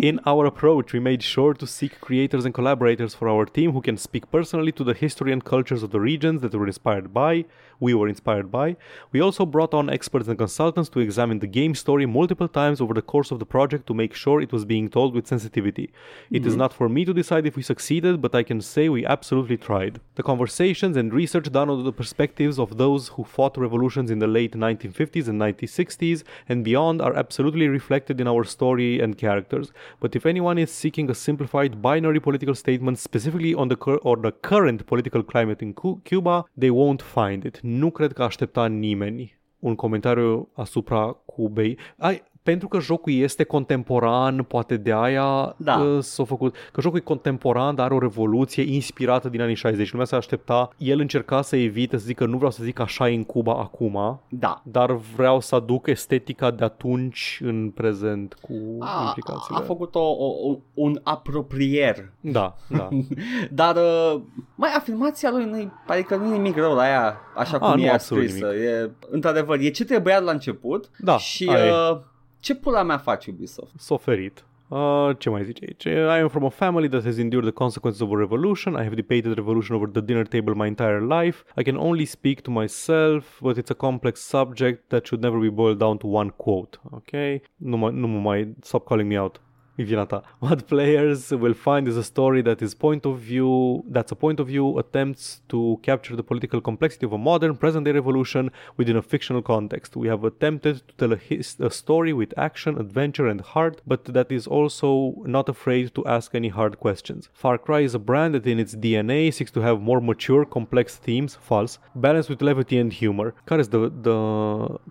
In 0.00 0.20
our 0.24 0.46
approach, 0.46 0.92
we 0.92 1.00
made 1.00 1.22
sure 1.22 1.52
to 1.52 1.66
seek 1.66 1.98
creators 1.98 2.44
and 2.44 2.54
collaborators 2.54 3.14
for 3.14 3.28
our 3.28 3.48
team 3.48 3.70
who 3.70 3.80
can 3.80 3.96
speak 3.96 4.24
personally 4.26 4.72
to 4.72 4.84
the 4.84 4.94
history 4.94 5.32
and 5.32 5.42
cultures 5.42 5.82
of 5.82 5.90
the 5.90 6.00
regions 6.00 6.40
that 6.40 6.52
were 6.52 6.66
inspired 6.66 7.12
by, 7.12 7.44
we 7.82 7.94
were 7.94 8.08
inspired 8.08 8.50
by. 8.50 8.76
We 9.12 9.20
also 9.20 9.44
brought 9.44 9.74
on 9.74 9.90
experts 9.90 10.28
and 10.28 10.38
consultants 10.38 10.88
to 10.90 11.00
examine 11.00 11.40
the 11.40 11.48
game 11.60 11.74
story 11.74 12.06
multiple 12.06 12.48
times 12.48 12.80
over 12.80 12.94
the 12.94 13.02
course 13.02 13.30
of 13.32 13.38
the 13.40 13.50
project 13.56 13.86
to 13.88 13.94
make 13.94 14.14
sure 14.14 14.40
it 14.40 14.52
was 14.52 14.64
being 14.64 14.88
told 14.88 15.14
with 15.14 15.26
sensitivity. 15.26 15.92
It 16.30 16.46
is 16.46 16.56
not 16.56 16.72
for 16.72 16.88
me 16.88 17.04
to 17.04 17.12
decide 17.12 17.44
if 17.44 17.56
we 17.56 17.62
succeeded, 17.62 18.22
but 18.22 18.34
I 18.34 18.44
can 18.44 18.60
say 18.60 18.88
we 18.88 19.04
absolutely 19.04 19.56
tried. 19.56 20.00
The 20.14 20.22
conversations 20.32 20.96
and 21.00 21.08
research 21.22 21.48
done 21.58 21.68
on 21.72 21.84
the 21.88 21.98
perspectives 22.00 22.56
of 22.64 22.68
those 22.82 23.02
who 23.14 23.22
fought 23.34 23.54
revolutions 23.66 24.08
in 24.14 24.18
the 24.24 24.30
late 24.38 24.54
1950s 24.66 25.26
and 25.30 25.38
1960s 25.46 26.18
and 26.48 26.58
beyond 26.68 26.96
are 27.06 27.14
absolutely 27.22 27.68
reflected 27.78 28.16
in 28.22 28.26
our 28.32 28.44
story 28.56 28.90
and 29.02 29.18
characters. 29.24 29.66
But 30.02 30.16
if 30.18 30.24
anyone 30.32 30.58
is 30.64 30.70
seeking 30.82 31.06
a 31.10 31.20
simplified 31.28 31.72
binary 31.88 32.20
political 32.28 32.56
statement 32.64 32.96
specifically 33.08 33.52
on 33.62 33.68
the 33.72 33.78
cur- 33.84 34.02
or 34.08 34.16
the 34.26 34.32
current 34.50 34.80
political 34.90 35.22
climate 35.32 35.60
in 35.66 35.72
Cu- 35.80 36.00
Cuba, 36.08 36.36
they 36.62 36.72
won't 36.80 37.02
find 37.16 37.40
it. 37.44 37.56
Nu 37.62 37.88
cred 37.90 38.12
că 38.12 38.22
aștepta 38.22 38.66
nimeni 38.66 39.40
un 39.58 39.74
comentariu 39.74 40.48
asupra 40.52 41.16
Cubei. 41.24 41.78
Ai, 41.98 42.22
pentru 42.42 42.68
că 42.68 42.80
jocul 42.80 43.12
este 43.12 43.44
contemporan, 43.44 44.42
poate 44.42 44.76
de 44.76 44.92
aia 44.92 45.54
Da. 45.56 45.76
uh, 45.78 46.02
s-a 46.02 46.24
făcut. 46.24 46.56
Că 46.72 46.80
jocul 46.80 46.98
e 46.98 47.02
contemporan, 47.02 47.74
dar 47.74 47.84
are 47.84 47.94
o 47.94 47.98
revoluție 47.98 48.74
inspirată 48.74 49.28
din 49.28 49.40
anii 49.40 49.54
60. 49.54 49.90
Lumea 49.90 50.06
se 50.06 50.16
aștepta, 50.16 50.68
el 50.76 51.00
încerca 51.00 51.42
să 51.42 51.56
evite 51.56 51.96
să 51.96 52.04
zică 52.04 52.26
nu 52.26 52.36
vreau 52.36 52.50
să 52.50 52.62
zic 52.64 52.78
așa 52.78 53.08
e 53.10 53.14
în 53.14 53.24
Cuba 53.24 53.52
acum, 53.52 54.20
Da. 54.28 54.60
dar 54.64 54.92
vreau 55.16 55.40
să 55.40 55.54
aduc 55.54 55.86
estetica 55.86 56.50
de 56.50 56.64
atunci 56.64 57.40
în 57.44 57.70
prezent 57.70 58.34
cu 58.40 58.52
A, 58.78 59.02
implicațiile. 59.06 59.58
a 59.60 59.62
făcut 59.62 59.94
o, 59.94 60.00
o, 60.00 60.26
o, 60.50 60.56
un 60.74 61.00
apropier. 61.02 62.12
Da, 62.20 62.56
da. 62.68 62.88
Dar 63.50 63.76
uh, 63.76 64.20
mai 64.54 64.70
afirmația 64.76 65.30
lui 65.30 65.44
nu 65.44 65.72
adică 65.86 66.16
nu 66.16 66.24
e 66.26 66.36
nimic 66.36 66.56
rău 66.56 66.74
la 66.74 66.88
ea, 66.88 67.16
așa 67.36 67.56
A, 67.56 67.58
cum 67.70 67.80
nu, 67.80 67.86
e 67.86 67.90
absolut 67.90 68.28
scrisă. 68.28 68.54
E, 68.54 68.90
într-adevăr, 69.10 69.58
e 69.60 69.70
ce 69.70 69.84
trebuia 69.84 70.18
la 70.18 70.30
început 70.30 70.90
Da, 70.98 71.18
și 71.18 71.48
aia 71.48 71.64
e. 71.66 71.70
uh, 71.70 71.98
ce 72.42 72.54
pula 72.54 72.82
mea 72.82 72.98
face 72.98 73.30
Ubisoft? 73.30 73.72
S-a 73.78 73.96
ferit. 73.96 74.44
Uh, 74.68 75.10
ce 75.18 75.30
mai 75.30 75.44
zice 75.44 75.64
aici? 75.64 75.84
I 75.84 76.20
am 76.20 76.28
from 76.28 76.44
a 76.44 76.50
family 76.50 76.88
that 76.88 77.04
has 77.04 77.18
endured 77.18 77.44
the 77.44 77.52
consequences 77.52 78.00
of 78.00 78.10
a 78.12 78.16
revolution. 78.16 78.74
I 78.74 78.82
have 78.82 78.94
debated 78.94 79.36
revolution 79.36 79.76
over 79.76 79.90
the 79.90 80.00
dinner 80.00 80.24
table 80.24 80.54
my 80.54 80.66
entire 80.66 81.00
life. 81.00 81.44
I 81.56 81.62
can 81.62 81.76
only 81.76 82.04
speak 82.04 82.40
to 82.40 82.50
myself, 82.50 83.38
but 83.40 83.56
it's 83.56 83.70
a 83.70 83.74
complex 83.74 84.20
subject 84.20 84.88
that 84.88 85.06
should 85.06 85.20
never 85.20 85.38
be 85.38 85.50
boiled 85.50 85.78
down 85.78 85.98
to 85.98 86.06
one 86.06 86.30
quote. 86.30 86.80
Okay? 86.92 87.42
Nu, 87.56 87.76
mă, 87.76 87.90
nu 87.90 88.06
mă 88.06 88.18
mai... 88.18 88.54
Stop 88.60 88.84
calling 88.84 89.08
me 89.08 89.20
out. 89.20 89.40
E 89.76 89.82
vina 89.84 90.04
ta. 90.04 90.22
What 90.38 90.62
players 90.62 91.30
will 91.30 91.54
find 91.54 91.86
is 91.88 91.96
a 91.96 92.02
story 92.02 92.42
that 92.42 92.60
is 92.60 92.74
point 92.74 93.04
of 93.04 93.16
view 93.18 93.82
that's 93.92 94.12
a 94.12 94.14
point 94.14 94.38
of 94.38 94.46
view 94.46 94.78
attempts 94.78 95.40
to 95.46 95.78
capture 95.82 96.14
the 96.14 96.22
political 96.22 96.60
complexity 96.60 97.06
of 97.06 97.12
a 97.12 97.16
modern 97.18 97.54
present 97.56 97.84
day 97.86 97.92
revolution 97.92 98.50
within 98.76 98.96
a 98.96 99.02
fictional 99.02 99.42
context. 99.42 99.96
We 99.96 100.08
have 100.08 100.24
attempted 100.24 100.74
to 100.88 100.94
tell 101.00 101.12
a, 101.12 101.16
his- 101.16 101.56
a 101.58 101.70
story 101.70 102.12
with 102.12 102.30
action, 102.36 102.78
adventure, 102.78 103.26
and 103.32 103.40
heart, 103.40 103.80
but 103.86 104.04
that 104.16 104.30
is 104.30 104.46
also 104.46 105.14
not 105.36 105.48
afraid 105.48 105.94
to 105.94 106.04
ask 106.16 106.34
any 106.34 106.48
hard 106.58 106.74
questions. 106.78 107.30
Far 107.32 107.56
Cry 107.56 107.80
is 107.80 107.94
a 107.94 107.98
brand 108.10 108.34
that 108.34 108.46
in 108.46 108.58
its 108.58 108.74
DNA 108.74 109.32
seeks 109.32 109.50
to 109.52 109.60
have 109.62 109.80
more 109.80 110.00
mature, 110.00 110.44
complex 110.44 110.96
themes, 110.96 111.32
false, 111.48 111.78
balanced 111.94 112.28
with 112.28 112.42
levity 112.42 112.76
and 112.78 112.92
humor. 112.92 113.32
Care 113.46 113.60
is 113.60 113.68
the, 113.70 113.90
the 114.08 114.18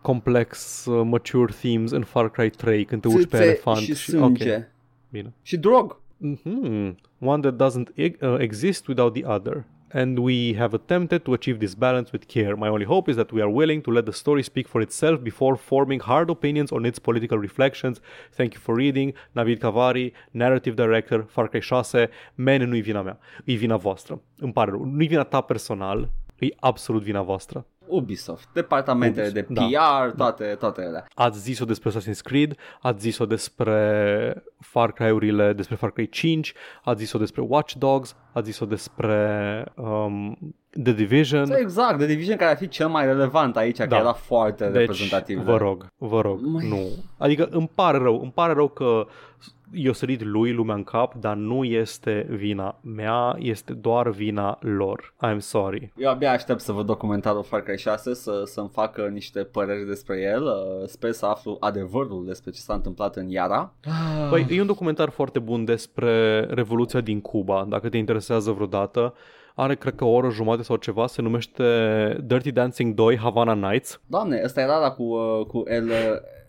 complex, 0.01 0.85
uh, 0.87 1.03
mature 1.05 1.51
themes 1.61 1.91
în 1.91 2.03
Far 2.03 2.29
Cry 2.31 2.49
3 2.49 2.85
când 2.85 3.01
te 3.01 3.07
urci 3.07 3.27
pe 3.29 3.37
elefant? 3.43 3.77
și 3.77 4.15
ok. 4.15 4.37
sânge. 4.37 4.65
Bine. 5.11 5.33
Și 5.41 5.57
drog. 5.57 5.99
Mm-hmm. 6.23 6.95
One 7.19 7.41
that 7.41 7.55
doesn't 7.55 7.91
e- 7.95 8.17
uh, 8.21 8.35
exist 8.39 8.87
without 8.87 9.13
the 9.13 9.25
other. 9.25 9.65
And 9.93 10.17
we 10.19 10.53
have 10.53 10.73
attempted 10.73 11.25
to 11.25 11.33
achieve 11.33 11.59
this 11.59 11.75
balance 11.75 12.11
with 12.13 12.25
care. 12.27 12.55
My 12.55 12.69
only 12.69 12.85
hope 12.85 13.09
is 13.09 13.15
that 13.17 13.31
we 13.31 13.41
are 13.41 13.49
willing 13.49 13.81
to 13.81 13.91
let 13.91 14.05
the 14.05 14.13
story 14.13 14.41
speak 14.41 14.67
for 14.67 14.81
itself 14.81 15.21
before 15.21 15.55
forming 15.57 15.99
hard 15.99 16.29
opinions 16.29 16.71
on 16.71 16.85
its 16.85 16.97
political 16.97 17.37
reflections. 17.37 17.99
Thank 18.37 18.53
you 18.53 18.61
for 18.61 18.73
reading. 18.75 19.13
Navid 19.35 19.59
Kavari, 19.59 20.13
Narrative 20.31 20.75
Director, 20.75 21.25
Far 21.27 21.49
Cry 21.49 21.59
6. 21.59 22.09
Man, 22.35 22.69
nu-i 22.69 22.81
vina 22.81 23.01
mea. 23.01 23.19
E 23.45 23.55
vina 23.55 23.77
voastră. 23.77 24.21
Îmi 24.37 24.53
pare 24.53 24.71
rău. 24.71 24.85
Nu-i 24.85 25.07
vina 25.07 25.23
ta 25.23 25.41
personal. 25.41 26.09
E 26.41 26.55
absolut 26.59 27.01
vina 27.03 27.21
voastră. 27.21 27.65
Ubisoft, 27.87 28.47
departamentele 28.53 29.27
Ubisoft, 29.27 29.47
de 29.47 29.53
da. 29.53 29.65
PR, 30.05 30.15
toate, 30.15 30.43
toate 30.59 30.81
ele. 30.81 31.05
Ați 31.13 31.39
zis-o 31.39 31.65
despre 31.65 31.89
Assassin's 31.91 32.21
Creed, 32.23 32.55
ați 32.81 33.01
zis-o 33.01 33.25
despre 33.25 34.43
Far 34.59 34.91
Cry-urile, 34.91 35.53
despre 35.53 35.75
Far 35.75 35.91
Cry 35.91 36.09
5, 36.09 36.53
ați 36.83 36.99
zis-o 36.99 37.17
despre 37.17 37.41
Watch 37.41 37.73
Dogs, 37.73 38.15
ați 38.33 38.45
zis-o 38.45 38.65
despre 38.65 39.63
um, 39.75 40.37
The 40.83 40.93
Division. 40.93 41.51
Exact, 41.51 41.97
The 41.97 42.05
Division 42.07 42.35
care 42.37 42.51
ar 42.51 42.57
fi 42.57 42.67
cel 42.67 42.87
mai 42.87 43.05
relevant 43.05 43.57
aici, 43.57 43.77
da. 43.77 43.85
Da. 43.85 43.95
că 43.95 44.01
era 44.01 44.13
foarte 44.13 44.65
Deci, 44.65 44.75
reprezentativ. 44.79 45.39
vă 45.39 45.57
rog, 45.57 45.87
vă 45.97 46.21
rog, 46.21 46.39
Mai- 46.41 46.67
nu. 46.67 46.87
Adică 47.17 47.47
îmi 47.51 47.69
pare 47.75 47.97
rău, 47.97 48.21
îmi 48.21 48.31
pare 48.31 48.53
rău 48.53 48.67
că 48.67 49.07
i-o 49.73 49.93
sărit 49.93 50.23
lui 50.23 50.53
lumea 50.53 50.75
în 50.75 50.83
cap, 50.83 51.13
dar 51.15 51.35
nu 51.35 51.63
este 51.63 52.25
vina 52.29 52.79
mea, 52.81 53.35
este 53.39 53.73
doar 53.73 54.09
vina 54.09 54.57
lor. 54.61 55.13
I'm 55.25 55.37
sorry. 55.37 55.93
Eu 55.97 56.09
abia 56.09 56.31
aștept 56.31 56.59
să 56.59 56.71
văd 56.71 56.85
documentarul 56.85 57.43
Far 57.43 57.61
Cry 57.61 57.77
6, 57.77 58.13
să, 58.13 58.43
să-mi 58.45 58.69
facă 58.73 59.07
niște 59.07 59.43
păreri 59.43 59.87
despre 59.87 60.21
el. 60.21 60.43
Uh, 60.43 60.87
Sper 60.87 61.11
să 61.11 61.25
aflu 61.25 61.57
adevărul 61.59 62.25
despre 62.25 62.51
ce 62.51 62.59
s-a 62.59 62.73
întâmplat 62.73 63.15
în 63.15 63.29
Iara. 63.29 63.73
Păi, 64.29 64.45
e 64.49 64.61
un 64.61 64.67
documentar 64.67 65.09
foarte 65.09 65.39
bun 65.39 65.65
despre 65.65 66.39
Revoluția 66.39 67.01
din 67.01 67.21
Cuba, 67.21 67.65
dacă 67.69 67.89
te 67.89 67.97
interesează 67.97 68.51
vreodată. 68.51 69.13
Are, 69.55 69.75
cred 69.75 69.95
că 69.95 70.05
o 70.05 70.09
oră 70.11 70.29
jumate 70.29 70.63
sau 70.63 70.75
ceva, 70.75 71.07
se 71.07 71.21
numește 71.21 71.63
Dirty 72.23 72.51
Dancing 72.51 72.93
2 72.93 73.17
Havana 73.17 73.53
Nights. 73.53 74.01
Doamne, 74.07 74.41
ăsta 74.43 74.61
era 74.61 74.77
la 74.77 74.91
cu, 74.91 75.03
uh, 75.03 75.45
cu 75.45 75.63
El, 75.67 75.87
uh, 75.87 75.93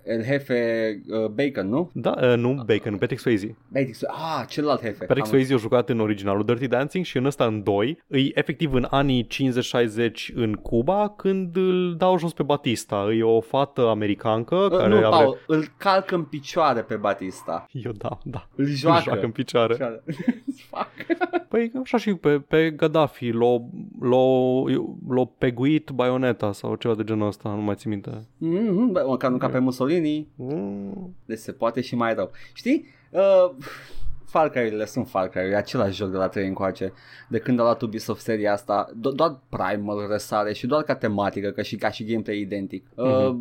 El 0.07 0.25
Jefe 0.25 1.01
uh, 1.09 1.27
Bacon, 1.27 1.69
nu? 1.69 1.91
Da, 1.95 2.15
uh, 2.23 2.37
nu 2.37 2.63
Bacon, 2.67 2.97
Patrick 2.97 3.21
Swayze. 3.21 3.57
Bacon, 3.73 3.91
ah, 4.07 4.45
celălalt 4.49 4.81
Jefe. 4.81 5.05
Patrick 5.05 5.21
Am- 5.27 5.33
Swayze 5.33 5.55
a 5.55 5.57
jucat 5.57 5.89
în 5.89 6.01
originalul 6.01 6.45
Dirty 6.45 6.67
Dancing 6.67 7.05
și 7.05 7.17
în 7.17 7.25
ăsta 7.25 7.45
în 7.45 7.63
2. 7.63 8.03
E 8.09 8.19
efectiv 8.39 8.73
în 8.75 8.87
anii 8.91 9.27
50-60 9.27 10.33
în 10.35 10.53
Cuba 10.53 11.15
când 11.17 11.57
îl 11.57 11.95
dau 11.99 12.19
jos 12.19 12.33
pe 12.33 12.43
Batista. 12.43 13.09
E 13.19 13.23
o 13.23 13.41
fată 13.41 13.89
americancă 13.89 14.55
Uh, 14.55 14.71
care 14.71 14.89
nu, 14.89 14.97
are... 14.97 15.09
Paul, 15.09 15.39
îl 15.47 15.65
calcă 15.77 16.15
în 16.15 16.23
picioare 16.23 16.81
pe 16.81 16.95
Batista. 16.97 17.67
Eu 17.73 17.93
da, 17.93 18.19
da. 18.25 18.49
Îl 18.55 18.65
Îl 18.65 18.71
joacă. 18.71 19.03
joacă 19.05 19.25
în 19.25 19.31
picioare. 19.31 19.73
Picioare. 19.73 20.03
Fuck. 20.71 21.19
Păi 21.49 21.73
așa 21.83 21.97
și 21.97 22.15
pe, 22.15 22.29
pe 22.49 22.71
Gaddafi 22.71 23.31
l-a, 23.31 23.63
l-a, 24.01 24.63
l-a 25.09 25.25
peguit 25.39 25.91
baioneta 25.91 26.53
sau 26.53 26.75
ceva 26.75 26.95
de 26.95 27.05
genul 27.05 27.27
ăsta, 27.27 27.49
nu 27.49 27.61
mai 27.61 27.75
țin 27.75 27.91
minte. 27.91 28.11
Mm-hmm, 28.11 28.91
bă, 28.93 29.05
măcar 29.09 29.31
nu 29.31 29.37
ca 29.37 29.49
pe 29.49 29.59
Mussolini, 29.59 29.92
Mm. 30.35 31.15
deci 31.25 31.39
se 31.39 31.53
poate 31.53 31.81
și 31.81 31.95
mai 31.95 32.15
rău. 32.15 32.31
Știi? 32.53 32.87
Uh, 33.11 33.51
Far 34.33 34.51
Cry-urile 34.51 34.85
sunt 34.85 35.09
Far 35.09 35.29
Cry, 35.29 35.51
e 35.51 35.57
același 35.57 35.97
joc 35.97 36.11
de 36.11 36.17
la 36.17 36.29
3 36.29 36.47
încoace. 36.47 36.93
De 37.29 37.39
când 37.39 37.61
a 37.61 37.63
luat 37.63 37.83
Ubisoft 37.83 38.21
seria 38.21 38.53
asta, 38.53 38.91
do- 38.91 39.15
doar 39.15 39.41
Primal 39.49 40.07
răsare 40.09 40.53
și 40.53 40.67
doar 40.67 40.83
ca 40.83 40.95
tematică, 40.95 41.51
că 41.51 41.63
și 41.63 41.77
ca 41.77 41.91
și 41.91 42.05
gameplay 42.05 42.39
identic. 42.39 42.87
Uh, 42.95 43.35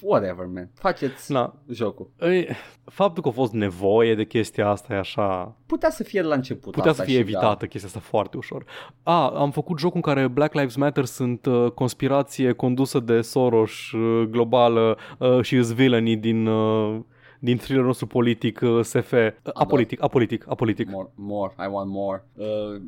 Whatever, 0.00 0.46
man. 0.54 0.70
Faceți 0.74 1.32
Na, 1.32 1.54
jocul. 1.70 2.10
Ei, 2.20 2.48
faptul 2.84 3.22
că 3.22 3.28
a 3.28 3.32
fost 3.32 3.52
nevoie 3.52 4.14
de 4.14 4.24
chestia 4.24 4.68
asta 4.68 4.94
e 4.94 4.98
așa... 4.98 5.56
Putea 5.66 5.90
să 5.90 6.02
fie 6.02 6.22
la 6.22 6.34
început 6.34 6.72
Putea 6.72 6.90
asta 6.90 7.02
să 7.02 7.08
fie 7.08 7.18
și 7.18 7.20
evitată 7.20 7.66
chestia 7.66 7.88
asta 7.88 8.00
foarte 8.00 8.36
ușor. 8.36 8.64
A, 9.02 9.28
am 9.28 9.50
făcut 9.50 9.78
jocul 9.78 10.00
în 10.04 10.14
care 10.14 10.28
Black 10.28 10.54
Lives 10.54 10.76
Matter 10.76 11.04
sunt 11.04 11.46
uh, 11.46 11.70
conspirație 11.70 12.52
condusă 12.52 13.00
de 13.00 13.20
Soros 13.20 13.90
uh, 13.92 14.28
globală 14.30 14.98
uh, 15.18 15.42
și 15.42 15.56
îs 15.56 15.72
villainii 15.72 16.16
din... 16.16 16.46
Uh, 16.46 17.00
din 17.44 17.56
thrillerul 17.56 17.86
nostru 17.86 18.06
politic 18.06 18.60
uh, 18.60 18.84
SF, 18.84 19.12
uh, 19.12 19.32
apolitic, 19.54 20.02
apolitic, 20.02 20.44
apolitic. 20.48 20.88
More, 20.90 21.10
more, 21.14 21.54
I 21.58 21.66
want 21.70 21.90
more. 21.90 22.24
Uh, 22.34 22.80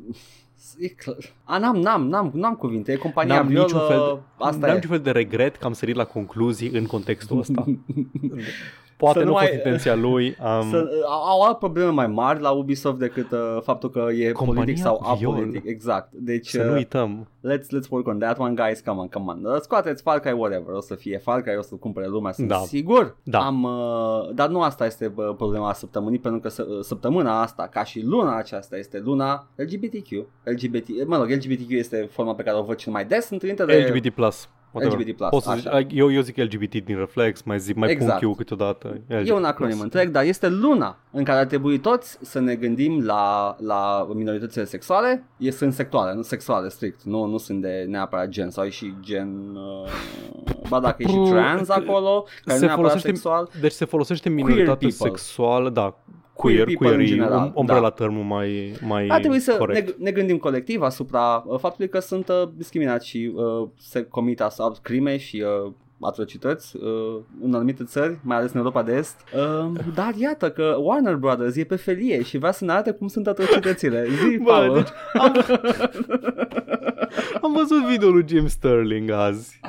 e 0.79 0.87
clar. 0.87 1.15
A, 1.43 1.57
n-am, 1.57 1.77
n-am, 1.77 2.07
n-am, 2.07 2.31
n-am 2.33 2.55
cuvinte, 2.55 2.91
e 2.91 2.95
compania 2.95 3.35
N-am 3.35 3.47
violă, 3.47 3.65
niciun 3.65 3.87
fel, 3.87 4.21
asta 4.37 4.59
n-am 4.59 4.69
e. 4.69 4.73
niciun 4.73 4.89
fel 4.89 4.99
de 4.99 5.11
regret 5.11 5.55
că 5.55 5.65
am 5.65 5.73
sărit 5.73 5.95
la 5.95 6.05
concluzii 6.05 6.69
în 6.69 6.85
contextul 6.85 7.39
ăsta. 7.39 7.65
Poate 8.97 9.19
Să 9.19 9.25
nu 9.25 9.29
nu 9.31 9.35
a 9.37 9.39
fost 9.39 9.51
ai- 9.51 9.57
intenția 9.57 9.95
lui. 9.95 10.25
Um, 10.61 10.69
Să, 10.69 10.87
au, 11.07 11.23
au 11.23 11.41
alte 11.41 11.57
probleme 11.59 11.89
mai 11.91 12.07
mari 12.07 12.41
la 12.41 12.49
Ubisoft 12.51 12.97
decât 12.97 13.31
uh, 13.31 13.57
faptul 13.63 13.89
că 13.89 14.07
e 14.11 14.31
Compania 14.31 14.61
politic 14.63 14.83
sau 14.83 15.15
viol. 15.17 15.33
apolitic. 15.33 15.65
Exact. 15.65 16.09
Deci 16.13 16.47
să 16.47 16.63
nu 16.63 16.69
uh, 16.69 16.75
uităm. 16.75 17.27
let's, 17.47 17.63
let's 17.79 17.89
work 17.89 18.07
on 18.07 18.19
that 18.19 18.39
one, 18.39 18.53
guys. 18.65 18.79
Come 18.79 18.99
on, 18.99 19.07
come 19.07 19.31
on. 19.31 19.45
Uh, 19.53 19.59
Scoateți 19.59 20.01
Far 20.01 20.19
Cry, 20.19 20.31
whatever. 20.31 20.73
O 20.73 20.81
să 20.81 20.95
fie 20.95 21.17
Far 21.17 21.41
Cry, 21.41 21.57
o 21.57 21.61
să 21.61 21.75
cumpere 21.75 22.07
lumea, 22.07 22.31
sunt 22.31 22.47
Da. 22.47 22.55
sigur. 22.57 23.17
Da. 23.23 23.39
Am, 23.39 23.63
uh, 23.63 24.33
dar 24.33 24.49
nu 24.49 24.61
asta 24.61 24.85
este 24.85 25.13
uh, 25.15 25.33
problema 25.37 25.73
săptămânii, 25.73 26.19
pentru 26.19 26.39
că 26.39 26.49
să- 26.49 26.65
uh, 26.69 26.79
săptămâna 26.81 27.41
asta, 27.41 27.67
ca 27.71 27.83
și 27.83 28.01
luna 28.05 28.37
aceasta, 28.37 28.77
este 28.77 28.99
luna 29.03 29.47
LGBTQ. 29.55 30.25
LGBT, 30.43 30.87
mă 31.07 31.17
rog, 31.17 31.29
LGBTQ 31.29 31.69
este 31.69 32.07
forma 32.11 32.33
pe 32.35 32.43
care 32.43 32.57
o 32.57 32.63
văd 32.63 32.75
cel 32.75 32.91
mai 32.91 33.05
des, 33.05 33.29
întâlnită 33.29 33.65
de... 33.65 33.87
LGBT+. 33.93 34.13
Plus. 34.79 34.93
whatever. 34.93 35.13
LGBT+, 35.15 35.29
Poți 35.29 35.45
să 35.45 35.53
zici, 35.55 35.65
așa. 35.67 35.79
eu, 35.89 36.11
eu 36.11 36.21
zic 36.21 36.37
LGBT 36.37 36.75
din 36.85 36.97
reflex, 36.97 37.41
mai 37.43 37.59
zic, 37.59 37.75
mai 37.75 37.91
Exact. 37.91 38.19
pun 38.21 38.33
Q 38.33 38.37
câteodată. 38.37 39.01
LGBT+. 39.07 39.27
E 39.27 39.33
un 39.33 39.43
acronim 39.43 39.79
întreg, 39.79 40.09
dar 40.09 40.23
este 40.23 40.47
luna 40.49 40.97
în 41.11 41.23
care 41.23 41.39
ar 41.39 41.45
trebui 41.45 41.79
toți 41.79 42.17
să 42.21 42.39
ne 42.39 42.55
gândim 42.55 43.05
la, 43.05 43.55
la 43.59 44.07
minoritățile 44.13 44.65
sexuale. 44.65 45.23
E, 45.37 45.51
sunt 45.51 45.73
sectoare, 45.73 46.13
nu 46.13 46.21
sexuale 46.21 46.69
strict, 46.69 47.03
nu, 47.03 47.25
nu 47.25 47.37
sunt 47.37 47.61
de 47.61 47.85
neapărat 47.89 48.29
gen 48.29 48.49
sau 48.49 48.63
e 48.65 48.69
și 48.69 48.93
gen... 49.01 49.55
Uh, 49.55 49.89
ba 50.69 50.79
dacă 50.79 51.03
e 51.03 51.07
și 51.07 51.13
Pru- 51.13 51.25
trans 51.29 51.69
acolo, 51.69 52.25
care 52.45 52.57
se 52.57 52.59
nu 52.59 52.63
e 52.63 52.67
neapărat 52.67 52.75
folosește- 52.75 53.07
sexual. 53.07 53.49
Deci 53.61 53.71
se 53.71 53.85
folosește 53.85 54.29
minoritate 54.29 54.87
people. 54.87 54.91
sexuală, 55.07 55.69
da, 55.69 55.97
Queer 56.35 56.63
queer, 56.63 56.77
people 56.77 56.87
queer, 56.87 56.99
în 56.99 57.05
e 57.05 57.07
general, 57.07 57.45
um, 57.45 57.51
umbrella 57.55 57.81
da. 57.81 57.89
termul 57.89 58.23
mai, 58.23 58.73
mai 58.87 59.07
Ar 59.07 59.19
trebui 59.19 59.39
să 59.39 59.55
corect. 59.57 59.87
ne, 59.87 59.93
ne 60.03 60.11
gândim 60.11 60.37
colectiv 60.37 60.81
asupra 60.81 61.43
uh, 61.45 61.59
faptului 61.59 61.89
că 61.89 61.99
sunt 61.99 62.29
uh, 62.29 62.49
discriminați 62.55 63.07
și 63.07 63.31
uh, 63.35 63.67
se 63.77 64.03
comit 64.03 64.41
asupra 64.41 64.79
crime 64.81 65.17
și 65.17 65.43
uh, 65.65 65.71
atrocități 65.99 66.75
uh, 66.75 67.19
în 67.41 67.53
anumite 67.53 67.83
țări, 67.83 68.17
mai 68.21 68.37
ales 68.37 68.51
în 68.51 68.57
Europa 68.57 68.83
de 68.83 68.93
Est. 68.93 69.15
Uh, 69.35 69.71
dar 69.93 70.13
iată 70.17 70.51
că 70.51 70.75
Warner 70.79 71.15
Brothers 71.15 71.55
e 71.55 71.63
pe 71.63 71.75
felie 71.75 72.23
și 72.23 72.37
vrea 72.37 72.51
să 72.51 72.65
ne 72.65 72.71
arate 72.71 72.91
cum 72.91 73.07
sunt 73.07 73.27
atrocitățile. 73.27 74.05
Zi, 74.29 74.37
Bă, 74.37 74.51
Paul. 74.51 74.73
deci 74.73 74.87
am, 75.13 75.33
am 77.43 77.53
văzut 77.53 77.85
video 77.89 78.09
lui 78.09 78.23
Jim 78.27 78.47
Sterling 78.47 79.09
azi. 79.09 79.59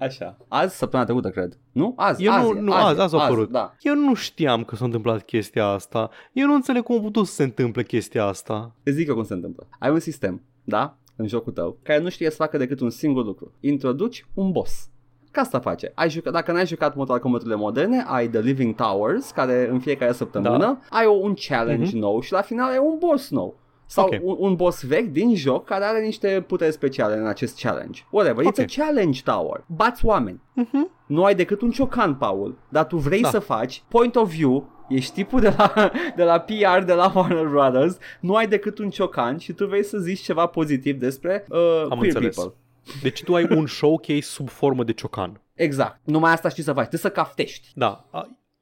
Așa. 0.00 0.36
Azi, 0.48 0.76
săptămâna 0.76 1.08
trecută, 1.08 1.30
cred. 1.30 1.58
Nu? 1.72 1.92
Azi, 1.96 2.24
Eu 2.24 2.32
azi, 2.32 2.46
nu, 2.52 2.60
nu, 2.60 2.72
azi, 2.72 3.00
azi 3.00 3.14
a 3.14 3.22
apărut. 3.22 3.50
Da. 3.50 3.74
Eu 3.80 3.94
nu 3.94 4.14
știam 4.14 4.64
că 4.64 4.76
s-a 4.76 4.84
întâmplat 4.84 5.22
chestia 5.22 5.66
asta. 5.66 6.10
Eu 6.32 6.46
nu 6.46 6.54
înțeleg 6.54 6.82
cum 6.82 6.96
a 6.96 7.00
putut 7.00 7.26
să 7.26 7.32
se 7.34 7.42
întâmple 7.42 7.82
chestia 7.82 8.24
asta. 8.24 8.74
Îți 8.82 8.96
zic 8.96 9.08
eu 9.08 9.14
cum 9.14 9.24
se 9.24 9.34
întâmplă. 9.34 9.66
Ai 9.78 9.90
un 9.90 9.98
sistem, 9.98 10.42
da? 10.64 10.96
În 11.16 11.26
jocul 11.26 11.52
tău, 11.52 11.76
care 11.82 12.00
nu 12.00 12.08
știe 12.08 12.30
să 12.30 12.36
facă 12.36 12.56
decât 12.58 12.80
un 12.80 12.90
singur 12.90 13.24
lucru. 13.24 13.52
Introduci 13.60 14.26
un 14.34 14.50
boss. 14.50 14.88
Ca 15.30 15.40
asta 15.40 15.58
face. 15.60 15.92
Ai 15.94 16.10
jucat, 16.10 16.32
dacă 16.32 16.52
n-ai 16.52 16.66
jucat 16.66 16.94
Mortal 16.96 17.18
Kombat-urile 17.18 17.56
moderne, 17.56 18.04
ai 18.06 18.28
The 18.28 18.40
Living 18.40 18.74
Towers, 18.74 19.30
care 19.30 19.68
în 19.70 19.78
fiecare 19.80 20.12
săptămână 20.12 20.58
Da. 20.58 20.78
ai 20.90 21.06
o, 21.06 21.12
un 21.12 21.34
challenge 21.48 21.90
Mhm. 21.90 21.98
nou 21.98 22.20
și 22.20 22.32
la 22.32 22.40
final 22.40 22.70
ai 22.70 22.78
un 22.78 22.96
boss 22.98 23.30
nou. 23.30 23.58
Sau 23.92 24.04
Ok. 24.04 24.12
un, 24.22 24.36
un 24.38 24.54
boss 24.54 24.82
vechi 24.82 25.08
din 25.12 25.34
joc 25.34 25.64
care 25.64 25.84
are 25.84 26.00
niște 26.04 26.44
puteri 26.46 26.72
speciale 26.72 27.16
în 27.16 27.26
acest 27.26 27.60
challenge. 27.60 28.00
Whatever, 28.10 28.44
Ok. 28.46 28.52
it's 28.54 28.62
a 28.62 28.82
challenge 28.84 29.20
tower. 29.24 29.64
Bați 29.66 30.04
oameni. 30.04 30.40
Mhm. 30.54 30.90
Nu 31.06 31.24
ai 31.24 31.34
decât 31.34 31.60
un 31.60 31.70
ciocan, 31.70 32.14
Paul, 32.14 32.58
dar 32.68 32.84
tu 32.86 32.96
vrei 32.96 33.20
Da. 33.20 33.28
să 33.28 33.38
faci 33.38 33.82
point 33.88 34.16
of 34.16 34.30
view, 34.30 34.68
ești 34.88 35.12
tipul 35.12 35.40
de 35.40 35.54
la, 35.56 35.90
de 36.16 36.22
la 36.24 36.38
PR 36.40 36.82
de 36.84 36.92
la 36.92 37.12
Warner 37.14 37.46
Brothers, 37.46 37.98
nu 38.20 38.34
ai 38.34 38.46
decât 38.48 38.78
un 38.78 38.90
ciocan 38.90 39.38
și 39.38 39.52
tu 39.52 39.66
vrei 39.66 39.84
să 39.84 39.98
zici 39.98 40.20
ceva 40.20 40.46
pozitiv 40.46 40.96
despre 40.98 41.44
uh, 41.48 41.58
Am 41.90 41.98
queer 41.98 42.14
înțeles. 42.14 42.36
people. 42.36 42.54
Deci 43.02 43.22
tu 43.22 43.34
ai 43.34 43.46
un 43.50 43.66
showcase 43.66 44.20
sub 44.20 44.48
formă 44.48 44.84
de 44.84 44.92
ciocan. 44.92 45.40
Exact. 45.54 46.00
Numai 46.04 46.32
asta 46.32 46.48
știi 46.48 46.62
să 46.62 46.72
faci, 46.72 46.86
trebuie 46.88 47.12
să 47.12 47.20
caftești. 47.20 47.68
Da. 47.74 48.04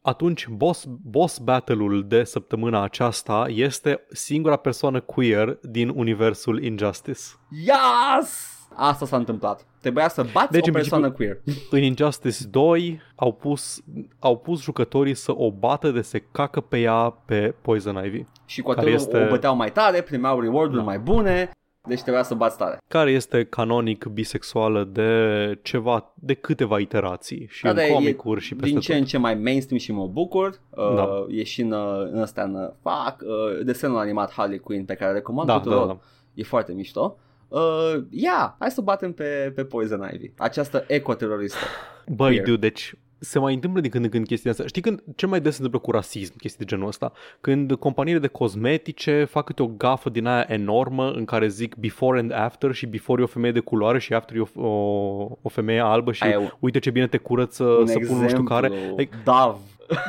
A- 0.09 0.17
Atunci, 0.19 0.47
boss, 0.49 0.85
boss 1.03 1.39
battle-ul 1.39 2.05
de 2.09 2.25
săptămâna 2.25 2.83
aceasta 2.83 3.45
este 3.49 4.01
singura 4.11 4.57
persoană 4.57 5.01
queer 5.01 5.59
din 5.63 5.89
universul 5.95 6.63
Injustice. 6.65 7.21
Yes! 7.51 8.57
Asta 8.75 9.07
s-a 9.07 9.17
întâmplat. 9.17 9.67
Trebuia 9.81 10.09
să 10.09 10.27
bați 10.33 10.51
Deci, 10.53 10.63
o 10.63 10.67
în 10.67 10.73
persoană 10.73 11.11
queer. 11.11 11.39
În 11.71 11.83
Injustice 11.83 12.45
2 12.51 13.01
au 13.15 13.33
pus, 13.33 13.83
au 14.19 14.37
pus 14.39 14.63
jucătorii 14.63 15.15
să 15.15 15.33
o 15.37 15.51
bată 15.53 15.91
de 15.91 16.01
se 16.01 16.19
cacă 16.33 16.61
pe 16.61 16.79
ea 16.81 17.11
pe 17.25 17.55
Poison 17.63 18.05
Ivy. 18.05 18.25
Și 18.47 18.63
cu 18.63 18.71
atât 18.71 18.83
care 18.83 18.95
este... 18.95 19.17
este- 19.17 19.27
o 19.29 19.31
băteau 19.31 19.57
mai 19.57 19.73
tare, 19.73 20.01
primeau 20.01 20.41
reward-uri 20.41 20.77
Da. 20.79 20.83
mai 20.85 20.99
bune. 20.99 21.51
Deci 21.87 22.01
trebuia 22.03 22.22
să 22.22 22.35
bați 22.35 22.57
tare. 22.57 22.79
care 22.89 23.11
este 23.11 23.45
canonic 23.45 24.05
bisexuală 24.05 24.85
de 24.85 25.59
ceva, 25.62 26.12
de 26.14 26.35
câteva 26.35 26.79
iterații 26.79 27.47
și 27.51 27.62
Da, 27.62 27.68
în 27.70 27.76
dar 27.76 27.85
e 27.85 27.89
comicuri 27.91 28.41
și 28.41 28.55
peste 28.55 28.70
Din 28.70 28.81
ce 28.81 28.91
tot. 28.93 29.01
în 29.01 29.07
ce 29.07 29.18
mai 29.18 29.35
mainstream 29.35 29.79
și 29.81 29.93
mă 29.93 30.07
bucur. 30.07 30.61
Uh, 30.70 30.95
Da. 30.95 31.26
E 31.29 31.43
și 31.43 31.61
în, 31.61 31.72
uh, 31.72 32.09
în 32.12 32.18
ăsta, 32.20 32.43
în, 32.43 32.55
uh, 32.55 32.68
fac, 32.83 33.16
uh, 33.20 33.64
desenul 33.64 33.99
animat 33.99 34.33
Harley 34.33 34.59
Quinn 34.59 34.85
pe 34.85 34.95
care 34.95 35.11
îl 35.11 35.16
recomand 35.16 35.49
Da, 35.49 35.55
tuturor. 35.59 35.87
da, 35.87 35.93
da. 35.93 35.99
E 36.35 36.43
foarte 36.43 36.72
mișto. 36.72 37.18
Uh, 37.49 37.95
yeah, 38.11 38.55
hai 38.59 38.70
să 38.70 38.81
batem 38.81 39.12
pe, 39.12 39.53
pe 39.55 39.64
Poison 39.64 40.11
Ivy. 40.14 40.33
Această 40.37 40.85
ecoteroristă. 40.87 41.59
Băi, 42.07 42.29
Weird. 42.31 42.45
dude, 42.45 42.59
deci 42.68 42.95
se 43.21 43.39
mai 43.39 43.55
întâmplă 43.55 43.81
din 43.81 43.91
când 43.91 44.05
în 44.05 44.11
când 44.11 44.27
chestia 44.27 44.51
asta. 44.51 44.66
Știi 44.66 44.83
când 44.83 45.03
cel 45.16 45.29
mai 45.29 45.41
des 45.41 45.55
se 45.57 45.62
întâmplă 45.62 45.89
cu 45.89 45.97
rasism, 45.97 46.37
chestii 46.37 46.64
de 46.64 46.71
genul 46.75 46.87
ăsta? 46.89 47.12
Când 47.41 47.75
companiile 47.75 48.19
de 48.19 48.27
cosmetice 48.27 49.25
fac 49.25 49.45
câte 49.45 49.62
o 49.62 49.66
gafă 49.66 50.11
din 50.11 50.27
aia 50.27 50.45
enormă 50.49 51.11
în 51.11 51.25
care 51.25 51.49
zic 51.49 51.75
before 51.77 52.19
and 52.19 52.33
after 52.33 52.73
și 52.73 52.87
before 52.87 53.21
e 53.21 53.25
o 53.25 53.27
femeie 53.27 53.53
de 53.53 53.61
culoare 53.61 53.99
și 53.99 54.14
after 54.14 54.37
e 54.37 54.41
o, 54.55 54.66
o, 54.66 54.69
o 55.43 55.49
femeie 55.49 55.81
albă 55.81 56.12
și 56.12 56.23
Aia 56.23 56.41
e 56.41 56.53
uite 56.59 56.79
ce 56.79 56.91
bine 56.91 57.07
te 57.07 57.16
curăță 57.16 57.64
un 57.64 57.87
să 57.87 57.99
pun 58.09 58.19
nu 58.21 58.29
știu 58.29 58.43
care. 58.43 58.71
Like, 58.97 59.16
Dav. 59.25 59.59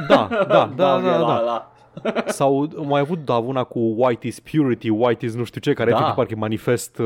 da, 0.08 0.28
da, 0.30 0.46
da, 0.48 0.72
Dav 0.76 1.04
da, 1.04 1.08
e 1.08 1.12
da. 1.12 1.18
la- 1.18 1.40
la- 1.42 1.72
Sau 2.28 2.70
mai 2.88 3.02
avut 3.02 3.26
da, 3.26 3.36
una 3.38 3.64
cu 3.64 3.80
White 3.80 4.28
is 4.28 4.40
Purity, 4.40 4.90
White 4.90 5.26
is 5.26 5.36
nu 5.36 5.44
știu 5.44 5.62
ce, 5.62 5.74
care 5.74 5.90
Da. 5.90 5.96
efectiv 5.96 6.16
parcă 6.16 6.34
e 6.36 6.40
manifest 6.40 6.98
uh, 6.98 7.06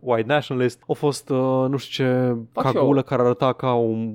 white 0.00 0.26
nationalist. 0.26 0.82
A 0.88 0.92
fost 0.92 1.30
uh, 1.30 1.64
nu 1.68 1.76
știu 1.76 2.04
ce 2.04 2.36
Fac 2.52 2.66
și 2.66 2.72
cagulă 2.72 2.96
eu. 2.96 3.02
care 3.02 3.22
arăta 3.22 3.52
ca, 3.52 3.72
un, 3.72 4.14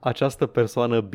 această 0.00 0.46
persoană 0.46 1.00
B 1.00 1.12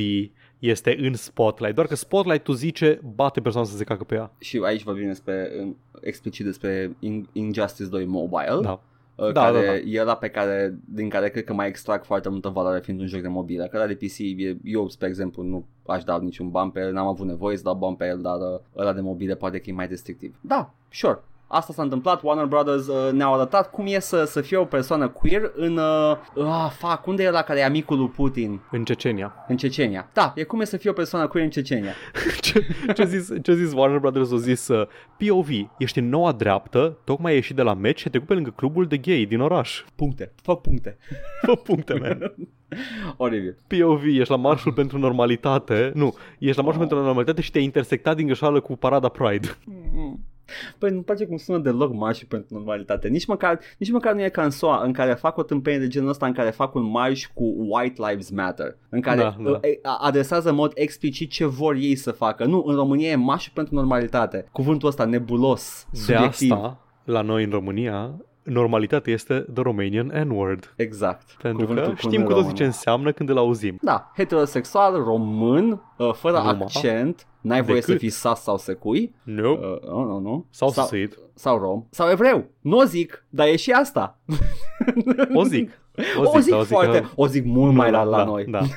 este 0.60 0.96
în 1.00 1.14
spotlight. 1.14 1.76
Doar 1.76 1.88
că 1.88 1.96
spotlight-ul 1.96 2.54
zice 2.56 3.00
bate 3.16 3.42
persoana 3.42 3.68
să 3.68 3.78
se 3.78 3.84
cacă 3.84 4.04
pe 4.04 4.16
ea. 4.16 4.32
Și 4.40 4.62
aici 4.64 4.84
vorbim 4.84 5.08
despre, 5.08 5.52
în- 5.60 5.76
explicit 6.02 6.46
despre 6.46 6.96
In- 7.00 7.30
Injustice 7.32 7.90
2 7.90 8.06
Mobile. 8.06 8.60
Da. 8.62 8.82
Uh, 9.16 9.32
Da, 9.32 9.42
care 9.44 9.60
da, 9.60 9.66
da. 9.66 9.76
e 9.78 10.02
ăla 10.02 10.16
pe 10.16 10.28
care, 10.28 10.78
din 10.94 11.10
care 11.10 11.30
cred 11.30 11.44
că 11.44 11.54
mai 11.54 11.68
extrag 11.68 12.04
foarte 12.04 12.30
multă 12.30 12.50
valoare 12.50 12.80
fiind 12.80 13.00
un 13.00 13.08
joc 13.08 13.22
de 13.22 13.28
mobilă. 13.28 13.66
Că 13.66 13.78
ăla 13.78 13.88
de 13.88 13.94
PC, 13.96 14.18
e, 14.20 14.58
eu, 14.64 14.90
spre 14.90 15.08
exemplu, 15.08 15.44
nu 15.44 15.66
aș 15.86 16.04
da 16.04 16.18
niciun 16.20 16.50
ban 16.50 16.70
pe 16.70 16.80
el, 16.80 16.94
n-am 16.94 17.08
avut 17.08 17.26
nevoie 17.26 17.58
să 17.58 17.64
dau 17.64 17.76
bani 17.76 17.96
pe 17.96 18.06
el, 18.06 18.22
dar 18.22 18.36
uh, 18.38 18.60
ăla 18.78 18.94
de 18.94 19.02
mobile 19.02 19.36
poate 19.36 19.60
că 19.60 19.70
e 19.70 19.74
mai 19.74 19.88
restrictiv. 19.88 20.36
Da, 20.42 20.74
sure. 20.92 21.20
Asta 21.56 21.74
s-a 21.74 21.82
întâmplat, 21.82 22.22
Warner 22.24 22.46
Brothers 22.46 22.88
uh, 22.88 23.12
ne-au 23.12 23.34
arătat 23.34 23.72
cum 23.72 23.86
e 23.88 24.00
să, 24.00 24.24
să 24.24 24.42
fie 24.42 24.58
o 24.58 24.66
persoană 24.66 25.08
queer 25.08 25.52
în... 25.56 25.78
Uh, 25.78 26.46
ah, 26.46 26.72
fac, 26.78 27.08
unde 27.08 27.24
e 27.24 27.28
ăla 27.28 27.42
care 27.42 27.60
e 27.60 27.64
amicul 27.64 27.98
lui 27.98 28.08
Putin? 28.08 28.62
În 28.72 28.84
Cecenia. 28.84 29.34
În 29.48 29.58
Cecenia. 29.58 30.10
Da, 30.14 30.34
e 30.36 30.44
cum 30.44 30.62
e 30.62 30.66
să 30.66 30.78
fie 30.78 30.90
o 30.90 30.94
persoană 30.94 31.28
queer 31.28 31.46
în 31.46 31.52
Cecenia. 31.52 31.94
ce, 32.42 32.66
ce, 32.96 33.02
a 33.02 33.06
zis, 33.06 33.32
ce 33.42 33.52
a 33.52 33.54
zis 33.54 33.74
Warner 33.74 34.00
Brothers? 34.00 34.32
A 34.32 34.38
zis 34.38 34.68
uh, 34.68 34.88
POV, 35.18 35.48
ești 35.78 36.00
în 36.00 36.10
noua 36.10 36.32
dreaptă, 36.32 36.98
tocmai 37.04 37.32
ai 37.32 37.38
ieșit 37.38 37.56
de 37.56 37.62
la 37.62 37.74
meci 37.74 37.98
și 37.98 38.04
te 38.04 38.10
trecut 38.10 38.28
pe 38.28 38.34
lângă 38.34 38.54
clubul 38.56 38.86
de 38.86 38.98
gay 38.98 39.26
din 39.30 39.40
oraș. 39.40 39.84
Puncte. 39.96 40.32
Fă 40.42 40.56
puncte. 40.56 40.98
Fă 41.42 41.56
puncte, 41.56 41.94
man. 41.94 42.34
Oribil. 43.18 43.58
POV, 43.68 44.04
ești 44.04 44.30
la 44.30 44.36
marșul 44.36 44.74
pentru 44.82 44.98
normalitate. 44.98 45.92
Nu, 45.94 46.16
ești 46.40 46.58
la 46.58 46.64
marșul 46.64 46.82
Oh. 46.82 46.88
pentru 46.88 47.06
normalitate 47.06 47.42
și 47.42 47.52
te-ai 47.52 47.64
intersectat 47.64 48.16
din 48.16 48.26
greșeală 48.26 48.60
cu 48.60 48.76
parada 48.76 49.08
Pride. 49.08 49.58
Păi 50.78 50.90
nu 50.92 51.02
place 51.02 51.26
cum 51.26 51.38
sună 51.38 51.58
deloc 51.58 51.94
marș 51.94 52.24
pentru 52.28 52.54
normalitate. 52.56 53.08
Nici 53.08 53.26
măcar, 53.26 53.60
nici 53.78 53.92
măcar 53.92 54.14
nu 54.14 54.24
e 54.24 54.30
ca 54.30 54.44
în 54.44 54.50
SUA, 54.50 54.82
în 54.84 54.92
care 54.94 55.14
fac 55.14 55.38
o 55.38 55.44
tâmpenie 55.44 55.80
de 55.80 55.88
genul 55.88 56.10
ăsta, 56.10 56.26
în 56.26 56.34
care 56.34 56.50
fac 56.50 56.76
un 56.76 56.84
marș 56.90 57.26
cu 57.34 57.56
White 57.70 58.02
Lives 58.08 58.30
Matter, 58.30 58.78
în 58.90 59.02
care 59.02 59.18
Da, 59.22 59.36
da. 59.44 59.50
uh, 59.50 59.58
e- 59.62 59.80
a- 59.82 59.98
adresează 60.02 60.50
în 60.50 60.56
mod 60.56 60.72
explicit 60.76 61.30
ce 61.32 61.46
vor 61.46 61.76
ei 61.76 61.96
să 61.96 62.12
facă. 62.12 62.46
Nu, 62.46 62.64
în 62.66 62.76
România 62.76 63.10
e 63.10 63.16
marș 63.16 63.50
pentru 63.50 63.76
normalitate. 63.76 64.46
Cuvântul 64.52 64.88
ăsta 64.88 65.06
nebulos, 65.06 65.88
De 65.92 65.98
subiectiv. 66.00 66.52
asta, 66.52 66.80
la 67.04 67.22
noi 67.22 67.44
în 67.44 67.50
România, 67.50 68.16
normalitatea 68.46 69.14
este 69.14 69.46
the 69.54 69.62
Romanian 69.64 70.24
N-word. 70.28 70.74
Exact. 70.76 71.36
Pentru 71.42 71.66
Cuvântul 71.66 71.86
că 71.94 72.00
cu 72.02 72.08
știm 72.08 72.22
cu 72.24 72.28
român. 72.28 72.42
toții 72.44 72.58
ce 72.58 72.64
înseamnă 72.66 73.12
când 73.12 73.30
îl 73.30 73.38
auzim. 73.38 73.78
Da, 73.82 74.12
heterosexual, 74.16 75.04
român, 75.04 75.82
uh, 75.98 76.14
fără 76.14 76.38
Numai. 76.38 76.52
accent, 76.62 77.28
n-ai 77.42 77.62
voie 77.62 77.82
să 77.82 77.86
Decât. 77.88 78.02
fii 78.02 78.10
sas 78.12 78.42
sau 78.44 78.58
secui. 78.58 79.16
Nope. 79.24 79.66
Uh, 79.66 79.90
nu, 79.90 80.04
nu, 80.04 80.20
nu. 80.20 80.46
Sau 80.50 80.70
sau, 80.70 80.86
suit. 80.86 81.18
sau 81.34 81.58
rom. 81.58 81.84
Sau 81.90 82.10
evreu. 82.10 82.46
Nu 82.62 82.78
o 82.78 82.84
zic, 82.84 83.26
dar 83.30 83.48
e 83.48 83.56
și 83.56 83.72
asta. 83.72 84.20
O 85.34 85.44
zic. 85.44 85.70
O 86.36 86.40
zic, 86.40 86.54
dar 86.54 86.64
foarte, 86.64 87.00
că- 87.00 87.08
o 87.16 87.28
zic 87.28 87.46
mult 87.46 87.74
mai 87.74 87.90
Nu, 87.90 87.96
la, 87.96 88.04
la 88.04 88.18
da, 88.18 88.24
noi. 88.24 88.46
Da. 88.46 88.60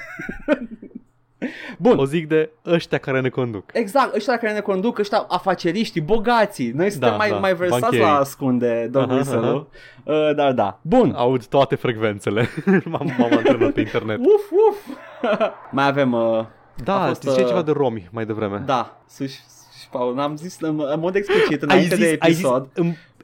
Bun. 1.78 1.99
O 1.99 2.05
zic 2.05 2.28
de 2.28 2.51
ăștia 2.66 2.99
care 2.99 3.20
ne 3.20 3.28
conduc. 3.28 3.70
Exact, 3.72 4.14
ăștia 4.14 4.36
care 4.36 4.53
ne 4.53 4.61
conduc, 4.61 4.99
ăștia 4.99 5.24
afaceriștii, 5.28 6.01
bogații. 6.01 6.70
Noi 6.70 6.91
suntem 6.91 7.11
Da, 7.11 7.16
mai, 7.16 7.30
da, 7.30 7.36
mai 7.39 7.55
versați 7.55 7.80
bancherii. 7.80 8.05
la 8.07 8.12
a 8.14 8.18
ascunde, 8.18 8.89
domnul 8.91 9.11
Aha, 9.12 9.20
Iselu. 9.20 9.68
Uh, 10.05 10.34
dar 10.36 10.53
da. 10.53 10.78
Bun. 10.82 11.12
Aud 11.16 11.47
toate 11.47 11.74
frecvențele. 11.74 12.49
m-am, 12.84 13.14
m-am 13.18 13.32
antrenat 13.32 13.72
pe 13.72 13.80
internet. 13.80 14.18
Uf, 14.18 14.51
uf. 14.68 14.97
mai 15.70 15.86
avem... 15.86 16.12
Uh, 16.12 16.45
Da, 16.84 17.03
a 17.03 17.07
fost, 17.07 17.22
ziceai 17.22 17.43
uh, 17.43 17.49
ceva 17.49 17.62
de 17.62 17.72
romi 17.72 18.09
mai 18.12 18.26
devreme. 18.26 18.62
da, 18.66 18.99
sus, 19.09 19.30
sus, 19.32 19.84
Paul, 19.91 20.14
n-am 20.14 20.36
zis 20.36 20.57
în, 20.61 20.82
în 20.93 21.01
mod 21.01 21.14
explicit 21.14 21.62
ai 21.62 21.68
înainte 21.68 21.95
zis, 21.95 22.05
de 22.05 22.16
ai 22.20 22.32
zis, 22.32 22.43
episod. 22.45 22.68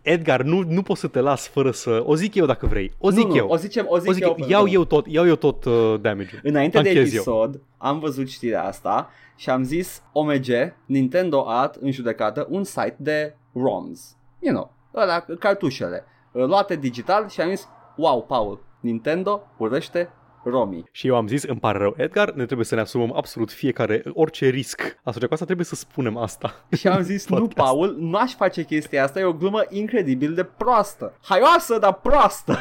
Îmi- 0.04 0.12
Edgar, 0.14 0.42
nu, 0.42 0.62
nu 0.68 0.82
pot 0.82 0.96
să 0.96 1.06
te 1.08 1.20
las 1.20 1.48
fără 1.48 1.70
să... 1.70 2.02
O 2.04 2.14
zic 2.14 2.34
eu 2.34 2.46
dacă 2.46 2.66
vrei. 2.66 2.92
O 2.98 3.10
zic 3.10 3.26
nu, 3.26 3.36
eu. 3.36 3.46
Nu, 3.46 3.52
o 3.52 3.56
zicem, 3.56 3.86
o 3.88 3.98
zic, 3.98 4.08
o 4.08 4.12
zic 4.12 4.22
eu. 4.22 4.36
eu. 4.38 4.46
Iau 4.48 4.68
eu 4.68 4.84
tot, 4.84 5.06
iau 5.06 5.26
eu 5.26 5.36
tot 5.36 5.64
uh, 5.64 5.94
damage-ul. 6.00 6.40
Înainte 6.42 6.80
de 6.80 6.88
Anchez 6.88 7.12
eu. 7.12 7.20
episod, 7.20 7.60
am 7.76 7.98
văzut 7.98 8.28
știrea 8.30 8.64
asta 8.64 9.10
și 9.36 9.50
am 9.50 9.62
zis 9.62 10.02
OMG, 10.12 10.46
Nintendo 10.86 11.48
a 11.48 11.60
dat 11.60 11.76
în 11.76 11.90
judecată 11.90 12.46
un 12.50 12.64
site 12.64 12.96
de 12.98 13.34
ROMs. 13.52 14.16
You 14.38 14.54
know, 14.54 14.72
ăla, 14.94 15.24
cartușele, 15.38 16.04
uh, 16.32 16.44
luate 16.44 16.76
digital 16.76 17.28
și 17.28 17.40
am 17.40 17.48
zis, 17.48 17.68
wow, 17.96 18.22
Paul, 18.22 18.62
Nintendo 18.80 19.42
urăște 19.56 20.08
romii. 20.44 20.88
Și 20.90 21.06
eu 21.06 21.16
am 21.16 21.26
zis, 21.26 21.42
îmi 21.42 21.60
pare 21.60 21.78
rău, 21.78 21.94
Edgar, 21.96 22.30
ne 22.30 22.44
trebuie 22.44 22.66
să 22.66 22.74
ne 22.74 22.80
asumăm 22.80 23.12
absolut 23.16 23.52
fiecare, 23.52 24.02
orice 24.12 24.48
risc. 24.48 24.80
Asociat 25.02 25.28
cu 25.28 25.32
asta 25.32 25.44
trebuie 25.44 25.66
să 25.66 25.74
spunem 25.74 26.16
asta. 26.16 26.64
Și 26.78 26.88
am 26.88 27.02
zis, 27.02 27.28
nu, 27.28 27.36
Podcast. 27.36 27.68
Paul, 27.68 27.96
nu 27.98 28.16
aș 28.16 28.34
face 28.34 28.64
chestia 28.64 29.04
asta, 29.04 29.20
e 29.20 29.24
o 29.24 29.32
glumă 29.32 29.62
incredibil 29.68 30.34
de 30.34 30.44
proastă. 30.44 31.18
Haioasă, 31.22 31.78
dar 31.78 31.92
proastă. 31.92 32.58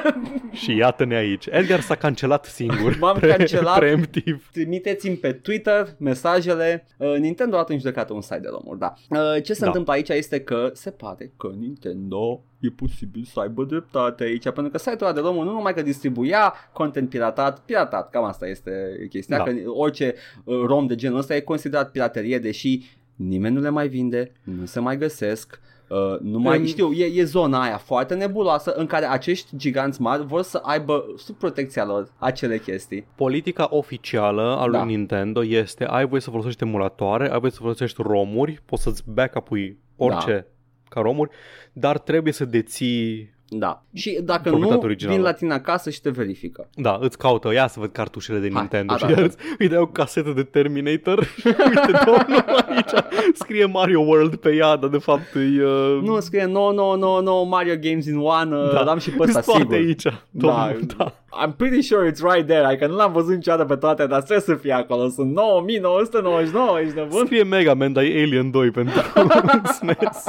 Și 0.62 0.76
iată-ne 0.76 1.14
aici. 1.14 1.46
Edgar 1.50 1.80
s-a 1.80 1.94
cancelat 1.94 2.44
singur. 2.44 2.96
M-am 3.00 3.18
cancelat. 3.18 3.78
Preemptiv. 3.78 4.48
Trimiteți-mi 4.52 5.16
pe 5.16 5.32
Twitter 5.32 5.88
mesajele. 5.98 6.86
Uh, 6.96 7.16
Nintendo 7.18 7.54
a 7.54 7.58
dat 7.58 7.70
în 7.70 7.78
judecată 7.78 8.12
un 8.12 8.20
site 8.20 8.38
de 8.40 8.48
romuri, 8.50 8.78
da. 8.78 8.94
Uh, 9.08 9.42
ce 9.42 9.52
se 9.52 9.60
Da. 9.60 9.66
întâmplă 9.66 9.92
aici 9.92 10.08
este 10.08 10.40
că 10.40 10.70
se 10.74 10.90
pare 10.90 11.32
că 11.36 11.50
Nintendo 11.58 12.42
e 12.60 12.68
posibil 12.76 13.24
să 13.32 13.40
aibă 13.40 13.64
dreptate 13.64 14.24
aici, 14.24 14.42
pentru 14.42 14.68
că 14.68 14.78
site-ul 14.78 15.02
ăla 15.02 15.12
de 15.12 15.20
romuri 15.20 15.46
nu 15.46 15.52
numai 15.52 15.74
că 15.74 15.82
distribuia 15.82 16.54
content 16.72 17.08
piratat, 17.08 17.58
piratat, 17.60 18.10
cam 18.10 18.24
asta 18.24 18.46
este 18.46 18.72
chestia, 19.08 19.36
Da. 19.36 19.42
că 19.42 19.52
orice 19.66 20.14
uh, 20.44 20.56
rom 20.66 20.86
de 20.86 20.94
genul 20.94 21.18
ăsta 21.18 21.34
e 21.36 21.40
considerat 21.40 21.90
piraterie, 21.90 22.38
deși 22.38 22.80
nimeni 23.16 23.54
nu 23.54 23.60
le 23.60 23.68
mai 23.68 23.88
vinde, 23.88 24.32
nu 24.42 24.64
se 24.64 24.80
mai 24.80 24.96
găsesc. 24.98 25.60
Uh, 25.92 26.18
nu 26.20 26.38
mai 26.38 26.58
În- 26.58 26.66
știu, 26.66 26.92
e, 26.92 27.04
e 27.04 27.24
zona 27.24 27.62
aia 27.62 27.76
foarte 27.76 28.14
nebuloasă 28.14 28.72
în 28.76 28.86
care 28.86 29.06
acești 29.06 29.56
giganți 29.56 30.00
mari 30.00 30.26
vor 30.26 30.42
să 30.42 30.60
aibă 30.64 31.04
sub 31.16 31.36
protecția 31.36 31.84
lor 31.84 32.12
acele 32.18 32.58
chestii. 32.58 33.06
Politica 33.14 33.66
oficială 33.70 34.56
a 34.58 34.64
lui 34.64 34.78
Da. 34.78 34.84
Nintendo 34.84 35.44
este 35.44 35.84
ai 35.84 36.06
voie 36.06 36.20
să 36.20 36.30
folosești 36.30 36.62
emulatoare, 36.62 37.32
ai 37.32 37.38
voie 37.38 37.50
să 37.50 37.58
folosești 37.60 38.02
romuri, 38.02 38.62
poți 38.64 38.82
să-ți 38.82 39.02
backup-ui 39.06 39.78
orice 39.96 40.32
Da. 40.34 40.44
ca 40.88 41.00
romuri, 41.00 41.30
dar 41.72 41.98
trebuie 41.98 42.32
să 42.32 42.44
deții 42.44 43.30
Da. 43.54 43.82
Și 43.94 44.18
dacă 44.24 44.40
Proprietatea 44.42 44.76
nu, 44.76 44.82
originală. 44.84 45.16
vin 45.16 45.24
la 45.26 45.32
tine 45.32 45.52
acasă 45.54 45.90
și 45.90 46.00
te 46.00 46.10
verifică. 46.10 46.68
Da, 46.74 46.98
îți 47.00 47.18
caută, 47.18 47.52
ia 47.52 47.66
să 47.66 47.80
văd 47.80 47.92
cartușele 47.92 48.38
de 48.38 48.48
Hai, 48.52 48.60
Nintendo 48.60 48.96
și 48.96 49.04
arată. 49.04 49.22
îți, 49.24 49.36
îi 49.58 49.68
dai 49.68 49.78
o 49.78 49.86
casetă 49.86 50.30
de 50.30 50.42
Terminator 50.42 51.18
Uite, 51.44 52.00
domnul, 52.04 52.44
aici 52.68 53.04
scrie 53.34 53.64
Mario 53.64 54.00
World 54.00 54.34
pe 54.36 54.54
ea, 54.54 54.76
dar 54.76 54.90
de 54.90 54.98
fapt 54.98 55.34
e... 55.34 55.64
Uh, 55.64 56.00
Nu, 56.02 56.20
scrie 56.20 56.44
no, 56.44 56.72
no, 56.72 56.96
no, 56.96 57.20
no, 57.20 57.42
Mario 57.42 57.74
Games 57.80 58.06
in 58.06 58.16
One, 58.18 58.56
uh, 58.56 58.72
Da. 58.72 58.82
l-am 58.82 58.98
și 58.98 59.10
pe 59.10 59.22
ăsta, 59.22 59.40
Sunt 59.40 59.44
toate 59.44 59.60
sigur. 59.60 59.74
aici, 59.86 60.02
domnul, 60.30 60.80
da. 60.96 61.14
I'm 61.44 61.52
pretty 61.56 61.80
sure 61.80 62.10
it's 62.10 62.20
right 62.32 62.46
there, 62.46 62.64
adică 62.64 62.86
nu 62.86 62.94
l-am 62.96 63.12
văzut 63.12 63.34
niciodată 63.34 63.64
pe 63.64 63.76
toate, 63.76 64.06
dar 64.06 64.18
trebuie 64.22 64.40
să 64.40 64.54
fie 64.54 64.72
acolo. 64.72 65.08
Sunt 65.08 65.32
9999, 65.32 66.80
ești 66.80 66.94
nebun? 66.94 67.24
Scrie 67.24 67.42
Mega 67.42 67.74
Man, 67.74 67.92
dar 67.92 68.04
e 68.04 68.22
Alien 68.22 68.50
2 68.50 68.70
pentru 68.70 68.94
SNES 69.78 70.24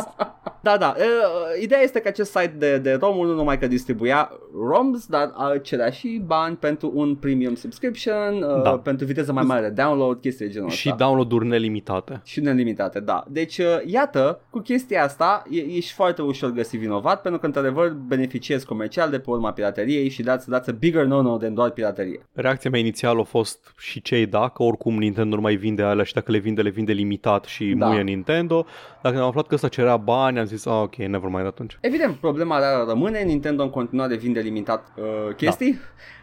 da, 0.63 0.77
da. 0.77 0.95
Uh, 0.97 1.61
ideea 1.61 1.81
este 1.81 1.99
că 1.99 2.07
acest 2.07 2.31
site 2.31 2.53
de, 2.57 2.77
de 2.77 2.97
ROM 3.01 3.25
nu 3.25 3.33
numai 3.33 3.59
că 3.59 3.67
distribuia 3.67 4.31
ROMs, 4.67 5.05
dar 5.05 5.33
uh, 5.37 5.61
cerea 5.61 5.89
și 5.89 6.21
bani 6.25 6.55
pentru 6.55 6.91
un 6.93 7.15
premium 7.15 7.55
subscription, 7.55 8.43
uh, 8.55 8.61
Da. 8.63 8.69
pentru 8.69 9.05
viteză 9.05 9.33
mai 9.33 9.43
mare 9.43 9.61
de 9.67 9.81
download, 9.81 10.19
chestii 10.19 10.45
de 10.45 10.51
genul 10.51 10.69
Și 10.69 10.89
ăsta. 10.89 11.05
download-uri 11.05 11.47
nelimitate. 11.47 12.21
Și 12.25 12.39
nelimitate, 12.39 12.99
da. 12.99 13.23
Deci, 13.27 13.57
uh, 13.57 13.65
iată, 13.85 14.39
cu 14.49 14.59
chestia 14.59 15.03
asta 15.03 15.43
e, 15.49 15.59
ești 15.59 15.93
foarte 15.93 16.21
ușor 16.21 16.49
găsit 16.51 16.79
vinovat 16.79 17.21
pentru 17.21 17.39
că, 17.39 17.45
într-adevăr, 17.45 17.89
beneficiezi 18.07 18.65
comercial 18.65 19.09
de 19.09 19.19
pe 19.19 19.29
urma 19.29 19.51
pirateriei 19.51 20.09
și 20.09 20.23
dați, 20.23 20.49
dați 20.49 20.69
a 20.69 20.73
bigger 20.93 21.05
no-no 21.07 21.37
than 21.37 21.53
doar 21.53 21.69
piraterie. 21.69 22.25
Reacția 22.33 22.69
mea 22.69 22.79
inițială 22.79 23.19
a 23.19 23.23
fost 23.23 23.73
și 23.77 24.01
cei 24.01 24.25
da, 24.25 24.49
că 24.49 24.63
oricum 24.63 24.97
Nintendo 24.97 25.35
nu 25.35 25.41
mai 25.41 25.55
vinde 25.55 25.81
alea 25.83 26.03
și 26.03 26.13
dacă 26.13 26.31
le 26.31 26.37
vinde, 26.37 26.61
le 26.61 26.69
vinde 26.69 26.91
limitat 26.91 27.45
și 27.45 27.65
Da. 27.65 27.85
da. 27.85 27.91
muie 27.91 28.01
Nintendo. 28.01 28.65
Dacă 29.01 29.17
am 29.19 29.27
aflat 29.27 29.47
că 29.47 29.55
ăsta 29.55 29.67
cerea 29.67 29.97
bani, 29.97 30.39
am 30.39 30.45
zis, 30.45 30.65
ah, 30.65 30.81
ok, 30.81 30.95
never 30.95 31.29
mind 31.29 31.45
atunci. 31.45 31.77
Evident, 31.81 32.15
problema 32.15 32.59
rară 32.59 32.85
rămâne, 32.87 33.19
Nintendo 33.23 33.63
în 33.63 33.69
continuare 33.69 34.15
vinde 34.15 34.39
limitat 34.39 34.93
uh, 34.97 35.35
chestii. 35.35 35.79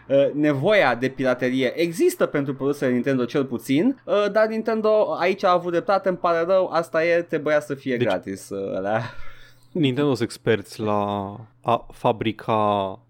Uh, 0.09 0.17
nevoia 0.35 0.95
de 0.95 1.09
piraterie 1.09 1.73
există 1.81 2.27
pentru 2.27 2.55
produsele 2.55 2.93
Nintendo 2.93 3.25
cel 3.25 3.45
puțin, 3.45 4.01
uh, 4.05 4.31
dar 4.33 4.47
Nintendo 4.47 5.17
aici 5.21 5.45
a 5.45 5.53
avut 5.53 5.71
dreptate, 5.71 6.09
îmi 6.09 6.19
pare 6.19 6.45
rău, 6.47 6.71
asta 6.73 7.05
e, 7.05 7.23
trebuia 7.23 7.61
să 7.61 7.75
fie 7.75 7.97
Deci- 7.97 8.07
gratis. 8.07 8.49
Uh, 8.49 8.77
alea. 8.77 9.03
Nintendo 9.73 10.15
sunt 10.15 10.29
experți 10.29 10.81
la 10.81 11.31
a 11.61 11.87
fabrica, 11.93 12.53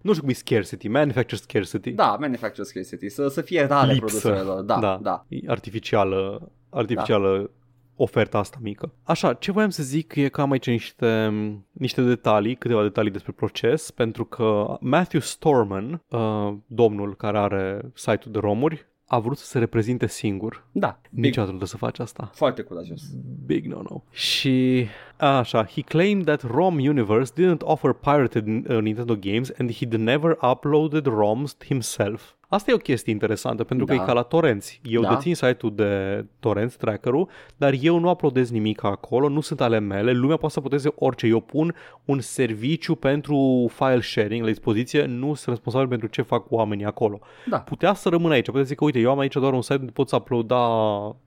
nu 0.01 0.11
știu 0.11 0.21
cum 0.21 0.29
e 0.29 0.33
scarcity, 0.33 0.87
manufacture 0.87 1.41
scarcity. 1.41 1.91
Da, 1.91 2.17
manufacturer 2.19 2.65
scarcity, 2.65 3.09
să, 3.09 3.27
să 3.27 3.41
fie 3.41 3.65
rare 3.65 3.93
Lipsă. 3.93 4.05
produsele 4.05 4.39
lor. 4.39 4.61
Da, 4.61 4.79
da. 4.79 4.99
da. 5.01 5.25
E 5.27 5.39
artificială, 5.47 6.51
artificială 6.69 7.49
oferta 7.95 8.37
asta 8.37 8.57
mică. 8.61 8.93
Așa, 9.03 9.33
ce 9.33 9.51
voiam 9.51 9.69
să 9.69 9.83
zic 9.83 10.15
e 10.15 10.27
că 10.27 10.41
am 10.41 10.51
aici 10.51 10.67
niște, 10.67 11.33
niște 11.71 12.01
detalii, 12.01 12.55
câteva 12.55 12.81
detalii 12.81 13.11
despre 13.11 13.31
proces, 13.31 13.91
pentru 13.91 14.25
că 14.25 14.77
Matthew 14.79 15.19
Storman, 15.19 16.03
uh, 16.07 16.53
domnul 16.65 17.15
care 17.15 17.37
are 17.37 17.91
site-ul 17.93 18.33
de 18.33 18.39
romuri, 18.39 18.89
a 19.13 19.19
vrut 19.19 19.37
să 19.37 19.45
se 19.45 19.59
reprezinte 19.59 20.07
singur. 20.07 20.63
Da, 20.71 20.99
big, 21.09 21.23
Niciodată 21.23 21.51
nu 21.51 21.57
trebuie 21.57 21.67
să 21.67 21.77
faci 21.77 21.99
asta. 21.99 22.29
foarte 22.33 22.61
curajos. 22.61 23.01
Big 23.45 23.65
no-no. 23.65 24.03
Și 24.11 24.85
așa, 25.17 25.65
he 25.65 25.81
claimed 25.81 26.25
that 26.25 26.41
ROM 26.41 26.75
Universe 26.75 27.33
didn't 27.33 27.59
offer 27.61 27.93
pirated 27.93 28.47
uh, 28.47 28.81
Nintendo 28.81 29.15
games 29.15 29.51
and 29.57 29.71
he'd 29.71 29.93
never 29.93 30.37
uploaded 30.51 31.05
ROMs 31.05 31.55
himself. 31.65 32.33
Asta 32.53 32.71
e 32.71 32.73
o 32.73 32.77
chestie 32.77 33.11
interesantă 33.11 33.63
pentru 33.63 33.85
că 33.85 33.95
Da. 33.95 34.01
e 34.01 34.05
ca 34.05 34.13
la 34.13 34.21
torenți. 34.21 34.81
Eu 34.83 35.01
Da. 35.01 35.09
dețin 35.09 35.35
site-ul 35.35 35.75
de 35.75 36.25
torrents 36.39 36.75
tracker-ul, 36.75 37.27
dar 37.57 37.73
eu 37.81 37.99
nu 37.99 38.09
uploadez 38.09 38.51
nimic 38.51 38.83
acolo, 38.83 39.29
nu 39.29 39.41
sunt 39.41 39.61
ale 39.61 39.79
mele, 39.79 40.11
lumea 40.11 40.35
poate 40.37 40.53
să 40.53 40.59
uploadeze 40.59 40.91
orice. 40.95 41.27
Eu 41.27 41.39
pun 41.39 41.75
un 42.05 42.19
serviciu 42.19 42.95
pentru 42.95 43.67
file 43.73 44.01
sharing 44.01 44.41
la 44.41 44.47
dispoziție, 44.47 45.05
nu 45.05 45.33
sunt 45.33 45.47
responsabil 45.55 45.87
pentru 45.87 46.07
ce 46.07 46.21
fac 46.21 46.51
oamenii 46.51 46.85
acolo. 46.85 47.19
Da. 47.49 47.57
Putea 47.57 47.93
să 47.93 48.09
rămână 48.09 48.33
aici, 48.33 48.45
putea 48.45 48.61
să 48.61 48.67
zic, 48.67 48.81
uite, 48.81 48.99
eu 48.99 49.11
am 49.11 49.19
aici 49.19 49.33
doar 49.33 49.53
un 49.53 49.61
site 49.61 49.77
unde 49.79 49.91
poți 49.91 50.13
uploada 50.15 50.65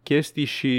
chestii 0.03 0.45
și 0.45 0.71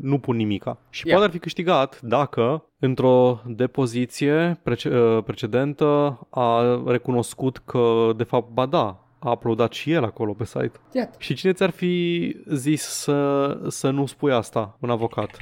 nu 0.00 0.18
pun 0.18 0.36
nimica. 0.36 0.78
Și 0.90 1.02
Yeah. 1.06 1.18
poate 1.18 1.32
ar 1.32 1.36
fi 1.38 1.42
câștigat 1.42 2.00
dacă 2.00 2.64
într-o 2.78 3.40
depoziție 3.46 4.60
prece- 4.62 4.88
uh, 4.98 5.22
precedentă 5.24 6.18
a 6.30 6.80
recunoscut 6.86 7.58
că, 7.58 8.10
de 8.16 8.24
fapt, 8.24 8.50
ba 8.52 8.66
da, 8.66 9.02
a 9.18 9.30
uploadat 9.30 9.72
și 9.72 9.92
el 9.92 10.04
acolo 10.04 10.32
pe 10.32 10.44
site. 10.44 10.72
Iată. 10.92 11.16
Și 11.18 11.34
cine 11.34 11.52
ți-ar 11.52 11.70
fi 11.70 12.36
zis 12.52 12.82
să, 12.82 13.58
să 13.68 13.90
nu 13.90 14.06
spui 14.06 14.32
asta? 14.32 14.76
Un 14.80 14.90
avocat. 14.90 15.36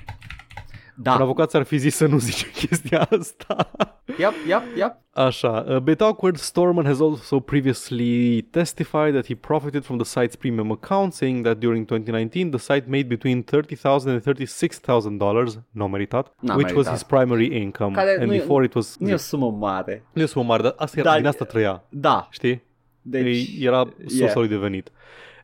Un 0.98 1.02
Da, 1.02 1.12
avocat 1.14 1.48
ți-ar 1.50 1.62
fi 1.62 1.76
zis 1.76 1.96
să 1.96 2.06
nu 2.06 2.18
zici 2.18 2.46
chestia 2.66 3.00
asta. 3.18 3.70
yep, 4.18 4.32
yep, 4.48 4.62
yep. 4.76 4.96
Așa, 5.12 5.64
uh, 5.68 5.76
Bit 5.78 6.00
Awkward 6.00 6.36
Storman 6.36 6.84
has 6.84 7.00
also 7.00 7.40
previously 7.40 8.42
testified 8.42 9.12
that 9.12 9.26
he 9.26 9.34
profited 9.34 9.84
from 9.84 9.98
the 9.98 10.20
site's 10.20 10.36
premium 10.38 10.70
account, 10.70 11.12
saying 11.12 11.44
that 11.44 11.56
during 11.58 11.86
2019 11.86 12.50
the 12.50 12.58
site 12.58 12.84
made 12.88 13.02
between 13.08 13.44
$30,000 13.44 14.06
and 14.06 14.22
$36,000, 14.22 15.62
no 15.70 15.86
meritat, 15.88 16.32
N-a 16.40 16.54
which 16.54 16.72
was 16.72 16.86
meritat. 16.86 16.92
his 16.92 17.02
primary 17.02 17.46
income. 17.60 17.94
Care 17.94 18.16
and 18.18 18.26
nu 18.28 18.34
e- 18.34 18.38
before 18.38 18.64
it 18.64 18.74
was... 18.74 18.96
Nu 18.98 19.08
e 19.08 19.12
o 19.14 19.16
sumă 19.16 19.50
mare. 19.50 20.04
Nu 20.12 20.20
e 20.20 20.24
o 20.24 20.28
sumă 20.28 20.44
mare, 20.44 20.62
dar 20.62 20.74
asta 20.76 20.98
era, 21.00 21.08
Dar- 21.08 21.18
din 21.18 21.26
asta 21.28 21.44
trăia, 21.44 21.84
Da, 21.88 22.28
știi? 22.30 22.62
Deci... 23.06 23.22
Deci, 23.54 23.64
era 23.64 23.88
sursa 24.06 24.24
yeah. 24.24 24.34
lui 24.36 24.48
de 24.48 24.56
venit. 24.56 24.90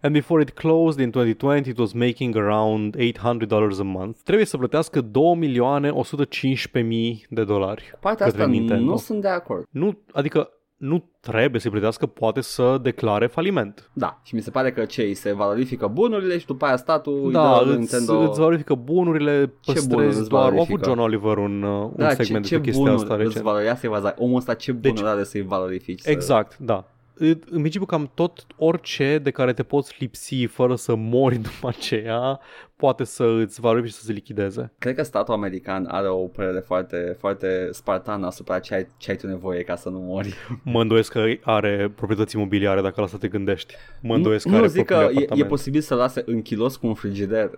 And 0.05 0.13
before 0.15 0.43
it 0.43 0.51
closed 0.51 1.01
in 1.05 1.11
2020, 1.11 1.67
it 1.67 1.79
was 1.79 1.93
making 1.93 2.37
around 2.37 2.97
$800 2.97 3.79
a 3.79 3.83
month. 3.83 4.19
Trebuie 4.25 4.47
să 4.47 4.57
plătească 4.57 5.01
2 5.01 5.35
milioane 5.37 5.89
115 5.91 6.93
mii 6.95 7.27
de 7.29 7.45
dolari 7.45 7.93
Partea 8.01 8.27
către 8.27 8.41
asta 8.43 8.53
Nintendo. 8.53 8.91
nu 8.91 8.97
sunt 8.97 9.21
de 9.21 9.29
acord. 9.29 9.65
Nu, 9.71 9.99
adică 10.13 10.51
nu 10.77 11.11
trebuie 11.21 11.61
să-i 11.61 11.71
plătească, 11.71 12.07
poate 12.07 12.41
să 12.41 12.79
declare 12.83 13.27
faliment. 13.27 13.91
Da, 13.93 14.21
și 14.25 14.35
mi 14.35 14.41
se 14.41 14.51
pare 14.51 14.73
că 14.73 14.85
cei 14.85 15.15
se 15.15 15.33
valorifică 15.33 15.87
bunurile 15.87 16.39
și 16.39 16.47
după 16.47 16.65
aia 16.65 16.77
statul 16.77 17.23
îi 17.27 17.33
Da, 17.33 17.59
dă 17.59 17.65
lui 17.65 17.69
îți, 17.71 17.79
Nintendo... 17.79 18.31
îți 18.31 18.39
valorifică 18.39 18.75
bunurile, 18.75 19.31
bunuri 19.33 19.53
păstrezi 19.67 20.19
îți 20.21 20.29
doar. 20.29 20.43
A 20.43 20.45
valorifică? 20.49 20.73
avut 20.75 20.85
John 20.85 20.99
Oliver 20.99 21.37
un, 21.37 21.63
uh, 21.63 21.83
un 21.83 21.93
da, 21.97 22.09
ce, 22.15 22.23
segment 22.23 22.45
ce 22.45 22.57
despre 22.57 22.61
chestia 22.61 22.83
bunuri 22.83 23.03
asta 23.03 23.15
îți 23.15 23.23
recent. 23.23 23.45
valorifică, 23.45 23.77
să-i 23.81 23.89
vaza, 23.89 24.15
omul 24.19 24.37
ăsta 24.37 24.55
ce 24.55 24.73
Deci- 24.73 24.93
bunuri 24.93 25.13
are 25.13 25.25
să-i 25.25 25.43
valorifici. 25.43 26.01
să- 26.01 26.11
Exact, 26.11 26.59
da. 26.59 26.87
În 27.25 27.39
în 27.51 27.59
principiu 27.59 27.87
cam 27.87 28.11
tot 28.15 28.47
orice 28.57 29.19
de 29.19 29.31
care 29.31 29.53
te 29.53 29.63
poți 29.63 29.95
lipsi 29.99 30.45
fără 30.45 30.75
să 30.75 30.95
mori 30.95 31.37
după 31.49 31.69
aceea 31.69 32.41
poate 32.77 33.05
să 33.05 33.25
îți 33.25 33.61
valorifice 33.61 33.93
și 33.95 33.99
să 34.01 34.05
se 34.07 34.13
lichideze. 34.13 34.73
Cred 34.79 34.95
că 34.95 35.03
statul 35.03 35.35
american 35.35 35.87
are 35.91 36.09
o 36.09 36.27
părere 36.27 36.59
foarte, 36.61 37.17
foarte 37.19 37.69
spartană 37.73 38.27
asupra 38.27 38.59
ce 38.59 38.75
ai, 38.75 38.87
ce 38.97 39.11
ai 39.11 39.17
tu 39.17 39.27
nevoie 39.27 39.63
ca 39.63 39.77
să 39.77 39.89
nu 39.89 39.99
mori. 39.99 40.35
Mă 40.63 40.81
îndoiesc 40.81 41.13
că 41.13 41.25
are 41.43 41.93
proprietăți 41.97 42.37
imobiliare 42.37 42.81
dacă 42.81 42.95
la 42.97 43.03
asta 43.03 43.19
te 43.19 43.29
gândești. 43.29 43.75
Mă 44.01 44.15
îndoiesc 44.15 44.45
că 44.45 44.51
nu 44.51 44.57
are 44.57 44.67
zic 44.67 44.85
că 44.85 44.95
propriul 44.95 45.11
e, 45.19 45.21
e 45.21 45.25
apartament. 45.25 45.49
posibil 45.49 45.81
să 45.81 45.95
lase 45.95 46.23
închilos 46.27 46.77
cu 46.77 46.87
un 46.87 46.95
frigider 46.95 47.51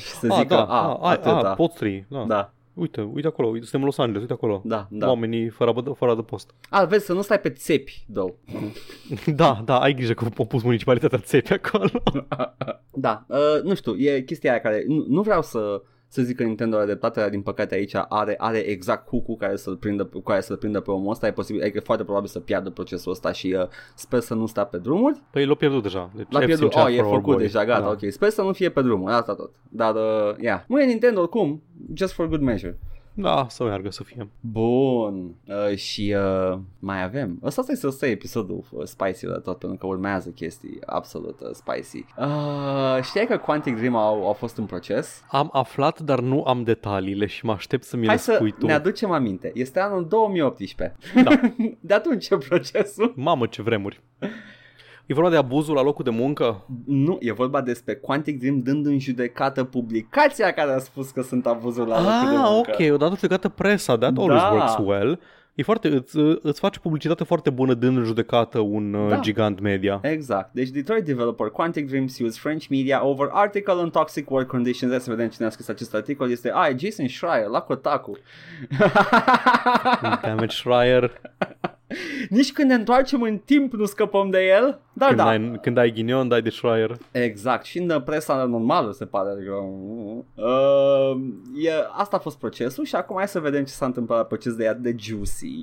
și 0.00 0.08
să 0.20 0.26
Ah, 0.30 0.36
zică, 0.38 0.54
da, 0.54 0.64
a, 0.64 0.98
a, 1.00 1.10
atâta. 1.10 1.48
a, 1.50 1.54
poți 1.54 1.76
trăi. 1.76 2.06
Da. 2.08 2.24
Da, 2.28 2.52
Uite, 2.74 3.00
uite 3.00 3.26
acolo, 3.26 3.48
uite, 3.48 3.60
suntem 3.62 3.80
în 3.80 3.86
Los 3.86 3.98
Angeles, 3.98 4.20
uite 4.20 4.32
acolo. 4.32 4.62
da, 4.64 4.86
da. 4.90 5.08
Oamenii 5.08 5.48
fără, 5.48 5.70
abă- 5.70 5.92
fără 5.96 6.10
adăpost. 6.10 6.54
A, 6.70 6.84
vezi, 6.84 7.04
să 7.04 7.12
nu 7.12 7.22
stai 7.22 7.40
pe 7.40 7.50
țepi, 7.50 8.04
două. 8.06 8.34
Da, 9.36 9.62
da, 9.64 9.78
ai 9.80 9.94
grijă 9.94 10.12
că 10.12 10.26
au 10.38 10.44
pus 10.46 10.62
municipalitatea 10.62 11.18
țepi 11.18 11.52
acolo. 11.52 11.88
Da, 12.94 13.24
uh, 13.28 13.62
nu 13.62 13.74
știu, 13.74 13.96
e 13.96 14.20
chestia 14.20 14.50
aia 14.50 14.60
care 14.60 14.84
nu, 14.86 15.04
nu 15.08 15.22
vreau 15.22 15.42
să 15.42 15.82
să 16.12 16.22
zic 16.22 16.36
că 16.36 16.42
Nintendo 16.42 16.76
are 16.76 16.84
dreptate, 16.84 17.20
dar 17.20 17.28
din 17.28 17.42
păcate 17.42 17.74
aici 17.74 17.94
are, 18.08 18.34
are 18.38 18.58
exact 18.58 19.08
hook 19.08 19.38
care 19.38 19.56
să-l 19.56 19.76
prindă, 19.76 20.04
cu 20.04 20.20
care 20.20 20.40
să-l 20.40 20.56
prindă 20.56 20.80
pe 20.80 20.90
omul 20.90 21.10
ăsta, 21.10 21.26
e 21.26 21.32
posibil, 21.32 21.60
adică 21.60 21.76
e 21.76 21.80
foarte 21.84 22.04
probabil 22.04 22.28
să 22.28 22.40
piardă 22.40 22.70
procesul 22.70 23.12
ăsta 23.12 23.32
și 23.32 23.56
uh, 23.58 23.66
sper 23.94 24.20
să 24.20 24.34
nu 24.34 24.46
stea 24.46 24.64
pe 24.64 24.78
drumuri. 24.78 25.22
Păi 25.30 25.46
l-a 25.46 25.54
pierdut 25.54 25.82
deja. 25.82 26.10
Deci 26.14 26.26
L-a 26.30 26.40
I've 26.40 26.44
pierdut, 26.44 26.72
seen 26.72 26.84
oh, 26.84 26.90
chat 26.90 26.98
e 26.98 27.02
for 27.02 27.06
our 27.06 27.14
făcut 27.14 27.34
boy. 27.34 27.42
deja, 27.42 27.64
gata, 27.64 27.80
Da. 27.80 27.88
ok, 27.88 28.12
sper 28.12 28.28
să 28.28 28.42
nu 28.42 28.52
fie 28.52 28.68
pe 28.70 28.82
drumuri, 28.82 29.12
asta 29.12 29.34
tot. 29.34 29.50
Dar, 29.68 29.94
uh, 29.94 30.36
yeah, 30.40 30.60
nu 30.66 30.80
e 30.80 30.84
Nintendo 30.86 31.20
oricum, 31.20 31.62
just 31.94 32.12
for 32.12 32.28
good 32.28 32.40
measure. 32.40 32.78
Da, 33.14 33.46
să 33.48 33.64
meargă 33.64 33.90
să 33.90 34.02
fie. 34.04 34.28
Bun, 34.40 35.34
uh, 35.46 35.76
și 35.76 36.14
uh, 36.52 36.58
mai 36.78 37.02
avem, 37.02 37.38
ăsta 37.42 37.64
este 37.68 37.90
să 37.90 38.06
episodul 38.06 38.64
uh, 38.70 38.84
spicy 38.84 39.26
de 39.26 39.32
tot, 39.44 39.58
pentru 39.58 39.78
că 39.78 39.86
urmează 39.86 40.30
chestii 40.30 40.78
absolut 40.86 41.40
uh, 41.40 41.48
spicy. 41.52 42.04
Uh, 42.18 43.02
știai 43.02 43.26
că 43.26 43.36
Quantic 43.36 43.76
Dream 43.76 43.96
au, 43.96 44.26
au 44.26 44.32
fost 44.32 44.56
în 44.56 44.64
proces? 44.64 45.22
Am 45.30 45.48
aflat, 45.52 46.00
dar 46.00 46.20
nu 46.20 46.42
am 46.46 46.62
detaliile 46.62 47.26
și 47.26 47.44
mă 47.44 47.52
aștept 47.52 47.84
să 47.84 47.96
mi 47.96 48.06
Hai 48.06 48.14
le 48.14 48.20
să 48.20 48.32
spui 48.34 48.52
tu. 48.58 48.66
ne 48.66 48.72
aducem 48.72 49.10
aminte. 49.10 49.50
Este 49.54 49.80
anul 49.80 50.06
2018. 50.08 50.96
Da. 51.24 51.30
De 51.80 51.94
atunci 51.94 52.28
e 52.28 52.36
procesul. 52.36 53.12
Mamă, 53.16 53.46
ce 53.46 53.62
vremuri. 53.62 54.00
E 55.12 55.14
vorba 55.14 55.30
de 55.30 55.36
abuzul 55.36 55.74
la 55.74 55.82
locul 55.82 56.04
de 56.04 56.10
muncă? 56.10 56.64
Nu, 56.86 57.16
e 57.20 57.32
vorba 57.32 57.60
despre 57.60 57.94
Quantic 57.94 58.38
Dream 58.38 58.60
dând 58.60 58.86
în 58.86 58.98
judecată 58.98 59.64
publicația 59.64 60.50
care 60.52 60.72
a 60.72 60.78
spus 60.78 61.10
că 61.10 61.22
sunt 61.22 61.46
abuzuri 61.46 61.88
la 61.88 61.96
locul 62.02 62.28
de 62.30 62.36
Ah, 62.36 62.48
muncă. 62.50 62.70
ok, 62.88 62.92
odată 62.94 63.14
judecată 63.14 63.48
presa, 63.48 63.98
that 63.98 64.16
always 64.18 64.40
Da. 64.40 64.48
works 64.52 64.76
well. 64.78 65.20
E 65.54 65.62
foarte, 65.62 65.88
îți, 65.88 66.16
îți 66.42 66.60
face 66.60 66.78
publicitate 66.78 67.24
foarte 67.24 67.50
bună 67.50 67.74
dând 67.74 67.96
în 67.96 68.04
judecată 68.04 68.58
un 68.58 68.92
Da. 68.92 69.08
da. 69.08 69.18
gigant 69.20 69.60
media. 69.60 69.98
Exact. 70.02 70.52
Deci 70.52 70.68
Detroit 70.68 71.04
developer 71.04 71.46
Quantic 71.46 71.88
Dream 71.88 72.06
sues 72.06 72.38
French 72.38 72.66
media 72.70 73.04
over 73.06 73.28
article 73.32 73.72
on 73.72 73.90
toxic 73.90 74.30
work 74.30 74.46
conditions. 74.46 74.92
Hai 74.92 75.00
să 75.00 75.10
vedem 75.10 75.28
cine 75.28 75.46
a 75.46 75.50
scris 75.50 75.68
acest 75.68 75.94
articol. 75.94 76.30
Este, 76.30 76.50
ah, 76.54 76.68
e 76.68 76.76
Jason 76.78 77.08
Schreier 77.08 77.46
la 77.46 77.60
Kotaku. 77.60 78.16
Damage 80.22 80.54
Schreier. 80.56 81.10
Nici 82.28 82.52
când 82.52 82.68
ne 82.68 82.74
întoarcem 82.74 83.22
în 83.22 83.38
timp 83.44 83.72
nu 83.72 83.84
scăpăm 83.84 84.30
de 84.30 84.46
el. 84.46 84.80
Dar 84.92 85.08
când, 85.08 85.20
da, 85.20 85.28
ai, 85.28 85.58
când 85.62 85.78
ai 85.78 85.92
ghinion, 85.92 86.28
dai 86.28 86.42
de 86.42 86.50
șroaier. 86.50 86.96
exact. 87.10 87.64
Și 87.64 87.78
în 87.78 88.00
presa 88.00 88.44
normală 88.44 88.92
se 88.92 89.04
pare. 89.04 89.30
Adică, 89.30 89.52
uh, 90.34 91.20
e, 91.64 91.70
asta 91.96 92.16
a 92.16 92.20
fost 92.20 92.38
procesul 92.38 92.84
și 92.84 92.94
acum 92.94 93.16
hai 93.16 93.28
să 93.28 93.40
vedem 93.40 93.64
ce 93.64 93.72
s-a 93.72 93.86
întâmplat 93.86 94.18
la 94.18 94.24
proces 94.24 94.54
de 94.54 94.68
atât 94.68 94.82
de 94.82 94.94
juicy. 94.98 95.54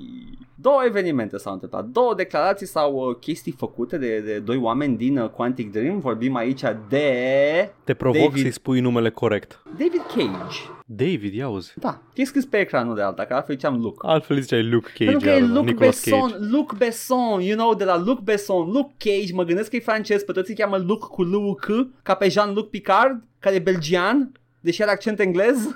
Două 0.56 0.82
evenimente 0.86 1.38
s-au 1.38 1.54
întâmplat, 1.54 1.86
două 1.86 2.14
declarații 2.16 2.68
sau 2.68 2.94
uh, 2.94 3.16
chestii 3.20 3.56
făcute 3.58 3.98
de, 3.98 4.20
de 4.20 4.40
doi 4.40 4.58
oameni 4.58 4.98
din 4.98 5.18
uh, 5.18 5.30
Quantic 5.30 5.72
Dream. 5.72 6.00
Vorbim 6.00 6.36
aici 6.36 6.62
de 6.90 7.72
Te 7.84 7.94
provoc 7.94 8.30
David- 8.30 8.42
să-i 8.42 8.52
spui 8.52 8.80
numele 8.80 9.10
corect. 9.10 9.62
David 9.78 10.02
Cage. 10.16 10.58
David, 10.86 11.34
ia 11.34 11.50
uzi. 11.50 11.74
Da, 11.76 12.02
e 12.14 12.24
scris 12.24 12.46
pe 12.46 12.58
ecran, 12.58 12.88
nu 12.88 12.94
de 12.94 13.02
alta, 13.02 13.26
că 13.26 13.34
altfel 13.34 13.56
ziceam 13.56 13.82
Luke. 13.82 13.98
Altfel 14.02 14.40
ziceai 14.40 14.64
Luke 14.64 14.90
Cage. 14.98 15.10
Pentru 15.10 15.28
că 15.28 15.34
e 15.36 15.40
iar, 15.40 15.48
Luc 15.50 15.66
Nicolas 15.66 16.04
Besson, 16.04 16.19
Cage. 16.20 16.36
Luc 16.52 16.78
Besson, 16.78 17.42
you 17.42 17.58
know, 17.58 17.74
de 17.74 17.84
la 17.84 17.98
Luc 17.98 18.20
Besson, 18.20 18.72
Luc 18.72 18.92
Cage, 18.98 19.34
mă 19.34 19.44
gândesc 19.44 19.70
că 19.70 19.76
e 19.76 19.80
francez, 19.80 20.24
pe 20.24 20.32
toți 20.32 20.50
îi 20.50 20.56
cheamă 20.56 20.78
Luc 20.78 21.08
cu 21.08 21.24
L 21.24 21.56
C, 21.56 21.68
ca 22.04 22.14
pe 22.14 22.30
Jean-Luc 22.30 22.70
Picard, 22.70 23.24
care 23.40 23.56
e 23.56 23.60
belgian, 23.60 24.32
deși 24.60 24.82
are 24.82 24.92
accent 24.92 25.20
englez. 25.20 25.76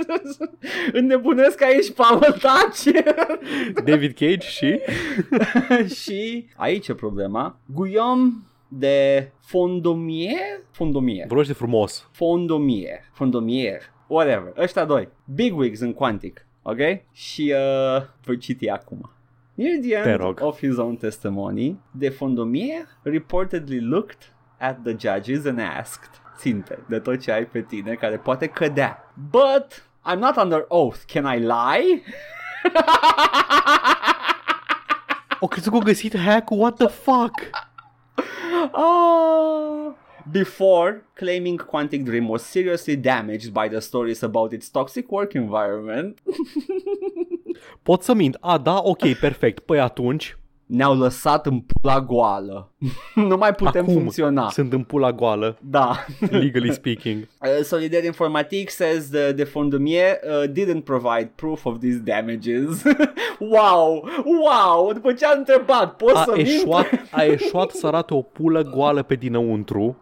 Înnebunesc 0.92 1.62
aici, 1.62 1.92
Pavel, 1.92 2.32
taci! 2.32 2.94
David 3.88 4.14
Cage 4.14 4.46
și... 4.48 4.80
și 6.02 6.46
aici 6.56 6.88
e 6.88 6.94
problema. 6.94 7.58
Guillaume 7.66 8.32
de 8.68 9.30
Fondomier? 9.40 10.60
Fondomier. 10.70 11.26
Vorbește 11.26 11.52
frumos. 11.52 12.08
Fondomier. 12.10 13.00
Fondomier. 13.12 13.80
Whatever. 14.06 14.52
Ăștia 14.56 14.84
doi. 14.84 15.08
Bigwigs 15.34 15.80
în 15.80 15.92
Quantic. 15.92 16.46
Ok? 16.62 16.78
Și 17.12 17.54
uh, 17.56 18.02
voi 18.24 18.38
citi 18.38 18.68
acum. 18.68 19.10
Near 19.54 19.80
the 19.80 19.94
end 19.96 20.40
of 20.40 20.60
his 20.60 20.78
own 20.78 20.96
testimony, 20.96 21.76
de 21.90 22.10
Fondomier 22.10 22.86
reportedly 23.04 23.80
looked 23.80 24.32
at 24.58 24.82
the 24.84 24.94
judges 24.94 25.44
and 25.44 25.60
asked 25.60 26.20
ținte 26.38 26.78
de 26.88 26.98
tot 26.98 27.20
ce 27.20 27.32
ai 27.32 27.44
pe 27.44 27.60
tine 27.62 27.94
care 27.94 28.16
poate 28.16 28.46
cădea. 28.46 29.12
But 29.30 29.88
I'm 30.12 30.18
not 30.18 30.36
under 30.36 30.64
oath. 30.68 30.98
Can 31.06 31.36
I 31.36 31.38
lie? 31.38 32.02
O 35.40 35.46
crezut 35.46 35.70
că 35.70 35.76
au 35.76 35.84
găsit 35.84 36.16
hack 36.16 36.50
What 36.50 36.76
the 36.76 36.86
fuck? 36.86 37.50
Ah. 38.72 39.94
Before 40.30 41.04
claiming 41.14 41.66
Quantic 41.66 42.04
Dream 42.04 42.28
was 42.28 42.42
seriously 42.42 42.96
damaged 42.96 43.52
by 43.52 43.68
the 43.68 43.80
stories 43.80 44.22
about 44.22 44.52
its 44.52 44.68
toxic 44.68 45.10
work 45.10 45.34
environment, 45.34 46.22
Pot 47.82 48.02
să 48.02 48.14
mint. 48.14 48.36
A, 48.40 48.58
da? 48.58 48.80
Ok, 48.82 49.08
perfect. 49.20 49.58
Păi 49.58 49.80
atunci, 49.80 50.36
ne-au 50.66 50.96
lăsat 50.98 51.46
în 51.46 51.60
pula 51.60 52.00
goală. 52.00 52.72
nu 53.14 53.36
mai 53.36 53.54
putem 53.54 53.82
acum 53.82 53.94
funcționa. 53.94 54.48
sunt 54.50 54.72
în 54.72 54.82
pula 54.82 55.12
goală, 55.12 55.58
Da. 55.60 56.04
legally 56.30 56.72
speaking. 56.72 57.18
Uh, 57.40 57.62
Solidaire 57.64 58.06
Informatic 58.06 58.70
says 58.70 59.08
the, 59.10 59.32
the 59.32 59.44
Fondumier 59.44 60.18
uh, 60.42 60.48
didn't 60.50 60.82
provide 60.84 61.32
proof 61.34 61.64
of 61.64 61.78
these 61.78 61.98
damages. 62.04 62.82
wow! 63.54 64.08
Wow! 64.24 64.92
După 64.92 65.12
ce 65.12 65.26
a 65.26 65.36
întrebat, 65.36 65.96
poți 65.96 66.14
A 66.16 66.22
să 66.24 66.32
mint? 66.36 66.48
eșuat, 66.48 66.86
a 67.10 67.22
eșuat 67.22 67.70
să 67.70 67.86
arate 67.86 68.14
o 68.14 68.22
pulă 68.22 68.62
goală 68.62 69.02
pe 69.02 69.14
dinăuntru. 69.14 69.96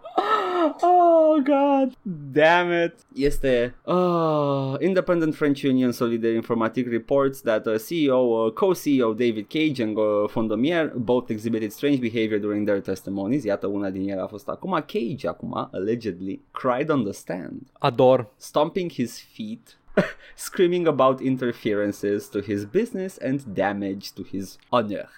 Oh 1.40 1.42
god, 1.42 1.96
damn 2.32 2.70
it. 2.70 2.94
Este 3.16 3.72
uh, 3.86 4.76
Independent 4.80 5.34
French 5.34 5.62
Union 5.62 5.90
Solidaire 5.90 6.34
Informatic 6.34 6.86
reports 6.90 7.40
that 7.40 7.66
uh, 7.66 7.78
CEO, 7.78 8.48
uh, 8.48 8.50
co-CEO 8.50 9.16
David 9.16 9.48
Cage 9.48 9.80
and 9.80 9.96
uh, 9.96 10.28
Fondomier 10.28 10.92
both 10.94 11.30
exhibited 11.30 11.72
strange 11.72 11.98
behavior 11.98 12.38
during 12.38 12.66
their 12.66 12.80
testimonies. 12.80 13.44
Iată 13.44 13.66
una 13.66 13.90
din 13.90 14.08
ele 14.08 14.20
a 14.20 14.26
fost 14.26 14.48
acum. 14.48 14.84
Cage 14.86 15.26
acum 15.26 15.68
allegedly 15.72 16.40
cried 16.60 16.90
on 16.90 17.04
the 17.04 17.12
stand, 17.12 17.60
Ador. 17.78 18.30
stomping 18.36 18.90
his 18.92 19.20
feet. 19.20 19.78
Screaming 20.34 20.86
about 20.86 21.20
interferences 21.20 22.28
to 22.28 22.40
his 22.40 22.64
business 22.66 23.16
and 23.16 23.40
damage 23.54 24.12
to 24.12 24.22
his 24.22 24.56
honor. 24.68 25.08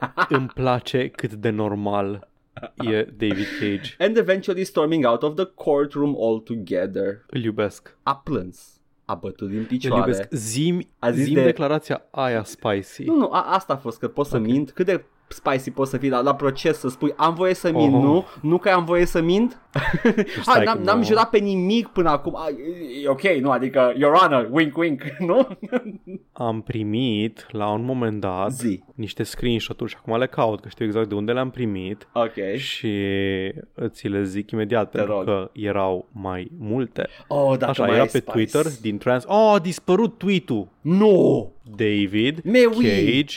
Îmi 0.28 0.46
place 0.46 1.08
cât 1.08 1.32
de 1.34 1.50
normal 1.50 2.31
e 2.92 3.02
David 3.16 3.46
Cage. 3.60 3.94
And 3.98 4.16
eventually 4.16 4.64
storming 4.64 5.04
out 5.06 5.22
of 5.22 5.34
the 5.34 5.44
courtroom 5.54 6.14
altogether. 6.16 7.24
Îl 7.26 7.42
iubesc. 7.42 7.96
A 8.02 8.16
plâns. 8.16 8.80
A 9.04 9.14
bătut 9.14 9.48
din 9.48 9.58
Îl 9.58 9.64
picioare. 9.64 10.10
iubesc. 10.10 10.28
Zim, 10.32 10.82
A 10.98 11.10
zis 11.10 11.24
zim 11.24 11.34
de- 11.34 11.42
declarația 11.44 12.02
aia 12.10 12.44
spicy. 12.44 13.04
Nu, 13.04 13.16
nu, 13.16 13.28
a, 13.32 13.42
asta 13.54 13.72
a 13.72 13.76
fost, 13.76 13.98
că 13.98 14.08
pot 14.08 14.26
să 14.26 14.36
Ok. 14.36 14.42
mint. 14.42 14.70
Cât 14.70 14.86
de 14.86 15.04
spicy 15.32 15.70
poți 15.70 15.90
să 15.90 15.96
fii 15.96 16.08
la, 16.10 16.20
la 16.20 16.34
proces 16.34 16.78
să 16.78 16.88
spui 16.88 17.12
am 17.16 17.34
voie 17.34 17.54
să 17.54 17.70
mint, 17.72 17.94
Oh. 17.94 18.00
nu? 18.02 18.24
Nu 18.42 18.58
că 18.58 18.68
am 18.68 18.84
voie 18.84 19.04
să 19.06 19.20
mint? 19.22 19.60
stai 20.42 20.60
a, 20.60 20.62
n-am, 20.64 20.76
că 20.76 20.82
n-am 20.82 20.98
nu. 20.98 21.04
jurat 21.04 21.30
pe 21.30 21.38
nimic 21.38 21.86
până 21.86 22.10
acum. 22.10 22.36
A, 22.36 22.46
e 23.02 23.08
ok, 23.08 23.22
nu? 23.22 23.50
Adică, 23.50 23.92
your 23.96 24.14
honor, 24.16 24.48
wink, 24.50 24.76
wink, 24.76 25.02
nu? 25.28 25.48
Am 26.32 26.60
primit 26.62 27.46
la 27.50 27.70
un 27.70 27.84
moment 27.84 28.20
dat 28.20 28.52
Zi. 28.52 28.82
niște 28.94 29.22
screenshot-uri 29.22 29.90
și 29.90 29.96
acum 30.00 30.18
le 30.18 30.26
caut 30.26 30.60
că 30.60 30.68
știu 30.68 30.84
exact 30.84 31.08
de 31.08 31.14
unde 31.14 31.32
le-am 31.32 31.50
primit 31.50 32.08
Ok. 32.12 32.54
și 32.56 32.96
ți 33.88 34.08
le 34.08 34.22
zic 34.24 34.50
imediat 34.50 34.90
Te 34.90 34.96
pentru 34.96 35.14
rog. 35.14 35.24
că 35.24 35.50
erau 35.52 36.08
mai 36.12 36.50
multe. 36.58 37.08
Oh, 37.28 37.56
dacă 37.58 37.70
Așa, 37.70 37.82
mai 37.82 37.92
era 37.92 38.00
ai 38.02 38.08
pe 38.08 38.18
spice. 38.18 38.30
Twitter 38.32 38.64
din 38.80 38.98
trans... 38.98 39.24
Oh, 39.26 39.52
a 39.54 39.58
dispărut 39.58 40.18
tweet-ul. 40.18 40.68
Nu! 40.80 41.52
David 41.76 42.40
Me 42.44 42.58
oui. 42.76 42.84
Cage, 42.86 43.36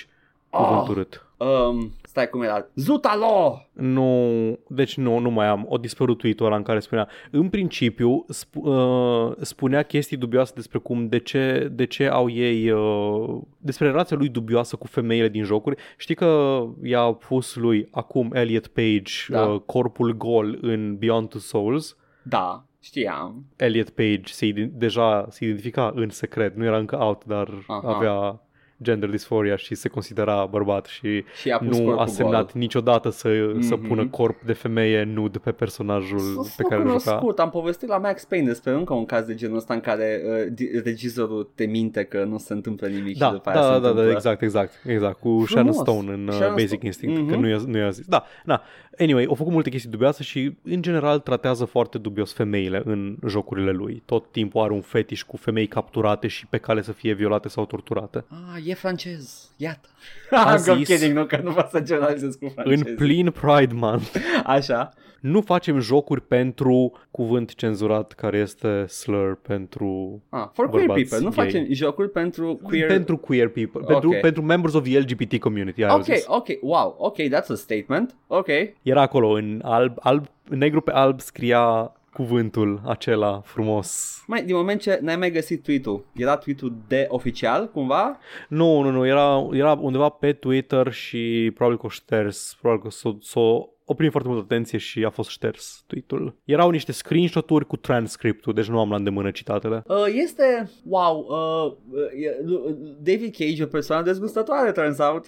cuvânt 0.50 0.82
Oh. 0.82 0.88
urât. 0.90 1.25
Um, 1.38 1.92
stai 2.04 2.30
cum 2.30 2.42
era. 2.42 2.68
Zutalo! 2.76 3.62
Nu, 3.74 4.30
deci 4.68 4.98
nu, 4.98 5.18
nu 5.20 5.30
mai 5.30 5.48
am. 5.48 5.66
O 5.70 5.78
dispărut 5.78 6.18
tweet-ul 6.18 6.46
ăla 6.46 6.56
în 6.56 6.64
care 6.64 6.80
spunea, 6.80 7.08
în 7.32 7.50
principiu 7.50 8.26
sp- 8.34 8.62
uh, 8.64 9.32
spunea 9.42 9.84
chestii 9.84 10.18
dubioase 10.18 10.52
despre 10.56 10.80
cum, 10.80 11.08
de 11.08 11.20
ce, 11.20 11.70
de 11.72 11.86
ce 11.86 12.08
au 12.08 12.30
ei, 12.30 12.70
uh, 12.72 13.38
despre 13.58 13.88
relația 13.88 14.18
lui 14.18 14.30
dubioasă 14.30 14.76
cu 14.76 14.88
femeile 14.88 15.30
din 15.30 15.44
jocuri. 15.44 15.76
Știi 15.98 16.16
că 16.16 16.62
i-a 16.84 17.02
pus 17.02 17.56
lui 17.56 17.88
acum 17.92 18.32
Elliot 18.34 18.68
Page 18.68 19.12
Da. 19.28 19.46
uh, 19.46 19.60
corpul 19.66 20.18
gol 20.18 20.58
în 20.62 20.96
Beyond 20.98 21.30
Two 21.30 21.40
Souls. 21.40 21.98
Da, 22.24 22.66
știam. 22.82 23.46
Elliot 23.56 23.90
Page 23.90 24.22
se, 24.24 24.46
iden- 24.46 24.72
deja 24.74 25.26
se 25.30 25.46
identifica 25.46 25.92
în 25.96 26.10
secret, 26.10 26.56
nu 26.56 26.64
era 26.64 26.78
încă 26.78 26.96
out, 27.04 27.26
dar 27.26 27.50
Aha. 27.68 27.94
avea 27.96 28.40
gender 28.84 29.10
dysphoria 29.10 29.56
și 29.56 29.76
se 29.76 29.90
considera 29.90 30.46
bărbat 30.52 30.86
și 30.86 31.24
Și 31.42 31.52
a 31.52 31.58
pus 31.58 31.78
nu 31.78 31.84
corpul 31.86 32.02
a 32.04 32.06
semnat 32.06 32.42
gol. 32.52 32.62
niciodată 32.62 33.10
să, 33.10 33.28
mm-hmm. 33.30 33.60
să 33.60 33.76
Mhm. 33.76 33.88
pună 33.88 34.08
corp 34.08 34.42
de 34.42 34.54
femeie 34.54 35.04
nud 35.04 35.38
pe 35.38 35.52
personajul 35.52 36.20
S-s 36.44 36.56
pe 36.56 36.64
care 36.64 36.82
îl 36.82 36.88
juca. 36.88 37.04
cunoscut, 37.04 37.40
am 37.40 37.50
povestit 37.50 37.88
la 37.90 37.98
Max 37.98 38.26
Payne 38.26 38.46
despre 38.48 38.72
încă 38.72 38.94
un 38.94 39.06
caz 39.06 39.26
de 39.26 39.36
genul 39.36 39.58
ăsta 39.58 39.74
în 39.74 39.80
care 39.80 40.22
uh, 40.26 40.52
di- 40.54 40.70
regizorul 40.84 41.52
te 41.56 41.66
minte 41.66 42.04
că 42.04 42.24
nu 42.24 42.38
se 42.38 42.54
întâmplă 42.54 42.88
nimic 42.88 43.18
Da, 43.18 43.26
și 43.26 43.32
după 43.32 43.50
aia 43.50 43.60
da, 43.60 43.66
se 43.66 43.72
da, 43.74 43.80
da, 43.80 43.88
întâmplă. 43.88 44.12
exact, 44.12 44.42
exact, 44.42 44.74
exact, 44.88 45.20
cu 45.20 45.30
Frumos. 45.30 45.50
Sharon 45.50 45.72
Stone 45.74 46.12
în 46.14 46.28
uh, 46.28 46.34
Sharon 46.34 46.54
Basic 46.54 46.68
Stone. 46.70 46.86
Instinct, 46.86 47.20
Mhm. 47.22 47.30
că 47.30 47.36
nu 47.36 47.48
i-a, 47.48 47.60
nu 47.68 47.78
i-a 47.78 47.90
zis. 47.90 48.06
Da, 48.06 48.24
da. 48.46 48.62
Anyway, 49.00 49.26
au 49.26 49.34
făcut 49.34 49.52
multe 49.52 49.70
chestii 49.70 49.90
dubioase 49.90 50.24
și, 50.24 50.56
în 50.64 50.82
general, 50.82 51.20
tratează 51.20 51.66
foarte 51.66 51.98
dubios 51.98 52.34
femeile 52.34 52.82
în 52.86 53.18
jocurile 53.28 53.72
lui. 53.72 54.02
Tot 54.06 54.32
timpul 54.32 54.62
are 54.62 54.74
un 54.74 54.82
fetiș 54.82 55.24
cu 55.24 55.38
femei 55.38 55.68
capturate 55.68 56.28
și 56.28 56.46
pe 56.46 56.58
cale 56.58 56.82
să 56.82 56.92
fie 56.92 57.14
violate 57.14 57.48
sau 57.48 57.66
torturate. 57.66 58.26
Ah, 58.28 58.66
e 58.66 58.74
francez, 58.74 59.50
iată. 59.58 59.90
A 60.32 60.54
I'm 60.56 60.58
zis- 60.58 60.88
kidding, 60.88 61.18
nu 61.18 61.26
că 61.26 61.40
nu 61.44 61.52
pot 61.54 61.68
să 61.70 61.80
generalizez 61.80 62.36
cu 62.36 62.52
francez. 62.56 62.80
În 62.88 62.96
plin 62.96 63.32
Pride 63.32 63.74
Month. 63.74 64.16
Așa. 64.46 64.94
Nu 65.22 65.42
facem 65.42 65.80
jocuri 65.80 66.22
pentru 66.22 66.92
cuvânt 67.12 67.56
cenzurat 67.56 68.12
care 68.12 68.38
este 68.38 68.86
slur 68.86 69.36
pentru 69.42 70.22
Ah, 70.30 70.48
for 70.54 70.70
queer 70.70 70.86
Bărbați 70.86 71.10
people, 71.10 71.26
nu 71.28 71.32
gay. 71.36 71.46
facem 71.46 71.66
jocuri 71.74 72.10
pentru 72.10 72.60
queer... 72.64 72.88
pentru 72.88 73.18
queer 73.18 73.48
people, 73.50 73.82
pentru, 73.88 74.10
Ok. 74.10 74.20
pentru 74.20 74.42
members 74.42 74.74
of 74.74 74.84
the 74.84 75.00
LGBT 75.00 75.40
community, 75.40 75.84
ai 75.84 75.90
Ok, 75.90 75.96
auzit. 75.96 76.24
ok, 76.28 76.48
wow, 76.62 76.96
ok, 76.98 77.16
that's 77.22 77.50
a 77.52 77.56
statement. 77.56 78.16
Ok. 78.28 78.48
Era 78.82 79.02
acolo 79.02 79.28
în 79.30 79.60
alb, 79.64 79.98
alb, 80.00 80.26
negru 80.50 80.82
pe 80.82 80.92
alb 80.92 81.20
scria 81.20 81.94
cuvântul 82.14 82.82
acela 82.86 83.42
frumos. 83.46 84.22
Mai, 84.28 84.44
din 84.44 84.56
moment 84.56 84.82
ce 84.82 85.00
n-ai 85.02 85.16
mai 85.16 85.32
găsit 85.32 85.64
tweet-ul, 85.64 86.06
era 86.16 86.38
tweet-ul 86.38 86.74
de 86.88 87.06
oficial, 87.10 87.70
cumva? 87.74 88.18
Nu, 88.50 88.82
nu, 88.82 88.90
nu, 88.92 89.08
era, 89.08 89.48
era 89.52 89.72
undeva 89.82 90.10
pe 90.10 90.34
Twitter 90.34 90.92
și 90.92 91.52
probabil 91.54 91.80
că 91.80 91.86
o 91.86 91.90
șters, 91.90 92.58
probabil 92.62 92.84
că 92.84 92.90
s-o, 92.90 93.16
s-o 93.22 93.70
oprim 93.86 94.10
foarte 94.10 94.30
multă 94.30 94.44
atenție 94.44 94.78
și 94.78 95.04
a 95.04 95.10
fost 95.10 95.30
șters 95.30 95.84
tweet-ul. 95.88 96.36
Erau 96.44 96.70
niște 96.70 96.92
screenshot-uri 96.92 97.68
cu 97.68 97.78
transcriptul, 97.78 98.54
deci 98.54 98.68
nu 98.68 98.80
am 98.80 98.90
la 98.90 98.96
îndemână 98.96 99.32
citatele. 99.32 99.84
Uh, 99.88 100.06
este, 100.08 100.70
wow, 100.88 101.26
uh, 101.30 102.00
uh, 102.00 102.24
e- 102.24 102.44
uh, 102.46 102.76
David 103.00 103.36
Cage, 103.36 103.64
o 103.64 103.68
persoană 103.68 104.04
dezgustătoare, 104.04 104.72
turns 104.72 104.98
out. 105.00 105.26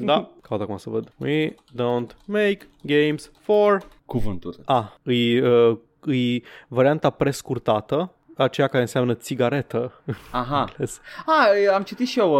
Da, 0.00 0.30
caut 0.48 0.60
acum 0.60 0.76
să 0.76 0.90
văd. 0.90 1.12
We 1.16 1.54
don't 1.54 2.16
make 2.26 2.58
games 2.82 3.30
for... 3.40 3.88
Cuvântul. 4.04 4.54
Ah, 4.64 4.86
îi, 5.02 5.40
uh, 5.40 5.76
îi 6.00 6.44
varianta 6.68 7.10
prescurtată 7.10 8.10
aceea 8.36 8.66
care 8.66 8.82
înseamnă 8.82 9.14
țigaretă. 9.14 10.02
Aha. 10.30 10.64
Ah, 11.26 11.74
am 11.74 11.82
citit 11.82 12.06
și 12.06 12.18
eu 12.18 12.32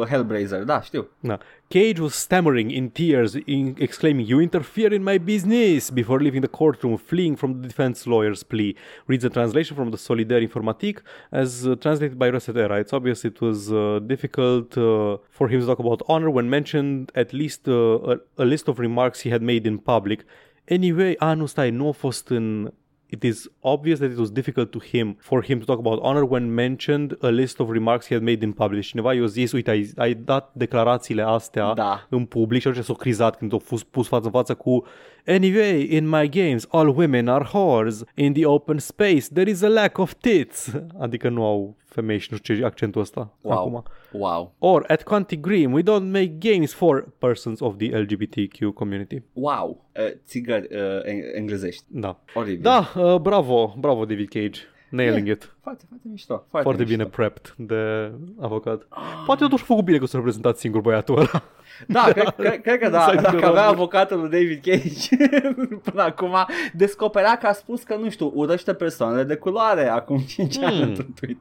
uh, 0.00 0.06
Hellblazer, 0.06 0.62
da, 0.62 0.80
știu. 0.80 1.08
Da. 1.20 1.38
Cage 1.70 2.00
was 2.00 2.16
stammering 2.16 2.72
in 2.72 2.90
tears, 2.90 3.36
in 3.36 3.76
exclaiming, 3.78 4.26
You 4.26 4.40
interfere 4.40 4.92
in 4.92 5.04
my 5.04 5.18
business! 5.18 5.88
before 5.88 6.18
leaving 6.18 6.40
the 6.40 6.48
courtroom, 6.48 6.98
fleeing 6.98 7.36
from 7.36 7.62
the 7.62 7.68
defense 7.68 8.08
lawyer's 8.08 8.42
plea. 8.42 8.74
Reads 9.06 9.22
the 9.22 9.30
translation 9.30 9.76
from 9.76 9.92
the 9.92 9.96
Solidaire 9.96 10.42
Informatique 10.42 10.98
as 11.30 11.68
uh, 11.68 11.76
translated 11.76 12.18
by 12.18 12.28
Resetera. 12.28 12.80
It's 12.80 12.92
obvious 12.92 13.24
it 13.24 13.40
was 13.40 13.70
uh, 13.72 14.00
difficult 14.04 14.76
uh, 14.76 15.18
for 15.30 15.46
him 15.46 15.60
to 15.60 15.66
talk 15.66 15.78
about 15.78 16.02
honor 16.08 16.28
when 16.28 16.50
mentioned 16.50 17.12
at 17.14 17.32
least 17.32 17.68
uh, 17.68 18.14
a, 18.14 18.16
a 18.36 18.44
list 18.44 18.66
of 18.66 18.80
remarks 18.80 19.20
he 19.20 19.30
had 19.30 19.40
made 19.40 19.64
in 19.64 19.78
public. 19.78 20.24
Anyway, 20.66 21.14
ah, 21.20 21.34
nu 21.36 21.46
stai, 21.46 21.70
nu 21.70 21.88
a 21.88 21.92
fost 21.92 22.28
în 22.28 22.72
it 23.10 23.22
is 23.22 23.50
obvious 23.60 23.98
that 23.98 24.10
it 24.10 24.16
was 24.18 24.30
difficult 24.30 24.70
to 24.70 24.78
him 24.90 25.16
for 25.20 25.42
him 25.44 25.58
to 25.58 25.64
talk 25.64 25.78
about 25.78 25.98
honor 26.02 26.22
when 26.22 26.54
mentioned 26.54 27.16
a 27.20 27.28
list 27.28 27.60
of 27.60 27.70
remarks 27.70 28.06
he 28.06 28.14
had 28.14 28.22
made 28.22 28.42
in 28.44 28.52
public. 28.52 28.82
Cineva 28.84 29.14
i-a 29.14 29.26
zis, 29.26 29.52
uite, 29.52 29.70
ai, 29.70 29.90
ai 29.96 30.14
dat 30.14 30.50
declarațiile 30.54 31.22
astea 31.22 31.72
Da. 31.74 32.06
în 32.08 32.24
public 32.24 32.60
și 32.60 32.68
atunci 32.68 32.84
s-a 32.84 32.94
crizat 32.94 33.36
când 33.36 33.54
a 33.54 33.58
fost 33.58 33.84
pus 33.84 34.08
față 34.08 34.24
în 34.24 34.30
față 34.30 34.54
cu 34.54 34.84
Anyway, 35.26 35.86
in 35.90 36.08
my 36.08 36.28
games, 36.28 36.66
all 36.70 36.88
women 36.88 37.28
are 37.28 37.48
whores. 37.52 38.02
In 38.14 38.32
the 38.32 38.46
open 38.46 38.78
space, 38.78 39.26
there 39.32 39.50
is 39.50 39.62
a 39.62 39.68
lack 39.68 39.98
of 39.98 40.12
tits. 40.14 40.74
Adică 40.98 41.28
nu 41.28 41.44
au 41.44 41.76
femei 41.90 42.18
și 42.18 42.28
nu 42.30 42.36
știu 42.36 42.54
ce 42.54 42.64
accentul 42.64 43.00
ăsta 43.00 43.32
Wow. 43.40 43.58
acum. 43.58 43.82
Wow. 44.12 44.54
Or 44.58 44.84
at 44.88 45.02
Quantic 45.02 45.40
Dream, 45.40 45.72
we 45.72 45.82
don't 45.82 46.10
make 46.10 46.26
games 46.38 46.72
for 46.72 47.08
persons 47.18 47.60
of 47.60 47.76
the 47.76 47.96
LGBTQ 47.98 48.58
community. 48.74 49.22
Wow. 49.32 49.84
Uh, 49.96 50.02
țigări 50.24 50.68
uh, 50.76 51.02
eng- 51.04 51.34
englezești. 51.36 51.82
Da. 51.86 52.20
Oribil. 52.34 52.62
Da, 52.62 52.92
uh, 52.96 53.16
bravo, 53.16 53.74
bravo 53.78 54.04
David 54.04 54.28
Cage. 54.28 54.60
Nailing 54.90 55.28
it. 55.28 55.54
Foarte, 55.62 55.84
foarte 55.88 56.06
mișto. 56.10 56.34
Foarte, 56.34 56.68
Foarte 56.68 56.82
mișto. 56.82 56.96
bine 56.96 57.08
prepped 57.08 57.54
de 57.56 58.12
avocat. 58.40 58.86
Poate 59.26 59.42
totuși 59.42 59.62
a 59.62 59.66
făcut 59.66 59.84
bine 59.84 59.98
că 59.98 60.06
s-a 60.06 60.16
reprezentat 60.16 60.56
singur 60.56 60.80
băiatul 60.80 61.18
ăla. 61.18 61.42
Da, 61.86 62.02
cred, 62.12 62.28
cred, 62.28 62.60
cred 62.62 62.78
că 62.78 62.88
da, 62.88 63.06
Exact, 63.12 63.22
dacă 63.22 63.38
da. 63.38 63.48
avea 63.48 63.66
avocatul 63.66 64.18
lui 64.20 64.28
David 64.30 64.60
Cage 64.62 65.16
până 65.90 66.02
acum, 66.02 66.34
descoperea 66.74 67.36
că 67.38 67.46
a 67.46 67.52
spus 67.52 67.82
că, 67.82 67.96
nu 67.96 68.10
știu, 68.10 68.32
urăște 68.34 68.74
persoanele 68.74 69.22
de 69.24 69.34
culoare 69.34 69.86
acum 69.88 70.18
5 70.18 70.58
ani 70.58 70.76
Hmm. 70.78 70.88
într-un 70.88 71.12
tweet. 71.20 71.36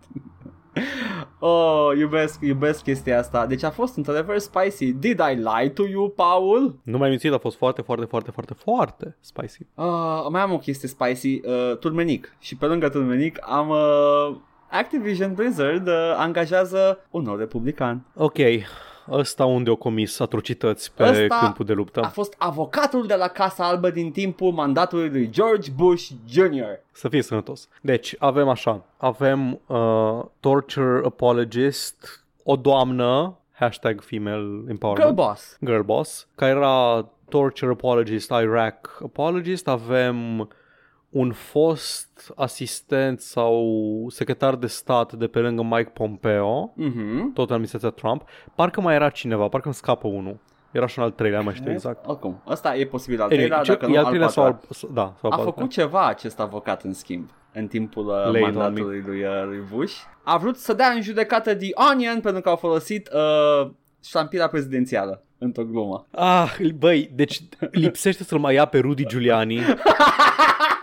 Oh, 1.39 1.97
iubesc, 1.97 2.41
iubesc 2.41 2.83
chestia 2.83 3.19
asta. 3.19 3.45
Deci 3.45 3.63
a 3.63 3.69
fost 3.69 3.97
într-adevăr 3.97 4.37
spicy. 4.37 4.93
Did 4.93 5.19
I 5.31 5.35
lie 5.35 5.69
to 5.69 5.87
you, 5.87 6.09
Paul? 6.09 6.79
Nu 6.83 6.97
mai 6.97 7.09
mințit, 7.09 7.33
a 7.33 7.37
fost 7.37 7.57
foarte, 7.57 7.81
foarte, 7.81 8.05
foarte, 8.05 8.31
foarte, 8.31 8.53
foarte 8.53 9.17
spicy. 9.19 9.59
Uh, 9.75 9.85
mai 10.29 10.41
am 10.41 10.51
o 10.51 10.57
chestie 10.57 10.87
spicy, 10.87 11.41
uh, 11.45 11.77
turmenic. 11.77 12.35
Și 12.39 12.55
pe 12.55 12.65
lângă 12.65 12.89
turmenic 12.89 13.37
am 13.41 13.69
uh, 13.69 14.35
Activision 14.71 15.33
Blizzard 15.33 15.87
uh, 15.87 16.13
angajează 16.17 17.05
un 17.09 17.21
nou 17.21 17.35
republican. 17.35 18.05
Ok, 18.15 18.37
ăsta 19.11 19.45
unde 19.45 19.69
au 19.69 19.75
comis 19.75 20.19
atrocități 20.19 20.93
pe 20.93 21.03
Ăsta 21.03 21.39
câmpul 21.39 21.65
de 21.65 21.73
luptă. 21.73 21.99
A 21.99 22.07
fost 22.07 22.35
avocatul 22.37 23.07
de 23.07 23.15
la 23.15 23.27
Casa 23.27 23.67
Albă 23.67 23.89
din 23.89 24.11
timpul 24.11 24.51
mandatului 24.51 25.09
lui 25.09 25.29
George 25.29 25.71
Bush 25.75 26.09
Jr. 26.29 26.79
Să 26.91 27.09
fie 27.09 27.21
sănătos. 27.21 27.67
Deci, 27.81 28.15
avem 28.19 28.47
așa. 28.47 28.83
Avem 28.97 29.59
uh, 29.65 30.21
torture 30.39 31.01
apologist, 31.05 32.23
o 32.43 32.55
doamnă, 32.55 33.37
hashtag 33.51 34.01
female 34.01 34.63
empowerment. 34.67 35.07
Girl 35.07 35.21
boss. 35.21 35.57
Girl 35.65 35.81
boss, 35.81 36.27
care 36.35 36.51
era 36.51 37.09
torture 37.29 37.71
apologist, 37.71 38.31
Iraq 38.31 38.99
apologist. 39.03 39.67
Avem 39.67 40.49
un 41.09 41.31
fost 41.31 42.31
asistent 42.35 43.19
sau 43.19 43.65
secretar 44.09 44.55
de 44.55 44.67
stat 44.67 45.13
de 45.13 45.27
pe 45.27 45.39
lângă 45.39 45.61
Mike 45.63 45.91
Pompeo, 45.93 46.73
Mhm. 46.75 47.33
tot 47.33 47.47
în 47.47 47.53
administrația 47.53 47.89
Trump. 47.89 48.23
Parcă 48.55 48.81
mai 48.81 48.95
era 48.95 49.09
cineva, 49.09 49.47
parcă 49.47 49.65
îmi 49.67 49.75
scapă 49.75 50.07
unul. 50.07 50.37
Era 50.71 50.87
și 50.87 50.99
un 50.99 51.05
al 51.05 51.11
treilea, 51.11 51.39
nu 51.39 51.45
mai 51.45 51.53
știu 51.53 51.71
exact. 51.71 52.05
Oricum, 52.07 52.41
ăsta 52.47 52.75
e 52.75 52.85
posibil 52.85 53.21
al 53.21 53.25
Anyway, 53.25 53.37
treilea, 53.45 53.63
ce- 53.63 53.71
dacă 53.71 53.85
nu 53.87 53.93
e 53.93 53.97
al 53.97 54.03
al 54.03 54.09
treilea 54.09 54.29
sau 54.29 54.43
patrulea. 54.43 54.67
al, 54.69 54.75
s- 54.75 54.93
da, 54.93 55.15
sau 55.21 55.29
A 55.31 55.35
al 55.35 55.43
făcut 55.43 55.63
patrulea. 55.63 55.85
ceva 55.85 56.05
acest 56.07 56.39
avocat 56.39 56.83
în 56.83 56.93
schimb 56.93 57.29
în 57.53 57.67
timpul 57.67 58.05
uh, 58.07 58.13
Lay 58.31 58.41
it 58.41 58.47
on 58.47 58.53
mandatului 58.53 59.03
lui, 59.05 59.23
uh, 59.23 59.43
lui 59.45 59.63
Bush. 59.75 59.93
A 60.23 60.37
vrut 60.37 60.57
să 60.57 60.73
dea 60.73 60.87
în 60.89 61.01
judecată 61.01 61.55
The 61.55 61.69
Onion 61.91 62.19
pentru 62.21 62.41
că 62.41 62.49
au 62.49 62.55
folosit 62.55 63.09
uh, 63.13 63.69
ștampila 64.03 64.47
prezidențială 64.47 65.23
într-o 65.37 65.63
glumă. 65.63 66.07
Ah, 66.11 66.57
băi, 66.75 67.11
deci 67.15 67.39
lipsește 67.71 68.23
să-l 68.23 68.39
mai 68.39 68.53
ia 68.53 68.65
pe 68.65 68.79
Rudy 68.79 69.05
Giuliani 69.05 69.59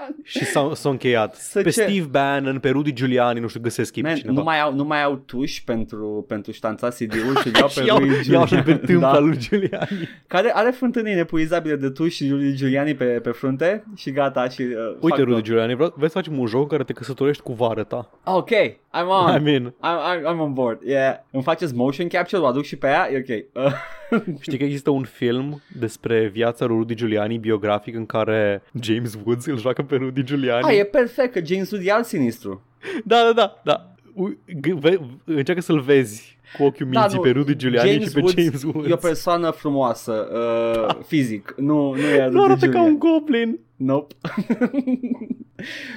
și 0.23 0.45
s-a, 0.45 0.71
s-a 0.75 0.89
încheiat. 0.89 1.35
Să 1.35 1.63
pe 1.63 1.71
ce? 1.71 1.83
Steve 1.83 2.07
Bannon, 2.11 2.59
pe 2.59 2.69
Rudy 2.69 2.93
Giuliani, 2.93 3.41
nu 3.41 3.47
știu, 3.49 3.61
găsesc 3.61 3.93
chip 3.93 4.05
Man, 4.05 4.15
cineva. 4.15 4.35
nu, 4.39 4.43
mai 4.43 4.61
au, 4.61 4.75
nu 4.75 4.85
mai 4.85 5.03
au 5.03 5.17
tuși 5.17 5.65
pentru, 5.65 6.25
pentru 6.29 6.53
ștanța 6.53 6.89
CD-ul 6.89 7.37
și 7.43 7.51
iau 7.59 7.67
pe 7.75 7.81
și 7.81 7.87
iau, 7.87 7.99
lui 7.99 8.11
iau 8.31 8.43
așa 8.43 8.57
pe 8.57 8.63
Giuliani. 8.63 8.87
tâmpla 8.87 9.13
Da. 9.13 9.19
lui 9.19 9.37
Giuliani. 9.39 10.09
Care 10.27 10.51
are 10.55 10.71
fântânii 10.71 11.15
nepuizabile 11.15 11.77
de 11.77 11.91
tuși 11.91 12.17
și 12.25 12.29
lui 12.31 12.55
Giuliani 12.55 12.95
pe, 12.95 13.05
pe 13.05 13.31
frunte 13.31 13.85
și 13.97 14.11
gata 14.11 14.49
și 14.49 14.63
uh, 14.63 14.69
Uite, 15.01 15.17
fac 15.17 15.19
Rudy 15.19 15.33
tot. 15.33 15.43
Giuliani, 15.43 15.75
vreau, 15.75 15.93
vrei 15.97 16.09
să 16.11 16.19
facem 16.19 16.39
un 16.39 16.47
joc 16.47 16.61
în 16.63 16.69
care 16.69 16.83
te 16.85 16.93
căsătorești 16.93 17.43
cu 17.43 17.53
vară 17.53 17.83
ta? 17.85 18.11
Ok, 18.25 18.51
I'm 18.51 19.07
on. 19.09 19.37
I 19.37 19.43
mean, 19.43 19.75
I'm, 19.83 20.21
I'm, 20.21 20.35
I'm 20.35 20.39
on 20.41 20.53
board. 20.53 20.83
Yeah. 20.83 21.15
Îmi 21.31 21.43
faceți 21.43 21.75
motion 21.75 22.09
capture, 22.09 22.43
o 22.43 22.47
aduc 22.47 22.65
și 22.65 22.77
pe 22.77 22.87
ea, 22.87 23.09
e 23.13 23.19
ok. 23.29 23.65
Uh, 23.67 23.73
știi 24.45 24.59
că 24.59 24.65
există 24.65 24.91
un 24.91 25.03
film 25.05 25.63
despre 25.79 26.27
viața 26.33 26.65
lui 26.65 26.77
Rudy 26.77 26.95
Giuliani, 26.95 27.39
biografic, 27.39 27.95
în 27.95 28.07
care 28.07 28.63
James 28.81 29.19
Woods 29.25 29.47
îl 29.47 29.59
joacă 29.59 29.83
pe 29.87 29.97
Rudy 29.97 30.23
Giuliani? 30.25 30.65
a, 30.65 30.73
e 30.73 30.85
perfect 30.85 31.33
că 31.33 31.41
James 31.45 31.71
Wood 31.71 31.87
e 31.87 31.93
alt 31.93 32.05
sinistru. 32.07 32.63
Da, 33.05 33.23
da, 33.23 33.33
da, 33.33 33.61
da. 33.65 33.91
Ui, 34.15 34.39
g- 34.49 34.79
ve- 34.81 35.01
încearcă 35.25 35.63
să-l 35.63 35.81
vezi 35.81 36.39
cu 36.57 36.63
ochiul 36.65 36.87
Da, 36.91 37.01
minții 37.01 37.17
nu, 37.17 37.23
pe 37.23 37.31
Rudy 37.31 37.57
Giuliani 37.57 37.91
James 37.91 38.07
și 38.09 38.15
pe 38.15 38.21
Woods 38.21 38.35
James 38.43 38.63
Woods. 38.63 38.89
E 38.89 38.93
o 38.93 38.97
persoană 38.97 39.51
frumoasă, 39.51 40.29
uh, 40.33 40.95
fizic. 41.07 41.55
Nu, 41.57 41.93
nu 41.95 41.99
e 42.01 42.25
nu 42.27 42.31
Rudy 42.31 42.45
arată 42.45 42.61
ca 42.67 42.67
Giuliani. 42.73 42.89
un 42.89 42.99
goblin. 42.99 43.59
Nope. 43.77 44.15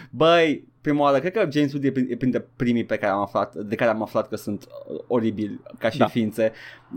Băi, 0.09 0.67
prima 0.81 1.01
oară, 1.01 1.19
cred 1.19 1.31
că 1.31 1.47
James 1.51 1.71
Wood 1.73 1.83
e, 1.85 1.91
prin- 1.91 2.07
e 2.09 2.15
printre 2.15 2.47
primii 2.55 2.85
pe 2.85 2.97
care 2.97 3.11
am 3.11 3.19
aflat, 3.21 3.55
de 3.55 3.75
care 3.75 3.89
am 3.91 4.01
aflat 4.01 4.27
că 4.27 4.35
sunt 4.35 4.67
uh, 4.91 4.99
oribili 5.07 5.59
ca 5.77 5.89
și 5.89 5.97
Da. 5.97 6.07
ființe. 6.07 6.51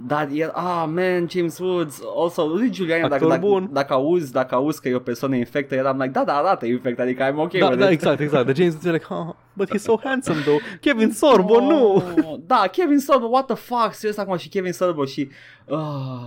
Dar 0.07 0.29
el, 0.33 0.49
ah, 0.55 0.85
man, 0.95 1.27
James 1.31 1.59
Woods, 1.59 2.01
also, 2.17 2.47
lui 2.47 2.71
Giuliani, 2.71 3.03
dacă, 3.03 3.15
Actor 3.15 3.29
dacă, 3.29 3.41
bun. 3.41 3.69
dacă, 3.73 3.93
auzi, 3.93 4.33
dacă 4.33 4.55
auzi 4.55 4.81
că 4.81 4.89
e 4.89 4.95
o 4.95 4.99
persoană 4.99 5.37
infectă, 5.37 5.75
eram 5.75 5.97
like, 5.97 6.11
da, 6.11 6.25
da, 6.25 6.37
arată 6.37 6.67
infect, 6.67 6.99
adică 7.01 7.31
I'm 7.31 7.37
ok 7.37 7.53
da, 7.59 7.67
with 7.69 7.79
da, 7.79 7.85
it. 7.87 7.91
exact, 7.93 8.21
exact. 8.21 8.47
De 8.47 8.53
James 8.53 8.73
Woods 8.73 8.87
e 8.87 8.93
like, 8.93 9.07
oh, 9.09 9.35
but 9.53 9.69
he's 9.75 9.83
so 9.83 9.95
handsome 10.03 10.41
though. 10.45 10.61
Kevin 10.81 11.11
Sorbo, 11.11 11.61
nu. 11.61 11.95
Oh, 11.95 12.35
Da, 12.47 12.65
Kevin 12.73 12.99
Sorbo, 12.99 13.27
what 13.27 13.47
the 13.47 13.55
fuck, 13.57 13.93
serios 13.93 14.19
acum 14.19 14.37
și 14.37 14.49
Kevin 14.49 14.73
Sorbo 14.73 15.05
și 15.05 15.29
uh, 15.67 15.79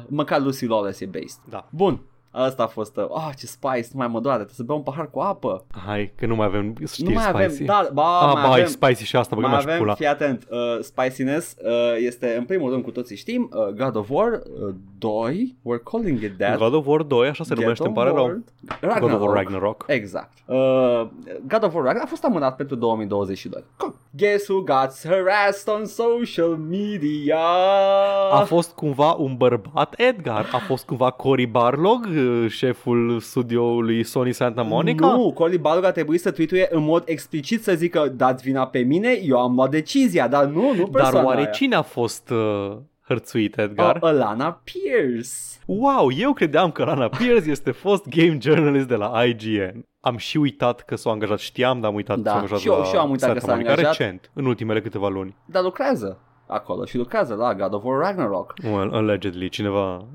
măcar 0.07 0.41
Lucy 0.41 0.65
Lawless 0.65 0.99
e 1.01 1.05
based. 1.05 1.39
Da. 1.49 1.67
Bun, 1.71 1.99
asta 2.43 2.63
a 2.63 2.67
fost, 2.67 2.97
uh, 2.97 3.05
oh, 3.07 3.29
ce 3.37 3.45
spice, 3.45 3.87
nu 3.91 3.99
mai 3.99 4.07
mă 4.07 4.19
doare, 4.19 4.37
trebuie 4.37 4.55
să 4.55 4.63
beau 4.63 4.77
un 4.77 4.83
pahar 4.83 5.09
cu 5.09 5.19
apă. 5.19 5.65
Hai, 5.85 6.11
că 6.15 6.25
nu 6.25 6.35
mai 6.35 6.45
avem 6.45 6.73
știri 6.87 7.07
nu 7.07 7.13
mai 7.13 7.23
spicy. 7.23 7.43
avem, 7.43 7.65
da, 7.65 7.89
ba, 7.93 8.19
ah, 8.19 8.33
mai 8.33 8.43
ba, 8.43 8.51
avem, 8.51 8.63
e 8.63 8.67
spicy 8.67 9.03
și 9.03 9.15
asta, 9.15 9.35
băgăm 9.35 9.49
mai 9.49 9.59
și 9.59 9.65
avem, 9.67 9.79
pula. 9.79 9.93
fii 9.93 10.07
atent, 10.07 10.47
uh, 10.49 10.57
spiciness 10.81 11.55
uh, 11.65 11.71
este 11.97 12.35
în 12.37 12.43
primul 12.45 12.71
rând 12.71 12.83
cu 12.83 12.91
toții 12.91 13.15
știm, 13.15 13.49
uh, 13.53 13.67
God 13.67 13.95
of 13.95 14.09
War 14.09 14.31
uh, 14.67 14.73
2, 14.97 15.55
we're 15.61 15.83
calling 15.91 16.21
it 16.21 16.37
that. 16.37 16.57
God 16.57 16.73
of 16.73 16.85
War 16.85 17.01
2, 17.01 17.27
așa 17.27 17.43
se 17.43 17.53
Get 17.53 17.63
numește, 17.63 17.83
on 17.83 17.93
îmi 17.95 17.97
pare 17.97 18.09
rău. 18.09 18.25
board. 18.25 18.99
God 18.99 19.13
of 19.13 19.21
War 19.21 19.33
Ragnarok. 19.35 19.83
Exact. 19.87 20.31
Uh, 20.45 20.55
God 21.47 21.63
of 21.63 21.73
War 21.73 21.83
Ragnarok 21.83 22.03
a 22.03 22.05
fost 22.09 22.23
amânat 22.23 22.55
pentru 22.55 22.75
2022. 22.75 23.63
Cool. 23.77 23.95
Guess 24.17 24.47
who 24.49 24.61
got 24.61 24.91
harassed 25.03 25.73
on 25.75 25.85
social 25.85 26.57
media? 26.69 27.45
A 28.31 28.43
fost 28.45 28.71
cumva 28.71 29.11
un 29.11 29.35
bărbat, 29.35 29.93
Edgar? 29.97 30.49
A 30.51 30.57
fost 30.57 30.85
cumva 30.85 31.09
Cory 31.09 31.45
Barlog, 31.45 32.05
uh, 32.09 32.24
șeful 32.49 33.19
studioului 33.19 34.03
Sony 34.03 34.31
Santa 34.33 34.61
Monica? 34.61 35.07
Nu, 35.07 35.31
Cory 35.33 35.57
Balrog 35.57 35.83
a 35.83 35.91
trebuit 35.91 36.21
să 36.21 36.31
tweetuie 36.31 36.67
în 36.71 36.83
mod 36.83 37.03
explicit 37.05 37.63
să 37.63 37.73
zică 37.73 38.13
dați 38.15 38.43
vina 38.43 38.67
pe 38.67 38.79
mine, 38.79 39.19
eu 39.23 39.39
am 39.41 39.55
luat 39.55 39.69
decizia, 39.69 40.27
dar 40.27 40.45
nu, 40.45 40.73
nu 40.73 40.87
persoana 40.87 41.15
Dar 41.15 41.25
oare 41.25 41.39
aia. 41.41 41.49
cine 41.49 41.75
a 41.75 41.81
fost 41.81 42.29
uh, 42.29 42.77
hărțuit, 43.07 43.57
Edgar? 43.57 43.95
Uh, 43.95 44.01
Alana 44.09 44.61
Pierce. 44.63 45.29
Wow, 45.65 46.09
eu 46.17 46.33
credeam 46.33 46.71
că 46.71 46.83
Lana 46.83 47.07
Pierce 47.07 47.49
este 47.49 47.71
fost 47.71 48.07
game 48.09 48.37
journalist 48.41 48.87
de 48.87 48.95
la 48.95 49.23
IGN. 49.23 49.85
Am 49.99 50.17
și 50.17 50.37
uitat 50.37 50.81
că 50.81 50.95
s-a 50.95 51.09
angajat, 51.09 51.39
știam, 51.39 51.79
dar 51.79 51.89
am 51.89 51.95
uitat 51.95 52.17
Da, 52.17 52.23
că 52.23 52.29
s-a 52.29 52.35
angajat 52.35 52.59
și 52.59 52.67
eu- 52.67 52.77
la 52.77 52.83
și 52.83 52.95
eu 52.95 53.01
am 53.01 53.09
uitat 53.09 53.33
că 53.33 53.39
Santa 53.39 53.45
s-a 53.45 53.51
Monica 53.53 53.69
angajat. 53.71 53.97
recent, 53.97 54.31
în 54.33 54.45
ultimele 54.45 54.81
câteva 54.81 55.07
luni. 55.07 55.35
Dar 55.45 55.63
lucrează 55.63 56.19
acolo 56.47 56.85
și 56.85 56.97
lucrează 56.97 57.33
la 57.33 57.55
God 57.55 57.73
of 57.73 57.83
War 57.83 57.99
Ragnarok. 57.99 58.53
Well, 58.63 58.93
allegedly, 58.93 59.49
cineva, 59.49 60.05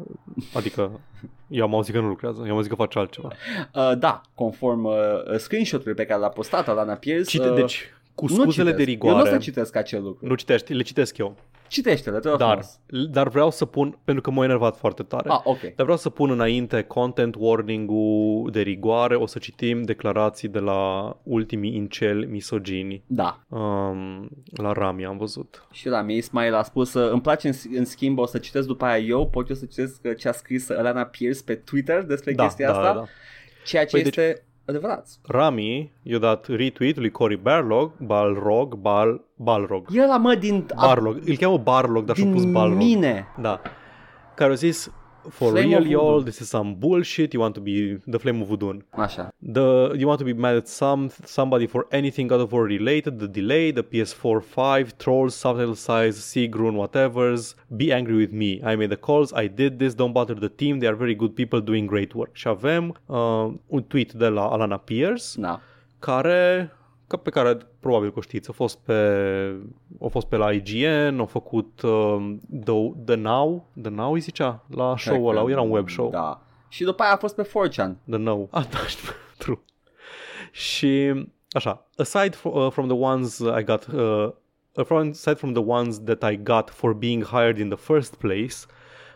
adică 0.54 1.00
eu 1.48 1.64
am 1.64 1.74
auzit 1.74 1.94
că 1.94 2.00
nu 2.00 2.08
lucrează, 2.08 2.42
eu 2.44 2.50
am 2.50 2.56
auzit 2.56 2.70
că 2.70 2.76
face 2.76 2.98
altceva. 2.98 3.28
Uh, 3.74 3.92
da, 3.98 4.20
conform 4.34 4.84
uh, 4.84 4.94
screenshot-ului 5.36 5.94
pe 5.94 6.04
care 6.06 6.20
l-a 6.20 6.28
postat 6.28 6.68
Alana 6.68 6.94
Pierce. 6.94 7.30
Cite, 7.30 7.48
uh, 7.48 7.54
deci, 7.54 7.94
cu 8.14 8.26
nu 8.28 8.34
scuzele 8.42 8.70
citesc. 8.70 8.76
de 8.76 8.90
Eu 8.92 8.98
nu 8.98 9.06
o 9.06 9.18
rigoare, 9.18 9.30
să 9.30 9.36
citesc 9.44 9.76
acel 9.76 10.02
lucru. 10.02 10.26
nu 10.26 10.34
citești, 10.34 10.72
le 10.72 10.82
citesc 10.82 11.18
eu. 11.18 11.36
Citește-le, 11.68 12.18
te 12.18 12.28
rog 12.28 12.38
Dar, 12.38 12.64
frumos. 12.88 13.06
dar 13.10 13.28
vreau 13.28 13.50
să 13.50 13.64
pun, 13.64 13.98
pentru 14.04 14.22
că 14.22 14.30
m-a 14.30 14.44
enervat 14.44 14.76
foarte 14.76 15.02
tare. 15.02 15.28
Ah, 15.28 15.40
ok. 15.44 15.60
Dar 15.60 15.72
vreau 15.82 15.96
să 15.96 16.10
pun 16.10 16.30
înainte 16.30 16.82
content 16.82 17.34
warning-ul 17.38 18.50
de 18.50 18.60
rigoare, 18.60 19.14
o 19.14 19.26
să 19.26 19.38
citim 19.38 19.82
declarații 19.82 20.48
de 20.48 20.58
la 20.58 21.16
ultimii 21.22 21.74
incel 21.74 22.26
misogini. 22.26 23.02
Da. 23.06 23.40
Um, 23.48 24.28
la 24.56 24.72
Rami 24.72 25.04
am 25.04 25.16
văzut. 25.16 25.66
Și 25.72 25.88
la 25.88 26.02
mie 26.02 26.16
Ismail 26.16 26.54
a 26.54 26.62
spus 26.62 26.94
uh, 26.94 27.10
Îmi 27.10 27.20
place 27.20 27.48
în, 27.48 27.54
în 27.76 27.84
schimb, 27.84 28.18
o 28.18 28.26
să 28.26 28.38
citesc 28.38 28.66
după 28.66 28.84
aia 28.84 28.98
eu 29.04 29.28
Pot 29.28 29.48
eu 29.48 29.54
să 29.54 29.64
citesc 29.64 30.00
uh, 30.04 30.16
ce 30.16 30.28
a 30.28 30.32
scris 30.32 30.70
Alana 30.70 31.04
Pierce 31.04 31.42
pe 31.44 31.54
Twitter 31.54 32.02
despre 32.02 32.32
Da, 32.32 32.42
chestia 32.42 32.70
da, 32.72 32.78
asta 32.78 32.94
da. 32.94 33.04
Ceea 33.64 33.84
ce 33.84 33.90
Păi, 33.90 34.02
deci- 34.02 34.42
este 34.70 34.86
adevărat 34.86 35.06
Rami 35.26 35.92
i-a 36.02 36.18
dat 36.18 36.46
retweet 36.46 36.96
lui 36.96 37.10
Cory 37.10 37.36
Barlog, 37.36 37.92
Balrog, 37.98 38.74
Bal, 38.74 39.24
Balrog. 39.36 39.86
E 39.92 40.06
la 40.06 40.16
mă 40.16 40.34
din, 40.34 40.66
Barlog, 40.76 41.20
îl 41.24 41.36
cheamă 41.36 41.58
Barlog, 41.58 42.04
dar 42.04 42.16
și-a 42.16 42.30
pus 42.30 42.42
din 42.42 42.52
Balrog. 42.52 42.76
mine 42.76 43.26
Da. 43.40 43.60
Care 44.34 44.52
a 44.52 44.54
zis, 44.54 44.92
for 45.28 45.50
Flame 45.50 45.68
real, 45.68 45.78
of 45.78 45.84
Voodoo. 45.84 45.96
y'all, 45.96 46.20
this 46.22 46.40
is 46.40 46.48
some 46.48 46.74
bullshit, 46.74 47.34
you 47.34 47.40
want 47.40 47.54
to 47.54 47.60
be 47.60 47.98
the 48.06 48.18
flame 48.18 48.42
of 48.42 48.48
Vudun. 48.48 48.82
Așa 48.90 49.34
The, 49.38 49.94
you 49.96 50.06
want 50.06 50.18
to 50.18 50.24
be 50.24 50.32
mad 50.32 50.56
at 50.56 50.68
some 50.68 51.10
somebody 51.24 51.66
for 51.66 51.86
anything 51.90 52.26
God 52.28 52.40
of 52.40 52.52
War 52.52 52.64
related, 52.64 53.18
the 53.18 53.28
delay, 53.28 53.70
the 53.70 53.82
PS4 53.82 54.42
5, 54.42 54.98
trolls, 54.98 55.34
subtitle 55.34 55.74
size, 55.74 56.16
Sigrun, 56.30 56.74
whatever's. 56.74 57.54
Be 57.76 57.92
angry 57.92 58.16
with 58.16 58.32
me. 58.32 58.60
I 58.64 58.76
made 58.76 58.90
the 58.90 58.96
calls, 58.96 59.32
I 59.32 59.46
did 59.48 59.78
this, 59.78 59.94
don't 59.94 60.12
bother 60.12 60.34
the 60.34 60.48
team, 60.48 60.80
they 60.80 60.86
are 60.86 60.96
very 60.96 61.14
good 61.14 61.34
people 61.34 61.60
doing 61.60 61.86
great 61.86 62.14
work. 62.14 62.30
Și 62.32 62.48
avem 62.48 62.94
uh, 63.06 63.16
un 63.66 63.82
tweet 63.86 64.12
de 64.12 64.26
la 64.26 64.48
Alana 64.48 64.76
Pierce, 64.76 65.40
Da 65.40 65.60
care 66.00 66.72
ca 67.10 67.16
pe 67.16 67.30
care 67.30 67.58
probabil 67.80 68.12
că 68.12 68.18
o 68.18 68.22
știți, 68.22 68.50
a 68.50 68.52
fost 68.52 68.78
pe, 68.78 68.94
a 70.00 70.06
fost 70.06 70.26
pe 70.26 70.36
la 70.36 70.52
IGN, 70.52 71.20
a 71.20 71.24
făcut 71.24 71.80
uh, 71.82 72.34
The, 72.64 72.92
The 73.04 73.14
Now, 73.14 73.66
The 73.82 73.90
Now 73.90 74.12
îi 74.12 74.20
zicea, 74.20 74.64
la 74.74 74.96
show-ul 74.96 75.36
ăla, 75.36 75.50
era 75.50 75.60
un 75.60 75.70
web 75.70 75.88
show. 75.88 76.10
Da 76.10 76.40
Și 76.68 76.84
după 76.84 77.02
aia 77.02 77.12
a 77.12 77.16
fost 77.16 77.34
pe 77.34 77.42
4chan 77.48 77.90
The 78.10 78.18
No. 78.18 78.46
Ah, 78.50 78.64
da, 78.70 78.78
știu. 78.86 79.08
True. 79.38 79.58
Și 80.50 81.12
așa, 81.50 81.86
aside 81.96 82.36
fro- 82.36 82.52
uh, 82.52 82.70
from 82.70 82.86
the 82.86 82.96
ones 82.96 83.38
I 83.38 83.64
got, 83.64 83.86
uh, 83.86 84.28
from, 84.84 85.08
aside 85.08 85.36
from 85.36 85.52
the 85.52 85.62
ones 85.66 85.98
that 86.04 86.30
I 86.32 86.42
got 86.42 86.70
for 86.70 86.92
being 86.92 87.24
hired 87.24 87.58
in 87.58 87.68
the 87.68 87.78
first 87.78 88.14
place, 88.14 88.56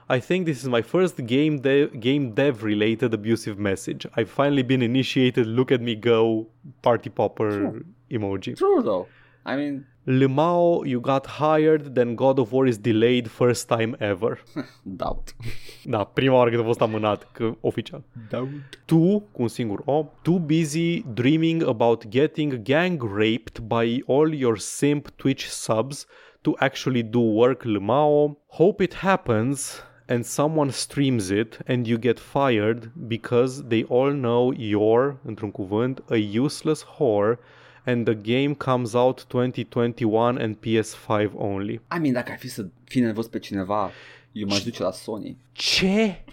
I 0.08 0.20
think 0.20 0.44
this 0.46 0.58
is 0.62 0.68
my 0.68 0.82
first 0.82 1.16
game 1.26 1.54
de- 1.60 1.88
game 1.88 2.24
dev 2.34 2.62
related 2.62 3.14
abusive 3.14 3.58
message. 3.58 4.06
I've 4.16 4.30
finally 4.30 4.62
been 4.62 4.82
initiated. 4.82 5.46
Look 5.46 5.70
at 5.72 5.80
me 5.80 5.94
go, 5.94 6.46
party 6.80 7.08
popper 7.10 7.50
Sure. 7.52 7.80
emoji. 8.10 8.54
True 8.54 8.82
though 8.82 9.06
I 9.46 9.56
mean 9.56 9.86
Limao, 10.06 10.84
you 10.86 11.00
got 11.00 11.26
hired, 11.26 11.94
then 11.94 12.14
God 12.14 12.38
of 12.38 12.52
War 12.52 12.66
is 12.66 12.76
delayed 12.76 13.26
first 13.30 13.68
time 13.68 13.96
ever. 14.00 14.38
Doubt 15.02 15.34
Da, 15.84 16.04
prima 16.04 16.34
oară 16.34 16.50
când 16.50 16.62
a 16.62 16.64
fost 16.64 16.80
amânat, 16.80 17.28
că 17.32 17.56
oficial. 17.60 18.02
Doubt 18.30 18.48
Tu, 18.84 19.18
cu 19.32 19.42
un 19.42 19.48
singur 19.48 19.82
O, 19.84 20.06
too 20.22 20.38
busy 20.38 21.02
dreaming 21.14 21.62
about 21.62 22.08
getting 22.08 22.62
gang 22.62 23.02
raped 23.16 23.58
by 23.60 24.02
all 24.06 24.34
your 24.34 24.58
simp 24.58 25.10
Twitch 25.16 25.44
subs 25.46 26.06
to 26.40 26.52
actually 26.58 27.02
do 27.02 27.20
work, 27.20 27.62
Limao. 27.64 28.36
Hope 28.46 28.82
it 28.84 28.94
happens 28.94 29.82
and 30.08 30.24
someone 30.24 30.70
streams 30.70 31.30
it 31.30 31.58
and 31.66 31.86
you 31.86 31.98
get 31.98 32.18
fired 32.18 32.90
because 33.08 33.62
they 33.68 33.84
all 33.84 34.12
know 34.12 34.52
you're, 34.52 35.16
într-un 35.24 35.50
cuvânt, 35.50 36.02
a 36.10 36.16
useless 36.16 36.84
whore 36.84 37.38
and 37.86 38.06
the 38.06 38.14
game 38.14 38.54
comes 38.54 38.94
out 38.94 39.24
2021 39.28 40.38
and 40.38 40.60
PS5 40.60 41.32
only. 41.36 41.80
I 41.90 41.98
mean 41.98 42.12
dacă 42.12 42.32
ar 42.32 42.38
fi 42.38 42.48
să 42.48 42.66
fi 42.84 43.00
nervos 43.00 43.26
pe 43.26 43.38
cineva 43.38 43.90
Eu 44.32 44.46
m-aș 44.46 44.62
duce 44.62 44.82
la 44.82 44.90
Sony 44.90 45.36
Ce? 45.52 46.24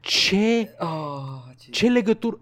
Ce? 0.00 0.74
oh, 0.78 1.42
ce... 1.58 1.70
Ce 1.70 1.88
legătură... 1.88 2.38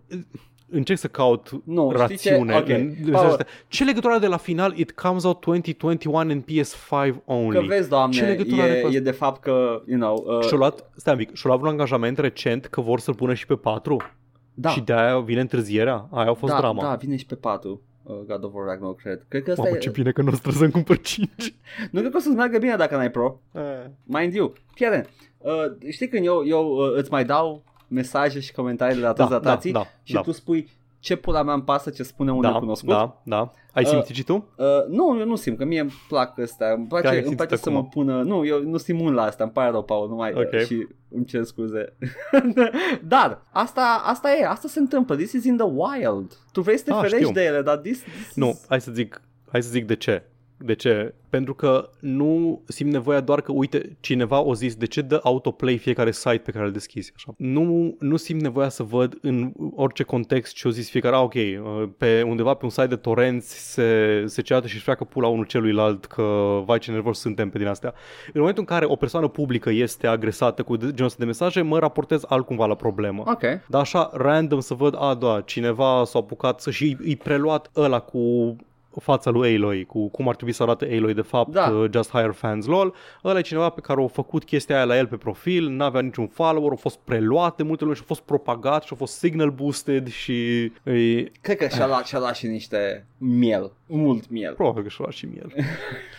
Încerc 0.70 0.98
să 0.98 1.06
caut 1.08 1.50
Nu, 1.64 1.92
știi 2.02 2.16
ce? 2.16 2.30
rațiune. 2.30 2.56
Ok. 2.56 2.68
în- 2.68 2.94
Paul. 3.10 3.46
Ce 3.68 3.84
legătură 3.84 4.12
are 4.12 4.20
de 4.20 4.26
la 4.26 4.36
final 4.36 4.72
It 4.76 4.92
comes 4.92 5.24
out 5.24 5.44
2021 5.44 6.30
în 6.30 6.42
PS5 6.42 7.14
only? 7.24 7.58
Că 7.58 7.64
vezi, 7.66 7.88
doamne, 7.88 8.16
Ce 8.16 8.24
legătură 8.24 8.62
are 8.62 8.70
cu 8.70 8.76
e, 8.76 8.84
asta? 8.86 8.96
e 8.96 9.00
de 9.00 9.10
fapt 9.10 9.40
că, 9.42 9.82
you 9.86 9.98
know, 9.98 10.36
uh, 10.38 10.44
Și-au 10.44 10.58
luat, 10.58 10.90
stai 10.96 11.12
un 11.12 11.18
pic, 11.18 11.34
și-au 11.34 11.52
luat 11.52 11.64
un 11.64 11.70
angajament 11.70 12.18
recent 12.18 12.66
că 12.66 12.80
vor 12.80 13.00
să-l 13.00 13.14
pună 13.14 13.34
și 13.34 13.46
pe 13.46 13.54
4 13.54 14.00
da, 14.54 14.68
și 14.68 14.80
de-aia 14.80 15.18
vine 15.18 15.40
întârzierea. 15.40 16.08
Aia 16.10 16.30
a 16.30 16.34
fost 16.34 16.52
da, 16.52 16.58
drama. 16.58 16.82
da, 16.82 16.94
vine 16.94 17.16
și 17.16 17.26
pe 17.26 17.34
4 17.34 17.82
uh, 18.02 18.14
God 18.26 18.44
of 18.44 18.52
War 18.54 18.66
Ragnarok, 18.66 19.00
cred. 19.00 19.24
Cred 19.28 19.42
că 19.42 19.50
asta 19.50 19.62
Mamă, 19.62 19.76
e... 19.76 19.78
ce 19.78 19.90
bine 19.90 20.10
că 20.10 20.22
nu 20.22 20.28
o 20.28 20.30
să 20.32 20.38
trebuie 20.38 20.60
să-mi 20.60 20.72
cumpăr 20.72 21.00
5. 21.00 21.30
Nu 21.90 22.00
cred 22.00 22.10
că 22.10 22.16
o 22.16 22.20
să-ți 22.20 22.34
meargă 22.36 22.58
bine 22.58 22.76
dacă 22.76 22.96
n-ai 22.96 23.10
Pro. 23.10 23.40
Mind 24.04 24.34
you. 24.34 24.52
Fiare, 24.74 25.06
uh, 25.38 25.52
știi 25.90 26.08
când 26.08 26.24
eu, 26.26 26.42
eu 26.46 26.66
uh, 26.66 26.92
îți 26.96 27.10
mai 27.10 27.24
dau 27.24 27.64
mesaje 27.88 28.40
și 28.40 28.52
comentarii 28.52 28.96
de 28.96 29.02
la 29.02 29.12
toți 29.12 29.28
Da, 29.30 29.38
datații 29.38 29.72
da, 29.72 29.78
da, 29.78 29.86
și 30.02 30.12
da. 30.12 30.20
tu 30.20 30.32
spui 30.32 30.68
ce 30.98 31.16
pula 31.16 31.42
mea 31.42 31.54
îmi 31.54 31.62
pasă 31.62 31.90
ce 31.90 32.02
spune 32.02 32.32
un 32.32 32.40
Da, 32.40 32.50
necunoscut? 32.52 32.88
da, 32.88 33.20
da. 33.24 33.52
Ai 33.72 33.82
Uh, 33.82 33.88
simțit 33.90 34.14
și 34.14 34.22
tu? 34.22 34.48
Uh, 34.56 34.66
nu, 34.88 35.18
eu 35.18 35.26
nu 35.26 35.36
simt, 35.36 35.58
că 35.58 35.64
mie 35.64 35.80
îmi 35.80 35.92
plac 36.08 36.38
astea, 36.38 36.66
îmi 36.72 36.86
Care 36.88 37.00
place, 37.00 37.08
ai 37.08 37.22
îmi 37.26 37.36
place 37.36 37.56
simțit 37.56 37.64
să 37.64 37.68
acum? 37.70 37.80
mă 37.82 37.88
pună, 37.88 38.22
nu, 38.22 38.46
eu 38.46 38.62
nu 38.62 38.76
simt 38.76 39.00
mult 39.00 39.14
la 39.14 39.22
asta, 39.22 39.42
îmi 39.44 39.52
pare 39.52 39.70
rău, 39.70 39.82
Paul, 39.82 40.08
nu 40.08 40.14
mai, 40.14 40.32
Ok. 40.34 40.54
și 40.66 40.86
îmi 41.10 41.24
cer 41.24 41.42
scuze. 41.44 41.96
dar, 43.14 43.42
asta, 43.52 44.02
asta 44.04 44.30
e, 44.40 44.46
asta 44.46 44.68
se 44.68 44.78
întâmplă, 44.78 45.16
this 45.16 45.32
is 45.32 45.44
in 45.44 45.56
the 45.56 45.66
wild. 45.66 46.38
Tu 46.52 46.60
vrei 46.60 46.78
să 46.78 46.84
te 46.84 46.90
Ah, 46.92 46.96
ferești 47.00 47.18
știu. 47.20 47.32
de 47.32 47.44
ele, 47.44 47.62
dar 47.62 47.76
this, 47.76 47.98
this 48.02 48.34
Nu, 48.34 48.48
is... 48.48 48.64
hai 48.68 48.80
să 48.80 48.90
zic, 48.92 49.22
hai 49.50 49.62
să 49.62 49.70
zic 49.70 49.86
de 49.86 49.96
ce. 49.96 50.22
De 50.64 50.74
ce? 50.74 51.14
Pentru 51.30 51.54
că 51.54 51.90
nu 52.00 52.62
simt 52.66 52.92
nevoia 52.92 53.20
doar 53.20 53.40
că, 53.40 53.52
uite, 53.52 53.96
cineva 54.00 54.40
o 54.40 54.54
zis 54.54 54.74
de 54.74 54.86
ce 54.86 55.00
dă 55.00 55.20
autoplay 55.22 55.76
fiecare 55.76 56.12
site 56.12 56.40
pe 56.44 56.50
care 56.50 56.64
îl 56.64 56.72
deschizi. 56.72 57.12
Așa. 57.16 57.34
Nu, 57.38 57.96
nu 57.98 58.16
simt 58.16 58.40
nevoia 58.40 58.68
să 58.68 58.82
văd 58.82 59.18
în 59.20 59.52
orice 59.74 60.02
context 60.02 60.54
ce 60.54 60.68
o 60.68 60.70
zis 60.70 60.90
fiecare. 60.90 61.14
Ah, 61.16 61.22
ok, 61.22 61.34
uh, 61.34 61.88
pe 61.98 62.22
undeva 62.22 62.54
pe 62.54 62.64
un 62.64 62.70
site 62.70 62.86
de 62.86 62.96
torenți 62.96 63.72
se, 63.72 64.22
se 64.26 64.42
ceată 64.42 64.66
și 64.66 64.74
își 64.74 64.82
freacă 64.82 65.04
pula 65.04 65.28
unul 65.28 65.44
celuilalt 65.44 66.04
că, 66.04 66.60
vai 66.64 66.78
ce 66.78 66.90
nervos 66.90 67.18
suntem 67.18 67.50
pe 67.50 67.58
din 67.58 67.66
astea. 67.66 67.94
În 68.26 68.40
momentul 68.40 68.64
în 68.68 68.74
care 68.74 68.84
o 68.86 68.96
persoană 68.96 69.28
publică 69.28 69.70
este 69.70 70.06
agresată 70.06 70.62
cu 70.62 70.76
de- 70.76 70.84
genul 70.86 71.04
ăsta 71.04 71.18
de 71.18 71.24
mesaje, 71.24 71.62
mă 71.62 71.78
raportez 71.78 72.22
altcumva 72.28 72.66
la 72.66 72.74
problemă. 72.74 73.22
Ok, 73.26 73.42
Dar 73.68 73.80
așa, 73.80 74.10
random 74.12 74.60
să 74.60 74.74
văd, 74.74 74.94
a, 74.98 75.14
da, 75.14 75.40
cineva 75.40 76.02
s-a 76.04 76.18
apucat 76.18 76.60
să 76.60 76.70
și 76.70 76.96
îi 77.00 77.16
preluat 77.16 77.70
ăla 77.76 78.00
cu 78.00 78.56
fața 79.00 79.30
lui 79.30 79.54
Aloy, 79.54 79.84
cu 79.84 80.08
cum 80.08 80.28
ar 80.28 80.34
trebui 80.34 80.52
să 80.54 80.62
arate 80.62 80.84
Aloy 80.96 81.14
de 81.14 81.20
fapt, 81.20 81.50
Da. 81.52 81.68
uh, 81.70 81.90
Just 81.92 82.10
Hire 82.10 82.30
Fans 82.30 82.66
LOL. 82.66 82.94
Ăla 83.24 83.38
e 83.38 83.42
cineva 83.42 83.68
pe 83.68 83.80
care 83.80 84.02
a 84.02 84.06
făcut 84.06 84.44
chestia 84.44 84.76
aia 84.76 84.84
la 84.84 84.96
el 84.96 85.06
pe 85.06 85.16
profil, 85.16 85.68
n-avea 85.68 86.00
niciun 86.00 86.26
follower, 86.26 86.72
a 86.72 86.76
fost 86.76 86.98
preluat 87.04 87.56
de 87.56 87.62
multe 87.62 87.82
lume 87.84 87.96
și 87.96 88.02
a 88.02 88.06
fost 88.06 88.20
propagat 88.22 88.82
și 88.82 88.90
a 88.92 88.96
fost 88.96 89.16
signal 89.18 89.50
boosted 89.50 90.08
și 90.08 90.62
e, 90.82 91.22
cred 91.40 91.56
că 91.56 91.68
și-a 91.68 91.86
luat, 91.86 92.06
și-a 92.06 92.18
luat 92.18 92.36
și 92.36 92.46
niște 92.46 93.06
miel, 93.18 93.72
mult 93.86 94.30
miel. 94.30 94.54
probabil 94.54 94.82
că 94.82 94.88
și-a 94.88 94.98
luat 95.00 95.14
și 95.14 95.26
miel. 95.26 95.52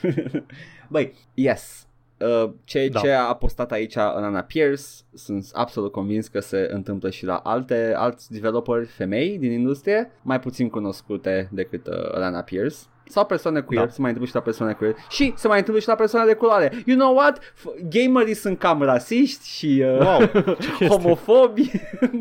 Băi, 0.87 1.13
yes. 1.33 1.84
Uh, 2.19 2.49
ce, 2.63 2.87
Da. 2.91 2.99
ce 2.99 3.11
a 3.11 3.33
postat 3.33 3.71
aici 3.71 3.95
Anna 3.97 4.41
Pierce 4.41 4.81
sunt 5.13 5.49
absolut 5.53 5.91
convins 5.91 6.27
că 6.27 6.39
se 6.39 6.67
întâmplă 6.71 7.09
și 7.09 7.25
la 7.25 7.35
alte 7.35 7.93
alți 7.97 8.31
developeri 8.31 8.85
femei 8.85 9.37
din 9.37 9.51
industrie 9.51 10.11
mai 10.21 10.39
puțin 10.39 10.69
cunoscute 10.69 11.49
decât 11.51 11.87
uh, 11.87 11.93
Anna 12.13 12.41
Pierce 12.41 12.75
sau 13.07 13.25
persoane 13.25 13.61
queer, 13.61 13.85
Da. 13.85 13.91
se 13.91 14.01
mai 14.01 14.09
întâmplă 14.11 14.29
și 14.29 14.35
la 14.35 14.41
persoane 14.41 14.73
queer 14.73 14.95
și 15.09 15.33
se 15.35 15.47
mai 15.47 15.57
întâmplă 15.57 15.81
și 15.81 15.87
la 15.87 15.95
persoane 15.95 16.25
de 16.25 16.33
culoare. 16.33 16.71
You 16.85 16.97
know 16.97 17.15
what? 17.15 17.39
F- 17.39 17.89
gamerii 17.89 18.33
sunt 18.33 18.59
cam 18.59 18.81
rasiști 18.81 19.47
și 19.47 19.83
uh, 19.85 19.99
Wow, 19.99 20.25
ce 20.25 20.67
chestie. 20.67 20.87
homofobi. 20.87 21.71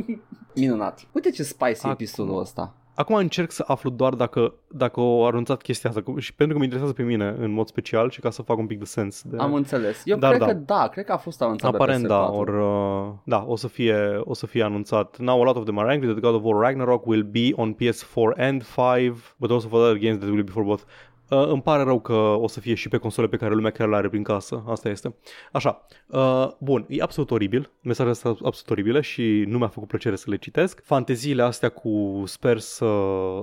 Minunat. 0.54 1.00
Uite 1.12 1.30
ce 1.30 1.42
spicy 1.42 1.80
Acum- 1.86 1.90
episodul 1.90 2.38
ăsta. 2.40 2.74
Acum 2.94 3.14
încerc 3.14 3.50
să 3.50 3.64
aflu 3.66 3.90
doar 3.90 4.14
dacă, 4.14 4.54
dacă 4.68 5.00
au 5.00 5.26
anunțat 5.26 5.62
chestia 5.62 5.90
asta 5.90 6.02
cu- 6.02 6.18
și 6.18 6.34
pentru 6.34 6.52
că 6.54 6.58
mă 6.58 6.64
interesează 6.64 6.96
pe 6.96 7.02
mine 7.02 7.34
în 7.38 7.50
mod 7.50 7.66
special 7.66 8.10
și 8.10 8.20
ca 8.20 8.30
să 8.30 8.42
fac 8.42 8.58
un 8.58 8.66
pic 8.66 8.78
de 8.78 8.84
sens. 8.84 9.22
De... 9.22 9.36
Am 9.38 9.54
înțeles. 9.54 10.02
Eu 10.04 10.16
Dar 10.18 10.30
cred 10.30 10.40
da. 10.40 10.46
că 10.46 10.52
da, 10.52 10.88
cred 10.88 11.04
că 11.04 11.12
a 11.12 11.16
fost 11.16 11.42
anunțat 11.42 11.70
pe 11.70 11.76
Aparent 11.76 12.06
da, 12.06 12.30
PS4. 12.30 12.32
or, 12.36 12.48
uh, 12.48 13.12
da, 13.24 13.44
o 13.46 13.56
să 13.56 13.68
fie 13.68 13.96
o 14.24 14.34
să 14.34 14.46
fie 14.46 14.62
anunțat. 14.62 15.18
Now 15.18 15.40
a 15.40 15.44
lot 15.44 15.56
of 15.56 15.64
them 15.64 15.78
are 15.78 15.92
angry 15.92 16.08
that 16.08 16.20
God 16.20 16.34
of 16.34 16.42
War 16.42 16.60
Ragnarok 16.60 17.06
will 17.06 17.22
be 17.22 17.50
on 17.56 17.74
PS4 17.74 18.36
and 18.36 18.62
5, 18.62 19.34
but 19.38 19.50
also 19.50 19.68
for 19.68 19.80
other 19.80 19.98
games 19.98 20.18
that 20.18 20.28
will 20.30 20.42
be 20.44 20.50
for 20.52 20.62
both. 20.64 20.82
Uh, 21.30 21.46
îmi 21.48 21.62
pare 21.62 21.82
rău 21.82 22.00
că 22.00 22.12
o 22.12 22.48
să 22.48 22.60
fie 22.60 22.74
și 22.74 22.88
pe 22.88 22.96
console 22.96 23.26
pe 23.28 23.36
care 23.36 23.54
lumea 23.54 23.70
chiar 23.70 23.88
le 23.88 23.96
are 23.96 24.08
prin 24.08 24.22
casă. 24.22 24.64
Asta 24.68 24.88
este. 24.88 25.14
Așa. 25.52 25.86
Uh, 26.06 26.48
bun, 26.60 26.86
e 26.88 27.02
absolut 27.02 27.30
oribil. 27.30 27.70
Mesajele 27.82 28.10
astea 28.10 28.30
sunt 28.34 28.46
absolut 28.46 28.70
oribile 28.70 29.00
și 29.00 29.44
nu 29.48 29.58
mi-a 29.58 29.68
făcut 29.68 29.88
plăcere 29.88 30.16
să 30.16 30.24
le 30.30 30.36
citesc. 30.36 30.82
Fanteziile 30.84 31.42
astea 31.42 31.68
cu 31.68 32.22
sper 32.26 32.58
să 32.58 32.86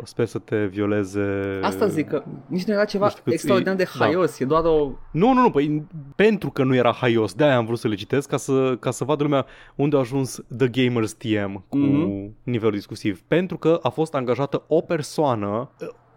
sper 0.03 0.25
să 0.25 0.39
te 0.39 0.65
violeze. 0.65 1.59
Asta 1.61 1.87
zic 1.87 2.07
că 2.07 2.23
nici 2.47 2.63
nu 2.63 2.73
era 2.73 2.85
ceva 2.85 3.03
nu 3.03 3.09
știu 3.09 3.23
cât- 3.23 3.33
extraordinar 3.33 3.75
de 3.75 3.83
da. 3.97 4.05
haios, 4.05 4.39
e 4.39 4.45
doar 4.45 4.63
o... 4.65 4.91
Nu, 5.11 5.33
nu, 5.33 5.41
nu, 5.41 5.49
păi 5.51 5.87
pentru 6.15 6.49
că 6.51 6.63
nu 6.63 6.75
era 6.75 6.91
haios, 6.91 7.33
de-aia 7.33 7.57
am 7.57 7.65
vrut 7.65 7.79
să 7.79 7.87
le 7.87 7.95
citesc 7.95 8.29
ca 8.29 8.37
să, 8.37 8.75
ca 8.79 8.91
să 8.91 9.03
vadă 9.03 9.23
lumea 9.23 9.45
unde 9.75 9.95
a 9.95 9.99
ajuns 9.99 10.41
The 10.57 10.67
Gamers 10.67 11.13
TM 11.13 11.63
cu 11.67 11.77
Mhm. 11.77 12.35
nivelul 12.43 12.73
discusiv. 12.75 13.21
Pentru 13.27 13.57
că 13.57 13.79
a 13.81 13.89
fost 13.89 14.15
angajată 14.15 14.63
o 14.67 14.81
persoană 14.81 15.71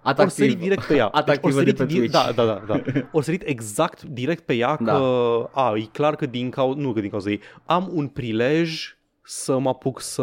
Ori 0.05 0.31
sărit 0.31 0.59
direct 0.59 0.85
pe 0.85 0.95
ea. 0.95 1.05
Deci 1.05 1.21
Atractivă 1.21 1.57
ori 1.57 1.65
de 1.65 1.71
sărit 1.71 1.87
pe 1.87 1.95
di- 1.95 1.97
Twitch. 1.97 2.13
Da, 2.13 2.33
da, 2.35 2.45
da, 2.45 2.63
da. 2.67 2.83
Ori 3.13 3.25
sărit 3.25 3.43
exact 3.45 4.03
direct 4.03 4.45
pe 4.45 4.55
ea 4.55 4.77
că, 4.77 4.85
Da. 4.85 5.63
a, 5.63 5.77
e 5.77 5.89
clar 5.93 6.17
că 6.17 6.27
din 6.27 6.51
cauza, 6.51 6.81
nu 6.81 6.93
că 6.93 7.01
din 7.01 7.11
cauza 7.11 7.31
ei, 7.31 7.41
am 7.65 7.91
un 7.93 8.07
prilej 8.09 8.97
să 9.27 9.59
mă 9.59 9.69
apuc 9.69 10.01
să, 10.01 10.23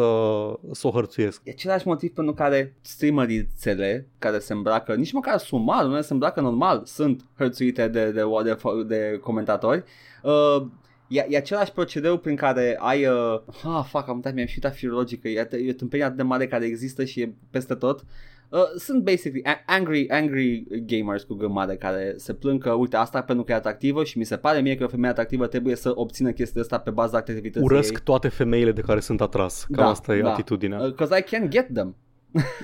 să 0.71 0.87
o 0.87 0.91
hărțuiesc. 0.91 1.41
E 1.43 1.51
același 1.51 1.87
motiv 1.87 2.13
pentru 2.13 2.33
care 2.33 2.75
streamerițele 2.81 4.07
care 4.19 4.39
se 4.39 4.53
îmbracă, 4.53 4.95
nici 4.95 5.11
măcar 5.11 5.37
sumal, 5.37 5.87
nu 5.87 6.01
se 6.01 6.13
îmbracă 6.13 6.41
normal, 6.41 6.81
sunt 6.85 7.25
hărțuite 7.37 7.87
de, 7.87 8.11
de, 8.11 8.23
de, 8.43 8.57
de 8.87 9.19
comentatori. 9.21 9.83
Uh, 10.23 10.65
E, 11.11 11.25
e 11.29 11.37
același 11.37 11.71
procedeu 11.71 12.17
prin 12.17 12.35
care 12.35 12.77
ai... 12.79 13.05
Uh, 13.05 13.39
ah, 13.63 13.85
fuck, 13.89 14.07
am 14.07 14.15
uitat, 14.15 14.33
mi-am 14.33 14.47
și 14.47 14.53
uitat 14.55 14.75
filologică. 14.75 15.27
E, 15.27 15.47
e 15.51 15.69
o 15.69 15.73
tâmpenie 15.73 16.05
atât 16.05 16.17
de 16.17 16.23
mare 16.23 16.47
care 16.47 16.65
există 16.65 17.05
și 17.05 17.21
e 17.21 17.33
peste 17.49 17.75
tot. 17.75 18.05
Uh, 18.51 18.59
sunt 18.77 19.03
basically 19.03 19.43
a- 19.45 19.63
angry, 19.65 20.09
angry 20.09 20.63
gamers 20.85 21.23
cu 21.23 21.33
gâmare 21.33 21.75
care 21.75 22.13
se 22.17 22.33
plâng 22.33 22.61
că 22.63 22.71
uite 22.71 22.95
asta 22.95 23.21
pentru 23.21 23.43
că 23.45 23.51
e 23.51 23.55
atractivă 23.55 24.03
și 24.03 24.17
mi 24.17 24.23
se 24.23 24.37
pare 24.37 24.59
mie 24.61 24.75
că 24.75 24.83
o 24.83 24.87
femeie 24.87 25.11
atractivă 25.11 25.47
trebuie 25.47 25.75
să 25.75 25.91
obțină 25.95 26.31
chestia 26.31 26.61
asta 26.61 26.77
pe 26.79 26.89
baza 26.89 27.17
activității 27.17 27.61
Urăsc 27.61 27.93
ei. 27.93 27.99
toate 28.03 28.27
femeile 28.27 28.71
de 28.71 28.81
care 28.81 28.99
sunt 28.99 29.21
atras. 29.21 29.63
Cam 29.71 29.83
Da, 29.83 29.89
asta 29.89 30.15
e 30.15 30.21
da. 30.21 30.31
atitudinea. 30.31 30.77
Because 30.87 31.17
I 31.17 31.21
can 31.21 31.49
get 31.49 31.73
them. 31.73 31.95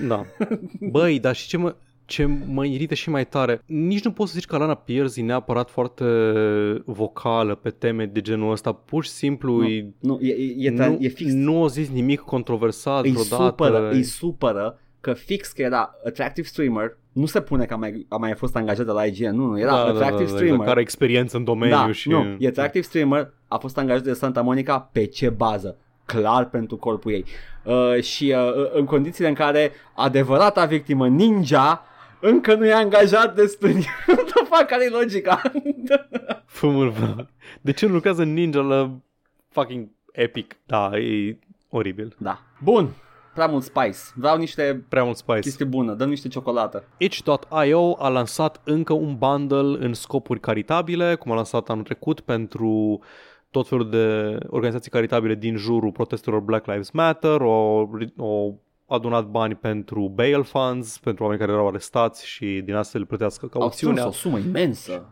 Da. 0.08 0.24
Băi, 0.90 1.18
dar 1.20 1.34
și 1.34 1.48
ce 1.48 1.56
mă, 1.56 1.76
ce 2.04 2.24
mă 2.46 2.64
irită 2.66 2.94
și 2.94 3.10
mai 3.10 3.26
tare, 3.26 3.62
nici 3.66 4.04
nu 4.04 4.12
poți 4.12 4.32
să 4.32 4.38
zici 4.38 4.48
că 4.48 4.54
Alana 4.54 4.74
Pierce 4.74 5.20
e 5.20 5.24
neapărat 5.24 5.70
foarte 5.70 6.04
vocală 6.84 7.54
pe 7.54 7.70
teme 7.70 8.06
de 8.06 8.20
genul 8.20 8.50
ăsta, 8.52 8.72
pur 8.72 9.04
și 9.04 9.10
simplu 9.10 9.56
Nu, 9.56 9.64
e, 9.66 9.92
Nu, 10.00 10.18
e, 10.20 10.32
e, 10.32 10.54
e, 10.66 10.70
nu, 10.70 10.96
e 11.00 11.08
fix 11.08 11.32
nu 11.32 11.62
a 11.64 11.66
zis 11.66 11.88
nimic 11.90 12.20
controversat 12.20 13.04
îi 13.04 13.10
vreodată. 13.10 13.42
supără, 13.44 13.90
îi 13.90 14.02
supără 14.02 14.78
că 15.00 15.12
fix 15.12 15.52
că 15.52 15.62
era 15.62 15.94
attractive 16.06 16.46
streamer, 16.46 16.96
nu 17.12 17.26
se 17.26 17.40
pune 17.40 17.64
că 17.64 17.74
a 17.74 17.76
mai, 17.76 18.06
a 18.08 18.16
mai 18.16 18.34
fost 18.34 18.56
angajat 18.56 18.86
de 18.86 18.92
la 18.92 19.04
IGN, 19.04 19.34
nu, 19.34 19.46
nu, 19.46 19.58
era 19.60 19.70
da, 19.70 19.76
da, 19.76 19.82
da, 19.84 19.88
attractive 19.88 20.22
da, 20.22 20.28
streamer. 20.28 20.44
exact, 20.44 20.58
care 20.58 20.70
are 20.70 20.80
experiență 20.80 21.36
în 21.36 21.44
domeniu 21.44 21.76
da, 21.76 21.92
și... 21.92 22.08
nu, 22.08 22.36
e 22.38 22.46
attractive 22.46 22.84
streamer, 22.84 23.32
a 23.48 23.56
fost 23.56 23.78
angajat 23.78 24.02
de 24.02 24.12
Santa 24.12 24.42
Monica 24.42 24.78
pe 24.92 25.04
ce 25.04 25.28
bază? 25.28 25.76
Clar 26.04 26.48
pentru 26.48 26.76
corpul 26.76 27.12
ei. 27.12 27.24
Uh, 27.64 28.02
și 28.02 28.34
uh, 28.36 28.70
în 28.72 28.84
condițiile 28.84 29.28
în 29.28 29.34
care 29.34 29.72
adevărata 29.94 30.64
victimă, 30.64 31.08
Ninja, 31.08 31.84
încă 32.20 32.54
nu 32.54 32.66
e 32.66 32.72
angajat 32.72 33.34
de 33.34 33.46
studiu. 33.46 33.74
What 34.06 34.24
the 34.24 34.44
fuck, 34.44 34.66
care 34.66 34.84
e 34.84 34.88
logica? 34.88 35.42
Fă-mă, 36.46 36.84
bă. 36.84 37.26
De 37.60 37.72
ce 37.72 37.86
nu 37.86 37.92
lucrează 37.92 38.24
Ninja 38.24 38.60
la 38.60 38.90
fucking 39.48 39.88
Epic? 40.12 40.56
Da, 40.66 40.90
e 40.98 41.38
oribil. 41.68 42.16
da. 42.18 42.40
Bun. 42.62 42.90
Prea 43.38 43.50
mult 43.50 43.62
spice. 43.64 43.98
Vreau 44.14 44.36
niște 44.36 44.84
Prea 44.88 45.04
mult 45.04 45.16
spice. 45.16 45.40
chestii 45.40 45.64
bună. 45.64 45.94
Dăm 45.94 46.08
niște 46.08 46.28
ciocolată. 46.28 46.84
Itch.io 46.96 47.96
a 47.98 48.08
lansat 48.08 48.60
încă 48.64 48.92
un 48.92 49.16
bundle 49.18 49.86
în 49.86 49.94
scopuri 49.94 50.40
caritabile, 50.40 51.14
cum 51.14 51.32
a 51.32 51.34
lansat 51.34 51.68
anul 51.68 51.84
trecut 51.84 52.20
pentru 52.20 53.00
tot 53.50 53.68
felul 53.68 53.90
de 53.90 54.36
organizații 54.48 54.90
caritabile 54.90 55.34
din 55.34 55.56
jurul 55.56 55.90
protestelor 55.92 56.40
Black 56.40 56.66
Lives 56.66 56.90
Matter, 56.90 57.40
o, 57.40 57.88
o 58.16 58.52
adunat 58.86 59.24
bani 59.26 59.54
pentru 59.54 60.12
bail 60.14 60.44
funds, 60.44 60.98
pentru 60.98 61.22
oameni 61.22 61.40
care 61.40 61.52
erau 61.52 61.68
arestați 61.68 62.26
și 62.26 62.62
din 62.64 62.74
asta 62.74 62.98
le 62.98 63.04
plătească 63.04 63.48
Au 63.52 63.70
strâns 63.70 63.74
cauțiunea. 63.80 64.06
o 64.06 64.10
sumă 64.10 64.38
imensă. 64.38 65.06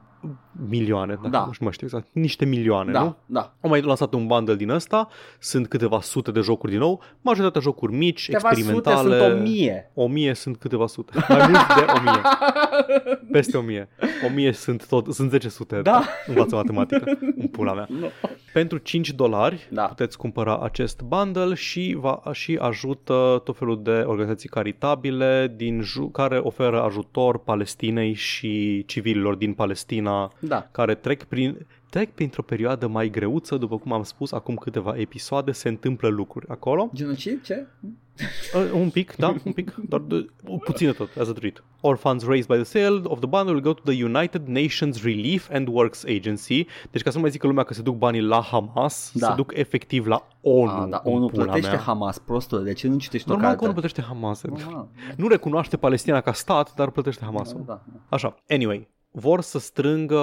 Milioane, 0.68 1.14
dacă 1.14 1.28
Da. 1.28 1.44
nu 1.46 1.52
știu, 1.52 1.64
mai 1.64 1.74
știu 1.74 1.86
exact. 1.86 2.06
Niște 2.12 2.44
milioane, 2.44 2.92
Da, 2.92 3.02
nu? 3.02 3.16
da. 3.26 3.54
Au 3.60 3.68
mai 3.70 3.80
lansat 3.82 4.12
un 4.14 4.26
bundle 4.26 4.54
din 4.54 4.70
ăsta, 4.70 5.08
sunt 5.38 5.68
câteva 5.68 6.00
sute 6.00 6.30
de 6.30 6.40
jocuri 6.40 6.72
din 6.72 6.80
nou, 6.80 7.02
majoritatea 7.20 7.60
jocuri 7.60 7.92
mici, 7.92 8.24
Câteva 8.26 8.48
sute 8.48 8.60
experimentale. 8.60 9.18
sunt 9.18 9.32
o 9.32 9.42
mie. 9.42 9.90
O 9.94 10.06
mie 10.06 10.34
sunt 10.34 10.56
câteva 10.56 10.86
sute. 10.86 11.12
Mai 11.28 11.38
mult 11.38 11.66
de 11.76 11.84
o 11.96 12.00
mie. 12.02 12.20
Peste 13.32 13.56
o 13.56 13.60
mie. 13.60 13.88
O 14.26 14.32
mie 14.34 14.52
sunt 14.52 14.86
tot, 14.86 15.14
sunt 15.14 15.30
10 15.30 15.48
sute. 15.48 15.80
Da. 15.82 16.02
Învață 16.26 16.54
matematică. 16.54 17.18
În 17.36 17.46
pula 17.46 17.72
mea. 17.74 17.86
Nu. 17.90 18.06
Pentru 18.52 18.78
5 18.78 19.10
dolari 19.12 19.68
Da. 19.70 19.82
puteți 19.82 20.18
cumpăra 20.18 20.58
acest 20.62 21.02
bundle 21.02 21.54
și 21.54 21.96
va 21.98 22.20
și 22.32 22.58
ajută 22.60 23.40
tot 23.44 23.56
felul 23.58 23.82
de 23.82 23.90
organizații 24.06 24.48
caritabile 24.48 25.52
din 25.56 25.80
ju- 25.82 26.08
care 26.08 26.38
oferă 26.38 26.82
ajutor 26.82 27.38
Palestinei 27.38 28.12
și 28.12 28.84
civililor 28.86 29.34
din 29.34 29.52
Palestina 29.52 30.32
Da. 30.46 30.68
care 30.72 30.94
trec 30.94 31.24
prin 31.24 31.66
trec 31.90 32.10
printr-o 32.14 32.42
perioadă 32.42 32.86
mai 32.86 33.08
greuță, 33.10 33.56
după 33.56 33.78
cum 33.78 33.92
am 33.92 34.02
spus 34.02 34.32
acum 34.32 34.54
câteva 34.54 34.94
episoade, 34.96 35.52
se 35.52 35.68
întâmplă 35.68 36.08
lucruri 36.08 36.48
acolo. 36.48 36.90
Genocid? 36.94 37.42
Ce? 37.42 37.66
Uh, 38.54 38.70
un 38.74 38.90
pic, 38.90 39.16
da, 39.16 39.34
un 39.44 39.52
pic, 39.52 39.74
doar 39.74 40.00
de, 40.00 40.26
puțin 40.64 40.86
de 40.86 40.92
tot, 40.92 41.16
as 41.16 41.28
a 41.28 41.32
treat. 41.32 41.64
All 41.82 41.96
funds 41.96 42.26
raised 42.26 42.46
by 42.46 42.54
the 42.54 42.64
sale 42.64 43.00
of 43.04 43.18
the 43.18 43.28
bundle 43.28 43.50
will 43.52 43.60
go 43.60 43.72
to 43.72 43.82
the 43.84 44.04
United 44.04 44.46
Nations 44.46 45.02
Relief 45.02 45.48
and 45.52 45.68
Works 45.68 46.04
Agency. 46.04 46.66
Deci 46.90 47.02
ca 47.02 47.10
să 47.10 47.16
nu 47.16 47.22
mai 47.22 47.30
zică 47.30 47.46
lumea 47.46 47.64
că 47.64 47.74
se 47.74 47.82
duc 47.82 47.96
banii 47.96 48.20
la 48.20 48.42
Hamas, 48.42 49.10
Da. 49.14 49.26
se 49.26 49.32
duc 49.34 49.52
efectiv 49.54 50.06
la 50.06 50.28
ONU. 50.40 50.70
A, 50.70 50.86
da, 50.90 51.00
în 51.04 51.12
ONU 51.12 51.26
pula 51.26 51.42
plătește 51.44 51.70
mea. 51.70 51.78
Hamas, 51.78 52.18
prostul. 52.18 52.64
De 52.64 52.72
ce 52.72 52.88
nu 52.88 52.98
citești 52.98 53.28
o 53.28 53.32
Normal 53.32 53.50
că 53.50 53.54
carte? 53.56 53.64
ONU 53.64 53.80
plătește 53.80 54.02
Hamas. 54.02 54.42
Normal. 54.42 54.88
Nu 55.16 55.28
recunoaște 55.28 55.76
Palestina 55.76 56.20
ca 56.20 56.32
stat, 56.32 56.74
dar 56.74 56.90
plătește 56.90 57.24
Hamasul. 57.24 57.62
Da, 57.66 57.82
da. 57.92 58.00
Așa, 58.08 58.34
anyway, 58.48 58.88
vor 59.18 59.40
să 59.40 59.58
strângă, 59.58 60.18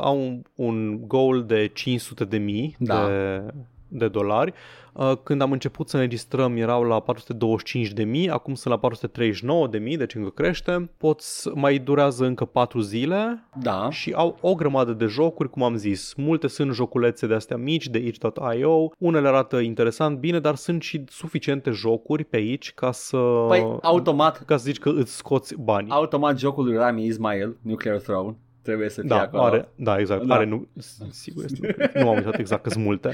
au 0.00 0.18
un, 0.18 0.42
un 0.54 1.06
goal 1.06 1.44
de 1.44 1.66
500 1.66 2.24
de 2.24 2.36
mii 2.36 2.76
Da. 2.78 3.06
de, 3.06 3.42
de 3.88 4.08
dolari. 4.08 4.52
Uh, 4.98 5.12
Când 5.22 5.40
am 5.40 5.52
început 5.52 5.88
să 5.88 5.96
înregistrăm 5.96 6.56
erau 6.56 6.82
la 6.82 7.00
425 7.00 7.88
de 7.92 8.04
mii, 8.04 8.30
acum 8.30 8.54
sunt 8.54 8.74
la 8.74 8.80
439 8.80 9.66
de 9.66 9.78
mii, 9.78 9.96
deci 9.96 10.14
încă 10.14 10.30
crește. 10.30 10.90
Poți, 10.96 11.48
mai 11.54 11.78
durează 11.78 12.24
încă 12.24 12.44
4 12.44 12.80
zile 12.80 13.44
Da. 13.62 13.90
și 13.90 14.12
au 14.12 14.38
o 14.40 14.54
grămadă 14.54 14.92
de 14.92 15.04
jocuri, 15.06 15.50
cum 15.50 15.62
am 15.62 15.76
zis. 15.76 16.14
Multe 16.16 16.46
sunt 16.46 16.72
joculețe 16.72 17.26
de 17.26 17.34
astea 17.34 17.56
mici, 17.56 17.88
de 17.88 17.98
itch.io, 17.98 18.90
unele 18.98 19.28
arată 19.28 19.58
interesant, 19.58 20.18
bine, 20.18 20.40
dar 20.40 20.54
sunt 20.54 20.82
și 20.82 21.04
suficiente 21.08 21.70
jocuri 21.70 22.24
pe 22.24 22.36
aici 22.36 22.72
ca 22.74 22.92
să... 22.92 23.44
Păi, 23.48 23.76
automat, 23.82 24.44
ca 24.44 24.56
să 24.56 24.62
zici 24.64 24.78
că 24.78 24.88
îți 24.88 25.16
scoți 25.16 25.54
bani. 25.60 25.90
automat 25.90 26.38
jocul 26.38 26.64
lui 26.64 26.76
Rami 26.76 27.04
Ismail, 27.04 27.56
Nuclear 27.62 27.98
Throne, 27.98 28.36
trebuie 28.68 28.88
să 28.88 29.00
fie 29.00 29.08
Da, 29.08 29.20
acolo. 29.20 29.42
are, 29.42 29.68
da, 29.74 29.98
exact. 29.98 30.20
Da. 30.20 30.26
Da. 30.26 30.34
Are, 30.34 30.44
nu, 30.44 30.66
s- 30.78 30.98
sigur 31.10 31.44
este, 31.44 31.90
nu 31.94 32.08
am 32.08 32.16
uitat 32.16 32.38
exact 32.38 32.62
că 32.62 32.70
sunt 32.70 32.84
multe. 32.84 33.10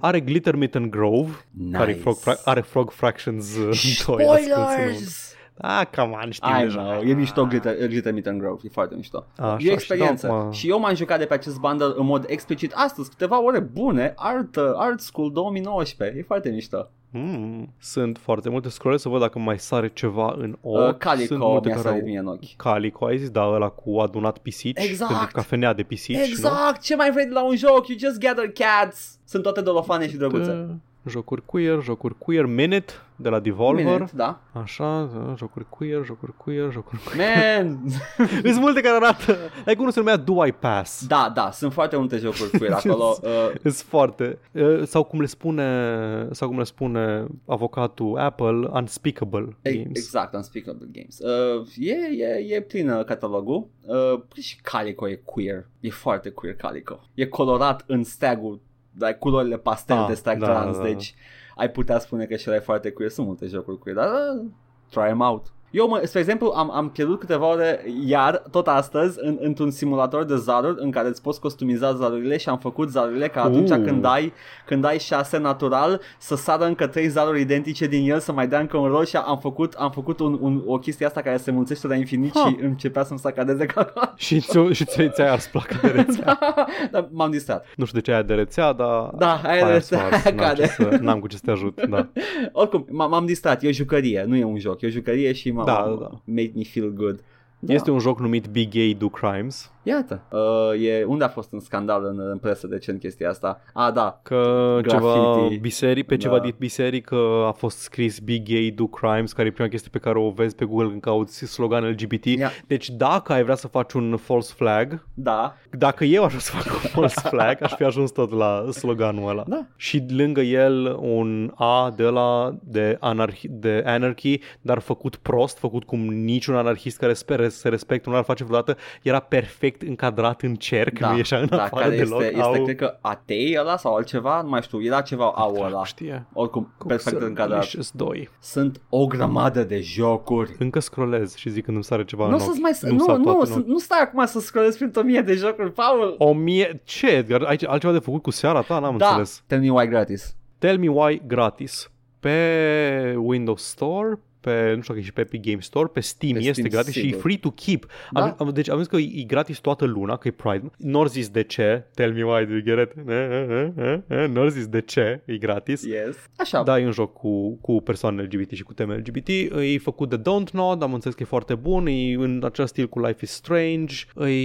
Are 0.00 0.20
Glittermitten 0.20 0.90
Grove, 0.90 1.30
Nice. 1.50 1.76
care 1.76 1.92
frog 1.92 2.16
fra- 2.18 2.42
are 2.44 2.60
Frog 2.60 2.90
Fractions 2.90 3.56
uh, 3.56 3.62
2 3.62 3.68
ascuns 3.70 4.06
înăuntru. 4.06 4.72
Spoilers! 4.72 5.34
Ah, 5.58 5.86
come 5.96 6.16
on, 6.24 6.30
știm 6.30 6.48
I 6.58 6.62
deja. 6.62 6.80
know, 6.82 7.02
e 7.02 7.12
mișto 7.14 7.44
Glitter, 7.46 7.86
Glitter 7.86 8.12
Meet 8.12 8.26
and 8.26 8.40
Grove, 8.40 8.60
e 8.64 8.68
foarte 8.68 8.94
mișto. 8.94 9.26
Așa, 9.36 9.56
e 9.60 9.70
o 9.70 9.72
experiență. 9.72 10.26
și 10.26 10.32
da, 10.32 10.38
mă- 10.44 10.52
și 10.52 10.68
eu 10.68 10.78
m-am 10.80 10.94
jucat 10.94 11.18
de 11.18 11.24
pe 11.24 11.34
acest 11.34 11.58
bundle 11.58 11.92
în 11.96 12.06
mod 12.06 12.24
explicit 12.28 12.72
astăzi, 12.74 13.08
câteva 13.10 13.42
ore 13.42 13.58
bune, 13.60 14.12
Art, 14.16 14.56
uh, 14.56 14.62
Art 14.74 15.00
School 15.00 15.32
2019, 15.32 16.18
e 16.18 16.22
foarte 16.22 16.48
mișto. 16.48 16.88
Mm, 17.18 17.74
sunt 17.78 18.18
foarte 18.18 18.48
multe 18.48 18.68
scrolle 18.68 18.96
să 18.96 19.08
văd 19.08 19.20
dacă 19.20 19.38
mai 19.38 19.58
sare 19.58 19.90
ceva 19.92 20.34
în 20.38 20.56
ochi. 20.60 20.76
Uh, 20.76 20.84
sunt 20.86 20.98
Calico 20.98 21.48
multe 21.48 21.68
mi-a 21.68 21.76
care 21.76 21.88
sărit 21.88 22.02
au... 22.02 22.08
mie 22.08 22.18
în 22.18 22.26
ochi. 22.26 22.56
Calico, 22.56 23.06
ai 23.06 23.18
zis, 23.18 23.30
da, 23.30 23.46
ăla 23.46 23.68
cu 23.68 23.98
adunat 23.98 24.38
pisici. 24.38 24.78
Exact. 24.78 25.10
Pentru 25.10 25.28
cafenea 25.32 25.72
de 25.72 25.82
pisici, 25.82 26.16
Exact, 26.16 26.80
ce 26.80 26.96
mai 26.96 27.10
vrei 27.10 27.24
de 27.24 27.32
la 27.32 27.44
un 27.44 27.56
joc? 27.56 27.88
You 27.88 27.98
just 27.98 28.18
gather 28.18 28.52
cats. 28.52 29.18
Sunt 29.24 29.42
toate 29.42 29.60
dolofane 29.60 30.08
și 30.08 30.16
nu? 30.16 30.18
drăguțe. 30.18 30.80
De- 31.06 31.12
Jocuri 31.12 31.42
queer, 31.44 31.82
jocuri 31.82 32.14
queer, 32.18 32.44
Minute 32.46 32.92
de 33.16 33.28
la 33.28 33.40
Devolver. 33.40 33.84
Minute, 33.84 34.12
da. 34.14 34.40
Așa, 34.52 35.10
da, 35.14 35.34
jocuri 35.36 35.66
queer, 35.68 36.04
jocuri 36.04 36.32
queer, 36.36 36.72
jocuri 36.72 37.00
queer. 37.02 37.36
Man! 37.64 37.78
Sunt 38.52 38.58
multe 38.60 38.80
care 38.80 38.96
arată 38.96 39.36
Like 39.64 39.78
unul 39.80 39.90
se 39.90 39.98
numea 39.98 40.16
Do 40.16 40.46
I 40.46 40.52
Pass 40.52 41.06
da, 41.06 41.32
da, 41.34 41.50
sunt 41.50 41.72
foarte 41.72 41.96
multe 41.96 42.16
jocuri 42.16 42.58
queer 42.58 42.72
acolo. 42.84 43.16
Uh, 43.22 43.28
Sunt 43.62 43.74
foarte 43.74 44.38
uh, 44.52 44.82
Sau 44.84 45.02
cum 45.04 45.20
le 45.20 45.26
spune 45.26 46.28
Sau 46.30 46.48
cum 46.48 46.58
le 46.58 46.64
spune 46.64 47.26
avocatul 47.46 48.18
Apple 48.18 48.68
Unspeakable 48.72 49.56
e- 49.62 49.72
games 49.72 49.96
exact, 49.98 50.34
Unspeakable 50.34 50.88
Games. 50.92 51.18
Uh, 51.18 51.66
e, 51.78 51.94
e, 52.16 52.54
e 52.54 52.60
plin 52.60 52.88
uh, 52.90 53.04
catalogul. 53.04 53.68
Uh, 53.86 54.20
și 54.40 54.60
Calico 54.62 55.08
e 55.08 55.20
queer. 55.24 55.66
E 55.80 55.90
foarte 55.90 56.28
queer 56.30 56.54
Calico. 56.56 57.00
E 57.14 57.26
colorat 57.26 57.84
în 57.86 58.04
stagul, 58.04 58.60
like, 58.98 59.18
culorile 59.18 59.56
pastel 59.56 59.96
Ah, 59.96 60.06
de 60.08 60.14
stag 60.14 60.38
da, 60.38 60.46
trans, 60.46 60.76
da, 60.76 60.82
da. 60.82 60.88
deci 60.88 61.14
ai 61.56 61.70
putea 61.70 61.98
spune 61.98 62.24
că 62.24 62.36
și 62.36 62.44
ăla 62.48 62.58
e 62.58 62.62
foarte 62.62 62.90
queer. 62.90 63.10
Sunt 63.10 63.26
multe 63.26 63.46
jocuri 63.46 63.78
queer, 63.78 63.96
dar 63.96 64.08
uh, 64.08 64.44
try 64.90 65.02
them 65.04 65.20
out. 65.20 65.52
Eu, 65.70 65.88
mă, 65.88 66.00
spre 66.04 66.20
exemplu, 66.20 66.52
am, 66.56 66.70
am 66.70 66.90
pierdut 66.90 67.18
câteva 67.18 67.46
ore 67.52 67.84
iar, 68.06 68.42
tot 68.50 68.66
astăzi, 68.68 69.18
în, 69.20 69.36
într-un 69.40 69.70
simulator 69.70 70.24
de 70.24 70.36
zaruri 70.36 70.76
în 70.82 70.90
care 70.90 71.08
îți 71.08 71.22
poți 71.22 71.40
customiza 71.40 71.94
zarurile 71.94 72.36
și 72.36 72.48
am 72.48 72.58
făcut 72.58 72.90
zarurile 72.90 73.28
ca 73.28 73.42
atunci 73.42 73.70
Uh. 73.70 73.76
când 73.84 74.04
ai, 74.04 74.32
când 74.66 74.84
ai 74.84 74.98
șase 74.98 75.38
natural 75.38 76.00
să 76.18 76.36
sară 76.36 76.64
încă 76.64 76.86
trei 76.86 77.08
zaruri 77.08 77.40
identice 77.40 77.86
din 77.86 78.10
el, 78.10 78.18
să 78.18 78.32
mai 78.32 78.48
dea 78.48 78.60
încă 78.60 78.76
un 78.76 78.88
rol 78.88 79.04
și 79.04 79.16
am 79.16 79.38
făcut, 79.38 79.72
am 79.74 79.90
făcut 79.90 80.20
un, 80.20 80.38
un, 80.40 80.62
o 80.66 80.78
chestie 80.78 81.06
asta 81.06 81.20
care 81.20 81.36
se 81.36 81.50
mulțește 81.50 81.86
la 81.86 81.94
infinit 81.94 82.38
Ha. 82.38 82.48
și 82.48 82.56
începea 82.62 83.04
să-mi 83.04 83.18
sacadeze 83.18 83.66
calculator. 83.74 84.14
Și, 84.16 84.40
ți-o, 84.40 84.72
și 84.72 84.84
ți- 84.84 85.08
ți-ai 85.10 85.28
ars 85.28 85.46
placa 85.46 85.78
de 85.82 85.88
rețea 85.88 86.38
Dar 86.92 87.08
m-am 87.12 87.30
distrat. 87.30 87.66
Nu 87.76 87.84
știu 87.84 87.98
de 87.98 88.04
ce 88.04 88.12
aia 88.12 88.22
de 88.22 88.34
rețea 88.34 88.72
Dar 88.72 89.10
Da, 89.16 89.40
aia 89.44 89.66
de 89.66 89.72
rețea, 89.72 89.98
s-a 89.98 90.04
ars. 90.04 90.24
aia 90.24 90.34
N-am, 90.34 90.46
cade. 90.46 90.62
ce 90.62 90.68
să, 90.68 90.98
n-am 91.00 91.20
cu 91.20 91.26
ce 91.26 91.36
să 91.36 91.42
te 91.44 91.50
ajut 91.50 91.84
da. 91.88 92.08
Oricum, 92.52 92.84
m- 92.88 93.08
m-am 93.10 93.26
distrat, 93.26 93.62
e 93.62 93.68
o 93.68 93.70
jucărie, 93.70 94.24
nu 94.26 94.36
e 94.36 94.44
un 94.44 94.58
joc, 94.58 94.80
e 94.82 94.86
o 94.86 94.90
jucărie 94.90 95.32
și 95.32 95.50
m-am 95.56 95.66
Da, 95.66 95.82
da, 95.88 95.94
da. 95.94 96.10
made 96.24 96.52
me 96.54 96.64
feel 96.64 96.90
good. 96.94 97.20
Da. 97.58 97.72
Este 97.74 97.90
un 97.90 97.98
joc 97.98 98.18
numit 98.20 98.46
Big 98.48 98.70
Gay 98.70 98.94
Do 98.94 99.08
Crimes. 99.08 99.70
Iată, 99.88 100.22
uh, 100.30 100.86
e, 100.86 101.04
unde 101.04 101.24
a 101.24 101.28
fost 101.28 101.52
în 101.52 101.60
scandal 101.60 102.04
în, 102.04 102.20
în 102.30 102.38
presă 102.38 102.66
recent 102.70 103.00
chestia 103.00 103.28
asta? 103.28 103.60
A, 103.72 103.90
da, 103.90 104.20
Că 104.22 104.78
ceva 104.88 105.32
Graffiti. 105.32 105.58
biseric, 105.58 106.06
pe 106.06 106.14
Da. 106.14 106.20
ceva 106.20 106.40
din 106.40 106.54
biserică 106.58 107.16
a 107.46 107.52
fost 107.52 107.78
scris 107.78 108.18
Big 108.18 108.48
Gay 108.48 108.72
Do 108.76 108.86
Crimes, 108.86 109.32
care 109.32 109.48
e 109.48 109.50
prima 109.50 109.68
chestie 109.68 109.90
pe 109.92 109.98
care 109.98 110.18
o 110.18 110.30
vezi 110.30 110.54
pe 110.54 110.64
Google 110.64 110.88
când 110.88 111.00
cauți 111.00 111.44
slogan 111.44 111.88
LGBT. 111.90 112.24
Ia. 112.24 112.50
Deci 112.66 112.90
dacă 112.90 113.32
ai 113.32 113.42
vrea 113.42 113.54
să 113.54 113.68
faci 113.68 113.92
un 113.92 114.16
false 114.16 114.52
flag, 114.56 115.06
da, 115.14 115.56
dacă 115.70 116.04
eu 116.04 116.22
aș 116.24 116.28
vrea 116.28 116.40
să 116.40 116.50
fac 116.52 116.72
un 116.72 116.88
false 116.88 117.20
flag, 117.28 117.62
aș 117.62 117.74
fi 117.74 117.84
ajuns 117.84 118.10
tot 118.10 118.30
la 118.32 118.64
sloganul 118.70 119.28
ăla. 119.28 119.44
Da. 119.46 119.66
Și 119.76 120.04
lângă 120.08 120.40
el 120.40 120.96
un 121.00 121.52
A 121.54 121.92
de 121.96 122.02
la 122.04 122.56
de, 122.62 122.96
anarhi, 123.00 123.48
de 123.50 123.82
anarchy, 123.86 124.38
dar 124.60 124.78
făcut 124.78 125.16
prost, 125.16 125.58
făcut 125.58 125.84
cum 125.84 126.00
niciun 126.00 126.56
anarhist 126.56 126.98
care 126.98 127.12
sper 127.12 127.48
să 127.48 127.68
respecte 127.68 128.10
nu 128.10 128.16
ar 128.16 128.24
face 128.24 128.44
vreodată, 128.44 128.76
era 129.02 129.20
perfect 129.20 129.75
încadrat 129.82 130.42
în 130.42 130.54
cerc, 130.54 130.98
da, 130.98 131.10
nu 131.10 131.16
ieșea 131.16 131.38
în 131.38 131.46
da, 131.46 131.62
afară 131.62 131.82
care 131.84 131.96
deloc. 131.96 132.20
este, 132.22 132.36
este, 132.36 132.62
cred 132.62 132.76
că 132.76 132.98
atei 133.00 133.56
ăla 133.60 133.76
sau 133.76 133.94
altceva, 133.94 134.42
nu 134.42 134.48
mai 134.48 134.62
știu, 134.62 134.82
era 134.82 135.00
ceva 135.00 135.24
au 135.36 135.56
ăla. 135.62 135.84
Știe. 135.84 136.26
Oricum, 136.32 136.74
perfect 136.86 137.20
încadrat. 137.20 137.58
Delicious 137.58 137.90
2. 137.90 138.28
Sunt 138.40 138.80
o 138.88 139.06
grămadă 139.06 139.64
de 139.64 139.80
jocuri. 139.80 140.56
Încă 140.58 140.78
scrollez 140.80 141.34
și 141.34 141.50
zic 141.50 141.64
când 141.64 141.76
îmi 141.76 141.84
sare 141.84 142.04
ceva 142.04 142.26
Nu 142.26 142.32
în 142.32 142.38
să 142.38 142.48
ochi. 142.50 142.58
mai 142.60 142.72
Nu-mi 142.80 142.96
nu, 142.96 143.04
sar 143.04 143.16
nu, 143.16 143.22
toate 143.22 143.38
în 143.40 143.46
să, 143.46 143.58
ochi. 143.58 143.66
nu 143.66 143.78
stai 143.78 143.98
acum 144.02 144.26
să 144.26 144.40
scrollezi 144.40 144.76
prin 144.78 144.90
o 144.94 145.02
mie 145.02 145.20
de 145.20 145.34
jocuri, 145.34 145.72
Paul. 145.72 146.14
O 146.18 146.32
mie... 146.32 146.80
Ce, 146.84 147.06
Edgar? 147.08 147.42
Ai 147.42 147.56
altceva 147.66 147.92
de 147.92 147.98
făcut 147.98 148.22
cu 148.22 148.30
seara 148.30 148.60
ta? 148.60 148.78
N-am 148.78 148.96
Da, 148.96 149.06
înțeles. 149.06 149.42
Tell 149.46 149.60
me 149.60 149.70
why 149.70 149.86
gratis. 149.86 150.36
Tell 150.58 150.78
Me 150.78 150.88
Why 150.88 151.22
gratis. 151.26 151.90
Pe 152.20 153.14
Windows 153.18 153.62
Store, 153.62 154.20
pe, 154.46 154.74
nu 154.74 154.80
știu 154.80 154.94
dacă 154.94 154.98
e 154.98 155.02
și 155.02 155.12
pe 155.12 155.20
Epic 155.20 155.42
Game 155.42 155.60
Store, 155.60 155.88
pe 155.92 156.00
Steam 156.00 156.32
Pe 156.32 156.38
este 156.38 156.52
Steam, 156.52 156.68
gratis 156.68 156.92
și 156.92 156.98
e 156.98 157.02
sigur. 157.02 157.20
free 157.20 157.36
to 157.36 157.50
keep. 157.50 157.86
Da. 158.10 158.22
Am, 158.22 158.34
am, 158.38 158.50
deci 158.52 158.70
am 158.70 158.78
zis 158.78 158.86
că 158.86 158.96
e, 158.96 159.10
e 159.14 159.22
gratis 159.22 159.58
toată 159.58 159.84
luna, 159.84 160.16
că 160.16 160.28
e 160.28 160.30
Pride. 160.30 160.70
N-or 160.76 161.08
zis 161.08 161.28
de 161.28 161.42
ce, 161.42 161.86
Tell 161.94 162.12
Me 162.12 162.22
Why, 162.24 162.46
do 162.46 162.52
you 162.52 162.62
get 162.62 162.78
it? 162.78 163.08
Eh, 163.08 163.14
eh, 163.16 163.68
eh, 163.76 163.98
eh, 164.08 164.28
N-or 164.28 164.48
zis 164.48 164.66
de 164.66 164.80
ce, 164.80 165.22
e 165.24 165.36
gratis. 165.36 165.84
Yes. 165.84 166.16
Așa. 166.36 166.62
Da, 166.62 166.78
e 166.78 166.84
un 166.84 166.92
joc 166.92 167.12
cu, 167.12 167.56
cu 167.60 167.80
persoane 167.80 168.22
LGBT 168.22 168.50
și 168.50 168.62
cu 168.62 168.72
teme 168.72 168.96
LGBT. 168.96 169.28
E 169.28 169.78
făcut 169.78 170.08
de 170.08 170.18
Don't 170.18 170.50
Nod, 170.52 170.82
am 170.82 170.94
înțeles 170.94 171.16
că 171.16 171.22
e 171.22 171.26
foarte 171.26 171.54
bun, 171.54 171.86
e 171.86 172.14
în 172.14 172.42
acest 172.44 172.68
stil 172.68 172.88
cu 172.88 173.00
Life 173.00 173.18
is 173.24 173.30
Strange, 173.30 173.94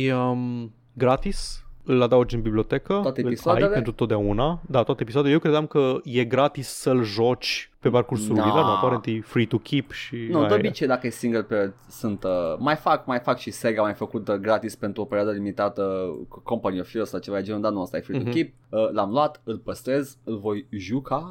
e 0.06 0.14
um, 0.14 0.74
gratis, 0.94 1.66
îl 1.84 2.02
adaugi 2.02 2.36
în 2.36 2.42
bibliotecă, 2.42 3.00
Toate 3.02 3.22
îl 3.22 3.28
episoadele? 3.28 3.66
ai 3.66 3.72
pentru 3.72 3.92
totdeauna. 3.92 4.60
Da, 4.68 4.84
toate 4.84 5.02
episoadele. 5.02 5.34
Eu 5.34 5.40
credeam 5.40 5.66
că 5.68 5.98
e 6.04 6.24
gratis 6.24 6.68
să-l 6.68 7.04
joci 7.04 7.70
pe 7.80 7.90
parcursul 7.90 8.36
Na. 8.36 8.42
vieții, 8.42 8.52
dar 8.60 8.64
nu, 8.64 8.70
aparent 8.76 9.06
e 9.06 9.22
free 9.22 9.46
to 9.46 9.58
keep 9.58 9.92
și 9.92 10.16
Nu, 10.30 10.40
aia 10.40 10.48
de 10.48 10.54
e. 10.54 10.58
obicei 10.58 10.88
dacă 10.88 11.08
e 11.08 11.10
single 11.10 11.44
player 11.44 11.74
sunt, 11.90 12.24
uh, 12.24 12.30
mai 12.58 12.76
fac, 12.76 13.06
mai 13.06 13.20
fac 13.20 13.38
și 13.38 13.52
Sega, 13.52 13.82
mai 13.82 13.94
făcut 13.94 14.28
uh, 14.28 14.36
gratis 14.36 14.76
pentru 14.76 15.02
o 15.02 15.06
perioadă 15.06 15.32
limitată 15.34 15.82
cu 16.28 16.40
Company 16.40 16.80
of 16.80 16.90
Heroes 16.90 17.10
sau 17.10 17.20
ceva 17.20 17.38
de 17.38 17.44
genul, 17.44 17.62
dar 17.62 17.72
nu, 17.72 17.82
ăsta 17.82 17.98
e 17.98 18.02
free 18.02 18.18
to 18.18 18.24
Mhm. 18.24 18.34
keep. 18.34 18.54
Uh, 18.70 18.92
l-am 18.92 19.10
luat, 19.12 19.42
îl 19.44 19.58
păstrez, 19.58 20.18
îl 20.24 20.38
voi 20.38 20.66
juca 20.70 21.28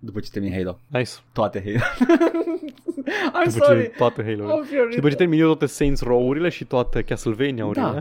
după 0.00 0.20
ce 0.20 0.30
termin 0.30 0.52
Halo. 0.52 0.78
Nice. 0.86 1.10
Toate 1.32 1.62
Halo. 1.64 1.78
I'm 3.40 3.52
După 3.52 3.64
sorry. 3.64 3.82
ce 3.82 3.88
toate 3.96 4.22
halo 4.24 4.50
Am 4.52 4.62
fiorit. 4.62 4.90
Și 4.90 4.96
după 4.96 5.08
ce 5.08 5.16
termin 5.16 5.40
eu 5.40 5.46
toate 5.46 5.66
Saints 5.66 6.02
Row-urile 6.02 6.48
și 6.48 6.64
toate 6.64 7.02
Castlevania-urile. 7.02 7.82
Da. 7.84 7.98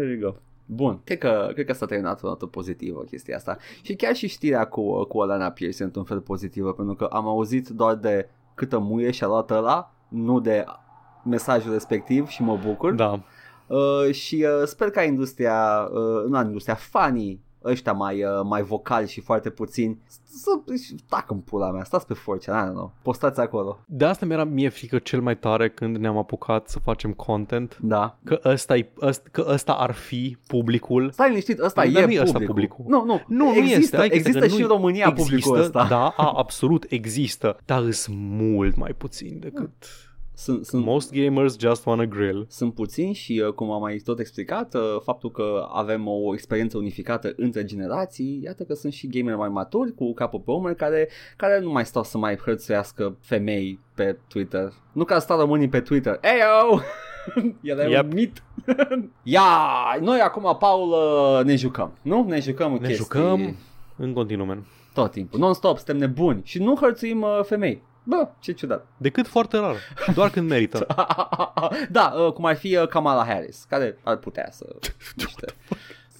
There 0.00 0.10
you 0.20 0.30
go. 0.30 0.36
Bun, 0.72 1.00
cred 1.04 1.18
că, 1.18 1.50
cred 1.52 1.66
că 1.66 1.72
s-a 1.72 1.86
terminat 1.86 2.22
o 2.22 2.26
notă 2.26 2.46
pozitivă 2.46 3.02
chestia 3.02 3.36
asta. 3.36 3.56
Și 3.82 3.94
chiar 3.94 4.14
și 4.14 4.28
știrea 4.28 4.66
cu, 4.66 5.04
cu 5.04 5.20
Alana 5.20 5.50
Pierce 5.50 5.82
într-un 5.82 6.04
fel 6.04 6.20
pozitivă, 6.20 6.72
pentru 6.72 6.94
că 6.94 7.04
am 7.04 7.28
auzit 7.28 7.68
doar 7.68 7.94
de 7.94 8.28
câtă 8.54 8.78
muie 8.78 9.10
și-a 9.10 9.26
luat 9.26 9.50
ăla, 9.50 9.94
nu 10.08 10.40
de 10.40 10.64
mesajul 11.24 11.72
respectiv 11.72 12.28
și 12.28 12.42
mă 12.42 12.58
bucur. 12.66 12.92
Da. 12.92 13.22
Uh, 13.66 14.12
și 14.12 14.46
uh, 14.60 14.66
sper 14.66 14.90
ca 14.90 15.02
industria, 15.02 15.88
uh, 15.92 16.28
nu 16.28 16.40
industria, 16.40 16.74
fanii 16.74 17.42
ăștia 17.64 17.92
mai, 17.92 18.24
uh, 18.24 18.30
mai 18.44 18.62
vocali 18.62 19.08
și 19.08 19.20
foarte 19.20 19.50
puțini 19.50 19.98
să 20.24 20.50
tacă 21.08 21.32
în 21.32 21.40
pula 21.40 21.70
mea, 21.70 21.84
stați 21.84 22.06
pe 22.06 22.14
force, 22.14 22.50
nu, 22.50 22.72
nu, 22.72 22.92
postați 23.02 23.40
acolo. 23.40 23.78
De 23.86 24.04
asta 24.04 24.26
mi-era 24.26 24.44
mie 24.44 24.68
frică 24.68 24.98
cel 24.98 25.20
mai 25.20 25.36
tare 25.36 25.70
când 25.70 25.96
ne-am 25.96 26.18
apucat 26.18 26.68
să 26.68 26.78
facem 26.78 27.12
content. 27.12 27.78
Da. 27.80 28.18
Că 28.24 28.40
ăsta, 28.44 28.76
e, 28.76 28.90
ăsta, 29.00 29.28
că 29.32 29.44
ăsta 29.48 29.72
ar 29.72 29.92
fi 29.92 30.36
publicul. 30.46 31.10
Stai 31.10 31.28
liniștit, 31.28 31.58
ăsta 31.58 31.84
Dar 31.84 32.02
e 32.02 32.06
nu 32.06 32.12
e 32.12 32.20
ăsta 32.20 32.38
publicul. 32.38 32.54
publicul. 32.54 32.84
Nu, 32.88 33.04
nu, 33.04 33.22
Nu, 33.26 33.44
nu 33.44 33.54
există, 33.54 33.78
este. 33.80 33.96
Hai 33.96 34.08
că 34.08 34.14
există 34.14 34.38
că 34.38 34.46
și 34.46 34.56
nu 34.56 34.62
în 34.62 34.68
România 34.68 35.06
există, 35.08 35.30
publicul 35.30 35.58
ăsta. 35.58 35.86
Da, 35.88 36.14
a, 36.16 36.32
absolut 36.36 36.86
există. 36.88 37.56
Dar 37.64 37.90
sunt 37.90 38.16
mult 38.18 38.76
mai 38.76 38.92
puțin 38.92 39.38
decât... 39.40 39.72
Sunt, 40.40 40.64
sunt, 40.66 40.84
Most 40.84 41.12
gamers 41.12 41.58
just 41.58 41.86
wanna 41.86 42.04
grill. 42.04 42.46
sunt 42.48 42.74
puțini 42.74 43.12
și, 43.14 43.42
uh, 43.46 43.52
cum 43.52 43.70
am 43.70 43.80
mai 43.80 43.96
tot 43.96 44.18
explicat, 44.18 44.74
uh, 44.74 44.80
faptul 45.02 45.30
că 45.30 45.66
avem 45.72 46.06
o 46.06 46.32
experiență 46.34 46.76
unificată 46.76 47.32
între 47.36 47.64
generații, 47.64 48.40
iată 48.44 48.62
că 48.62 48.74
sunt 48.74 48.92
și 48.92 49.08
gameri 49.08 49.36
mai 49.36 49.48
maturi, 49.48 49.94
cu 49.94 50.12
capul 50.14 50.40
pe 50.40 50.50
umăr, 50.50 50.74
care, 50.74 51.08
care 51.36 51.60
nu 51.60 51.70
mai 51.70 51.86
stau 51.86 52.02
să 52.04 52.18
mai 52.18 52.36
hărțuiască 52.36 53.16
femei 53.20 53.78
pe 53.94 54.18
Twitter. 54.28 54.72
Nu 54.92 55.04
ca 55.04 55.18
stau 55.18 55.38
românii 55.38 55.68
pe 55.68 55.80
Twitter. 55.80 56.20
Eyo! 56.22 56.80
El 57.62 57.78
e 57.78 57.88
Yep. 57.88 58.02
un 58.04 58.10
mit. 58.14 58.42
Ia, 59.22 59.42
noi 60.00 60.20
acum, 60.20 60.56
Paul, 60.58 60.88
uh, 60.90 61.44
ne 61.44 61.56
jucăm, 61.56 61.92
nu? 62.02 62.24
Ne 62.28 62.40
jucăm 62.40 62.72
în 62.72 62.78
Ne 62.80 62.86
chestii 62.86 63.04
jucăm 63.04 63.56
în 63.96 64.12
continuu, 64.12 64.46
man. 64.46 64.66
tot 64.94 65.10
timpul, 65.10 65.38
non-stop, 65.38 65.76
suntem 65.76 65.96
nebuni 65.96 66.40
și 66.44 66.62
nu 66.62 66.76
hărțuim 66.76 67.22
uh, 67.22 67.40
femei. 67.42 67.82
Bă, 68.02 68.28
ce 68.38 68.52
ciudat. 68.52 68.86
Decât 68.96 69.26
foarte 69.26 69.58
rar. 69.58 69.76
Și 70.04 70.12
doar 70.12 70.30
când 70.30 70.48
merită. 70.48 70.86
da, 71.90 72.12
uh, 72.16 72.32
cum 72.32 72.44
ar 72.44 72.56
fi 72.56 72.76
uh, 72.76 72.88
Kamala 72.88 73.24
Harris, 73.24 73.64
care 73.68 73.98
ar 74.02 74.16
putea 74.16 74.48
să... 74.50 74.66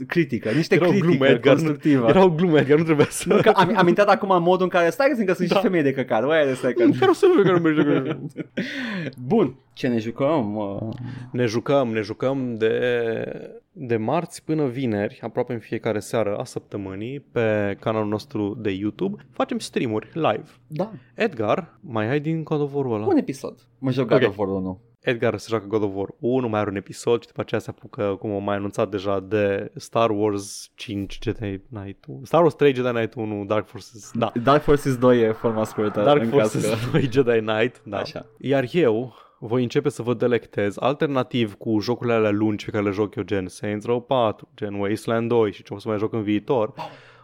Niște 0.00 0.14
critică, 0.20 0.50
niște 0.50 0.74
Era 0.74 0.86
o 0.86 0.88
critică 0.88 1.06
glumă, 1.08 1.26
Edgar, 1.26 1.54
nu- 1.54 1.60
constructivă. 1.60 2.08
Era 2.08 2.24
o 2.24 2.30
glumă, 2.30 2.58
Edgar, 2.58 2.78
nu 2.78 2.84
trebuia 2.84 3.06
să... 3.10 3.24
Nu, 3.28 3.40
că 3.40 3.48
am, 3.48 3.72
am 3.76 3.88
intrat 3.88 4.08
acum 4.08 4.30
în 4.30 4.42
modul 4.42 4.62
în 4.62 4.68
care 4.68 4.90
stai 4.90 5.08
că 5.26 5.32
sunt 5.34 5.48
Da. 5.48 5.54
și 5.54 5.60
femei 5.62 5.82
de 5.82 5.92
căcat. 5.92 6.24
Wait 6.24 6.50
a 6.50 6.54
second. 6.54 6.96
Chiar 6.98 7.08
o 7.08 7.12
să 7.12 7.26
nu 7.36 7.42
care 7.42 7.58
nu 7.58 7.60
merge. 7.60 8.16
Bun, 9.26 9.54
ce 9.72 9.88
ne 9.88 9.98
jucăm? 9.98 10.56
Uh, 10.56 10.88
Ne 11.32 11.44
jucăm, 11.46 11.88
ne 11.88 12.00
jucăm 12.00 12.54
de, 12.56 12.80
de 13.72 13.96
marți 13.96 14.44
până 14.44 14.66
vineri, 14.66 15.18
aproape 15.22 15.52
în 15.52 15.58
fiecare 15.58 15.98
seară 15.98 16.36
a 16.36 16.44
săptămânii, 16.44 17.20
pe 17.32 17.76
canalul 17.80 18.08
nostru 18.08 18.58
de 18.60 18.70
YouTube. 18.70 19.22
Facem 19.30 19.58
streamuri 19.58 20.08
live. 20.14 20.44
da, 20.66 20.90
Edgar, 21.14 21.78
mai 21.80 22.10
ai 22.10 22.20
din 22.20 22.44
God 22.44 22.60
of 22.60 22.74
War 22.74 22.84
ăla? 22.84 23.06
un 23.06 23.16
episod. 23.16 23.54
Mă 23.78 23.90
joc 23.90 24.08
God 24.08 24.22
Ok. 24.22 24.28
of 24.28 24.38
War 24.38 24.48
1. 24.48 24.80
Edgar 25.00 25.38
se 25.38 25.46
joacă 25.48 25.66
God 25.66 25.82
of 25.82 25.90
War 25.94 26.08
1, 26.18 26.48
mai 26.48 26.60
are 26.60 26.70
un 26.70 26.76
episod 26.76 27.20
și 27.20 27.26
după 27.26 27.40
aceea 27.40 27.60
se 27.60 27.70
apucă, 27.70 28.16
cum 28.18 28.30
am 28.30 28.42
mai 28.42 28.56
anunțat 28.56 28.88
deja, 28.90 29.20
de 29.20 29.72
Star 29.76 30.10
Wars 30.10 30.70
5 30.74 31.18
Jedi 31.22 31.58
Knight 31.58 32.04
1. 32.08 32.20
Star 32.24 32.40
Wars 32.42 32.54
3 32.54 32.74
Jedi 32.74 32.88
Knight 32.88 33.14
1, 33.14 33.44
Dark 33.44 33.66
Forces, 33.66 34.10
da. 34.14 34.32
Dark 34.42 34.62
Forces 34.62 34.96
2 34.96 35.20
e 35.20 35.32
forma 35.32 35.64
scurtă. 35.64 36.02
Dark 36.02 36.22
în 36.22 36.28
Forces 36.28 36.68
caz 36.68 36.84
că- 36.84 36.90
2 36.90 37.08
Jedi 37.12 37.38
Knight, 37.40 37.82
da. 37.84 37.98
Așa. 37.98 38.26
Iar 38.38 38.64
eu 38.72 39.14
voi 39.38 39.62
începe 39.62 39.88
să 39.88 40.02
vă 40.02 40.14
delectez 40.14 40.76
alternativ 40.78 41.54
cu 41.54 41.78
jocurile 41.80 42.14
alea 42.14 42.30
lungi 42.30 42.64
pe 42.64 42.70
care 42.70 42.84
le 42.84 42.90
joc 42.90 43.14
eu, 43.14 43.22
gen 43.22 43.48
Saints 43.48 43.84
Row 43.86 44.00
4, 44.00 44.48
gen 44.56 44.74
Wasteland 44.74 45.28
2 45.28 45.52
și 45.52 45.62
ce 45.62 45.74
o 45.74 45.78
să 45.78 45.88
mai 45.88 45.98
joc 45.98 46.12
în 46.12 46.22
viitor. 46.22 46.72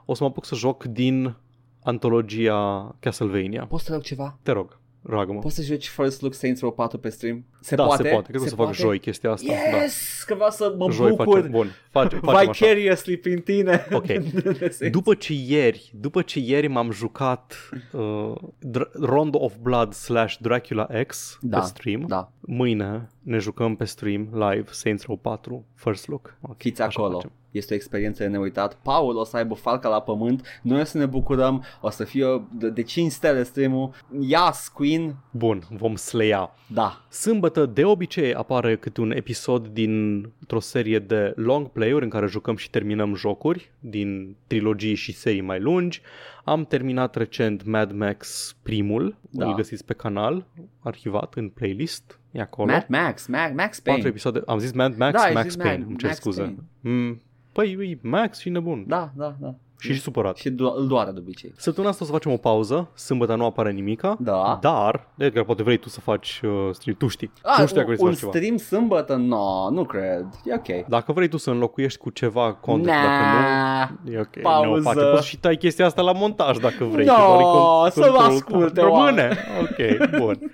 O 0.05 0.15
să 0.15 0.23
mă 0.23 0.29
apuc 0.29 0.45
să 0.45 0.55
joc 0.55 0.85
din 0.85 1.37
antologia 1.83 2.95
Castlevania. 3.01 3.67
Poți 3.67 3.85
să 3.85 3.93
rog 3.93 4.03
ceva? 4.03 4.39
Te 4.43 4.53
rog, 4.53 4.79
roagă-mă. 5.09 5.39
Poți 5.39 5.55
să 5.55 5.63
joci 5.63 5.89
First 5.89 6.21
Look 6.21 6.35
Saints 6.35 6.61
Row 6.61 6.73
4 6.73 6.99
pe 6.99 7.09
stream? 7.09 7.45
Se 7.61 7.75
da, 7.75 7.85
poate? 7.85 8.03
se 8.03 8.09
poate. 8.09 8.27
Cred 8.31 8.37
că 8.41 8.47
o 8.47 8.49
să 8.49 8.55
fac 8.55 8.65
poate? 8.65 8.81
joi 8.83 8.99
chestia 8.99 9.31
asta. 9.31 9.53
Da. 9.71 9.77
Yes! 9.79 10.23
Că 10.27 10.35
vreau 10.35 10.51
să 10.51 10.75
mă 10.79 10.91
Joi 10.91 11.11
bucur 11.11 11.35
facem. 11.35 11.51
Bun, 11.51 11.69
face, 11.91 12.17
facem 12.17 12.49
așa. 12.49 12.67
vicariously 12.67 13.17
prin 13.17 13.39
tine. 13.41 13.87
Ok. 13.93 14.07
De 14.59 14.69
Saints 14.71 14.91
După 14.91 15.15
ce 15.15 15.33
ieri, 15.33 15.91
după 15.95 16.23
ce 16.23 16.39
ieri 16.39 16.67
m-am 16.67 16.91
jucat 16.91 17.71
uh, 17.93 18.33
Dr- 18.79 18.91
Rondo 18.93 19.39
of 19.39 19.55
Blood 19.63 19.93
slash 19.93 20.37
Dracula 20.41 20.87
X 21.07 21.39
Da, 21.41 21.59
pe 21.59 21.65
stream, 21.67 22.05
Da, 22.07 22.33
mâine 22.41 23.09
ne 23.23 23.39
jucăm 23.39 23.77
pe 23.77 23.85
stream 23.85 24.29
live 24.33 24.65
Saints 24.71 25.05
Row 25.05 25.17
4 25.17 25.65
First 25.75 26.09
Look. 26.09 26.37
Ok, 26.41 26.57
fiți 26.59 26.83
așa 26.83 27.01
acolo. 27.01 27.15
facem. 27.15 27.33
Este 27.51 27.73
o 27.73 27.77
experiență 27.77 28.23
de 28.23 28.29
neuitat. 28.29 28.75
Paul 28.83 29.17
o 29.17 29.25
să 29.25 29.37
aibă 29.37 29.55
falca 29.55 29.89
la 29.89 30.01
pământ, 30.01 30.61
noi 30.63 30.81
o 30.81 30.85
să 30.85 30.99
ne 30.99 31.07
bucurăm, 31.07 31.65
o 31.81 31.91
să 31.91 32.05
fie 32.05 32.25
de, 32.53 32.71
de 32.71 32.83
5 32.83 33.11
stele 33.13 33.43
stream-ul. 33.43 33.91
Yes, 34.21 34.69
Queen! 34.75 35.17
Bun, 35.31 35.63
vom 35.71 35.97
slaya. 35.97 36.55
Da, 36.73 37.05
Sâmbătă 37.11 37.67
de 37.67 37.85
obicei 37.85 38.35
apare 38.35 38.77
câte 38.77 39.01
un 39.01 39.11
episod 39.11 39.67
dintr-o 39.67 40.61
serie 40.61 40.99
de 40.99 41.33
long 41.37 41.67
play-uri 41.69 42.05
în 42.05 42.11
care 42.11 42.27
jucăm 42.27 42.57
și 42.57 42.71
terminăm 42.71 43.15
jocuri 43.15 43.71
din 43.81 44.37
trilogii 44.47 44.95
și 44.95 45.13
serii 45.13 45.41
mai 45.41 45.61
lungi. 45.61 46.01
Am 46.45 46.65
terminat 46.65 47.15
recent 47.17 47.65
Mad 47.65 47.93
Max 47.93 48.55
primul, 48.63 49.17
Da. 49.31 49.47
îl 49.47 49.55
găsiți 49.55 49.85
pe 49.85 49.93
canal, 49.95 50.47
arhivat 50.81 51.35
în 51.35 51.49
playlist, 51.49 52.21
e 52.31 52.41
acolo. 52.41 52.71
Mad 52.73 52.87
Max, 52.89 53.27
Max, 53.27 53.53
Max 53.55 53.77
Patru 53.81 53.93
Payne. 53.93 54.09
episoade, 54.09 54.43
am 54.47 54.59
zis 54.59 54.73
Mad 54.73 54.97
Max, 54.97 55.13
Da, 55.13 55.21
ai 55.27 55.33
Max 55.33 55.45
zis 55.47 55.57
Payne, 55.57 55.83
Mad- 55.85 55.87
îmi 55.87 55.97
cer 55.97 56.09
Max 56.09 56.21
scuze. 56.21 56.41
Payne. 56.41 56.57
Mm, 56.81 57.23
păi, 57.57 57.89
e 58.03 58.09
Max 58.09 58.39
și 58.39 58.49
nebun. 58.49 58.85
Da, 58.87 59.11
da, 59.15 59.35
da. 59.41 59.55
și 59.79 59.93
și 59.95 60.01
supărat. 60.01 60.37
Și 60.37 60.51
do- 60.51 60.75
îl 60.77 60.87
doare 60.87 61.11
de 61.11 61.19
obicei. 61.19 61.53
Săptămâna 61.57 61.93
asta 61.93 62.05
o 62.05 62.07
să 62.07 62.13
facem 62.13 62.33
o 62.33 62.37
pauză, 62.37 62.89
sâmbătă 62.95 63.35
nu 63.35 63.45
apare 63.45 63.71
nimica, 63.73 64.17
Da. 64.21 64.59
dar, 64.61 65.09
Edgar, 65.17 65.45
poate 65.45 65.63
vrei 65.63 65.77
tu 65.77 65.89
să 65.89 66.01
faci 66.01 66.41
uh, 66.45 66.51
stream, 66.73 66.97
tu 66.99 67.07
știi. 67.09 67.31
Ah, 67.43 67.57
nu 67.59 67.65
știu 67.67 67.77
dacă 67.77 67.87
vrei 67.87 67.99
să 67.99 68.05
un 68.05 68.11
faci 68.11 68.19
ceva. 68.19 68.31
stream 68.33 68.57
sâmbătă? 68.57 69.15
No, 69.17 69.71
nu 69.71 69.85
cred. 69.85 70.27
E 70.45 70.55
ok. 70.55 70.87
Dacă 70.89 71.13
vrei 71.13 71.29
tu 71.29 71.37
să 71.37 71.51
înlocuiești 71.51 71.99
cu 71.99 72.11
ceva 72.11 72.53
content, 72.53 72.87
dacă 72.97 73.07
nu, 73.35 73.41
Nah. 73.41 73.89
e 74.15 74.19
ok. 74.21 74.41
Pauză. 74.43 74.69
Nu 74.69 74.77
o 74.77 74.81
face. 74.81 75.05
Poți 75.11 75.27
și 75.27 75.39
tai 75.39 75.57
chestia 75.57 75.87
asta 75.87 76.03
la 76.03 76.13
montaj 76.13 76.57
dacă 76.59 76.85
vrei. 76.85 77.07
No, 77.07 77.13
că 77.15 77.21
doar 77.21 77.87
e 77.87 77.91
con- 77.91 77.93
să 77.93 78.01
mă 78.01 78.07
controlul 78.07 78.35
asculte 78.37 78.81
tău. 78.81 78.91
oameni. 78.93 79.17
Rămâne. 79.17 79.39
Ok, 79.61 80.19
bun. 80.21 80.39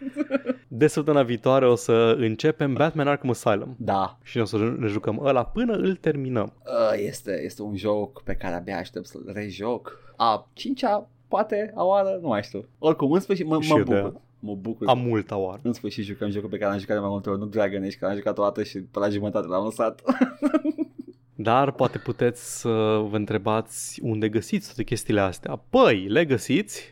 De 0.75 0.87
săptămâna 0.87 1.23
viitoare 1.25 1.67
o 1.69 1.75
să 1.75 2.15
începem 2.19 2.75
Batman 2.75 3.09
Arkham 3.09 3.31
Asylum. 3.31 3.75
Da. 3.79 4.19
Și 4.23 4.39
o 4.39 4.45
să 4.45 4.75
ne 4.79 4.87
jucăm 4.87 5.21
ăla 5.25 5.45
până 5.45 5.73
îl 5.73 5.95
terminăm. 5.97 6.53
Uh, 6.65 6.93
este, 7.07 7.41
este 7.45 7.63
un 7.63 7.77
joc 7.77 8.23
pe 8.23 8.35
care 8.35 8.55
abia 8.55 8.77
aștept 8.79 9.07
să-l 9.07 9.31
rejoc. 9.35 9.99
A 10.17 10.49
cincea, 10.53 11.09
poate, 11.29 11.73
a 11.75 11.85
oară, 11.85 12.19
nu 12.23 12.29
mai 12.29 12.43
știu. 12.43 12.65
Oricum, 12.79 13.13
în 13.13 13.21
sfârșit, 13.21 13.47
mă, 13.47 13.61
Și 13.61 13.71
mă 13.73 13.79
eu 13.79 13.85
de- 13.85 13.95
bucur. 13.95 14.21
Mă 14.39 14.55
bucur. 14.55 14.89
Am 14.89 14.99
multă 14.99 15.37
oară. 15.39 15.61
În 15.63 15.73
sfârșit 15.73 16.05
jucăm 16.05 16.31
jocul 16.31 16.49
pe 16.49 16.57
care 16.57 16.71
l-am 16.71 16.81
jucat 16.81 16.95
de 16.97 17.01
mai 17.03 17.11
multe 17.11 17.31
ori, 17.31 17.39
nu 17.39 17.47
Dragon 17.47 17.83
Age, 17.83 17.97
că 17.97 18.07
l-am 18.07 18.17
jucat 18.17 18.39
o 18.39 18.43
dată 18.43 18.63
și 18.63 18.79
pe 18.79 18.99
la 18.99 19.09
jumătate 19.09 19.47
l-am 19.47 19.65
lăsat. 19.65 20.03
Dar 21.35 21.73
poate 21.73 21.99
puteți 21.99 22.61
să 22.61 22.69
vă 23.11 23.17
întrebați 23.17 24.01
unde 24.03 24.29
găsiți 24.29 24.67
toate 24.67 24.85
chestiile 24.85 25.21
astea. 25.21 25.63
Păi, 25.71 26.07
le 26.09 26.25
găsiți 26.25 26.92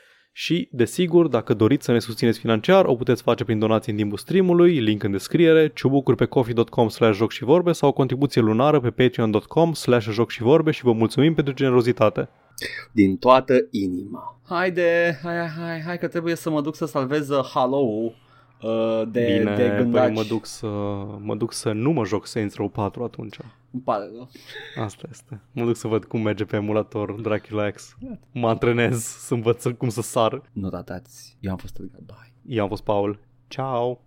și, 0.33 0.69
desigur, 0.71 1.27
dacă 1.27 1.53
doriți 1.53 1.85
să 1.85 1.91
ne 1.91 1.99
susțineți 1.99 2.39
financiar, 2.39 2.85
o 2.85 2.95
puteți 2.95 3.21
face 3.21 3.43
prin 3.43 3.59
donații 3.59 3.91
în 3.91 3.97
timpul 3.97 4.17
streamului, 4.17 4.79
link 4.79 5.03
în 5.03 5.11
descriere, 5.11 5.71
ciubucuri 5.73 6.17
pe 6.17 6.25
coffee.com 6.25 6.89
slash 6.89 7.17
joc 7.17 7.31
și 7.31 7.43
vorbe 7.43 7.71
sau 7.71 7.89
o 7.89 7.93
contribuție 7.93 8.41
lunară 8.41 8.79
pe 8.79 8.89
patreon.com 8.89 9.73
slash 9.73 10.09
joc 10.09 10.29
și 10.29 10.41
vorbe 10.41 10.71
și 10.71 10.83
vă 10.83 10.91
mulțumim 10.93 11.33
pentru 11.33 11.53
generozitate. 11.53 12.29
Din 12.91 13.17
toată 13.17 13.53
inima. 13.71 14.41
Haide, 14.47 15.19
hai, 15.23 15.35
hai, 15.35 15.47
hai, 15.47 15.81
hai 15.81 15.97
că 15.97 16.07
trebuie 16.07 16.35
să 16.35 16.49
mă 16.49 16.61
duc 16.61 16.75
să 16.75 16.85
salvez 16.85 17.29
uh, 17.29 17.49
Halo-ul 17.53 18.15
uh, 18.61 19.01
de, 19.11 19.37
Bine, 19.39 19.55
de 19.55 19.73
gândaci. 19.77 20.05
păi 20.05 20.13
mă 20.13 20.23
duc, 20.23 20.45
să, 20.45 20.67
mă 21.19 21.35
duc 21.35 21.53
să 21.53 21.71
nu 21.71 21.91
mă 21.91 22.05
joc 22.05 22.25
Saints 22.25 22.55
Row 22.55 22.69
4 22.69 23.03
atunci. 23.03 23.37
Îmi 23.71 23.81
pare 23.81 24.03
rău. 24.15 24.29
Asta 24.83 25.07
este. 25.11 25.41
Mă 25.51 25.65
duc 25.65 25.75
să 25.75 25.87
văd 25.87 26.05
cum 26.05 26.21
merge 26.21 26.45
pe 26.45 26.55
emulator 26.55 27.11
Dracula 27.11 27.69
X. 27.69 27.97
Mă 28.31 28.47
antrenez 28.49 29.03
să 29.03 29.33
învăț 29.33 29.65
cum 29.77 29.89
să 29.89 30.01
sar. 30.01 30.41
Nu 30.51 30.69
ratați. 30.69 31.37
Eu 31.39 31.51
am 31.51 31.57
fost 31.57 31.77
Edgar. 31.79 32.01
Bye. 32.05 32.33
Eu 32.45 32.63
am 32.63 32.69
fost 32.69 32.83
Paul. 32.83 33.19
Ciao! 33.47 33.99